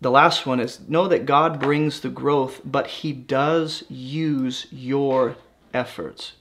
The 0.00 0.10
last 0.10 0.46
one 0.46 0.60
is 0.60 0.80
know 0.88 1.08
that 1.08 1.26
God 1.26 1.58
brings 1.58 2.00
the 2.00 2.08
growth, 2.08 2.60
but 2.64 2.86
He 2.86 3.12
does 3.12 3.84
use 3.88 4.66
your 4.70 5.36
efforts. 5.74 6.32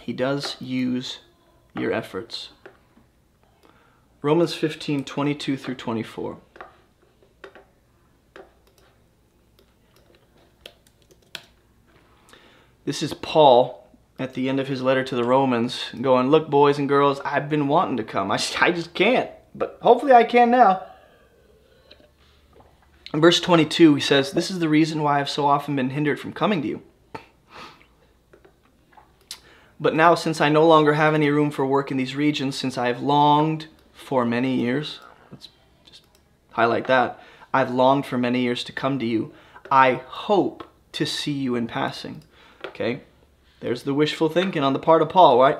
He 0.00 0.12
does 0.12 0.56
use 0.60 1.20
your 1.74 1.92
efforts. 1.92 2.50
Romans 4.20 4.54
15, 4.54 5.04
22 5.04 5.56
through 5.56 5.74
24. 5.74 6.38
This 12.84 13.02
is 13.02 13.14
Paul 13.14 13.81
at 14.22 14.34
the 14.34 14.48
end 14.48 14.60
of 14.60 14.68
his 14.68 14.82
letter 14.82 15.02
to 15.04 15.16
the 15.16 15.24
Romans 15.24 15.86
going, 16.00 16.28
Look, 16.28 16.48
boys 16.48 16.78
and 16.78 16.88
girls, 16.88 17.20
I've 17.24 17.48
been 17.48 17.68
wanting 17.68 17.96
to 17.96 18.04
come. 18.04 18.30
I, 18.30 18.38
I 18.60 18.70
just 18.70 18.94
can't, 18.94 19.30
but 19.54 19.78
hopefully 19.82 20.12
I 20.12 20.24
can 20.24 20.50
now. 20.50 20.84
In 23.12 23.20
verse 23.20 23.40
22, 23.40 23.96
he 23.96 24.00
says, 24.00 24.32
This 24.32 24.50
is 24.50 24.60
the 24.60 24.68
reason 24.68 25.02
why 25.02 25.20
I've 25.20 25.28
so 25.28 25.46
often 25.46 25.76
been 25.76 25.90
hindered 25.90 26.20
from 26.20 26.32
coming 26.32 26.62
to 26.62 26.68
you. 26.68 26.82
But 29.78 29.94
now, 29.94 30.14
since 30.14 30.40
I 30.40 30.48
no 30.48 30.66
longer 30.66 30.94
have 30.94 31.12
any 31.12 31.28
room 31.28 31.50
for 31.50 31.66
work 31.66 31.90
in 31.90 31.96
these 31.96 32.14
regions, 32.14 32.56
since 32.56 32.78
I 32.78 32.86
have 32.86 33.02
longed 33.02 33.66
for 33.92 34.24
many 34.24 34.54
years. 34.54 35.00
Let's 35.30 35.48
just 35.84 36.02
highlight 36.50 36.86
that. 36.86 37.20
I've 37.52 37.70
longed 37.70 38.06
for 38.06 38.18
many 38.18 38.40
years 38.42 38.62
to 38.64 38.72
come 38.72 38.98
to 38.98 39.06
you. 39.06 39.32
I 39.70 39.94
hope 40.06 40.68
to 40.92 41.04
see 41.04 41.32
you 41.32 41.56
in 41.56 41.66
passing. 41.66 42.22
Okay? 42.66 43.02
There's 43.62 43.84
the 43.84 43.94
wishful 43.94 44.28
thinking 44.28 44.64
on 44.64 44.72
the 44.72 44.80
part 44.80 45.02
of 45.02 45.08
Paul, 45.08 45.40
right? 45.40 45.58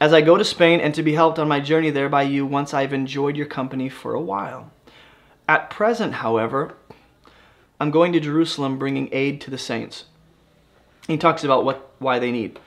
As 0.00 0.12
I 0.12 0.20
go 0.20 0.36
to 0.36 0.44
Spain 0.44 0.80
and 0.80 0.92
to 0.94 1.02
be 1.02 1.14
helped 1.14 1.38
on 1.38 1.46
my 1.46 1.60
journey 1.60 1.90
there 1.90 2.08
by 2.08 2.22
you 2.22 2.44
once 2.44 2.74
I've 2.74 2.92
enjoyed 2.92 3.36
your 3.36 3.46
company 3.46 3.88
for 3.88 4.14
a 4.14 4.20
while. 4.20 4.72
At 5.48 5.70
present, 5.70 6.14
however, 6.14 6.74
I'm 7.80 7.92
going 7.92 8.12
to 8.12 8.20
Jerusalem 8.20 8.78
bringing 8.78 9.08
aid 9.12 9.40
to 9.42 9.50
the 9.50 9.58
saints. 9.58 10.06
He 11.06 11.16
talks 11.16 11.44
about 11.44 11.64
what 11.64 11.92
why 12.00 12.18
they 12.18 12.32
need. 12.32 12.58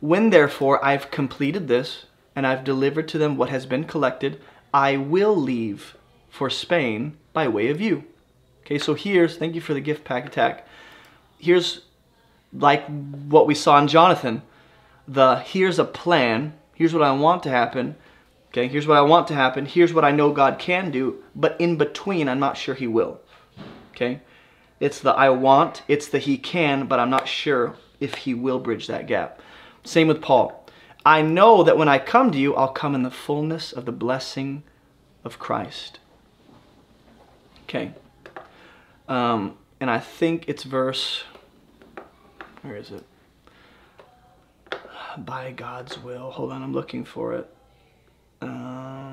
When 0.00 0.30
therefore 0.30 0.84
I've 0.84 1.12
completed 1.12 1.68
this 1.68 2.06
and 2.34 2.44
I've 2.44 2.64
delivered 2.64 3.06
to 3.08 3.18
them 3.18 3.36
what 3.36 3.50
has 3.50 3.66
been 3.66 3.84
collected, 3.84 4.40
I 4.74 4.96
will 4.96 5.36
leave 5.36 5.96
for 6.28 6.50
Spain 6.50 7.16
by 7.32 7.46
way 7.46 7.70
of 7.70 7.80
you. 7.80 8.02
Okay, 8.64 8.78
so 8.78 8.94
here's, 8.94 9.36
thank 9.36 9.54
you 9.54 9.60
for 9.60 9.74
the 9.74 9.80
gift 9.80 10.02
pack 10.02 10.26
attack. 10.26 10.66
Here's 11.38 11.82
like 12.54 12.86
what 12.86 13.46
we 13.46 13.54
saw 13.54 13.78
in 13.78 13.88
Jonathan. 13.88 14.42
The 15.06 15.36
here's 15.40 15.78
a 15.78 15.84
plan, 15.84 16.54
here's 16.74 16.94
what 16.94 17.02
I 17.02 17.12
want 17.12 17.42
to 17.42 17.50
happen. 17.50 17.96
Okay, 18.48 18.68
here's 18.68 18.86
what 18.86 18.96
I 18.96 19.02
want 19.02 19.26
to 19.28 19.34
happen, 19.34 19.66
here's 19.66 19.92
what 19.92 20.04
I 20.04 20.12
know 20.12 20.32
God 20.32 20.58
can 20.58 20.90
do, 20.90 21.22
but 21.34 21.60
in 21.60 21.76
between, 21.76 22.28
I'm 22.28 22.38
not 22.38 22.56
sure 22.56 22.74
He 22.74 22.86
will. 22.86 23.20
Okay, 23.90 24.20
it's 24.80 25.00
the 25.00 25.10
I 25.10 25.30
want, 25.30 25.82
it's 25.88 26.08
the 26.08 26.18
He 26.18 26.38
can, 26.38 26.86
but 26.86 27.00
I'm 27.00 27.10
not 27.10 27.28
sure 27.28 27.74
if 28.00 28.14
He 28.14 28.34
will 28.34 28.60
bridge 28.60 28.86
that 28.86 29.06
gap. 29.06 29.40
Same 29.82 30.08
with 30.08 30.22
Paul. 30.22 30.64
I 31.04 31.20
know 31.20 31.62
that 31.62 31.76
when 31.76 31.88
I 31.88 31.98
come 31.98 32.30
to 32.32 32.38
you, 32.38 32.54
I'll 32.54 32.68
come 32.68 32.94
in 32.94 33.02
the 33.02 33.10
fullness 33.10 33.72
of 33.72 33.84
the 33.84 33.92
blessing 33.92 34.62
of 35.22 35.38
Christ. 35.38 35.98
Okay. 37.64 37.92
Um, 39.08 39.58
and 39.80 39.90
I 39.90 39.98
think 39.98 40.44
it's 40.48 40.62
verse, 40.62 41.24
where 42.64 42.76
is 42.76 42.90
it? 42.90 43.04
By 45.18 45.52
God's 45.52 45.98
will. 45.98 46.30
Hold 46.30 46.50
on, 46.52 46.62
I'm 46.62 46.72
looking 46.72 47.04
for 47.04 47.34
it. 47.34 47.48
Um, 48.40 49.04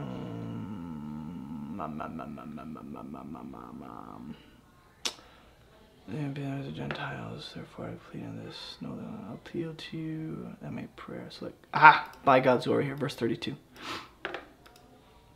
and 6.08 6.36
the 6.36 6.72
Gentiles, 6.72 7.52
therefore 7.56 7.86
I 7.86 7.92
plead 8.10 8.24
in 8.24 8.44
this, 8.46 8.78
no, 8.82 8.96
that 8.96 9.06
I'll 9.28 9.36
appeal 9.36 9.74
to 9.76 9.98
you 9.98 10.56
and 10.62 10.76
make 10.76 10.96
prayers. 10.96 11.38
Look, 11.42 11.54
ah, 11.74 12.12
by 12.24 12.40
God's 12.40 12.66
glory 12.66 12.86
here, 12.86 12.96
verse 12.96 13.16
32. 13.16 13.56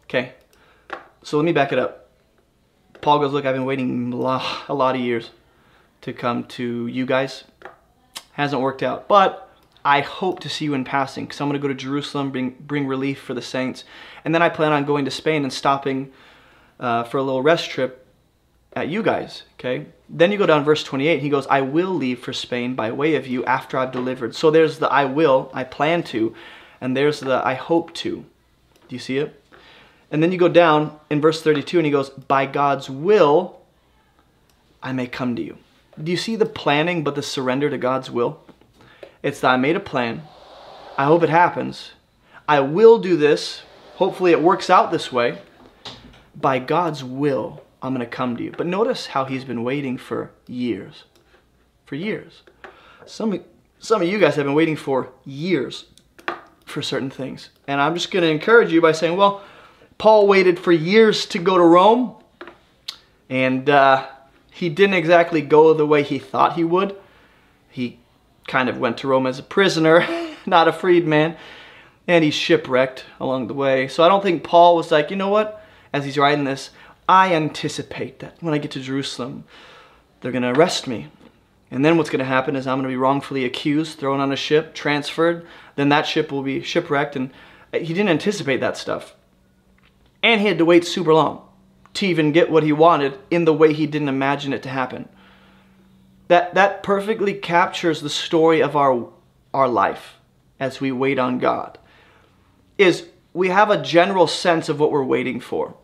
Okay, 0.04 0.34
so 1.24 1.38
let 1.38 1.46
me 1.46 1.52
back 1.52 1.72
it 1.72 1.80
up. 1.80 2.10
Paul 3.02 3.20
goes, 3.20 3.34
look, 3.34 3.46
I've 3.46 3.56
been 3.56 3.66
waiting 3.66 4.12
a 4.14 4.16
lot 4.16 4.96
of 4.96 5.02
years 5.02 5.30
to 6.02 6.14
come 6.14 6.44
to 6.46 6.88
you 6.88 7.06
guys. 7.06 7.44
Hasn't 8.36 8.62
worked 8.62 8.84
out, 8.84 9.08
but 9.08 9.50
I 9.84 10.02
hope 10.02 10.40
to 10.42 10.50
see 10.50 10.66
you 10.66 10.74
in 10.74 10.84
passing 10.84 11.26
because 11.26 11.40
I'm 11.40 11.48
going 11.48 11.62
to 11.62 11.66
go 11.66 11.68
to 11.68 11.76
Jerusalem, 11.76 12.32
bring, 12.32 12.56
bring 12.60 12.88
relief 12.88 13.20
for 13.20 13.34
the 13.34 13.42
saints. 13.42 13.84
And 14.24 14.34
then 14.34 14.42
I 14.42 14.50
plan 14.50 14.74
on 14.74 14.84
going 14.86 15.06
to 15.06 15.12
Spain 15.12 15.44
and 15.44 15.54
stopping 15.54 16.12
uh, 16.80 17.04
for 17.04 17.18
a 17.18 17.24
little 17.24 17.44
rest 17.44 17.70
trip 17.70 18.06
at 18.74 18.90
you 18.90 19.04
guys, 19.04 19.44
okay? 19.54 19.86
Then 20.10 20.32
you 20.32 20.38
go 20.38 20.46
down 20.46 20.64
verse 20.64 20.84
28, 20.84 21.22
he 21.22 21.30
goes, 21.30 21.48
I 21.48 21.62
will 21.62 21.94
leave 21.94 22.20
for 22.20 22.34
Spain 22.34 22.76
by 22.76 22.92
way 22.92 23.16
of 23.16 23.28
you 23.28 23.46
after 23.46 23.78
I've 23.78 23.92
delivered. 23.92 24.36
So 24.36 24.52
there's 24.52 24.80
the 24.80 24.92
I 24.92 25.06
will, 25.06 25.50
I 25.54 25.64
plan 25.64 26.04
to, 26.04 26.36
and 26.82 26.98
there's 26.98 27.20
the 27.20 27.46
I 27.46 27.54
hope 27.54 27.94
to. 27.96 28.26
Do 28.88 28.96
you 28.96 29.00
see 29.00 29.18
it? 29.18 29.42
And 30.12 30.22
then 30.22 30.32
you 30.32 30.38
go 30.38 30.50
down 30.50 31.00
in 31.10 31.22
verse 31.22 31.42
32 31.42 31.78
and 31.78 31.86
he 31.86 31.92
goes, 31.92 32.10
By 32.10 32.46
God's 32.46 32.90
will, 32.90 33.60
I 34.84 34.94
may 34.94 35.08
come 35.08 35.36
to 35.36 35.42
you. 35.42 35.58
Do 36.02 36.12
you 36.12 36.18
see 36.18 36.36
the 36.36 36.46
planning 36.46 37.04
but 37.04 37.16
the 37.16 37.24
surrender 37.24 37.70
to 37.70 37.78
God's 37.78 38.12
will? 38.12 38.42
It's 39.24 39.40
that 39.40 39.52
I 39.52 39.58
made 39.58 39.76
a 39.76 39.80
plan. 39.82 40.24
I 40.98 41.06
hope 41.06 41.24
it 41.24 41.30
happens. 41.30 41.92
I 42.48 42.60
will 42.60 43.00
do 43.00 43.18
this. 43.18 43.64
Hopefully 43.96 44.32
it 44.32 44.42
works 44.42 44.70
out 44.70 44.92
this 44.92 45.12
way. 45.12 45.40
By 46.36 46.60
God's 46.60 47.04
will, 47.04 47.64
I'm 47.82 47.94
going 47.94 48.06
to 48.06 48.12
come 48.12 48.36
to 48.38 48.44
you. 48.44 48.52
But 48.52 48.68
notice 48.68 49.08
how 49.08 49.26
he's 49.26 49.46
been 49.46 49.64
waiting 49.64 49.98
for 49.98 50.32
years. 50.48 51.06
For 51.86 51.96
years. 51.96 52.44
Some, 53.06 53.40
some 53.80 54.02
of 54.02 54.08
you 54.08 54.20
guys 54.20 54.36
have 54.36 54.46
been 54.46 54.54
waiting 54.54 54.76
for 54.76 55.12
years 55.24 55.86
for 56.66 56.82
certain 56.82 57.10
things. 57.10 57.50
And 57.68 57.80
I'm 57.80 57.94
just 57.94 58.12
going 58.12 58.24
to 58.24 58.30
encourage 58.30 58.72
you 58.72 58.82
by 58.82 58.92
saying, 58.92 59.16
well, 59.16 59.44
Paul 59.98 60.28
waited 60.28 60.60
for 60.60 60.72
years 60.74 61.26
to 61.28 61.40
go 61.40 61.58
to 61.58 61.64
Rome, 61.64 62.16
and 63.30 63.70
uh, 63.70 64.08
he 64.56 64.70
didn't 64.70 64.96
exactly 64.96 65.42
go 65.42 65.74
the 65.74 65.86
way 65.86 66.02
he 66.02 66.18
thought 66.18 66.54
he 66.54 66.64
would. 66.64 66.96
He 67.70 68.00
kind 68.48 68.70
of 68.70 68.78
went 68.78 68.98
to 69.00 69.08
Rome 69.10 69.28
as 69.28 69.38
a 69.38 69.44
prisoner, 69.44 70.08
not 70.46 70.70
a 70.70 70.72
freedman, 70.72 71.36
and 72.08 72.24
he's 72.24 72.36
shipwrecked 72.36 73.04
along 73.20 73.48
the 73.48 73.54
way. 73.54 73.90
So 73.90 74.02
I 74.02 74.08
don't 74.08 74.24
think 74.24 74.46
Paul 74.46 74.78
was 74.78 74.92
like, 74.92 75.10
you 75.10 75.18
know 75.18 75.28
what, 75.28 75.62
as 75.92 76.06
he's 76.06 76.18
writing 76.18 76.46
this, 76.46 76.70
I 77.10 77.34
anticipate 77.34 78.20
that 78.20 78.38
when 78.40 78.54
I 78.54 78.58
get 78.58 78.72
to 78.72 78.80
Jerusalem, 78.80 79.44
they're 80.22 80.32
going 80.32 80.42
to 80.42 80.58
arrest 80.58 80.88
me. 80.88 81.10
And 81.70 81.84
then 81.84 81.98
what's 81.98 82.10
going 82.10 82.20
to 82.20 82.26
happen 82.26 82.56
is 82.56 82.66
I'm 82.66 82.78
going 82.78 82.84
to 82.84 82.94
be 82.94 82.96
wrongfully 82.96 83.44
accused, 83.44 84.00
thrown 84.00 84.22
on 84.22 84.32
a 84.32 84.38
ship, 84.38 84.74
transferred. 84.74 85.46
Then 85.76 85.90
that 85.90 86.08
ship 86.08 86.32
will 86.32 86.44
be 86.44 86.62
shipwrecked. 86.62 87.18
And 87.18 87.32
he 87.74 87.88
didn't 87.88 88.08
anticipate 88.08 88.62
that 88.62 88.78
stuff. 88.78 89.16
And 90.24 90.40
he 90.40 90.48
had 90.48 90.60
to 90.60 90.66
wait 90.66 90.88
super 90.88 91.14
long 91.14 91.45
to 91.96 92.08
even 92.08 92.32
get 92.32 92.52
what 92.52 92.64
he 92.64 92.72
wanted 92.72 93.18
in 93.32 93.46
the 93.46 93.54
way 93.54 93.74
he 93.74 93.88
didn't 93.88 94.10
imagine 94.10 94.54
it 94.54 94.64
to 94.64 94.70
happen. 94.70 95.10
That, 96.28 96.54
that 96.56 96.84
perfectly 96.84 97.34
captures 97.34 98.02
the 98.02 98.10
story 98.10 98.62
of 98.62 98.76
our, 98.76 99.10
our 99.54 99.68
life 99.68 100.16
as 100.60 100.82
we 100.82 100.92
wait 100.92 101.20
on 101.20 101.40
God. 101.40 101.78
Is 102.78 103.08
we 103.34 103.50
have 103.50 103.70
a 103.70 103.82
general 103.82 104.28
sense 104.28 104.70
of 104.70 104.80
what 104.80 104.92
we're 104.92 105.04
waiting 105.04 105.40
for. 105.40 105.76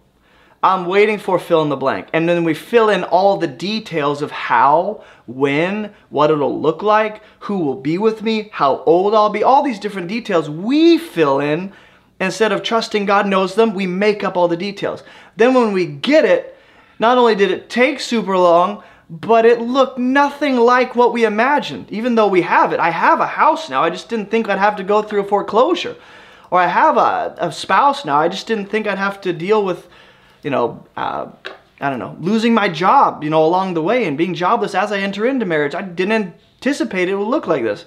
I'm 0.63 0.85
waiting 0.85 1.17
for 1.17 1.39
fill 1.39 1.63
in 1.63 1.69
the 1.69 1.75
blank. 1.75 2.07
And 2.13 2.29
then 2.29 2.43
we 2.43 2.53
fill 2.53 2.89
in 2.89 3.03
all 3.03 3.37
the 3.37 3.47
details 3.47 4.21
of 4.21 4.29
how, 4.29 5.03
when, 5.25 5.93
what 6.09 6.29
it'll 6.29 6.61
look 6.61 6.83
like, 6.83 7.23
who 7.39 7.59
will 7.59 7.81
be 7.81 7.97
with 7.97 8.21
me, 8.21 8.49
how 8.51 8.83
old 8.83 9.15
I'll 9.15 9.29
be, 9.29 9.43
all 9.43 9.63
these 9.63 9.79
different 9.79 10.07
details 10.07 10.49
we 10.49 10.97
fill 10.97 11.39
in 11.39 11.73
Instead 12.21 12.51
of 12.51 12.61
trusting 12.61 13.05
God 13.05 13.25
knows 13.25 13.55
them, 13.55 13.73
we 13.73 13.87
make 13.87 14.23
up 14.23 14.37
all 14.37 14.47
the 14.47 14.55
details. 14.55 15.01
Then 15.41 15.55
when 15.55 15.73
we 15.73 15.87
get 15.87 16.23
it, 16.23 16.55
not 16.99 17.17
only 17.17 17.33
did 17.33 17.49
it 17.49 17.67
take 17.67 17.99
super 17.99 18.37
long, 18.37 18.83
but 19.09 19.43
it 19.43 19.59
looked 19.59 19.97
nothing 19.97 20.57
like 20.57 20.95
what 20.95 21.13
we 21.13 21.25
imagined. 21.25 21.91
Even 21.91 22.13
though 22.13 22.27
we 22.27 22.43
have 22.43 22.73
it, 22.73 22.79
I 22.79 22.91
have 22.91 23.19
a 23.19 23.25
house 23.25 23.67
now. 23.67 23.81
I 23.81 23.89
just 23.89 24.07
didn't 24.07 24.29
think 24.29 24.47
I'd 24.47 24.59
have 24.59 24.75
to 24.75 24.83
go 24.83 25.01
through 25.01 25.21
a 25.21 25.27
foreclosure. 25.27 25.95
Or 26.51 26.59
I 26.59 26.67
have 26.67 26.95
a, 26.95 27.33
a 27.39 27.51
spouse 27.51 28.05
now. 28.05 28.19
I 28.19 28.29
just 28.29 28.45
didn't 28.45 28.67
think 28.67 28.85
I'd 28.85 28.99
have 28.99 29.19
to 29.21 29.33
deal 29.33 29.65
with, 29.65 29.87
you 30.43 30.51
know, 30.51 30.85
uh, 30.95 31.31
I 31.79 31.89
don't 31.89 31.97
know, 31.97 32.15
losing 32.19 32.53
my 32.53 32.69
job, 32.69 33.23
you 33.23 33.31
know, 33.31 33.43
along 33.43 33.73
the 33.73 33.81
way 33.81 34.05
and 34.05 34.15
being 34.15 34.35
jobless 34.35 34.75
as 34.75 34.91
I 34.91 34.99
enter 34.99 35.25
into 35.25 35.47
marriage. 35.47 35.73
I 35.73 35.81
didn't 35.81 36.35
anticipate 36.59 37.09
it 37.09 37.15
would 37.15 37.27
look 37.27 37.47
like 37.47 37.63
this. 37.63 37.85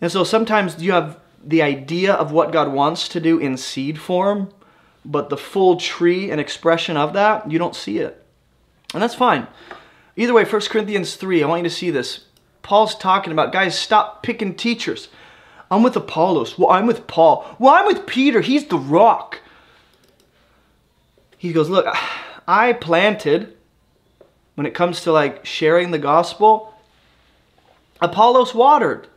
And 0.00 0.12
so 0.12 0.22
sometimes 0.22 0.80
you 0.80 0.92
have 0.92 1.18
the 1.44 1.60
idea 1.60 2.12
of 2.14 2.30
what 2.30 2.52
God 2.52 2.72
wants 2.72 3.08
to 3.08 3.18
do 3.18 3.40
in 3.40 3.56
seed 3.56 3.98
form, 4.00 4.52
but 5.04 5.28
the 5.28 5.36
full 5.36 5.76
tree 5.76 6.30
and 6.30 6.40
expression 6.40 6.96
of 6.96 7.12
that, 7.14 7.50
you 7.50 7.58
don't 7.58 7.76
see 7.76 7.98
it. 7.98 8.24
And 8.94 9.02
that's 9.02 9.14
fine. 9.14 9.46
Either 10.16 10.34
way, 10.34 10.44
1 10.44 10.60
Corinthians 10.62 11.16
3, 11.16 11.42
I 11.42 11.46
want 11.46 11.62
you 11.62 11.68
to 11.68 11.74
see 11.74 11.90
this. 11.90 12.26
Paul's 12.62 12.94
talking 12.94 13.32
about, 13.32 13.52
guys, 13.52 13.78
stop 13.78 14.22
picking 14.22 14.54
teachers. 14.54 15.08
I'm 15.70 15.82
with 15.82 15.96
Apollos. 15.96 16.58
Well, 16.58 16.70
I'm 16.70 16.86
with 16.86 17.06
Paul. 17.06 17.56
Well, 17.58 17.74
I'm 17.74 17.86
with 17.86 18.06
Peter. 18.06 18.40
He's 18.40 18.66
the 18.66 18.78
rock. 18.78 19.40
He 21.38 21.52
goes, 21.52 21.68
look, 21.70 21.86
I 22.46 22.74
planted, 22.74 23.56
when 24.54 24.66
it 24.66 24.74
comes 24.74 25.00
to 25.02 25.12
like 25.12 25.44
sharing 25.44 25.90
the 25.90 25.98
gospel, 25.98 26.74
Apollos 28.00 28.54
watered. 28.54 29.08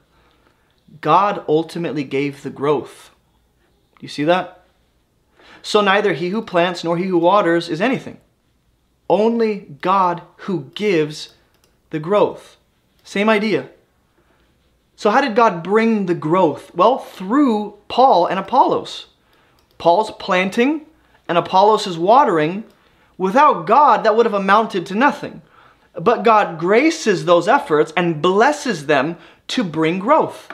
God 1.01 1.43
ultimately 1.47 2.03
gave 2.03 2.41
the 2.41 2.49
growth. 2.49 3.11
Do 3.99 4.05
you 4.05 4.07
see 4.07 4.23
that? 4.23 4.64
So 5.65 5.81
neither 5.81 6.13
he 6.13 6.29
who 6.29 6.43
plants 6.43 6.83
nor 6.83 6.95
he 6.95 7.05
who 7.05 7.17
waters 7.17 7.69
is 7.69 7.81
anything. 7.81 8.19
Only 9.09 9.65
God 9.81 10.21
who 10.45 10.69
gives 10.75 11.33
the 11.89 11.97
growth. 11.97 12.57
Same 13.03 13.29
idea. 13.29 13.69
So, 14.95 15.09
how 15.09 15.21
did 15.21 15.35
God 15.35 15.63
bring 15.63 16.05
the 16.05 16.13
growth? 16.13 16.73
Well, 16.75 16.99
through 16.99 17.79
Paul 17.87 18.27
and 18.27 18.37
Apollos. 18.37 19.07
Paul's 19.79 20.11
planting 20.11 20.85
and 21.27 21.35
Apollos' 21.35 21.87
is 21.87 21.97
watering. 21.97 22.63
Without 23.17 23.65
God, 23.65 24.03
that 24.03 24.15
would 24.15 24.27
have 24.27 24.35
amounted 24.35 24.85
to 24.85 24.95
nothing. 24.95 25.41
But 25.95 26.23
God 26.23 26.59
graces 26.59 27.25
those 27.25 27.47
efforts 27.47 27.91
and 27.97 28.21
blesses 28.21 28.85
them 28.85 29.17
to 29.47 29.63
bring 29.63 29.97
growth. 29.97 30.47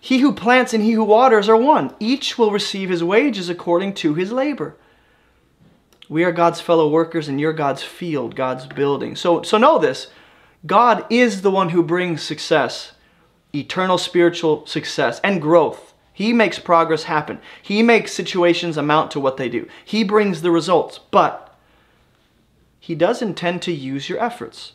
He 0.00 0.20
who 0.20 0.32
plants 0.32 0.72
and 0.72 0.82
he 0.82 0.92
who 0.92 1.04
waters 1.04 1.48
are 1.48 1.56
one. 1.56 1.94
Each 2.00 2.38
will 2.38 2.50
receive 2.50 2.88
his 2.88 3.04
wages 3.04 3.48
according 3.48 3.94
to 3.94 4.14
his 4.14 4.32
labor. 4.32 4.76
We 6.08 6.24
are 6.24 6.32
God's 6.32 6.60
fellow 6.60 6.88
workers 6.88 7.28
and 7.28 7.40
you're 7.40 7.52
God's 7.52 7.82
field, 7.82 8.34
God's 8.34 8.66
building. 8.66 9.14
So, 9.14 9.42
so 9.42 9.58
know 9.58 9.78
this 9.78 10.08
God 10.66 11.04
is 11.10 11.42
the 11.42 11.50
one 11.50 11.68
who 11.68 11.82
brings 11.82 12.22
success, 12.22 12.92
eternal 13.54 13.98
spiritual 13.98 14.66
success, 14.66 15.20
and 15.22 15.40
growth. 15.40 15.94
He 16.12 16.32
makes 16.32 16.58
progress 16.58 17.04
happen. 17.04 17.38
He 17.62 17.82
makes 17.82 18.12
situations 18.12 18.76
amount 18.76 19.10
to 19.12 19.20
what 19.20 19.36
they 19.36 19.48
do. 19.48 19.68
He 19.84 20.02
brings 20.02 20.42
the 20.42 20.50
results, 20.50 20.98
but 20.98 21.56
He 22.78 22.94
does 22.94 23.22
intend 23.22 23.62
to 23.62 23.72
use 23.72 24.08
your 24.08 24.22
efforts. 24.22 24.72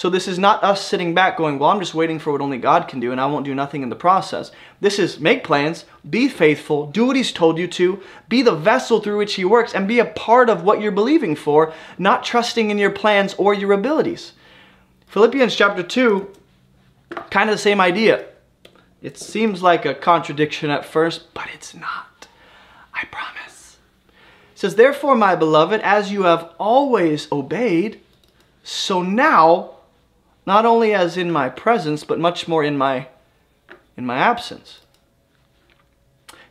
So 0.00 0.08
this 0.08 0.28
is 0.28 0.38
not 0.38 0.64
us 0.64 0.82
sitting 0.82 1.12
back 1.12 1.36
going, 1.36 1.58
well, 1.58 1.68
I'm 1.68 1.78
just 1.78 1.92
waiting 1.92 2.18
for 2.18 2.32
what 2.32 2.40
only 2.40 2.56
God 2.56 2.88
can 2.88 3.00
do 3.00 3.12
and 3.12 3.20
I 3.20 3.26
won't 3.26 3.44
do 3.44 3.54
nothing 3.54 3.82
in 3.82 3.90
the 3.90 3.94
process. 3.94 4.50
This 4.80 4.98
is 4.98 5.20
make 5.20 5.44
plans, 5.44 5.84
be 6.08 6.26
faithful, 6.26 6.86
do 6.86 7.04
what 7.04 7.16
he's 7.16 7.32
told 7.32 7.58
you 7.58 7.66
to, 7.66 8.02
be 8.26 8.40
the 8.40 8.56
vessel 8.56 9.00
through 9.00 9.18
which 9.18 9.34
he 9.34 9.44
works 9.44 9.74
and 9.74 9.86
be 9.86 9.98
a 9.98 10.06
part 10.06 10.48
of 10.48 10.62
what 10.62 10.80
you're 10.80 10.90
believing 10.90 11.36
for, 11.36 11.74
not 11.98 12.24
trusting 12.24 12.70
in 12.70 12.78
your 12.78 12.88
plans 12.88 13.34
or 13.34 13.52
your 13.52 13.72
abilities. 13.72 14.32
Philippians 15.08 15.54
chapter 15.54 15.82
2, 15.82 16.30
kind 17.28 17.50
of 17.50 17.56
the 17.56 17.62
same 17.62 17.78
idea. 17.78 18.24
It 19.02 19.18
seems 19.18 19.62
like 19.62 19.84
a 19.84 19.92
contradiction 19.92 20.70
at 20.70 20.86
first, 20.86 21.34
but 21.34 21.48
it's 21.52 21.74
not. 21.74 22.26
I 22.94 23.04
promise. 23.12 23.76
It 24.54 24.60
says, 24.60 24.76
Therefore, 24.76 25.14
my 25.14 25.36
beloved, 25.36 25.82
as 25.82 26.10
you 26.10 26.22
have 26.22 26.54
always 26.58 27.30
obeyed, 27.30 28.00
so 28.62 29.02
now 29.02 29.74
not 30.50 30.66
only 30.66 30.92
as 30.92 31.16
in 31.16 31.30
my 31.30 31.48
presence, 31.48 32.02
but 32.02 32.18
much 32.18 32.48
more 32.48 32.64
in 32.64 32.76
my 32.76 33.06
in 33.96 34.04
my 34.04 34.18
absence. 34.18 34.80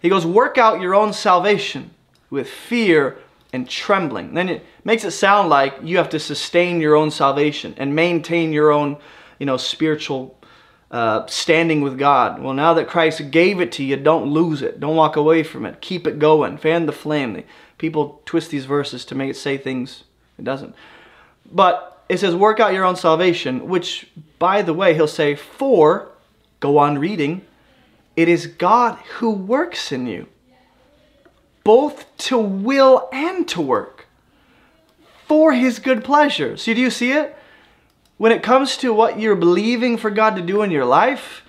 He 0.01 0.07
goes, 0.07 0.26
work 0.26 0.57
out 0.57 0.80
your 0.80 0.95
own 0.95 1.11
salvation 1.11 1.91
with 2.30 2.47
fear 2.47 3.17
and 3.51 3.67
trembling. 3.67 4.35
Then 4.35 4.47
it 4.47 4.65
makes 4.85 5.03
it 5.03 5.11
sound 5.11 5.49
like 5.49 5.73
you 5.84 5.97
have 5.97 6.07
to 6.11 6.19
sustain 6.19 6.80
your 6.80 6.95
own 6.95 7.11
salvation 7.11 7.76
and 7.76 7.93
maintain 7.93 8.53
your 8.53 8.71
own, 8.71 8.95
you 9.38 9.45
know, 9.45 9.57
spiritual 9.57 10.39
uh, 10.91 11.26
standing 11.26 11.81
with 11.81 11.99
God. 11.99 12.41
Well, 12.41 12.53
now 12.53 12.73
that 12.76 12.88
Christ 12.88 13.31
gave 13.31 13.59
it 13.59 13.73
to 13.73 13.84
you, 13.84 13.97
don't 13.97 14.31
lose 14.31 14.61
it. 14.61 14.80
Don't 14.80 14.95
walk 14.95 15.17
away 15.17 15.43
from 15.43 15.65
it. 15.65 15.81
Keep 15.81 16.07
it 16.07 16.19
going. 16.19 16.57
Fan 16.57 16.85
the 16.85 16.93
flame. 16.93 17.43
People 17.77 18.21
twist 18.26 18.49
these 18.49 18.63
verses 18.63 19.03
to 19.05 19.15
make 19.15 19.30
it 19.30 19.35
say 19.35 19.57
things 19.57 20.05
it 20.38 20.45
doesn't. 20.45 20.73
But 21.51 21.98
it 22.10 22.19
says, 22.19 22.36
work 22.36 22.60
out 22.60 22.73
your 22.73 22.86
own 22.86 22.95
salvation, 22.95 23.69
which, 23.69 24.10
by 24.40 24.64
the 24.64 24.73
way, 24.73 24.95
he'll 24.95 25.07
say, 25.07 25.36
for, 25.36 26.10
go 26.60 26.80
on 26.80 26.98
reading, 26.98 27.45
it 28.15 28.27
is 28.27 28.48
God 28.48 28.98
who 29.19 29.31
works 29.31 29.91
in 29.91 30.07
you, 30.07 30.27
both 31.64 32.06
to 32.18 32.38
will 32.38 33.07
and 33.14 33.48
to 33.49 33.61
work, 33.61 34.07
for 35.27 35.53
his 35.53 35.77
good 35.77 36.03
pleasure. 36.03 36.57
See, 36.57 36.73
do 36.73 36.81
you 36.81 36.90
see 36.90 37.11
it? 37.11 37.38
When 38.18 38.31
it 38.31 38.44
comes 38.44 38.76
to 38.77 38.91
what 38.91 39.19
you're 39.19 39.36
believing 39.36 39.95
for 39.95 40.10
God 40.10 40.36
to 40.36 40.41
do 40.41 40.64
in 40.64 40.72
your 40.72 40.86
life, 40.86 41.44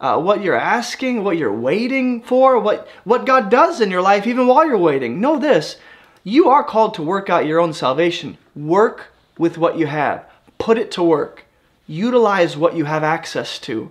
uh, 0.00 0.18
what 0.18 0.42
you're 0.42 0.58
asking, 0.58 1.22
what 1.22 1.36
you're 1.36 1.52
waiting 1.52 2.22
for, 2.22 2.58
what, 2.58 2.88
what 3.04 3.26
God 3.26 3.50
does 3.50 3.80
in 3.80 3.90
your 3.90 4.02
life, 4.02 4.26
even 4.26 4.46
while 4.46 4.66
you're 4.66 4.78
waiting, 4.78 5.20
know 5.20 5.38
this 5.38 5.76
you 6.24 6.48
are 6.48 6.64
called 6.64 6.94
to 6.94 7.02
work 7.02 7.30
out 7.30 7.46
your 7.46 7.60
own 7.60 7.72
salvation. 7.72 8.36
Work 8.56 9.12
with 9.38 9.58
what 9.58 9.78
you 9.78 9.86
have. 9.86 10.24
Put 10.58 10.78
it 10.78 10.90
to 10.92 11.02
work. 11.02 11.44
Utilize 11.86 12.56
what 12.56 12.74
you 12.74 12.84
have 12.84 13.04
access 13.04 13.58
to. 13.60 13.90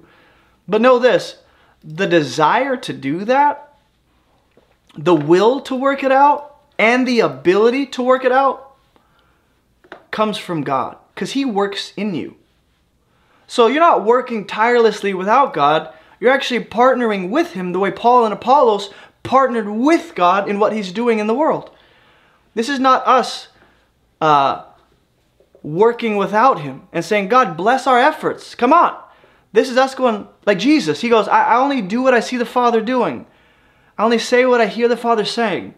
But 0.68 0.82
know 0.82 1.00
this 1.00 1.38
the 1.84 2.08
desire 2.08 2.76
to 2.76 2.94
do 2.94 3.26
that, 3.26 3.76
the 4.98 5.14
will 5.14 5.62
to 5.62 5.76
work 5.76 6.04
it 6.04 6.12
out, 6.12 6.56
and 6.80 7.08
the 7.08 7.20
ability 7.20 7.86
to 7.86 8.02
work 8.02 8.26
it 8.26 8.32
out 8.32 8.76
comes 10.10 10.38
from 10.38 10.64
God 10.64 10.98
because 11.14 11.34
He 11.34 11.46
works 11.46 11.94
in 11.96 12.16
you. 12.16 12.36
So 13.48 13.68
you're 13.68 13.80
not 13.80 14.04
working 14.04 14.48
tirelessly 14.48 15.14
without 15.14 15.54
God, 15.54 15.94
you're 16.20 16.32
actually 16.32 16.66
partnering 16.66 17.30
with 17.30 17.52
Him 17.52 17.72
the 17.72 17.80
way 17.80 17.92
Paul 17.92 18.26
and 18.26 18.34
Apollos 18.34 18.90
partnered 19.22 19.70
with 19.70 20.16
God 20.16 20.50
in 20.50 20.60
what 20.60 20.74
He's 20.74 20.92
doing 20.92 21.20
in 21.20 21.28
the 21.28 21.36
world. 21.36 21.70
This 22.56 22.70
is 22.70 22.80
not 22.80 23.06
us 23.06 23.50
uh, 24.22 24.64
working 25.66 26.16
without 26.16 26.62
him 26.62 26.84
and 26.94 27.04
saying, 27.04 27.28
God, 27.28 27.58
bless 27.58 27.88
our 27.88 28.00
efforts. 28.00 28.54
Come 28.54 28.72
on. 28.72 28.96
This 29.52 29.70
is 29.70 29.78
us 29.78 29.96
going 29.96 30.28
like 30.46 30.60
Jesus. 30.60 31.02
He 31.02 31.10
goes, 31.10 31.28
I, 31.28 31.44
I 31.44 31.58
only 31.58 31.82
do 31.82 32.02
what 32.02 32.14
I 32.14 32.20
see 32.20 32.38
the 32.38 32.46
Father 32.46 32.82
doing. 32.82 33.26
I 33.98 34.04
only 34.04 34.20
say 34.20 34.46
what 34.46 34.62
I 34.62 34.68
hear 34.68 34.88
the 34.88 34.98
Father 34.98 35.26
saying. 35.26 35.74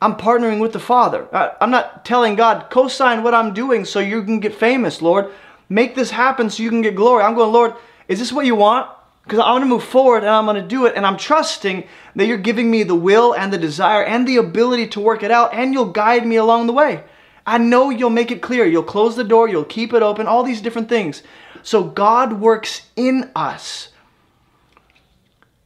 I'm 0.00 0.14
partnering 0.14 0.60
with 0.60 0.72
the 0.72 0.80
Father. 0.80 1.26
I'm 1.60 1.70
not 1.70 2.04
telling 2.04 2.36
God, 2.36 2.68
co 2.70 2.88
sign 2.88 3.22
what 3.22 3.34
I'm 3.34 3.54
doing 3.54 3.84
so 3.84 4.00
you 4.00 4.22
can 4.22 4.38
get 4.38 4.54
famous, 4.54 5.00
Lord. 5.00 5.32
Make 5.68 5.94
this 5.94 6.10
happen 6.10 6.50
so 6.50 6.62
you 6.62 6.68
can 6.68 6.82
get 6.82 6.94
glory. 6.94 7.22
I'm 7.22 7.34
going, 7.34 7.52
Lord, 7.52 7.74
is 8.06 8.18
this 8.18 8.32
what 8.32 8.46
you 8.46 8.54
want? 8.54 8.90
Because 9.24 9.38
I 9.38 9.50
want 9.50 9.62
to 9.62 9.66
move 9.66 9.82
forward 9.82 10.18
and 10.18 10.28
I'm 10.28 10.44
going 10.44 10.60
to 10.60 10.68
do 10.68 10.84
it. 10.84 10.92
And 10.94 11.06
I'm 11.06 11.16
trusting 11.16 11.84
that 12.14 12.26
you're 12.26 12.36
giving 12.36 12.70
me 12.70 12.82
the 12.82 12.94
will 12.94 13.34
and 13.34 13.50
the 13.50 13.58
desire 13.58 14.04
and 14.04 14.28
the 14.28 14.36
ability 14.36 14.88
to 14.88 15.00
work 15.00 15.22
it 15.22 15.30
out 15.30 15.54
and 15.54 15.72
you'll 15.72 15.86
guide 15.90 16.26
me 16.26 16.36
along 16.36 16.66
the 16.66 16.74
way. 16.74 17.02
I 17.46 17.58
know 17.58 17.90
you'll 17.90 18.10
make 18.10 18.30
it 18.30 18.42
clear. 18.42 18.64
You'll 18.64 18.82
close 18.82 19.16
the 19.16 19.24
door, 19.24 19.48
you'll 19.48 19.64
keep 19.64 19.92
it 19.92 20.02
open, 20.02 20.26
all 20.26 20.42
these 20.42 20.62
different 20.62 20.88
things. 20.88 21.22
So 21.62 21.84
God 21.84 22.40
works 22.40 22.88
in 22.96 23.30
us. 23.36 23.88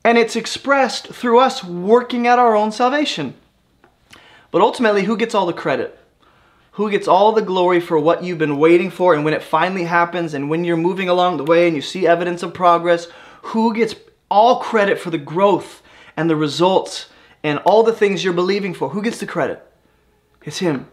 And 0.04 0.16
it's 0.16 0.36
expressed 0.36 1.08
through 1.08 1.40
us 1.40 1.62
working 1.62 2.26
at 2.26 2.38
our 2.38 2.56
own 2.56 2.72
salvation. 2.72 3.34
But 4.50 4.62
ultimately, 4.62 5.04
who 5.04 5.16
gets 5.16 5.34
all 5.34 5.46
the 5.46 5.52
credit? 5.52 5.98
Who 6.72 6.90
gets 6.90 7.08
all 7.08 7.32
the 7.32 7.42
glory 7.42 7.80
for 7.80 7.98
what 7.98 8.22
you've 8.22 8.38
been 8.38 8.58
waiting 8.58 8.90
for 8.90 9.12
and 9.12 9.24
when 9.24 9.34
it 9.34 9.42
finally 9.42 9.84
happens 9.84 10.32
and 10.32 10.48
when 10.48 10.64
you're 10.64 10.76
moving 10.76 11.08
along 11.08 11.36
the 11.36 11.44
way 11.44 11.66
and 11.66 11.76
you 11.76 11.82
see 11.82 12.06
evidence 12.06 12.42
of 12.42 12.54
progress? 12.54 13.08
Who 13.42 13.74
gets 13.74 13.96
all 14.30 14.60
credit 14.60 14.98
for 14.98 15.10
the 15.10 15.18
growth 15.18 15.82
and 16.16 16.30
the 16.30 16.36
results 16.36 17.06
and 17.42 17.58
all 17.60 17.82
the 17.82 17.92
things 17.92 18.22
you're 18.22 18.32
believing 18.32 18.74
for? 18.74 18.90
Who 18.90 19.02
gets 19.02 19.18
the 19.18 19.26
credit? 19.26 19.60
It's 20.44 20.58
Him. 20.58 20.88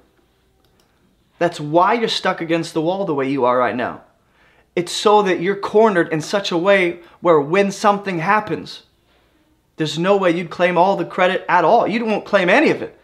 That's 1.38 1.60
why 1.60 1.94
you're 1.94 2.08
stuck 2.08 2.42
against 2.42 2.74
the 2.74 2.82
wall 2.82 3.06
the 3.06 3.14
way 3.14 3.30
you 3.30 3.46
are 3.46 3.58
right 3.58 3.76
now. 3.76 4.02
It's 4.76 4.92
so 4.92 5.22
that 5.24 5.40
you're 5.40 5.56
cornered 5.56 6.12
in 6.12 6.22
such 6.22 6.52
a 6.52 6.58
way 6.58 7.00
where 7.22 7.40
when 7.40 7.72
something 7.72 8.20
happens, 8.20 8.84
there's 9.78 10.00
no 10.00 10.18
way 10.18 10.32
you'd 10.32 10.50
claim 10.50 10.78
all 10.78 10.96
the 10.96 11.06
credit 11.06 11.46
at 11.50 11.66
all. 11.66 11.88
You 11.88 12.06
won't 12.06 12.26
claim 12.26 12.50
any 12.50 12.70
of 12.70 12.82
it. 12.82 12.98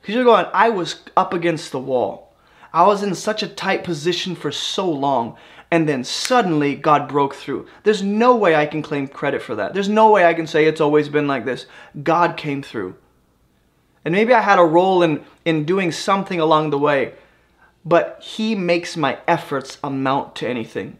Because 0.00 0.14
you're 0.14 0.24
going, 0.24 0.46
I 0.52 0.68
was 0.68 1.00
up 1.16 1.32
against 1.32 1.72
the 1.72 1.78
wall. 1.78 2.34
I 2.72 2.86
was 2.86 3.02
in 3.02 3.14
such 3.14 3.42
a 3.42 3.48
tight 3.48 3.84
position 3.84 4.34
for 4.34 4.50
so 4.52 4.90
long. 4.90 5.36
And 5.70 5.88
then 5.88 6.04
suddenly 6.04 6.76
God 6.76 7.08
broke 7.08 7.34
through. 7.34 7.66
There's 7.82 8.02
no 8.02 8.36
way 8.36 8.54
I 8.54 8.66
can 8.66 8.82
claim 8.82 9.08
credit 9.08 9.42
for 9.42 9.54
that. 9.54 9.72
There's 9.74 9.88
no 9.88 10.10
way 10.10 10.24
I 10.24 10.34
can 10.34 10.46
say 10.46 10.66
it's 10.66 10.80
always 10.80 11.08
been 11.08 11.26
like 11.26 11.44
this. 11.44 11.66
God 12.02 12.36
came 12.36 12.62
through. 12.62 12.96
And 14.04 14.12
maybe 14.12 14.34
I 14.34 14.40
had 14.40 14.58
a 14.58 14.64
role 14.64 15.02
in, 15.02 15.24
in 15.44 15.64
doing 15.64 15.90
something 15.90 16.38
along 16.38 16.70
the 16.70 16.78
way, 16.78 17.14
but 17.84 18.20
He 18.22 18.54
makes 18.54 18.96
my 18.96 19.18
efforts 19.28 19.78
amount 19.82 20.36
to 20.36 20.48
anything. 20.48 20.98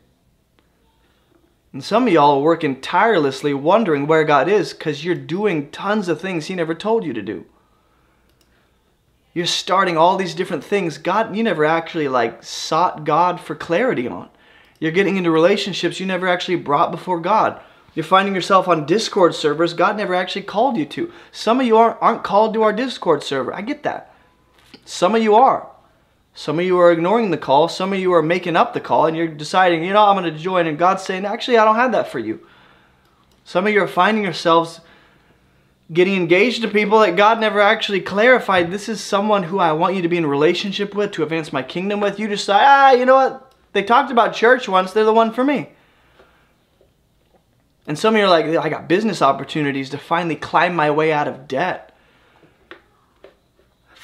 And 1.72 1.82
some 1.82 2.06
of 2.06 2.12
y'all 2.12 2.38
are 2.38 2.42
working 2.42 2.80
tirelessly 2.80 3.52
wondering 3.52 4.06
where 4.06 4.22
God 4.22 4.48
is 4.48 4.72
because 4.72 5.04
you're 5.04 5.16
doing 5.16 5.72
tons 5.72 6.08
of 6.08 6.20
things 6.20 6.46
He 6.46 6.54
never 6.54 6.74
told 6.74 7.04
you 7.04 7.12
to 7.12 7.22
do. 7.22 7.46
You're 9.32 9.46
starting 9.46 9.96
all 9.96 10.16
these 10.16 10.34
different 10.36 10.62
things 10.62 10.96
god 10.96 11.36
you 11.36 11.42
never 11.42 11.64
actually 11.64 12.06
like 12.06 12.44
sought 12.44 13.04
god 13.04 13.40
for 13.40 13.56
clarity 13.56 14.06
on. 14.06 14.28
You're 14.78 14.92
getting 14.92 15.16
into 15.16 15.30
relationships 15.32 15.98
you 15.98 16.06
never 16.06 16.28
actually 16.28 16.56
brought 16.56 16.92
before 16.92 17.18
god. 17.18 17.60
You're 17.94 18.04
finding 18.04 18.34
yourself 18.36 18.68
on 18.68 18.86
discord 18.86 19.34
servers 19.34 19.74
god 19.74 19.96
never 19.96 20.14
actually 20.14 20.42
called 20.42 20.76
you 20.76 20.86
to. 20.86 21.12
Some 21.32 21.58
of 21.58 21.66
you 21.66 21.76
aren't, 21.76 22.00
aren't 22.00 22.22
called 22.22 22.54
to 22.54 22.62
our 22.62 22.72
discord 22.72 23.24
server. 23.24 23.52
I 23.52 23.62
get 23.62 23.82
that. 23.82 24.14
Some 24.84 25.16
of 25.16 25.22
you 25.24 25.34
are 25.34 25.73
some 26.34 26.58
of 26.58 26.64
you 26.64 26.78
are 26.78 26.92
ignoring 26.92 27.30
the 27.30 27.38
call 27.38 27.68
some 27.68 27.92
of 27.92 27.98
you 27.98 28.12
are 28.12 28.22
making 28.22 28.56
up 28.56 28.74
the 28.74 28.80
call 28.80 29.06
and 29.06 29.16
you're 29.16 29.28
deciding 29.28 29.84
you 29.84 29.92
know 29.92 30.04
i'm 30.04 30.20
going 30.20 30.30
to 30.30 30.38
join 30.38 30.66
and 30.66 30.78
god's 30.78 31.02
saying 31.02 31.24
actually 31.24 31.56
i 31.56 31.64
don't 31.64 31.76
have 31.76 31.92
that 31.92 32.08
for 32.08 32.18
you 32.18 32.44
some 33.44 33.66
of 33.66 33.72
you 33.72 33.82
are 33.82 33.88
finding 33.88 34.24
yourselves 34.24 34.80
getting 35.92 36.14
engaged 36.14 36.62
to 36.62 36.68
people 36.68 37.00
that 37.00 37.16
God 37.16 37.40
never 37.40 37.60
actually 37.60 38.00
clarified. 38.00 38.70
This 38.70 38.88
is 38.88 39.00
someone 39.02 39.44
who 39.44 39.58
I 39.58 39.72
want 39.72 39.94
you 39.94 40.02
to 40.02 40.08
be 40.08 40.16
in 40.16 40.26
relationship 40.26 40.94
with, 40.94 41.12
to 41.12 41.22
advance 41.22 41.52
my 41.52 41.62
kingdom 41.62 42.00
with. 42.00 42.18
You 42.18 42.34
say, 42.36 42.54
ah, 42.56 42.92
you 42.92 43.04
know 43.04 43.14
what? 43.14 43.52
They 43.72 43.82
talked 43.82 44.10
about 44.10 44.34
church 44.34 44.68
once. 44.68 44.92
They're 44.92 45.04
the 45.04 45.12
one 45.12 45.32
for 45.32 45.44
me. 45.44 45.70
And 47.86 47.98
some 47.98 48.14
of 48.14 48.18
you 48.18 48.24
are 48.24 48.30
like, 48.30 48.46
I 48.46 48.68
got 48.70 48.88
business 48.88 49.20
opportunities 49.20 49.90
to 49.90 49.98
finally 49.98 50.36
climb 50.36 50.74
my 50.74 50.90
way 50.90 51.12
out 51.12 51.28
of 51.28 51.46
debt. 51.46 51.93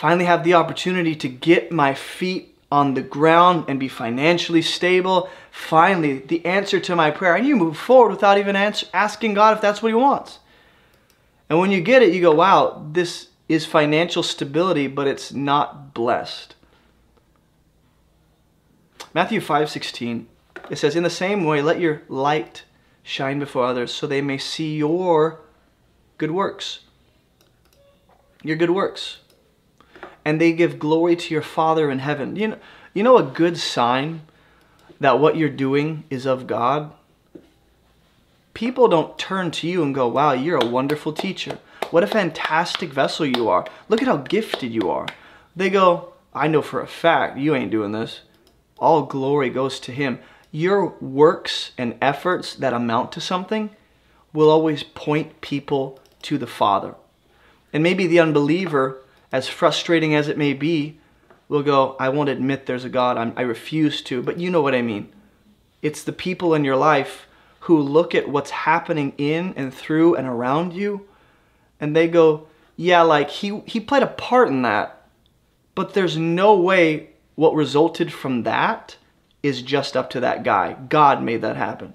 Finally 0.01 0.25
have 0.25 0.45
the 0.45 0.55
opportunity 0.55 1.15
to 1.15 1.29
get 1.29 1.71
my 1.71 1.93
feet 1.93 2.57
on 2.73 2.95
the 2.95 3.03
ground 3.03 3.67
and 3.69 3.79
be 3.79 3.87
financially 3.87 4.63
stable. 4.63 5.29
Finally, 5.51 6.21
the 6.21 6.43
answer 6.47 6.81
to 6.81 6.97
my 6.97 7.11
prayer. 7.11 7.35
And 7.35 7.47
you 7.47 7.55
move 7.55 7.77
forward 7.77 8.13
without 8.13 8.39
even 8.39 8.57
answer, 8.57 8.87
asking 8.95 9.35
God 9.35 9.55
if 9.55 9.61
that's 9.61 9.83
what 9.83 9.91
He 9.91 9.95
wants. 9.95 10.39
And 11.51 11.59
when 11.59 11.71
you 11.71 11.83
get 11.83 12.01
it, 12.01 12.15
you 12.15 12.23
go, 12.23 12.33
wow, 12.33 12.83
this 12.91 13.29
is 13.47 13.67
financial 13.67 14.23
stability, 14.23 14.87
but 14.87 15.07
it's 15.07 15.35
not 15.35 15.93
blessed. 15.93 16.55
Matthew 19.13 19.43
5 19.43 19.69
16, 19.69 20.27
it 20.71 20.77
says, 20.77 20.97
In 20.97 21.03
the 21.03 21.11
same 21.11 21.45
way, 21.45 21.61
let 21.61 21.79
your 21.79 22.01
light 22.09 22.65
shine 23.03 23.39
before 23.39 23.67
others 23.67 23.93
so 23.93 24.07
they 24.07 24.23
may 24.23 24.39
see 24.39 24.79
your 24.79 25.43
good 26.17 26.31
works. 26.31 26.81
Your 28.43 28.57
good 28.57 28.71
works. 28.71 29.19
And 30.31 30.41
they 30.41 30.53
give 30.53 30.79
glory 30.79 31.17
to 31.17 31.35
your 31.35 31.43
Father 31.43 31.91
in 31.91 31.99
heaven. 31.99 32.37
You 32.37 32.49
know, 32.49 32.59
you 32.95 33.03
know 33.03 33.19
a 33.19 33.23
good 33.23 33.59
sign 33.59 34.23
that 35.01 35.19
what 35.19 35.37
you're 35.37 35.49
doing 35.49 36.05
is 36.11 36.27
of 36.27 36.47
God? 36.47 36.93
people 38.61 38.89
don't 38.89 39.19
turn 39.19 39.51
to 39.51 39.67
you 39.67 39.83
and 39.83 39.95
go, 39.95 40.07
wow, 40.07 40.33
you're 40.33 40.63
a 40.63 40.67
wonderful 40.67 41.15
teacher. 41.15 41.59
What 41.91 42.03
a 42.03 42.07
fantastic 42.07 42.91
vessel 42.91 43.25
you 43.25 43.49
are. 43.49 43.67
Look 43.89 44.03
at 44.03 44.09
how 44.09 44.19
gifted 44.19 44.71
you 44.71 44.91
are. 44.91 45.07
They 45.57 45.71
go, 45.71 46.13
I 46.35 46.47
know 46.47 46.61
for 46.61 46.81
a 46.81 46.87
fact 46.87 47.39
you 47.39 47.55
ain't 47.55 47.71
doing 47.71 47.93
this. 47.93 48.21
All 48.79 49.03
glory 49.03 49.49
goes 49.51 49.81
to 49.81 49.93
him. 49.93 50.19
Your 50.53 50.89
works 51.01 51.73
and 51.79 51.97
efforts 52.03 52.55
that 52.55 52.73
amount 52.73 53.13
to 53.13 53.21
something 53.23 53.71
will 54.33 54.51
always 54.51 54.83
point 54.83 55.41
people 55.41 55.99
to 56.23 56.39
the 56.39 56.47
Father. 56.47 56.95
And 57.73 57.83
maybe 57.83 58.07
the 58.07 58.21
unbeliever, 58.21 58.99
as 59.33 59.49
frustrating 59.49 60.15
as 60.15 60.29
it 60.29 60.39
may 60.39 60.53
be, 60.53 60.99
will 61.49 61.63
go, 61.63 61.97
I 61.99 62.09
won't 62.09 62.29
admit 62.29 62.67
there's 62.67 62.85
a 62.85 62.89
God. 62.89 63.17
I'm, 63.19 63.33
i 63.37 63.43
refuse 63.43 64.03
to. 64.03 64.23
But 64.23 64.39
you 64.39 64.51
know 64.51 64.63
what 64.63 64.75
I 64.75 64.83
mean. 64.83 65.13
It's 65.83 66.03
the 66.03 66.13
people 66.13 66.55
in 66.55 66.65
your 66.65 66.77
life 66.77 67.27
who 67.61 67.79
look 67.79 68.15
at 68.15 68.29
what's 68.29 68.51
happening 68.51 69.13
in 69.19 69.55
and 69.57 69.73
through 69.73 70.15
and 70.15 70.27
around 70.27 70.73
you 70.73 71.07
and 71.81 71.97
they 71.97 72.07
go, 72.07 72.47
yeah, 72.77 73.03
like 73.03 73.31
he, 73.31 73.63
he 73.67 73.81
played 73.81 74.03
a 74.03 74.07
part 74.07 74.49
in 74.49 74.63
that, 74.63 75.03
but 75.75 75.95
there's 75.95 76.17
no 76.17 76.57
way 76.57 77.11
what 77.35 77.55
resulted 77.55 78.13
from 78.13 78.43
that 78.43 78.97
is 79.43 79.63
just 79.63 79.97
up 79.97 80.11
to 80.11 80.21
that 80.21 80.45
guy. 80.45 80.75
God 80.75 81.23
made 81.23 81.41
that 81.41 81.57
happen. 81.57 81.95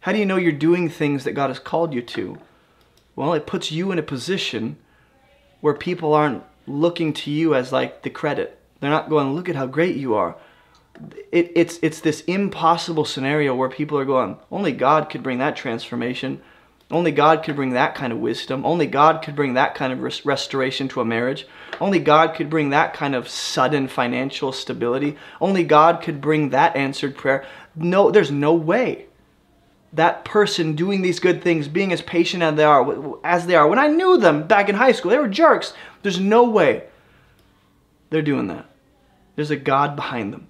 How 0.00 0.12
do 0.12 0.18
you 0.18 0.26
know 0.26 0.36
you're 0.36 0.52
doing 0.52 0.88
things 0.88 1.24
that 1.24 1.32
God 1.32 1.48
has 1.48 1.58
called 1.58 1.92
you 1.92 2.02
to? 2.02 2.38
Well, 3.16 3.32
it 3.32 3.46
puts 3.46 3.72
you 3.72 3.90
in 3.90 3.98
a 3.98 4.02
position 4.02 4.76
where 5.64 5.72
people 5.72 6.12
aren't 6.12 6.42
looking 6.66 7.14
to 7.14 7.30
you 7.30 7.54
as 7.54 7.72
like 7.72 8.02
the 8.02 8.10
credit. 8.10 8.58
They're 8.80 8.90
not 8.90 9.08
going, 9.08 9.34
look 9.34 9.48
at 9.48 9.56
how 9.56 9.66
great 9.66 9.96
you 9.96 10.14
are 10.14 10.36
it, 11.32 11.52
it's 11.54 11.78
it's 11.82 12.00
this 12.00 12.20
impossible 12.22 13.04
scenario 13.04 13.54
where 13.54 13.68
people 13.68 13.98
are 13.98 14.04
going, 14.04 14.36
only 14.50 14.72
God 14.72 15.10
could 15.10 15.22
bring 15.22 15.38
that 15.38 15.56
transformation. 15.56 16.40
Only 16.90 17.12
God 17.12 17.42
could 17.42 17.56
bring 17.56 17.70
that 17.70 17.94
kind 17.94 18.12
of 18.12 18.18
wisdom. 18.18 18.64
Only 18.64 18.86
God 18.86 19.22
could 19.22 19.34
bring 19.34 19.54
that 19.54 19.74
kind 19.74 19.92
of 19.92 20.00
res- 20.00 20.24
restoration 20.24 20.86
to 20.88 21.00
a 21.00 21.04
marriage. 21.04 21.46
Only 21.80 21.98
God 21.98 22.34
could 22.34 22.50
bring 22.50 22.70
that 22.70 22.92
kind 22.92 23.14
of 23.14 23.26
sudden 23.26 23.88
financial 23.88 24.52
stability. 24.52 25.16
Only 25.40 25.64
God 25.64 26.02
could 26.02 26.20
bring 26.20 26.50
that 26.50 26.76
answered 26.76 27.16
prayer. 27.16 27.44
No, 27.74 28.10
there's 28.10 28.30
no 28.30 28.52
way 28.52 29.06
that 29.94 30.24
person 30.24 30.74
doing 30.74 31.02
these 31.02 31.20
good 31.20 31.42
things, 31.42 31.68
being 31.68 31.92
as 31.92 32.02
patient 32.02 32.42
as 32.42 32.56
they 32.56 32.64
are, 32.64 33.16
as 33.24 33.46
they 33.46 33.54
are. 33.54 33.66
When 33.66 33.78
I 33.78 33.88
knew 33.88 34.18
them 34.18 34.46
back 34.46 34.68
in 34.68 34.74
high 34.74 34.92
school, 34.92 35.10
they 35.10 35.18
were 35.18 35.28
jerks. 35.28 35.72
There's 36.02 36.20
no 36.20 36.44
way 36.44 36.84
they're 38.10 38.22
doing 38.22 38.48
that. 38.48 38.66
There's 39.36 39.50
a 39.50 39.56
God 39.56 39.96
behind 39.96 40.32
them 40.32 40.48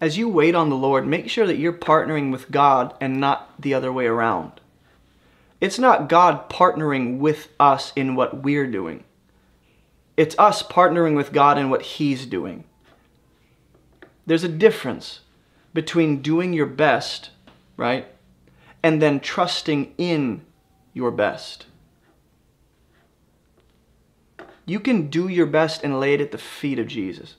as 0.00 0.16
you 0.16 0.28
wait 0.28 0.54
on 0.54 0.70
the 0.70 0.76
Lord, 0.76 1.06
make 1.06 1.28
sure 1.28 1.46
that 1.46 1.58
you're 1.58 1.72
partnering 1.72 2.32
with 2.32 2.50
God 2.50 2.94
and 3.00 3.20
not 3.20 3.60
the 3.60 3.74
other 3.74 3.92
way 3.92 4.06
around. 4.06 4.52
It's 5.60 5.78
not 5.78 6.08
God 6.08 6.48
partnering 6.48 7.18
with 7.18 7.48
us 7.60 7.92
in 7.94 8.14
what 8.14 8.42
we're 8.42 8.66
doing. 8.66 9.04
It's 10.16 10.38
us 10.38 10.62
partnering 10.62 11.16
with 11.16 11.32
God 11.32 11.58
in 11.58 11.68
what 11.68 11.82
He's 11.82 12.24
doing. 12.24 12.64
There's 14.26 14.44
a 14.44 14.48
difference 14.48 15.20
between 15.72 16.22
doing 16.22 16.52
your 16.52 16.66
best, 16.66 17.30
right, 17.76 18.06
and 18.82 19.00
then 19.00 19.20
trusting 19.20 19.94
in 19.98 20.44
your 20.92 21.10
best. 21.10 21.66
You 24.66 24.80
can 24.80 25.08
do 25.08 25.28
your 25.28 25.46
best 25.46 25.82
and 25.82 25.98
lay 25.98 26.14
it 26.14 26.20
at 26.20 26.32
the 26.32 26.38
feet 26.38 26.78
of 26.78 26.86
Jesus. 26.86 27.36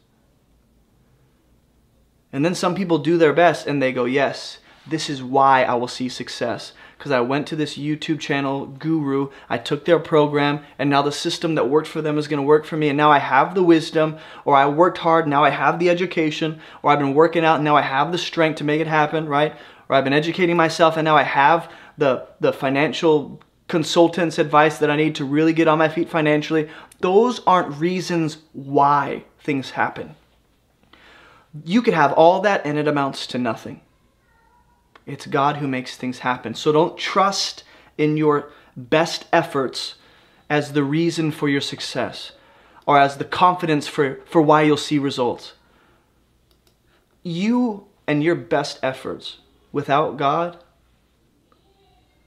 And 2.34 2.46
then 2.46 2.56
some 2.56 2.76
people 2.76 2.98
do 2.98 3.18
their 3.18 3.34
best 3.34 3.68
and 3.68 3.82
they 3.82 3.92
go, 3.92 4.06
Yes, 4.06 4.60
this 4.88 5.10
is 5.10 5.22
why 5.22 5.64
I 5.64 5.76
will 5.76 5.88
see 5.88 6.10
success. 6.10 6.74
Because 7.02 7.12
I 7.12 7.22
went 7.22 7.48
to 7.48 7.56
this 7.56 7.80
YouTube 7.80 8.20
channel, 8.20 8.68
Guru, 8.68 9.30
I 9.50 9.58
took 9.58 9.86
their 9.86 9.98
program, 9.98 10.64
and 10.78 10.88
now 10.88 11.02
the 11.02 11.12
system 11.12 11.56
that 11.56 11.68
worked 11.68 11.88
for 11.88 12.00
them 12.00 12.20
is 12.20 12.28
going 12.28 12.38
to 12.38 12.44
work 12.44 12.64
for 12.64 12.78
me. 12.78 12.90
And 12.90 12.98
now 12.98 13.10
I 13.10 13.18
have 13.18 13.56
the 13.56 13.64
wisdom, 13.64 14.20
or 14.46 14.56
I 14.56 14.68
worked 14.68 15.00
hard, 15.00 15.28
now 15.28 15.44
I 15.44 15.50
have 15.50 15.80
the 15.80 15.90
education, 15.90 16.62
or 16.84 16.92
I've 16.92 17.00
been 17.00 17.16
working 17.16 17.44
out, 17.44 17.56
and 17.56 17.64
now 17.64 17.76
I 17.76 17.82
have 17.82 18.12
the 18.12 18.20
strength 18.20 18.58
to 18.58 18.64
make 18.64 18.80
it 18.80 18.86
happen, 18.86 19.28
right? 19.28 19.56
Or 19.90 19.96
I've 19.96 20.04
been 20.04 20.14
educating 20.14 20.56
myself, 20.56 20.96
and 20.96 21.04
now 21.04 21.18
I 21.18 21.24
have 21.24 21.72
the, 21.98 22.28
the 22.40 22.54
financial 22.54 23.42
consultant's 23.68 24.38
advice 24.38 24.78
that 24.78 24.92
I 24.92 24.96
need 24.96 25.16
to 25.16 25.26
really 25.26 25.54
get 25.54 25.68
on 25.68 25.80
my 25.80 25.90
feet 25.90 26.08
financially. 26.08 26.70
Those 27.00 27.40
aren't 27.48 27.80
reasons 27.80 28.38
why 28.54 29.24
things 29.40 29.72
happen. 29.72 30.14
You 31.66 31.82
could 31.82 31.96
have 31.96 32.14
all 32.14 32.42
that 32.42 32.64
and 32.64 32.78
it 32.78 32.88
amounts 32.88 33.26
to 33.26 33.40
nothing. 33.40 33.82
It's 35.12 35.28
God 35.28 35.58
who 35.58 35.68
makes 35.68 35.98
things 35.98 36.20
happen. 36.20 36.56
So 36.56 36.72
don't 36.72 36.98
trust 36.98 37.64
in 37.98 38.16
your 38.16 38.50
best 38.78 39.26
efforts 39.34 39.96
as 40.50 40.72
the 40.72 40.84
reason 40.84 41.32
for 41.32 41.50
your 41.50 41.62
success 41.62 42.32
or 42.86 42.98
as 42.98 43.18
the 43.18 43.26
confidence 43.26 43.88
for, 43.88 44.22
for 44.26 44.42
why 44.42 44.62
you'll 44.62 44.78
see 44.78 44.98
results. 44.98 45.54
You 47.24 47.88
and 48.08 48.24
your 48.24 48.36
best 48.36 48.80
efforts 48.82 49.40
without 49.72 50.18
God 50.18 50.58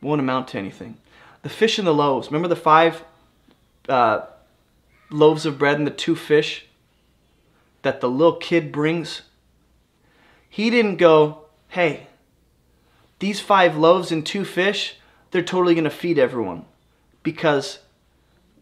won't 0.02 0.20
amount 0.20 0.48
to 0.48 0.58
anything. 0.58 0.98
The 1.42 1.48
fish 1.48 1.78
and 1.78 1.86
the 1.86 1.94
loaves. 1.94 2.28
Remember 2.28 2.48
the 2.48 2.56
five 2.56 3.02
uh, 3.88 4.26
loaves 5.10 5.46
of 5.46 5.58
bread 5.58 5.78
and 5.78 5.86
the 5.86 5.90
two 5.90 6.14
fish 6.14 6.66
that 7.80 8.02
the 8.02 8.10
little 8.10 8.36
kid 8.36 8.70
brings? 8.70 9.22
He 10.48 10.68
didn't 10.68 10.96
go, 10.96 11.46
hey, 11.68 12.08
these 13.24 13.40
five 13.40 13.74
loaves 13.74 14.12
and 14.12 14.26
two 14.26 14.44
fish, 14.44 14.98
they're 15.30 15.40
totally 15.40 15.72
going 15.72 15.84
to 15.84 15.90
feed 15.90 16.18
everyone 16.18 16.66
because 17.22 17.78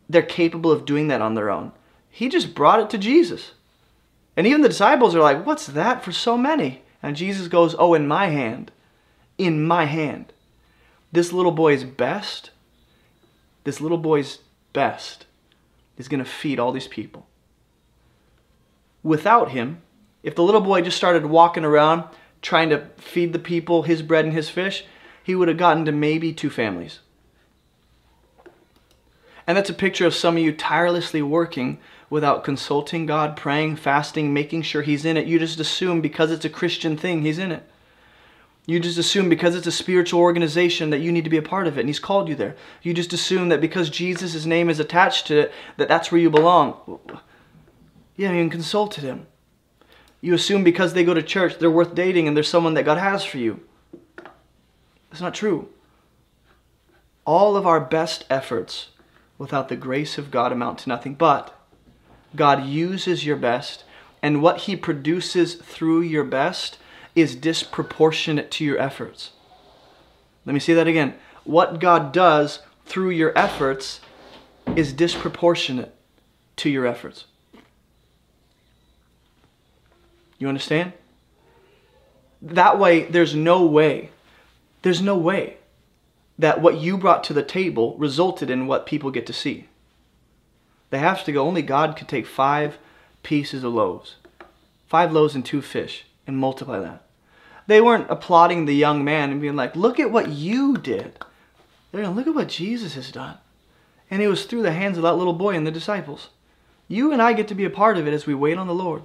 they're 0.09 0.23
capable 0.23 0.71
of 0.71 0.85
doing 0.85 1.09
that 1.09 1.21
on 1.21 1.35
their 1.35 1.51
own. 1.51 1.73
He 2.09 2.29
just 2.29 2.55
brought 2.55 2.79
it 2.79 2.89
to 2.91 2.97
Jesus. 2.97 3.55
And 4.37 4.47
even 4.47 4.61
the 4.61 4.69
disciples 4.69 5.17
are 5.17 5.21
like, 5.21 5.45
What's 5.45 5.67
that 5.67 6.05
for 6.05 6.13
so 6.13 6.39
many? 6.39 6.83
And 7.03 7.17
Jesus 7.17 7.49
goes, 7.49 7.75
Oh, 7.77 7.93
in 7.93 8.07
my 8.07 8.29
hand. 8.29 8.71
In 9.37 9.65
my 9.65 9.87
hand. 9.87 10.33
This 11.11 11.33
little 11.33 11.51
boy's 11.51 11.83
best, 11.83 12.51
this 13.65 13.81
little 13.81 13.99
boy's 13.99 14.39
best 14.73 15.27
is 15.99 16.07
going 16.07 16.23
to 16.23 16.31
feed 16.31 16.61
all 16.61 16.71
these 16.71 16.87
people. 16.87 17.27
Without 19.03 19.51
him, 19.51 19.83
if 20.23 20.37
the 20.37 20.45
little 20.45 20.61
boy 20.61 20.83
just 20.83 20.97
started 20.97 21.27
walking 21.27 21.65
around 21.65 22.05
trying 22.43 22.69
to 22.71 22.87
feed 22.97 23.33
the 23.33 23.39
people 23.39 23.85
his 23.85 24.03
bread 24.03 24.25
and 24.25 24.35
his 24.35 24.51
fish, 24.51 24.85
he 25.23 25.35
would 25.35 25.49
have 25.49 25.57
gotten 25.57 25.85
to 25.85 25.93
maybe 25.93 26.33
two 26.33 26.51
families. 26.51 26.99
And 29.47 29.57
that's 29.57 29.71
a 29.71 29.75
picture 29.75 30.07
of 30.07 30.15
some 30.15 30.37
of 30.37 30.43
you 30.43 30.53
tirelessly 30.53 31.23
working 31.23 31.79
without 32.11 32.45
consulting 32.45 33.07
God, 33.07 33.37
praying, 33.37 33.77
fasting, 33.77 34.33
making 34.33 34.63
sure 34.63 34.83
He's 34.83 35.05
in 35.05 35.17
it. 35.17 35.27
You 35.27 35.39
just 35.39 35.59
assume 35.59 36.01
because 36.01 36.31
it's 36.31 36.45
a 36.45 36.51
Christian 36.51 36.97
thing, 36.97 37.23
He's 37.23 37.39
in 37.39 37.51
it. 37.51 37.69
You 38.67 38.79
just 38.79 38.99
assume 38.99 39.29
because 39.29 39.57
it's 39.57 39.67
a 39.67 39.73
spiritual 39.73 40.21
organization 40.21 40.91
that 40.91 41.01
you 41.01 41.11
need 41.11 41.25
to 41.25 41.31
be 41.31 41.37
a 41.37 41.43
part 41.43 41.67
of 41.67 41.77
it 41.77 41.81
and 41.81 41.89
He's 41.89 41.99
called 41.99 42.29
you 42.29 42.35
there. 42.35 42.55
You 42.83 42.95
just 42.95 43.13
assume 43.13 43.49
that 43.49 43.61
because 43.61 43.91
Jesus' 43.91 44.47
name 44.47 44.71
is 44.71 44.79
attached 44.79 45.27
to 45.29 45.41
it, 45.41 45.53
that 45.79 45.89
that's 45.89 46.13
where 46.13 46.21
you 46.21 46.31
belong. 46.31 46.77
You 48.17 48.27
haven't 48.27 48.39
even 48.39 48.51
consulted 48.51 49.03
Him. 49.03 49.27
You 50.23 50.35
assume 50.35 50.65
because 50.65 50.95
they 50.95 51.05
go 51.05 51.13
to 51.13 51.23
church, 51.23 51.59
they're 51.59 51.71
worth 51.71 51.95
dating 51.95 52.27
and 52.27 52.35
there's 52.35 52.49
someone 52.49 52.75
that 52.75 52.85
God 52.85 52.97
has 52.97 53.25
for 53.25 53.37
you. 53.37 53.61
That's 55.11 55.21
not 55.21 55.35
true. 55.35 55.69
All 57.27 57.57
of 57.57 57.67
our 57.67 57.81
best 57.81 58.25
efforts 58.31 58.89
without 59.37 59.69
the 59.69 59.77
grace 59.77 60.17
of 60.17 60.31
God 60.31 60.53
amount 60.53 60.79
to 60.79 60.89
nothing. 60.89 61.15
But 61.15 61.55
God 62.35 62.65
uses 62.65 63.27
your 63.27 63.37
best, 63.37 63.85
and 64.23 64.41
what 64.41 64.61
He 64.61 64.77
produces 64.77 65.55
through 65.57 66.03
your 66.03 66.25
best 66.25 66.79
is 67.15 67.37
disproportionate 67.37 68.51
to 68.53 68.65
your 68.65 68.79
efforts. 68.79 69.33
Let 70.47 70.55
me 70.55 70.61
say 70.61 70.75
that 70.75 70.87
again. 70.87 71.15
What 71.45 71.81
God 71.81 72.13
does 72.13 72.61
through 72.87 73.11
your 73.11 73.37
efforts 73.37 74.01
is 74.77 74.93
disproportionate 74.93 75.95
to 76.57 76.71
your 76.71 76.87
efforts. 76.87 77.25
You 80.43 80.49
understand? 80.49 80.93
That 82.43 82.77
way, 82.77 83.05
there's 83.05 83.33
no 83.33 83.65
way, 83.65 84.11
there's 84.83 85.01
no 85.01 85.17
way 85.17 85.59
that 86.37 86.61
what 86.61 86.79
you 86.79 86.99
brought 86.99 87.23
to 87.25 87.33
the 87.33 87.45
table 87.45 87.97
resulted 87.97 88.51
in 88.51 88.67
what 88.67 88.85
people 88.85 89.13
get 89.13 89.25
to 89.27 89.33
see. 89.33 89.69
They 90.91 90.99
have 90.99 91.23
to 91.27 91.33
go, 91.33 91.47
only 91.47 91.63
God 91.63 91.97
could 91.97 92.09
take 92.09 92.27
five 92.27 92.79
pieces 93.23 93.63
of 93.63 93.73
loaves, 93.73 94.17
five 94.89 95.13
loaves 95.13 95.37
and 95.37 95.47
two 95.47 95.63
fish, 95.63 96.07
and 96.27 96.37
multiply 96.37 96.81
that. 96.81 97.05
They 97.69 97.81
weren't 97.81 98.11
applauding 98.11 98.65
the 98.65 98.75
young 98.75 99.05
man 99.05 99.31
and 99.31 99.41
being 99.41 99.55
like, 99.55 99.77
look 99.77 100.01
at 100.01 100.11
what 100.11 100.31
you 100.31 100.77
did. 100.77 101.21
They're 101.93 102.03
going, 102.03 102.17
look 102.17 102.27
at 102.27 102.35
what 102.35 102.49
Jesus 102.49 102.97
has 102.97 103.13
done. 103.13 103.39
And 104.11 104.21
it 104.21 104.27
was 104.27 104.45
through 104.45 104.63
the 104.63 104.73
hands 104.73 104.97
of 104.97 105.05
that 105.05 105.15
little 105.15 105.35
boy 105.35 105.55
and 105.55 105.65
the 105.65 105.71
disciples. 105.71 106.31
You 106.89 107.13
and 107.13 107.23
I 107.23 107.33
get 107.33 107.47
to 107.47 107.55
be 107.55 107.65
a 107.65 107.71
part 107.71 107.97
of 107.97 108.09
it 108.09 108.13
as 108.13 108.27
we 108.27 108.35
wait 108.35 108.59
on 108.59 108.67
the 108.67 108.75
Lord. 108.75 109.05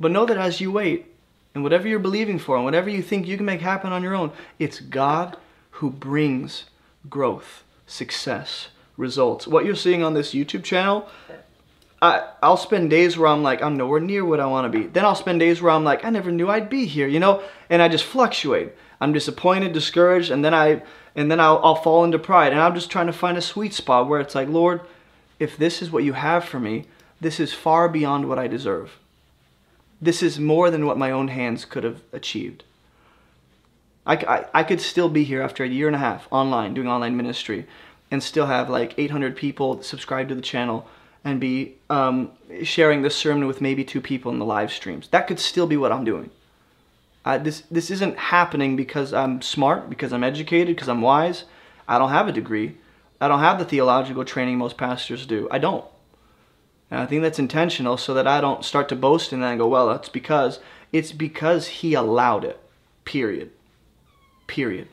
But 0.00 0.12
know 0.12 0.26
that 0.26 0.38
as 0.38 0.60
you 0.60 0.70
wait, 0.70 1.06
and 1.54 1.64
whatever 1.64 1.88
you're 1.88 1.98
believing 1.98 2.38
for, 2.38 2.56
and 2.56 2.64
whatever 2.64 2.88
you 2.88 3.02
think 3.02 3.26
you 3.26 3.36
can 3.36 3.46
make 3.46 3.60
happen 3.60 3.92
on 3.92 4.02
your 4.02 4.14
own, 4.14 4.32
it's 4.58 4.80
God 4.80 5.36
who 5.72 5.90
brings 5.90 6.64
growth, 7.08 7.64
success, 7.86 8.68
results. 8.96 9.46
What 9.46 9.64
you're 9.64 9.74
seeing 9.74 10.02
on 10.02 10.14
this 10.14 10.34
YouTube 10.34 10.64
channel, 10.64 11.08
I, 12.00 12.28
I'll 12.42 12.56
spend 12.56 12.90
days 12.90 13.16
where 13.16 13.28
I'm 13.28 13.42
like, 13.42 13.62
I'm 13.62 13.76
nowhere 13.76 14.00
near 14.00 14.24
what 14.24 14.40
I 14.40 14.46
want 14.46 14.70
to 14.70 14.78
be. 14.78 14.86
Then 14.86 15.04
I'll 15.04 15.14
spend 15.14 15.40
days 15.40 15.60
where 15.60 15.72
I'm 15.72 15.84
like, 15.84 16.04
I 16.04 16.10
never 16.10 16.30
knew 16.30 16.48
I'd 16.48 16.68
be 16.68 16.84
here, 16.84 17.08
you 17.08 17.18
know? 17.18 17.42
And 17.70 17.82
I 17.82 17.88
just 17.88 18.04
fluctuate. 18.04 18.72
I'm 19.00 19.12
disappointed, 19.12 19.72
discouraged, 19.72 20.30
and 20.30 20.44
then 20.44 20.54
I 20.54 20.82
and 21.14 21.30
then 21.30 21.40
I'll, 21.40 21.60
I'll 21.64 21.74
fall 21.74 22.04
into 22.04 22.18
pride. 22.18 22.52
And 22.52 22.60
I'm 22.60 22.74
just 22.74 22.90
trying 22.90 23.06
to 23.06 23.12
find 23.12 23.36
a 23.36 23.42
sweet 23.42 23.74
spot 23.74 24.08
where 24.08 24.20
it's 24.20 24.36
like, 24.36 24.48
Lord, 24.48 24.82
if 25.40 25.56
this 25.56 25.82
is 25.82 25.90
what 25.90 26.04
you 26.04 26.12
have 26.12 26.44
for 26.44 26.60
me, 26.60 26.86
this 27.20 27.40
is 27.40 27.52
far 27.52 27.88
beyond 27.88 28.28
what 28.28 28.38
I 28.38 28.46
deserve. 28.46 28.98
This 30.00 30.22
is 30.22 30.38
more 30.38 30.70
than 30.70 30.86
what 30.86 30.98
my 30.98 31.10
own 31.10 31.28
hands 31.28 31.64
could 31.64 31.84
have 31.84 32.02
achieved. 32.12 32.64
I, 34.06 34.14
I, 34.14 34.46
I 34.54 34.62
could 34.62 34.80
still 34.80 35.08
be 35.08 35.24
here 35.24 35.42
after 35.42 35.64
a 35.64 35.68
year 35.68 35.86
and 35.86 35.96
a 35.96 36.00
half 36.00 36.26
online 36.30 36.74
doing 36.74 36.88
online 36.88 37.16
ministry 37.16 37.66
and 38.10 38.22
still 38.22 38.46
have 38.46 38.70
like 38.70 38.94
800 38.98 39.36
people 39.36 39.82
subscribe 39.82 40.28
to 40.28 40.34
the 40.34 40.40
channel 40.40 40.88
and 41.24 41.40
be 41.40 41.74
um, 41.90 42.30
sharing 42.62 43.02
this 43.02 43.16
sermon 43.16 43.46
with 43.46 43.60
maybe 43.60 43.84
two 43.84 44.00
people 44.00 44.32
in 44.32 44.38
the 44.38 44.44
live 44.44 44.72
streams. 44.72 45.08
That 45.08 45.26
could 45.26 45.38
still 45.38 45.66
be 45.66 45.76
what 45.76 45.92
I'm 45.92 46.04
doing. 46.04 46.30
Uh, 47.24 47.36
this, 47.36 47.62
this 47.70 47.90
isn't 47.90 48.16
happening 48.16 48.76
because 48.76 49.12
I'm 49.12 49.42
smart, 49.42 49.90
because 49.90 50.12
I'm 50.12 50.24
educated, 50.24 50.76
because 50.76 50.88
I'm 50.88 51.02
wise. 51.02 51.44
I 51.86 51.98
don't 51.98 52.10
have 52.10 52.28
a 52.28 52.32
degree. 52.32 52.76
I 53.20 53.28
don't 53.28 53.40
have 53.40 53.58
the 53.58 53.64
theological 53.64 54.24
training 54.24 54.56
most 54.56 54.78
pastors 54.78 55.26
do. 55.26 55.48
I 55.50 55.58
don't. 55.58 55.84
And 56.90 57.00
I 57.00 57.06
think 57.06 57.22
that's 57.22 57.38
intentional 57.38 57.96
so 57.96 58.12
that 58.14 58.26
I 58.26 58.40
don't 58.40 58.64
start 58.64 58.88
to 58.88 58.96
boast 58.96 59.32
and 59.32 59.58
go, 59.58 59.68
well, 59.68 59.88
that's 59.88 60.08
because. 60.08 60.58
It's 60.92 61.12
because 61.12 61.68
he 61.68 61.94
allowed 61.94 62.44
it. 62.44 62.58
Period. 63.04 63.52
Period. 64.46 64.88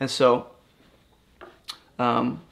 And 0.00 0.10
so, 0.10 0.48
um, 1.98 2.42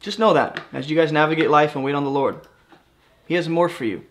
just 0.00 0.18
know 0.18 0.34
that 0.34 0.60
as 0.72 0.90
you 0.90 0.96
guys 0.96 1.12
navigate 1.12 1.50
life 1.50 1.74
and 1.74 1.84
wait 1.84 1.94
on 1.94 2.04
the 2.04 2.10
Lord, 2.10 2.40
He 3.26 3.34
has 3.34 3.48
more 3.48 3.68
for 3.68 3.84
you. 3.84 4.04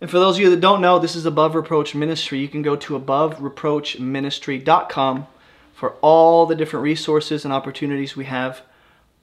And 0.00 0.10
for 0.10 0.18
those 0.18 0.36
of 0.36 0.42
you 0.42 0.50
that 0.50 0.60
don't 0.60 0.82
know, 0.82 0.98
this 0.98 1.16
is 1.16 1.24
Above 1.24 1.54
Reproach 1.54 1.94
Ministry. 1.94 2.38
You 2.38 2.48
can 2.48 2.60
go 2.62 2.76
to 2.76 2.98
abovereproachministry.com 2.98 5.26
for 5.72 5.90
all 6.02 6.44
the 6.46 6.54
different 6.54 6.82
resources 6.82 7.44
and 7.44 7.54
opportunities 7.54 8.16
we 8.16 8.26
have 8.26 8.62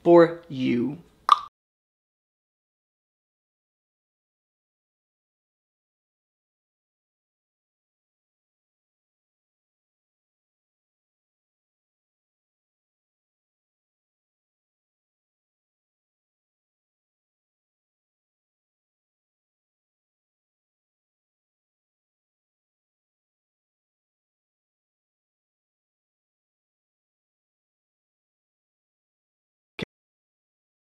for 0.02 0.42
you. 0.48 0.98